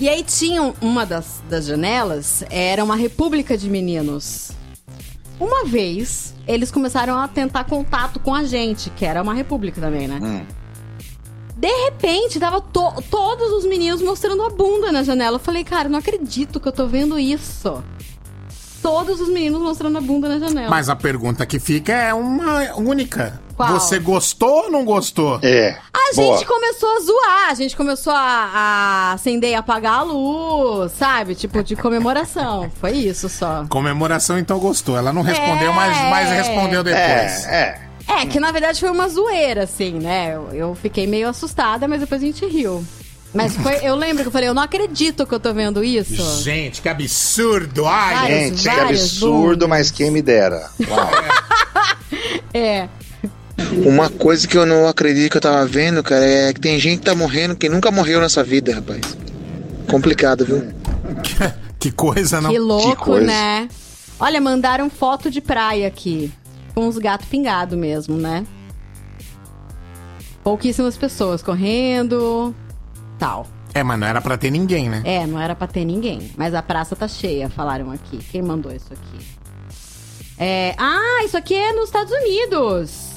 E 0.00 0.08
aí 0.08 0.24
tinha 0.24 0.74
uma 0.80 1.06
das, 1.06 1.40
das 1.48 1.64
janelas, 1.64 2.44
era 2.50 2.82
uma 2.82 2.96
república 2.96 3.56
de 3.56 3.70
meninos. 3.70 4.50
Uma 5.40 5.64
vez, 5.64 6.32
eles 6.46 6.70
começaram 6.70 7.18
a 7.18 7.26
tentar 7.26 7.64
contato 7.64 8.20
com 8.20 8.32
a 8.34 8.44
gente, 8.44 8.88
que 8.90 9.04
era 9.04 9.20
uma 9.22 9.34
república 9.34 9.80
também, 9.80 10.06
né? 10.06 10.20
Hum. 10.22 10.46
De 11.56 11.68
repente, 11.86 12.38
tava 12.38 12.60
to 12.60 13.02
todos 13.10 13.50
os 13.52 13.64
meninos 13.64 14.00
mostrando 14.02 14.42
a 14.42 14.50
bunda 14.50 14.92
na 14.92 15.02
janela. 15.02 15.36
Eu 15.36 15.40
falei, 15.40 15.64
cara, 15.64 15.88
não 15.88 15.98
acredito 15.98 16.60
que 16.60 16.68
eu 16.68 16.72
tô 16.72 16.86
vendo 16.86 17.18
isso 17.18 17.82
todos 18.84 19.18
os 19.18 19.30
meninos 19.30 19.62
mostrando 19.62 19.96
a 19.96 20.00
bunda 20.02 20.28
na 20.28 20.38
janela. 20.38 20.68
Mas 20.68 20.90
a 20.90 20.94
pergunta 20.94 21.46
que 21.46 21.58
fica 21.58 21.90
é 21.90 22.12
uma 22.12 22.74
única. 22.76 23.40
Qual? 23.56 23.80
Você 23.80 23.98
gostou 23.98 24.64
ou 24.64 24.70
não 24.70 24.84
gostou? 24.84 25.38
É. 25.42 25.78
A 25.90 26.14
boa. 26.14 26.36
gente 26.36 26.46
começou 26.46 26.94
a 26.94 27.00
zoar, 27.00 27.48
a 27.50 27.54
gente 27.54 27.74
começou 27.74 28.12
a, 28.12 28.18
a, 28.18 29.12
acender 29.14 29.52
e 29.52 29.54
apagar 29.54 30.00
a 30.00 30.02
luz, 30.02 30.92
sabe? 30.92 31.34
Tipo, 31.34 31.62
de 31.62 31.74
comemoração. 31.76 32.70
Foi 32.78 32.90
isso 32.92 33.26
só. 33.26 33.64
Comemoração, 33.70 34.36
então 34.38 34.58
gostou. 34.58 34.98
Ela 34.98 35.14
não 35.14 35.22
respondeu, 35.22 35.70
é... 35.70 35.74
mas, 35.74 35.96
mas 36.10 36.28
respondeu 36.46 36.80
é, 36.80 36.84
depois. 36.84 37.46
É, 37.46 37.52
é. 37.52 37.80
É, 38.22 38.26
que 38.26 38.38
na 38.38 38.52
verdade 38.52 38.80
foi 38.80 38.90
uma 38.90 39.08
zoeira, 39.08 39.62
assim, 39.62 39.92
né? 39.94 40.34
Eu, 40.36 40.48
eu 40.52 40.74
fiquei 40.74 41.06
meio 41.06 41.26
assustada, 41.26 41.88
mas 41.88 42.00
depois 42.00 42.22
a 42.22 42.26
gente 42.26 42.44
riu. 42.44 42.84
Mas 43.34 43.56
uhum. 43.56 43.62
foi, 43.64 43.78
eu 43.82 43.96
lembro 43.96 44.22
que 44.22 44.28
eu 44.28 44.32
falei, 44.32 44.48
eu 44.48 44.54
não 44.54 44.62
acredito 44.62 45.26
que 45.26 45.34
eu 45.34 45.40
tô 45.40 45.52
vendo 45.52 45.82
isso. 45.82 46.40
Gente, 46.42 46.80
que 46.80 46.88
absurdo! 46.88 47.84
Ai, 47.84 48.14
vários, 48.14 48.38
gente, 48.38 48.62
vários 48.64 48.88
que 49.00 49.06
absurdo, 49.08 49.68
mas 49.68 49.90
quem 49.90 50.10
me 50.12 50.22
dera. 50.22 50.70
Uau. 50.88 51.10
é. 52.54 52.88
Uma 53.86 54.08
coisa 54.08 54.46
que 54.46 54.56
eu 54.56 54.64
não 54.64 54.86
acredito 54.88 55.30
que 55.32 55.36
eu 55.36 55.40
tava 55.40 55.66
vendo, 55.66 56.00
cara, 56.02 56.24
é 56.24 56.52
que 56.52 56.60
tem 56.60 56.78
gente 56.78 57.00
que 57.00 57.04
tá 57.06 57.14
morrendo 57.14 57.56
que 57.56 57.68
nunca 57.68 57.90
morreu 57.90 58.20
nessa 58.20 58.42
vida, 58.44 58.72
rapaz. 58.74 59.00
Complicado, 59.90 60.44
viu? 60.46 60.62
Que, 61.84 61.92
coisa, 61.92 62.40
não? 62.40 62.48
Que 62.50 62.58
louco, 62.58 62.96
que 62.96 62.96
coisa. 62.96 63.26
né? 63.26 63.68
Olha, 64.18 64.40
mandaram 64.40 64.88
foto 64.88 65.30
de 65.30 65.42
praia 65.42 65.86
aqui. 65.86 66.32
Com 66.74 66.88
uns 66.88 66.96
gatos 66.96 67.28
pingados 67.28 67.78
mesmo, 67.78 68.16
né? 68.16 68.44
Pouquíssimas 70.42 70.96
pessoas 70.96 71.42
correndo, 71.42 72.54
é, 73.72 73.82
mas 73.82 73.98
não 73.98 74.06
era 74.06 74.20
pra 74.20 74.36
ter 74.36 74.50
ninguém, 74.50 74.88
né? 74.88 75.02
É, 75.04 75.26
não 75.26 75.40
era 75.40 75.54
pra 75.54 75.66
ter 75.66 75.84
ninguém. 75.84 76.30
Mas 76.36 76.54
a 76.54 76.62
praça 76.62 76.94
tá 76.94 77.08
cheia, 77.08 77.48
falaram 77.48 77.90
aqui. 77.90 78.18
Quem 78.30 78.42
mandou 78.42 78.72
isso 78.72 78.92
aqui? 78.92 79.26
É... 80.38 80.74
Ah, 80.78 81.22
isso 81.24 81.36
aqui 81.36 81.54
é 81.54 81.72
nos 81.72 81.84
Estados 81.86 82.12
Unidos. 82.12 83.14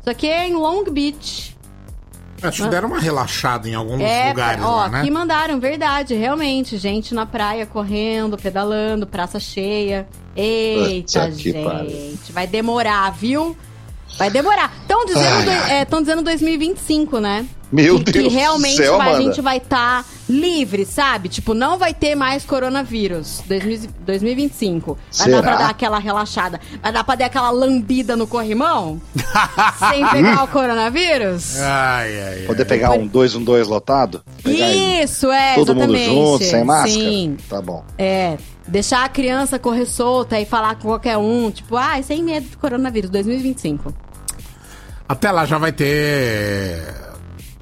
Isso 0.00 0.10
aqui 0.10 0.28
é 0.28 0.48
em 0.48 0.54
Long 0.54 0.84
Beach. 0.84 1.56
É, 2.42 2.48
acho 2.48 2.62
que 2.62 2.68
deram 2.68 2.88
uma 2.88 2.98
relaxada 3.00 3.68
em 3.68 3.74
alguns 3.74 4.00
é, 4.00 4.30
lugares 4.30 4.64
ó, 4.64 4.76
lá, 4.76 4.88
né? 4.88 5.02
que 5.02 5.10
mandaram, 5.10 5.60
verdade, 5.60 6.14
realmente. 6.14 6.76
Gente 6.78 7.14
na 7.14 7.24
praia 7.26 7.66
correndo, 7.66 8.36
pedalando, 8.38 9.06
praça 9.06 9.38
cheia. 9.38 10.08
Eita, 10.34 11.30
gente. 11.30 12.32
Vai 12.32 12.46
demorar, 12.46 13.10
viu? 13.10 13.56
Vai 14.18 14.30
demorar. 14.30 14.72
Estão 14.82 15.04
dizendo, 15.06 15.44
do, 15.44 15.50
é, 15.50 15.84
dizendo 16.00 16.22
2025, 16.22 17.18
né? 17.18 17.46
Meu 17.70 17.98
que, 18.04 18.12
Deus. 18.12 18.26
Que 18.28 18.32
realmente 18.32 18.76
do 18.76 18.82
céu, 18.82 18.98
vai, 18.98 19.14
a 19.14 19.20
gente 19.20 19.40
vai 19.40 19.56
estar 19.56 20.02
tá 20.02 20.04
livre, 20.28 20.84
sabe? 20.84 21.30
Tipo, 21.30 21.54
não 21.54 21.78
vai 21.78 21.94
ter 21.94 22.14
mais 22.14 22.44
coronavírus. 22.44 23.42
2025. 24.00 24.94
Vai 24.94 25.00
Será? 25.26 25.36
dar 25.36 25.42
pra 25.42 25.56
dar 25.64 25.70
aquela 25.70 25.98
relaxada. 25.98 26.60
Vai 26.82 26.92
dar 26.92 27.02
pra 27.02 27.14
dar 27.14 27.26
aquela 27.26 27.50
lambida 27.50 28.14
no 28.14 28.26
corrimão? 28.26 29.00
sem 29.88 30.06
pegar 30.08 30.44
o 30.44 30.48
coronavírus? 30.48 31.56
Ai, 31.58 32.14
ai, 32.20 32.34
ai. 32.40 32.46
Poder 32.46 32.66
pegar 32.66 32.90
um 32.92 33.06
2, 33.06 33.36
um 33.36 33.42
2 33.44 33.66
lotado? 33.66 34.22
Isso, 34.44 35.32
é. 35.32 35.54
Todo 35.54 35.72
exatamente. 35.72 36.10
mundo 36.10 36.24
junto, 36.40 36.44
sem 36.44 36.64
máscara? 36.64 36.90
Sim. 36.92 37.36
Tá 37.48 37.62
bom. 37.62 37.82
É, 37.96 38.36
Deixar 38.66 39.04
a 39.04 39.08
criança 39.08 39.58
correr 39.58 39.86
solta 39.86 40.38
e 40.40 40.46
falar 40.46 40.76
com 40.76 40.82
qualquer 40.88 41.16
um, 41.16 41.50
tipo, 41.50 41.76
ah, 41.76 42.00
sem 42.02 42.22
medo 42.22 42.48
do 42.48 42.58
coronavírus, 42.58 43.10
2025. 43.10 43.92
Até 45.08 45.30
lá 45.32 45.44
já 45.44 45.58
vai 45.58 45.72
ter 45.72 46.80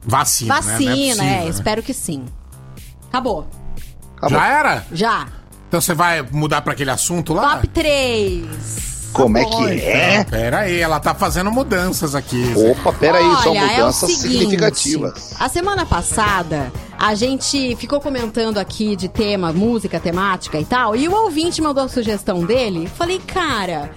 vacina. 0.04 0.54
Né? 0.54 0.60
É 0.60 0.62
vacina, 0.62 0.62
né? 0.62 0.82
é, 0.82 0.86
possível, 1.06 1.24
é 1.24 1.44
né? 1.44 1.48
espero 1.48 1.82
que 1.82 1.94
sim. 1.94 2.24
Acabou. 3.08 3.46
Acabou. 4.16 4.38
Já 4.38 4.46
era? 4.46 4.86
Já. 4.92 5.26
Então 5.68 5.80
você 5.80 5.94
vai 5.94 6.20
mudar 6.30 6.60
para 6.60 6.74
aquele 6.74 6.90
assunto 6.90 7.32
lá? 7.32 7.54
Top 7.56 7.68
3. 7.68 8.90
Como 9.12 9.38
é 9.38 9.44
que 9.44 9.64
é? 9.80 9.80
é? 9.80 10.14
Então, 10.20 10.30
pera 10.38 10.58
aí, 10.60 10.78
ela 10.78 11.00
tá 11.00 11.14
fazendo 11.14 11.50
mudanças 11.50 12.14
aqui. 12.14 12.52
Opa, 12.56 12.92
pera 12.92 13.18
aí, 13.18 13.42
são 13.42 13.54
é 13.56 13.60
mudanças 13.66 14.08
é 14.08 14.12
seguinte, 14.14 14.30
significativas. 14.40 15.34
A 15.40 15.48
semana 15.48 15.84
passada 15.84 16.70
a 17.02 17.14
gente 17.14 17.74
ficou 17.76 17.98
comentando 17.98 18.58
aqui 18.58 18.94
de 18.94 19.08
tema, 19.08 19.54
música, 19.54 19.98
temática 19.98 20.58
e 20.60 20.66
tal, 20.66 20.94
e 20.94 21.08
o 21.08 21.14
ouvinte 21.14 21.62
mandou 21.62 21.82
a 21.82 21.88
sugestão 21.88 22.44
dele. 22.44 22.86
Falei, 22.94 23.18
cara, 23.18 23.90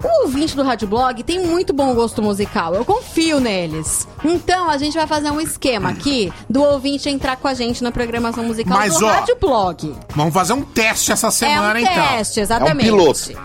o 0.00 0.22
ouvinte 0.22 0.54
do 0.54 0.62
Rádio 0.62 0.86
Blog 0.86 1.20
tem 1.24 1.44
muito 1.48 1.72
bom 1.72 1.92
gosto 1.96 2.22
musical. 2.22 2.72
Eu 2.72 2.84
confio 2.84 3.40
neles. 3.40 4.06
Então, 4.24 4.70
a 4.70 4.78
gente 4.78 4.94
vai 4.94 5.04
fazer 5.04 5.32
um 5.32 5.40
esquema 5.40 5.88
aqui 5.88 6.32
do 6.48 6.62
ouvinte 6.62 7.08
entrar 7.10 7.36
com 7.38 7.48
a 7.48 7.54
gente 7.54 7.82
na 7.82 7.90
programação 7.90 8.44
musical 8.44 8.78
Mas, 8.78 9.00
do 9.00 9.04
ó, 9.04 9.08
Rádio 9.10 9.36
Blog. 9.40 9.92
Vamos 10.14 10.32
fazer 10.32 10.52
um 10.52 10.62
teste 10.62 11.10
essa 11.10 11.26
é 11.26 11.30
semana, 11.32 11.80
então. 11.80 11.92
É 11.92 11.96
um 11.98 12.02
então. 12.04 12.16
teste, 12.18 12.38
exatamente. 12.38 12.88
É 12.88 12.92
um 12.94 12.96
piloto. 12.98 13.42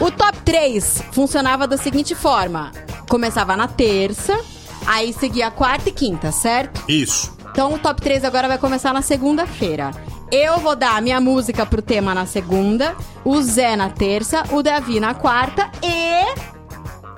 O 0.00 0.10
top 0.10 0.36
3 0.44 1.04
funcionava 1.12 1.64
da 1.68 1.76
seguinte 1.76 2.12
forma. 2.12 2.72
Começava 3.08 3.56
na 3.56 3.68
terça, 3.68 4.36
aí 4.84 5.12
seguia 5.12 5.48
quarta 5.48 5.90
e 5.90 5.92
quinta, 5.92 6.32
certo? 6.32 6.82
Isso. 6.88 7.37
Então 7.50 7.72
o 7.74 7.78
top 7.78 8.00
3 8.00 8.24
agora 8.24 8.48
vai 8.48 8.58
começar 8.58 8.92
na 8.92 9.02
segunda-feira. 9.02 9.90
Eu 10.30 10.58
vou 10.58 10.76
dar 10.76 11.00
minha 11.00 11.20
música 11.20 11.64
pro 11.64 11.80
tema 11.80 12.14
na 12.14 12.26
segunda, 12.26 12.94
o 13.24 13.40
Zé 13.40 13.76
na 13.76 13.88
terça, 13.88 14.42
o 14.50 14.62
Davi 14.62 15.00
na 15.00 15.14
quarta 15.14 15.70
e. 15.82 16.58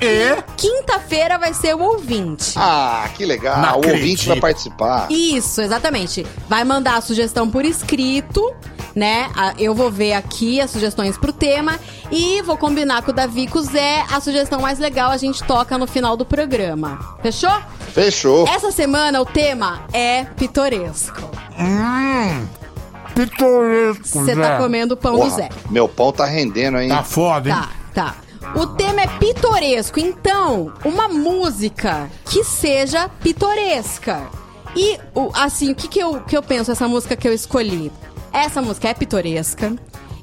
E? 0.02 0.42
Quinta-feira 0.56 1.36
vai 1.36 1.52
ser 1.52 1.74
o 1.74 1.80
ouvinte. 1.82 2.52
Ah, 2.56 3.06
que 3.14 3.26
legal. 3.26 3.58
Não 3.60 3.74
o 3.74 3.78
acredito. 3.80 3.96
ouvinte 4.00 4.28
vai 4.28 4.40
participar. 4.40 5.06
Isso, 5.10 5.60
exatamente. 5.60 6.26
Vai 6.48 6.64
mandar 6.64 6.96
a 6.96 7.00
sugestão 7.02 7.50
por 7.50 7.66
escrito 7.66 8.40
né? 8.94 9.30
Eu 9.58 9.74
vou 9.74 9.90
ver 9.90 10.12
aqui 10.14 10.60
as 10.60 10.70
sugestões 10.70 11.16
pro 11.16 11.32
tema 11.32 11.78
e 12.10 12.42
vou 12.42 12.56
combinar 12.56 13.02
com 13.02 13.10
o 13.10 13.14
Davi 13.14 13.46
com 13.46 13.58
o 13.58 13.62
Zé. 13.62 14.04
A 14.10 14.20
sugestão 14.20 14.60
mais 14.60 14.78
legal 14.78 15.10
a 15.10 15.16
gente 15.16 15.42
toca 15.44 15.78
no 15.78 15.86
final 15.86 16.16
do 16.16 16.24
programa. 16.24 16.98
Fechou? 17.22 17.50
Fechou. 17.92 18.46
Essa 18.48 18.70
semana 18.70 19.20
o 19.20 19.26
tema 19.26 19.82
é 19.92 20.24
pitoresco. 20.24 21.20
Hum. 21.58 22.46
Pitoresco. 23.14 24.20
Você 24.20 24.34
tá 24.36 24.58
comendo 24.58 24.94
o 24.94 24.96
pão 24.96 25.18
do 25.18 25.30
Zé. 25.30 25.48
Meu 25.68 25.88
pão 25.88 26.12
tá 26.12 26.24
rendendo, 26.24 26.78
hein? 26.78 26.88
Tá 26.88 27.02
foda, 27.02 27.50
hein? 27.50 27.54
Tá, 27.94 28.14
tá. 28.14 28.14
O 28.58 28.66
tema 28.68 29.02
é 29.02 29.06
pitoresco, 29.06 30.00
então, 30.00 30.72
uma 30.84 31.08
música 31.08 32.10
que 32.24 32.42
seja 32.42 33.06
pitoresca. 33.20 34.22
E, 34.74 34.98
assim, 35.34 35.72
o 35.72 35.74
que, 35.74 35.86
que, 35.86 35.98
eu, 35.98 36.20
que 36.22 36.34
eu 36.36 36.42
penso 36.42 36.72
essa 36.72 36.88
música 36.88 37.14
que 37.14 37.28
eu 37.28 37.34
escolhi? 37.34 37.92
Essa 38.32 38.62
música 38.62 38.88
é 38.88 38.94
pitoresca. 38.94 39.74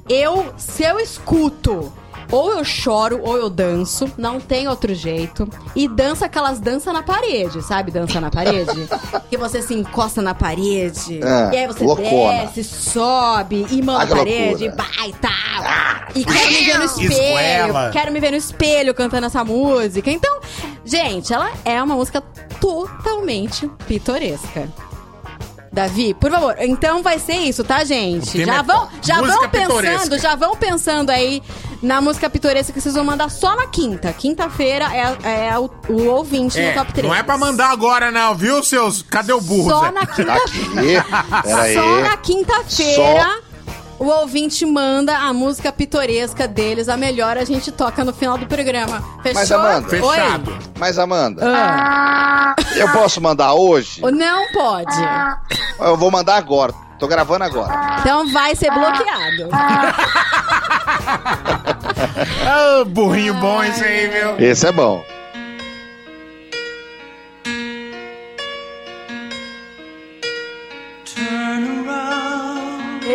Eu, 0.08 0.52
se 0.56 0.82
eu 0.82 0.98
escuto 0.98 1.92
ou 2.30 2.52
eu 2.52 2.64
choro 2.64 3.20
ou 3.22 3.36
eu 3.36 3.50
danço, 3.50 4.10
não 4.16 4.40
tem 4.40 4.66
outro 4.66 4.94
jeito. 4.94 5.48
E 5.76 5.86
dança 5.88 6.24
aquelas 6.26 6.58
dança 6.58 6.92
na 6.92 7.02
parede, 7.02 7.60
sabe? 7.62 7.90
Dança 7.90 8.20
na 8.20 8.30
parede. 8.30 8.86
que 9.30 9.36
você 9.36 9.60
se 9.62 9.74
encosta 9.74 10.20
na 10.22 10.34
parede, 10.34 11.20
é, 11.22 11.54
e 11.54 11.56
aí 11.58 11.66
você 11.66 11.84
loucona. 11.84 12.46
desce, 12.46 12.64
sobe, 12.64 13.66
e 13.70 13.82
manda 13.82 14.04
a 14.04 14.16
parede, 14.16 14.68
vai, 14.70 15.12
tá. 15.20 16.08
e 16.14 16.24
quero 16.24 16.46
me 16.50 16.60
ver 16.64 16.78
no 16.78 16.84
espelho, 16.84 17.74
quero 17.92 18.12
me 18.12 18.20
ver 18.20 18.30
no 18.30 18.36
espelho 18.36 18.94
cantando 18.94 19.26
essa 19.26 19.44
música. 19.44 20.10
Então, 20.10 20.40
gente, 20.84 21.30
ela 21.32 21.50
é 21.64 21.76
uma 21.82 21.94
música 21.94 22.22
totalmente 22.60 23.70
pitoresca. 23.86 24.66
Davi, 25.72 26.14
por 26.14 26.30
favor. 26.30 26.54
Então 26.58 27.02
vai 27.02 27.18
ser 27.18 27.34
isso, 27.34 27.62
tá, 27.62 27.84
gente? 27.84 28.44
Já 28.44 28.56
é 28.56 28.62
vão, 28.62 28.88
já 29.02 29.20
vão 29.20 29.48
pensando, 29.48 30.18
já 30.18 30.34
vão 30.34 30.56
pensando 30.56 31.10
aí 31.10 31.42
na 31.82 32.00
música 32.00 32.28
pitoresca 32.28 32.72
que 32.72 32.80
vocês 32.80 32.94
vão 32.94 33.04
mandar 33.04 33.28
só 33.30 33.54
na 33.56 33.66
quinta. 33.66 34.12
Quinta-feira 34.12 34.86
é, 34.94 35.50
é 35.50 35.58
o, 35.58 35.70
o, 35.88 36.06
ouvinte 36.08 36.58
é, 36.58 36.70
no 36.70 36.78
top 36.78 36.92
3. 36.92 37.06
Não 37.06 37.14
é 37.14 37.22
pra 37.22 37.36
mandar 37.38 37.70
agora, 37.70 38.10
não, 38.10 38.34
viu, 38.34 38.62
seus? 38.62 39.02
Cadê 39.02 39.32
o 39.32 39.40
burro? 39.40 39.70
Só 39.70 39.82
Zé? 39.84 39.90
na 39.92 40.06
quinta-feira. 40.06 41.06
só 41.74 42.00
na 42.00 42.16
quinta-feira. 42.16 42.92
Só 43.22 43.47
o 43.98 44.06
ouvinte 44.06 44.64
manda 44.64 45.16
a 45.16 45.32
música 45.32 45.72
pitoresca 45.72 46.46
deles, 46.46 46.88
a 46.88 46.96
melhor 46.96 47.36
a 47.36 47.44
gente 47.44 47.72
toca 47.72 48.04
no 48.04 48.12
final 48.12 48.38
do 48.38 48.46
programa. 48.46 49.02
Fechou? 49.22 49.34
Mas 49.36 49.52
Amanda, 49.52 49.88
Oi? 49.90 50.16
fechado. 50.16 50.58
Mas 50.78 50.98
Amanda, 50.98 51.42
ah. 51.44 52.54
eu 52.76 52.88
posso 52.92 53.20
mandar 53.20 53.54
hoje? 53.54 54.00
Não 54.00 54.52
pode. 54.52 54.98
Eu 55.80 55.96
vou 55.96 56.10
mandar 56.10 56.36
agora. 56.36 56.72
Tô 56.98 57.06
gravando 57.06 57.44
agora. 57.44 57.96
Então 58.00 58.30
vai 58.32 58.56
ser 58.56 58.70
bloqueado. 58.72 59.48
oh, 62.82 62.84
burrinho 62.86 63.34
bom 63.34 63.62
esse 63.62 63.84
aí, 63.84 64.08
meu. 64.12 64.40
Esse 64.40 64.66
é 64.66 64.72
bom. 64.72 65.04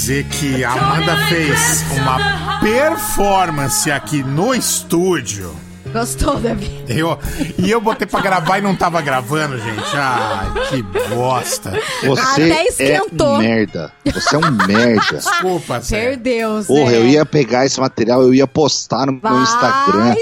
dizer 0.00 0.24
que 0.24 0.64
a 0.64 0.70
Amanda 0.72 1.14
fez 1.28 1.84
uma 1.92 2.58
performance 2.58 3.90
aqui 3.90 4.22
no 4.22 4.54
estúdio. 4.54 5.54
Gostou, 5.92 6.36
Davi? 6.38 6.84
Eu, 6.88 7.18
e 7.58 7.70
eu 7.70 7.80
botei 7.80 8.06
pra 8.06 8.20
gravar 8.20 8.58
e 8.58 8.62
não 8.62 8.74
tava 8.76 9.02
gravando, 9.02 9.58
gente. 9.58 9.88
Ai, 9.96 10.46
ah, 10.46 10.52
que 10.68 10.82
bosta. 11.14 11.78
Você 12.04 12.42
Até 12.44 12.64
esquentou. 12.66 13.36
É 13.36 13.38
merda. 13.40 13.92
Você 14.06 14.36
é 14.36 14.38
um 14.38 14.50
merda. 14.66 15.16
Desculpa, 15.18 15.74
meu 15.74 15.82
Perdeu, 15.82 16.62
Zé. 16.62 16.68
Porra, 16.68 16.92
eu 16.92 17.06
ia 17.08 17.26
pegar 17.26 17.66
esse 17.66 17.78
material, 17.80 18.22
eu 18.22 18.32
ia 18.32 18.46
postar 18.46 19.06
no 19.06 19.18
Vai 19.18 19.32
meu 19.32 19.42
Instagram. 19.42 20.14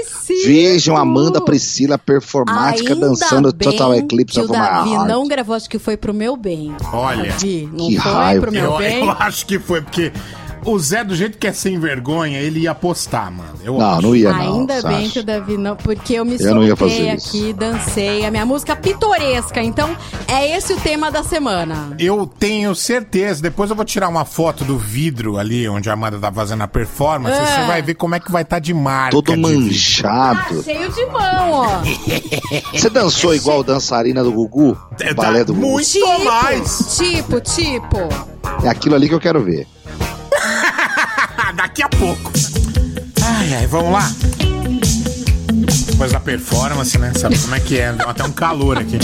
Vejam 0.45 0.95
Amanda 0.95 1.41
Priscila 1.41 1.97
performática 1.97 2.93
Ainda 2.93 3.07
dançando 3.07 3.51
Total 3.53 3.93
Eclipse 3.95 4.39
of 4.39 4.49
My 4.49 4.57
Heart. 4.57 5.07
não 5.07 5.27
gravou, 5.27 5.55
acho 5.55 5.69
que 5.69 5.79
foi 5.79 5.97
pro 5.97 6.13
meu 6.13 6.37
bem. 6.37 6.73
Olha. 6.93 7.31
Davi, 7.31 7.69
não 7.71 7.87
que 7.87 7.99
foi 7.99 8.11
raiva. 8.11 8.41
pro 8.41 8.51
meu 8.51 8.63
eu, 8.65 8.77
bem. 8.77 9.03
Eu 9.03 9.11
acho 9.11 9.45
que 9.45 9.59
foi 9.59 9.81
porque 9.81 10.11
o 10.65 10.77
Zé, 10.77 11.03
do 11.03 11.15
jeito 11.15 11.37
que 11.37 11.47
é 11.47 11.53
sem 11.53 11.79
vergonha, 11.79 12.39
ele 12.39 12.61
ia 12.61 12.71
apostar, 12.71 13.31
mano. 13.31 13.53
Eu 13.63 13.77
não, 13.77 13.91
acho. 13.91 14.01
não 14.01 14.15
ia 14.15 14.33
não. 14.33 14.59
Ainda 14.59 14.81
bem 14.81 15.09
que 15.09 15.19
o 15.19 15.23
Davi 15.23 15.57
não, 15.57 15.75
porque 15.75 16.13
eu 16.15 16.25
me 16.25 16.35
eu 16.39 16.75
soltei 16.75 17.09
aqui, 17.09 17.53
dancei. 17.53 18.25
A 18.25 18.31
minha 18.31 18.45
música 18.45 18.75
pitoresca. 18.75 19.61
Então, 19.61 19.95
é 20.27 20.57
esse 20.57 20.73
o 20.73 20.77
tema 20.77 21.09
da 21.09 21.23
semana. 21.23 21.95
Eu 21.97 22.25
tenho 22.27 22.75
certeza. 22.75 23.41
Depois 23.41 23.69
eu 23.69 23.75
vou 23.75 23.85
tirar 23.85 24.09
uma 24.09 24.25
foto 24.25 24.65
do 24.65 24.77
vidro 24.77 25.37
ali, 25.37 25.67
onde 25.69 25.89
a 25.89 25.93
Amanda 25.93 26.17
tá 26.19 26.31
fazendo 26.31 26.61
a 26.61 26.67
performance. 26.67 27.37
Ah. 27.39 27.45
Você 27.45 27.65
vai 27.65 27.81
ver 27.81 27.93
como 27.95 28.15
é 28.15 28.19
que 28.19 28.31
vai 28.31 28.41
estar 28.43 28.57
tá 28.57 28.59
de 28.59 28.73
marca. 28.73 29.11
Todo 29.11 29.37
manchado. 29.37 30.57
Tá 30.57 30.63
cheio 30.63 30.89
de 30.91 31.05
mão, 31.05 31.51
ó. 31.51 31.69
Você 32.77 32.89
dançou 32.89 33.33
igual 33.33 33.63
dançarina 33.63 34.23
do 34.23 34.31
Gugu? 34.33 34.77
É, 34.99 35.13
tá 35.13 35.23
balé 35.23 35.43
do 35.45 35.53
Gugu? 35.53 35.67
Muito 35.67 35.87
tipo, 35.89 36.23
mais. 36.25 36.97
Tipo, 36.97 37.39
tipo. 37.39 38.29
É 38.63 38.67
aquilo 38.69 38.95
ali 38.95 39.07
que 39.07 39.13
eu 39.15 39.19
quero 39.21 39.41
ver 39.41 39.65
daqui 41.61 41.83
a 41.83 41.89
pouco. 41.89 42.31
Ai, 43.21 43.53
ai, 43.55 43.67
vamos 43.67 43.91
lá? 43.91 44.09
depois 45.99 46.13
da 46.13 46.19
performance, 46.21 46.97
né? 46.97 47.11
Sabe 47.13 47.37
como 47.39 47.53
é 47.55 47.59
que 47.59 47.77
é? 47.77 47.91
Deu 47.91 48.09
até 48.09 48.23
um 48.23 48.31
calor 48.31 48.77
aqui. 48.77 48.97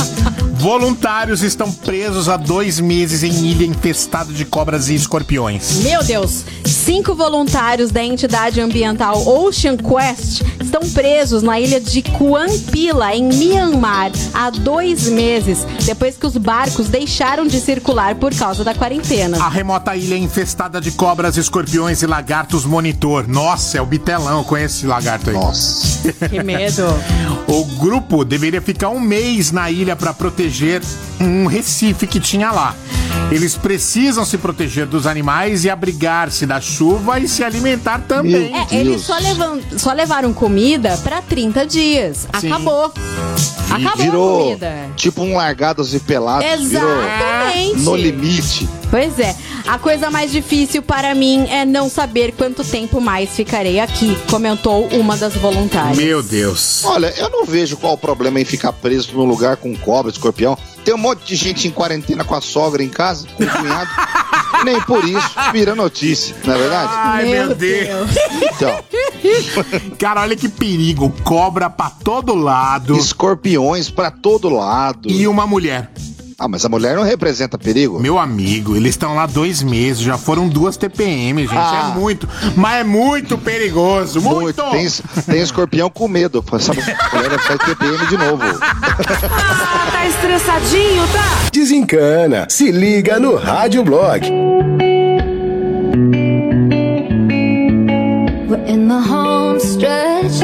Voluntários 0.53 1.43
estão 1.43 1.69
presos 1.69 2.29
há 2.29 2.37
dois 2.37 2.79
meses 2.79 3.21
em 3.21 3.47
ilha 3.47 3.65
infestada 3.65 4.31
de 4.31 4.45
cobras 4.45 4.87
e 4.87 4.95
escorpiões. 4.95 5.75
Meu 5.83 6.01
Deus! 6.01 6.45
Cinco 6.63 7.13
voluntários 7.15 7.89
da 7.89 8.03
entidade 8.03 8.61
ambiental 8.61 9.27
Ocean 9.27 9.75
Quest 9.75 10.43
estão 10.63 10.81
presos 10.91 11.41
na 11.41 11.59
ilha 11.59 11.81
de 11.81 12.01
Kuampila, 12.03 13.13
em 13.15 13.23
Myanmar, 13.23 14.11
há 14.33 14.49
dois 14.51 15.07
meses, 15.07 15.65
depois 15.85 16.15
que 16.15 16.27
os 16.27 16.37
barcos 16.37 16.87
deixaram 16.87 17.47
de 17.47 17.59
circular 17.59 18.13
por 18.15 18.33
causa 18.35 18.63
da 18.63 18.73
quarentena. 18.75 19.43
A 19.43 19.49
remota 19.49 19.95
ilha 19.95 20.13
é 20.15 20.19
infestada 20.19 20.79
de 20.79 20.91
cobras, 20.91 21.37
escorpiões 21.37 22.03
e 22.03 22.07
lagartos 22.07 22.65
monitor. 22.65 23.25
Nossa, 23.27 23.79
é 23.79 23.81
o 23.81 23.85
bitelão, 23.85 24.37
eu 24.37 24.43
conheço 24.43 24.77
esse 24.77 24.85
lagarto 24.85 25.31
aí. 25.31 25.35
Nossa. 25.35 25.95
Que 26.29 26.41
medo. 26.43 26.84
O 27.47 27.63
grupo 27.79 28.23
deveria 28.25 28.61
ficar 28.61 28.89
um 28.89 28.99
mês 28.99 29.51
na 29.51 29.69
ilha 29.71 29.95
para 29.95 30.13
proteger 30.13 30.81
um 31.19 31.45
recife 31.45 32.05
que 32.05 32.19
tinha 32.19 32.51
lá. 32.51 32.75
Eles 33.31 33.55
precisam 33.57 34.23
se 34.23 34.37
proteger 34.37 34.85
dos 34.85 35.07
animais 35.07 35.65
e 35.65 35.69
abrigar-se 35.69 36.45
da 36.45 36.61
chuva 36.61 37.19
e 37.19 37.27
se 37.27 37.43
alimentar 37.43 37.99
também. 38.07 38.51
é, 38.55 38.67
eles 38.75 39.01
só, 39.01 39.15
levam, 39.17 39.59
só 39.77 39.91
levaram 39.93 40.31
comida 40.33 40.95
para 41.03 41.21
30 41.21 41.65
dias. 41.65 42.27
Acabou. 42.31 42.93
Acabou 43.69 43.95
virou 43.97 44.39
a 44.41 44.43
comida. 44.43 44.75
Tipo 44.95 45.23
um 45.23 45.35
largados 45.35 45.93
e 45.93 45.99
pelados. 45.99 46.45
Exatamente. 46.45 47.79
no 47.79 47.95
limite. 47.95 48.69
Pois 48.91 49.17
é. 49.19 49.35
A 49.67 49.79
coisa 49.79 50.11
mais 50.11 50.31
difícil 50.31 50.83
para 50.83 51.15
mim 51.15 51.47
é 51.49 51.65
não 51.65 51.89
saber 51.89 52.31
quanto 52.37 52.63
tempo 52.63 53.01
mais 53.01 53.31
ficarei 53.31 53.79
aqui, 53.79 54.15
comentou 54.29 54.87
uma 54.89 55.17
das 55.17 55.33
voluntárias. 55.35 55.97
Meu 55.97 56.21
Deus. 56.21 56.85
Olha, 56.85 57.11
eu 57.17 57.29
não 57.31 57.43
vejo 57.45 57.75
qual 57.75 57.93
o 57.93 57.97
problema 57.97 58.39
em 58.39 58.45
ficar 58.45 58.71
preso 58.71 59.11
num 59.13 59.25
lugar 59.25 59.57
com 59.57 59.75
cobra, 59.75 60.11
escorpião. 60.11 60.55
Tem 60.85 60.93
um 60.93 60.99
monte 60.99 61.25
de 61.25 61.35
gente 61.35 61.67
em 61.67 61.71
quarentena 61.71 62.23
com 62.23 62.35
a 62.35 62.41
sogra 62.41 62.83
em 62.83 62.89
casa, 62.89 63.25
com 63.35 63.43
o 63.43 63.47
cunhado. 63.51 63.89
nem 64.63 64.79
por 64.81 65.03
isso 65.03 65.29
vira 65.51 65.73
notícia, 65.73 66.35
não 66.45 66.53
é 66.53 66.57
verdade? 66.59 66.91
Ai, 66.93 67.25
meu, 67.25 67.47
meu 67.47 67.55
Deus. 67.55 68.09
Deus. 68.11 68.51
Então. 68.53 69.95
Cara, 69.97 70.21
olha 70.21 70.35
que 70.35 70.47
perigo. 70.47 71.11
Cobra 71.23 71.71
pra 71.71 71.89
todo 71.89 72.35
lado. 72.35 72.95
Escorpiões 72.95 73.89
pra 73.89 74.11
todo 74.11 74.47
lado. 74.47 75.09
E 75.09 75.27
uma 75.27 75.47
mulher. 75.47 75.89
Ah, 76.37 76.49
mas 76.49 76.65
a 76.65 76.69
mulher 76.69 76.97
não 76.97 77.03
representa 77.03 77.57
perigo. 77.57 77.97
Meu 77.97 78.19
amigo, 78.19 78.75
eles 78.75 78.89
estão 78.91 79.15
lá 79.15 79.25
dois 79.25 79.63
meses, 79.63 80.01
já 80.03 80.17
foram 80.17 80.49
duas 80.49 80.75
TPM, 80.75 81.41
gente. 81.43 81.55
É 81.55 81.57
ah. 81.57 81.91
É 81.91 81.97
muito, 81.99 82.27
mas 82.57 82.81
é 82.81 82.83
muito 82.83 83.37
perigoso. 83.37 84.21
Muito! 84.21 84.61
muito. 84.63 84.63
Tem, 84.71 84.89
tem 85.23 85.41
escorpião 85.41 85.89
com 85.89 86.07
medo. 86.09 86.43
Sabe, 86.59 86.81
a 86.81 87.15
mulher 87.15 87.39
faz 87.39 87.59
TPM 87.59 87.97
de 88.07 88.17
novo. 88.17 88.43
Ah, 88.43 89.91
tá 89.91 90.05
estressadinho, 90.07 91.07
tá? 91.13 91.25
Desencana, 91.53 92.47
se 92.49 92.69
liga 92.69 93.17
no 93.17 93.35
Rádio 93.37 93.83
Blog. 93.85 94.29
We're 98.49 98.65
in 98.67 98.89
the 98.89 99.09
home 99.09 99.57
stretch 99.59 100.43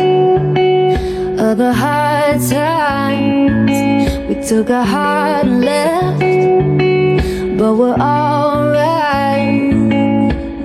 of 1.37 1.57
the 1.57 1.73
hard 1.73 2.39
times. 2.47 3.90
We 4.33 4.41
took 4.47 4.69
a 4.69 4.85
hard 4.85 5.45
left, 5.47 6.19
but 7.59 7.73
we're 7.75 7.99
alright. 7.99 8.79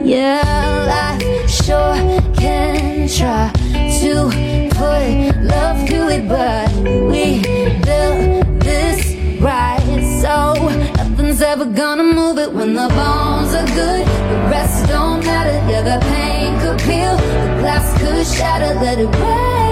Yeah, 0.07 0.95
I 1.05 1.19
sure 1.49 1.97
can 2.37 3.09
try 3.09 3.51
to 3.99 4.71
put 4.71 5.43
love 5.43 5.79
to 5.89 6.09
it, 6.15 6.29
but 6.29 6.71
we 7.11 7.43
built 7.83 8.61
this 8.63 9.13
right. 9.41 9.83
So 10.23 10.55
nothing's 10.97 11.43
ever 11.43 11.65
gonna 11.65 12.05
move 12.05 12.39
it 12.39 12.53
when 12.53 12.73
the 12.75 12.87
bones 12.91 13.53
are 13.53 13.67
good. 13.75 14.07
The 14.07 14.47
rest 14.49 14.87
don't 14.87 15.25
matter. 15.25 15.59
Yeah, 15.69 15.83
the 15.83 15.99
pain 16.07 16.53
could 16.61 16.79
peel, 16.89 17.17
the 17.17 17.57
glass 17.63 18.01
could 18.01 18.25
shatter. 18.29 18.77
Let 18.79 19.01
it 19.01 19.11
break. 19.11 19.66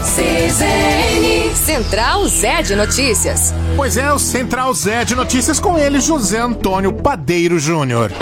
CZN. 0.00 1.54
Central 1.54 2.26
Zé 2.28 2.60
de 2.62 2.76
Notícias. 2.76 3.54
Pois 3.74 3.96
é, 3.96 4.12
o 4.12 4.18
Central 4.18 4.72
Zé 4.74 5.04
de 5.06 5.14
Notícias 5.14 5.58
com 5.58 5.78
ele, 5.78 6.00
José 6.00 6.38
Antônio 6.38 6.92
Padeiro 6.92 7.58
Júnior. 7.58 8.12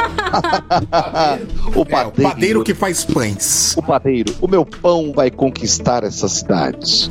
É, 1.14 1.38
o, 1.78 1.86
padeiro, 1.86 1.88
é, 1.92 2.02
o 2.06 2.10
padeiro 2.28 2.64
que 2.64 2.74
faz 2.74 3.04
pães. 3.04 3.72
O 3.76 3.82
padeiro, 3.82 4.34
o 4.40 4.48
meu 4.48 4.64
pão 4.66 5.12
vai 5.14 5.30
conquistar 5.30 6.02
essas 6.02 6.32
cidades. 6.32 7.08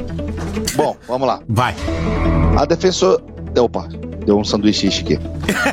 Bom, 0.75 0.97
vamos 1.07 1.25
lá. 1.25 1.39
Vai. 1.47 1.73
A 2.57 2.65
defensora 2.65 3.23
Deu 4.25 4.37
um 4.39 4.43
sanduíche 4.43 4.87
aqui. 4.87 5.19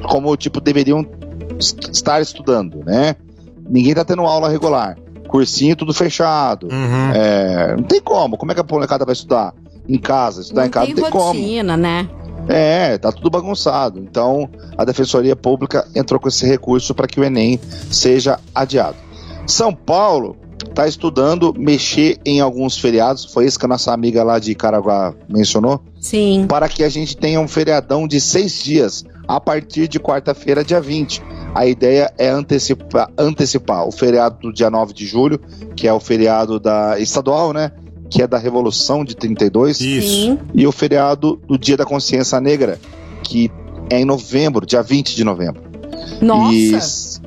como 0.08 0.36
tipo, 0.36 0.60
deveriam 0.60 1.06
estar 1.58 2.20
estudando, 2.20 2.80
né? 2.84 3.14
Ninguém 3.68 3.90
está 3.92 4.04
tendo 4.04 4.22
aula 4.22 4.48
regular 4.48 4.96
cursinho 5.30 5.76
tudo 5.76 5.94
fechado. 5.94 6.66
Uhum. 6.72 7.12
É, 7.14 7.76
não 7.76 7.84
tem 7.84 8.00
como. 8.00 8.36
Como 8.36 8.50
é 8.50 8.54
que 8.54 8.60
a 8.60 8.64
molecada 8.68 9.04
vai 9.04 9.12
estudar? 9.12 9.54
Em 9.88 9.98
casa, 9.98 10.42
estudar 10.42 10.62
não 10.62 10.66
em 10.66 10.70
casa 10.70 10.86
tem 10.86 10.94
não 10.96 11.02
tem 11.04 11.10
rotina, 11.20 11.72
como. 11.72 11.82
né? 11.82 12.08
É, 12.48 12.98
tá 12.98 13.12
tudo 13.12 13.30
bagunçado. 13.30 14.00
Então, 14.00 14.48
a 14.76 14.84
Defensoria 14.84 15.36
Pública 15.36 15.86
entrou 15.94 16.18
com 16.18 16.26
esse 16.28 16.44
recurso 16.46 16.92
para 16.94 17.06
que 17.06 17.20
o 17.20 17.24
Enem 17.24 17.60
seja 17.90 18.38
adiado. 18.54 18.96
São 19.46 19.72
Paulo 19.72 20.36
tá 20.74 20.86
estudando 20.86 21.54
mexer 21.56 22.18
em 22.24 22.40
alguns 22.40 22.76
feriados. 22.78 23.24
Foi 23.32 23.46
isso 23.46 23.58
que 23.58 23.64
a 23.64 23.68
nossa 23.68 23.92
amiga 23.92 24.22
lá 24.24 24.38
de 24.38 24.54
Caraguá 24.54 25.14
mencionou. 25.28 25.80
Sim. 26.00 26.46
Para 26.48 26.68
que 26.68 26.82
a 26.84 26.88
gente 26.88 27.16
tenha 27.16 27.40
um 27.40 27.48
feriadão 27.48 28.06
de 28.08 28.20
seis 28.20 28.60
dias 28.62 29.04
a 29.30 29.38
partir 29.40 29.86
de 29.86 30.00
quarta-feira, 30.00 30.64
dia 30.64 30.80
20. 30.80 31.22
A 31.54 31.64
ideia 31.66 32.12
é 32.18 32.28
antecipar, 32.28 33.08
antecipar 33.16 33.86
o 33.86 33.92
feriado 33.92 34.38
do 34.40 34.52
dia 34.52 34.68
9 34.70 34.92
de 34.92 35.06
julho, 35.06 35.38
que 35.76 35.86
é 35.86 35.92
o 35.92 36.00
feriado 36.00 36.58
da 36.58 36.98
estadual, 36.98 37.52
né? 37.52 37.70
Que 38.08 38.22
é 38.22 38.26
da 38.26 38.38
Revolução 38.38 39.04
de 39.04 39.14
32. 39.14 39.80
Isso. 39.80 40.38
E 40.52 40.66
o 40.66 40.72
feriado 40.72 41.40
do 41.46 41.56
Dia 41.56 41.76
da 41.76 41.84
Consciência 41.84 42.40
Negra, 42.40 42.78
que 43.22 43.50
é 43.88 44.00
em 44.00 44.04
novembro, 44.04 44.66
dia 44.66 44.82
20 44.82 45.14
de 45.14 45.22
novembro. 45.22 45.62
Nossa! 46.20 46.52
E, 46.52 46.76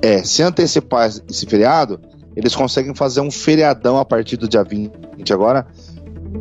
é, 0.05 0.23
se 0.23 0.43
antecipar 0.43 1.07
esse 1.30 1.45
feriado, 1.45 2.01
eles 2.35 2.53
conseguem 2.53 2.93
fazer 2.93 3.21
um 3.21 3.31
feriadão 3.31 3.97
a 3.97 4.03
partir 4.03 4.35
do 4.35 4.47
dia 4.47 4.63
20 4.63 5.31
agora, 5.34 5.65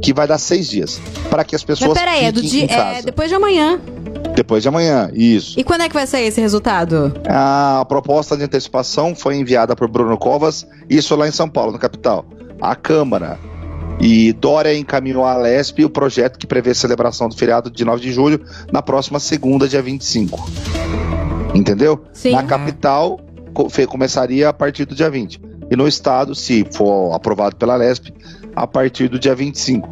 que 0.00 0.12
vai 0.12 0.26
dar 0.26 0.38
seis 0.38 0.66
dias. 0.68 1.00
Para 1.30 1.44
que 1.44 1.54
as 1.54 1.62
pessoas. 1.62 1.90
Mas 1.94 2.00
peraí, 2.02 2.24
é, 2.24 2.32
do 2.32 2.42
dia, 2.42 2.64
é 2.64 3.02
depois 3.02 3.28
de 3.28 3.34
amanhã. 3.36 3.78
Depois 4.42 4.60
de 4.64 4.68
amanhã, 4.68 5.08
isso. 5.14 5.54
E 5.56 5.62
quando 5.62 5.82
é 5.82 5.88
que 5.88 5.94
vai 5.94 6.04
sair 6.04 6.26
esse 6.26 6.40
resultado? 6.40 7.14
A 7.28 7.86
proposta 7.88 8.36
de 8.36 8.42
antecipação 8.42 9.14
foi 9.14 9.36
enviada 9.36 9.76
por 9.76 9.86
Bruno 9.86 10.18
Covas, 10.18 10.66
isso 10.90 11.14
lá 11.14 11.28
em 11.28 11.30
São 11.30 11.48
Paulo, 11.48 11.70
na 11.70 11.78
capital. 11.78 12.24
A 12.60 12.74
Câmara 12.74 13.38
e 14.00 14.32
Dória 14.32 14.76
encaminhou 14.76 15.24
à 15.24 15.36
Lesp 15.36 15.84
o 15.84 15.88
projeto 15.88 16.40
que 16.40 16.44
prevê 16.48 16.70
a 16.70 16.74
celebração 16.74 17.28
do 17.28 17.36
feriado 17.36 17.70
de 17.70 17.84
9 17.84 18.00
de 18.02 18.10
julho 18.12 18.44
na 18.72 18.82
próxima 18.82 19.20
segunda, 19.20 19.68
dia 19.68 19.80
25. 19.80 20.36
Entendeu? 21.54 22.02
Sim. 22.12 22.32
Na 22.32 22.42
capital, 22.42 23.20
começaria 23.88 24.48
a 24.48 24.52
partir 24.52 24.86
do 24.86 24.96
dia 24.96 25.08
20. 25.08 25.40
E 25.70 25.76
no 25.76 25.86
estado, 25.86 26.34
se 26.34 26.66
for 26.74 27.12
aprovado 27.14 27.54
pela 27.54 27.76
Lesp, 27.76 28.12
a 28.56 28.66
partir 28.66 29.06
do 29.06 29.20
dia 29.20 29.36
25. 29.36 29.88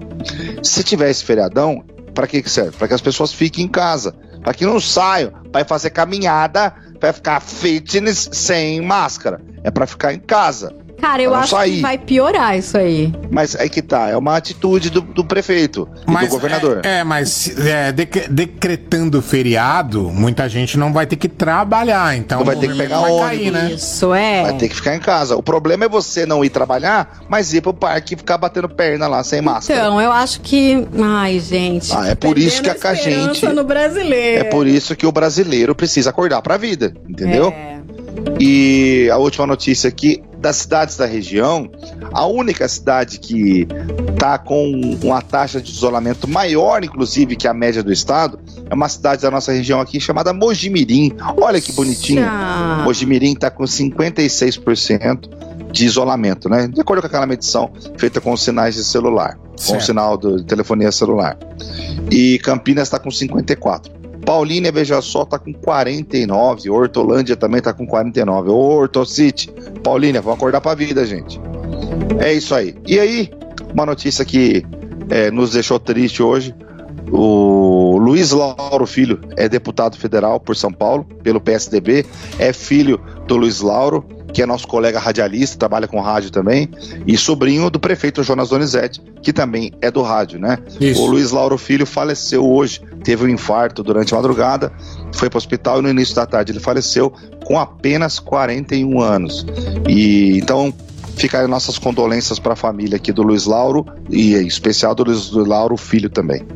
Se 0.60 0.82
tiver 0.82 1.08
esse 1.08 1.22
feriadão, 1.24 1.84
para 2.12 2.26
que, 2.26 2.42
que 2.42 2.50
serve? 2.50 2.72
Para 2.72 2.88
que 2.88 2.94
as 2.94 3.00
pessoas 3.00 3.32
fiquem 3.32 3.66
em 3.66 3.68
casa 3.68 4.12
para 4.42 4.54
que 4.54 4.66
não 4.66 4.80
saio, 4.80 5.32
para 5.52 5.64
fazer 5.64 5.90
caminhada, 5.90 6.72
para 6.98 7.12
ficar 7.12 7.40
fitness 7.40 8.28
sem 8.32 8.80
máscara. 8.80 9.40
É 9.62 9.70
para 9.70 9.86
ficar 9.86 10.12
em 10.14 10.18
casa. 10.20 10.74
Cara, 11.00 11.22
eu 11.22 11.34
acho 11.34 11.48
sair. 11.50 11.76
que 11.76 11.82
vai 11.82 11.98
piorar 11.98 12.58
isso 12.58 12.76
aí. 12.76 13.12
Mas 13.30 13.54
é 13.54 13.68
que 13.68 13.80
tá, 13.80 14.08
é 14.10 14.16
uma 14.16 14.36
atitude 14.36 14.90
do, 14.90 15.00
do 15.00 15.24
prefeito 15.24 15.88
mas, 16.06 16.26
e 16.26 16.28
do 16.28 16.30
governador. 16.30 16.82
É, 16.84 16.98
é 16.98 17.04
mas 17.04 17.56
é, 17.66 17.90
dec 17.90 18.28
decretando 18.28 19.20
feriado, 19.22 20.10
muita 20.10 20.48
gente 20.48 20.76
não 20.78 20.92
vai 20.92 21.06
ter 21.06 21.16
que 21.16 21.28
trabalhar, 21.28 22.14
então 22.16 22.38
não 22.40 22.44
vai 22.46 22.56
ter 22.56 22.68
que 22.68 22.76
pegar 22.76 23.00
vai 23.00 23.10
ônibus, 23.10 23.26
cair, 23.26 23.50
né? 23.50 23.72
Isso 23.72 24.14
é. 24.14 24.42
Vai 24.42 24.56
ter 24.58 24.68
que 24.68 24.74
ficar 24.74 24.94
em 24.94 25.00
casa. 25.00 25.36
O 25.36 25.42
problema 25.42 25.86
é 25.86 25.88
você 25.88 26.26
não 26.26 26.44
ir 26.44 26.50
trabalhar, 26.50 27.20
mas 27.28 27.52
ir 27.54 27.62
pro 27.62 27.72
parque 27.72 28.14
e 28.14 28.16
ficar 28.16 28.36
batendo 28.38 28.68
perna 28.68 29.08
lá 29.08 29.24
sem 29.24 29.40
máscara. 29.40 29.80
Então, 29.80 30.00
eu 30.00 30.12
acho 30.12 30.40
que, 30.42 30.86
ai, 31.02 31.40
gente. 31.40 31.92
Ah, 31.96 32.08
é 32.08 32.14
por 32.14 32.38
isso 32.38 32.62
que 32.62 32.68
a, 32.70 32.76
a 32.90 32.94
gente 32.94 33.46
no 33.48 33.64
brasileiro. 33.64 34.40
É 34.40 34.44
por 34.44 34.66
isso 34.66 34.94
que 34.94 35.06
o 35.06 35.12
brasileiro 35.12 35.74
precisa 35.74 36.10
acordar 36.10 36.42
pra 36.42 36.56
vida, 36.56 36.92
entendeu? 37.08 37.48
É. 37.48 37.79
E 38.38 39.08
a 39.12 39.16
última 39.18 39.46
notícia 39.46 39.88
aqui, 39.88 40.22
das 40.38 40.56
cidades 40.56 40.96
da 40.96 41.04
região, 41.04 41.70
a 42.12 42.26
única 42.26 42.66
cidade 42.68 43.18
que 43.18 43.66
está 44.14 44.38
com 44.38 44.70
uma 45.02 45.20
taxa 45.20 45.60
de 45.60 45.70
isolamento 45.70 46.26
maior, 46.26 46.82
inclusive, 46.82 47.36
que 47.36 47.46
a 47.46 47.52
média 47.52 47.82
do 47.82 47.92
estado, 47.92 48.38
é 48.68 48.74
uma 48.74 48.88
cidade 48.88 49.20
da 49.22 49.30
nossa 49.30 49.52
região 49.52 49.80
aqui 49.80 50.00
chamada 50.00 50.32
Mojimirim. 50.32 51.14
Olha 51.40 51.60
que 51.60 51.72
bonitinho. 51.72 52.24
Ah. 52.26 52.80
Mojimirim 52.84 53.32
está 53.34 53.50
com 53.50 53.64
56% 53.64 55.28
de 55.72 55.84
isolamento, 55.84 56.48
né? 56.48 56.66
De 56.68 56.80
acordo 56.80 57.00
com 57.02 57.06
aquela 57.06 57.26
medição 57.26 57.70
feita 57.98 58.20
com 58.20 58.32
os 58.32 58.42
sinais 58.42 58.74
de 58.74 58.82
celular, 58.84 59.38
certo. 59.56 59.70
com 59.70 59.76
o 59.78 59.80
sinal 59.80 60.16
de 60.16 60.44
telefonia 60.44 60.90
celular. 60.90 61.38
E 62.10 62.38
Campinas 62.38 62.84
está 62.88 62.98
com 62.98 63.10
54. 63.10 63.99
Paulínia 64.24 64.70
Beija-Sol 64.72 65.26
tá 65.26 65.38
com 65.38 65.52
49. 65.52 66.70
Hortolândia 66.70 67.36
também 67.36 67.60
tá 67.60 67.72
com 67.72 67.86
49. 67.86 68.50
Ô, 68.50 68.54
Hortocity, 68.74 69.50
Paulínia, 69.82 70.20
vão 70.20 70.32
acordar 70.34 70.60
pra 70.60 70.74
vida, 70.74 71.04
gente. 71.04 71.40
É 72.18 72.32
isso 72.32 72.54
aí. 72.54 72.74
E 72.86 72.98
aí, 73.00 73.30
uma 73.72 73.86
notícia 73.86 74.24
que 74.24 74.64
é, 75.08 75.30
nos 75.30 75.52
deixou 75.52 75.78
triste 75.80 76.22
hoje. 76.22 76.54
O 77.12 77.96
Luiz 77.98 78.30
Lauro 78.30 78.86
Filho 78.86 79.18
é 79.36 79.48
deputado 79.48 79.96
federal 79.98 80.38
por 80.38 80.54
São 80.54 80.72
Paulo, 80.72 81.04
pelo 81.24 81.40
PSDB, 81.40 82.06
é 82.38 82.52
filho 82.52 83.00
do 83.26 83.36
Luiz 83.36 83.60
Lauro 83.60 84.04
que 84.32 84.42
é 84.42 84.46
nosso 84.46 84.66
colega 84.66 84.98
radialista, 84.98 85.56
trabalha 85.58 85.86
com 85.88 86.00
rádio 86.00 86.30
também, 86.30 86.68
e 87.06 87.16
sobrinho 87.16 87.68
do 87.70 87.80
prefeito 87.80 88.22
Jonas 88.22 88.48
Donizete, 88.48 89.00
que 89.22 89.32
também 89.32 89.72
é 89.80 89.90
do 89.90 90.02
rádio, 90.02 90.38
né? 90.38 90.58
Isso. 90.80 91.02
O 91.02 91.06
Luiz 91.06 91.30
Lauro 91.30 91.56
Filho 91.58 91.84
faleceu 91.86 92.46
hoje, 92.48 92.80
teve 93.02 93.24
um 93.24 93.28
infarto 93.28 93.82
durante 93.82 94.14
a 94.14 94.16
madrugada, 94.16 94.72
foi 95.14 95.28
para 95.28 95.36
o 95.36 95.38
hospital 95.38 95.78
e 95.80 95.82
no 95.82 95.90
início 95.90 96.14
da 96.14 96.26
tarde 96.26 96.52
ele 96.52 96.60
faleceu 96.60 97.12
com 97.44 97.58
apenas 97.58 98.18
41 98.18 99.00
anos. 99.00 99.44
E 99.88 100.38
então 100.38 100.72
ficarem 101.16 101.48
nossas 101.50 101.76
condolências 101.78 102.38
para 102.38 102.54
a 102.54 102.56
família 102.56 102.96
aqui 102.96 103.12
do 103.12 103.22
Luiz 103.22 103.44
Lauro 103.44 103.84
e 104.08 104.34
em 104.36 104.46
especial 104.46 104.94
do 104.94 105.04
Luiz 105.04 105.30
Lauro 105.32 105.76
Filho 105.76 106.08
também. 106.08 106.46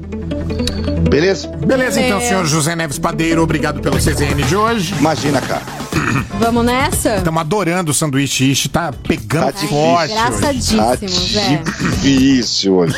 Beleza? 1.14 1.46
Beleza, 1.46 2.00
então, 2.00 2.18
é. 2.18 2.20
senhor 2.22 2.44
José 2.44 2.74
Neves 2.74 2.98
Padeiro, 2.98 3.40
obrigado 3.40 3.80
pelo 3.80 3.96
CZN 3.98 4.34
de 4.42 4.56
hoje. 4.56 4.92
Imagina, 4.98 5.40
cara. 5.40 5.62
Vamos 6.40 6.64
nessa? 6.64 7.18
Estamos 7.18 7.40
adorando 7.40 7.92
o 7.92 7.94
sanduíche 7.94 8.50
ishi, 8.50 8.68
tá 8.68 8.92
pegando 9.06 9.52
tá 9.52 9.66
forte. 9.68 10.12
Engraçadíssimo, 10.12 10.82
tá 10.82 10.94
velho. 10.96 11.64
Difícil 11.92 12.74
hoje. 12.74 12.96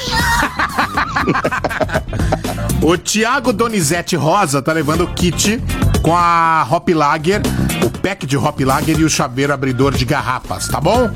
o 2.80 2.97
Tiago 2.97 3.52
Donizete 3.52 4.16
Rosa 4.16 4.62
tá 4.62 4.72
levando 4.72 5.02
o 5.02 5.09
kit 5.09 5.62
com 6.01 6.16
a 6.16 6.66
Hop 6.70 6.88
Lager, 6.88 7.43
o 7.84 7.90
pack 7.98 8.24
de 8.26 8.38
Hop 8.38 8.59
Lager 8.60 8.98
e 8.98 9.05
o 9.05 9.10
chaveiro 9.10 9.52
abridor 9.52 9.94
de 9.94 10.06
garrafas, 10.06 10.66
tá 10.68 10.80
bom? 10.80 11.10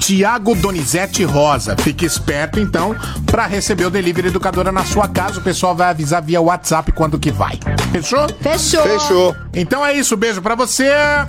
Tiago 0.00 0.54
Donizete 0.56 1.22
Rosa. 1.24 1.76
Fique 1.78 2.04
esperto, 2.06 2.58
então, 2.58 2.96
para 3.26 3.46
receber 3.46 3.84
o 3.84 3.90
delivery 3.90 4.28
educadora 4.28 4.72
na 4.72 4.84
sua 4.84 5.06
casa. 5.06 5.38
O 5.38 5.42
pessoal 5.42 5.76
vai 5.76 5.88
avisar 5.90 6.22
via 6.22 6.40
WhatsApp 6.40 6.90
quando 6.92 7.18
que 7.18 7.30
vai. 7.30 7.58
Fechou? 7.92 8.26
Fechou. 8.40 8.82
Fechou. 8.82 9.36
Então 9.54 9.84
é 9.84 9.92
isso. 9.92 10.16
Beijo 10.16 10.40
para 10.42 10.54
você. 10.54 10.88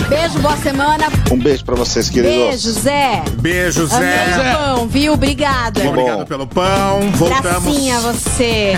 Beijo, 0.10 0.40
boa 0.40 0.56
semana. 0.58 1.06
Um 1.32 1.38
beijo 1.38 1.64
para 1.66 1.76
vocês, 1.76 2.10
queridos. 2.10 2.36
Beijo, 2.36 2.72
Zé. 2.72 3.24
Beijo, 3.42 3.88
Zé. 3.88 4.32
Amei 4.34 4.54
pão, 4.56 4.88
viu? 4.88 5.14
Obrigada. 5.14 5.88
Obrigado 5.88 6.26
pelo 6.26 6.48
pão. 6.48 7.00
Voltamos. 7.14 7.44
Gracinha 7.74 8.00
você. 8.00 8.74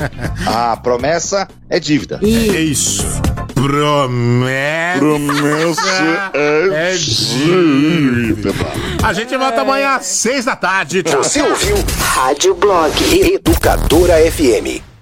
A 0.46 0.76
promessa 0.78 1.46
é 1.68 1.78
dívida. 1.78 2.18
Isso. 2.22 2.56
É 2.56 2.60
isso. 2.60 3.33
Promessa. 3.66 4.98
Promessa 4.98 6.30
é, 6.34 6.92
é 6.92 6.94
dívida. 6.96 8.50
A 9.02 9.12
gente 9.14 9.34
volta 9.38 9.62
amanhã 9.62 9.94
às 9.96 10.04
seis 10.06 10.44
da 10.44 10.54
tarde. 10.54 11.02
Tchau. 11.02 11.24
Você 11.24 11.40
ouviu 11.40 11.76
Rádio 12.14 12.52
Blog 12.54 12.90
Educadora 13.34 14.14
FM. 14.30 14.93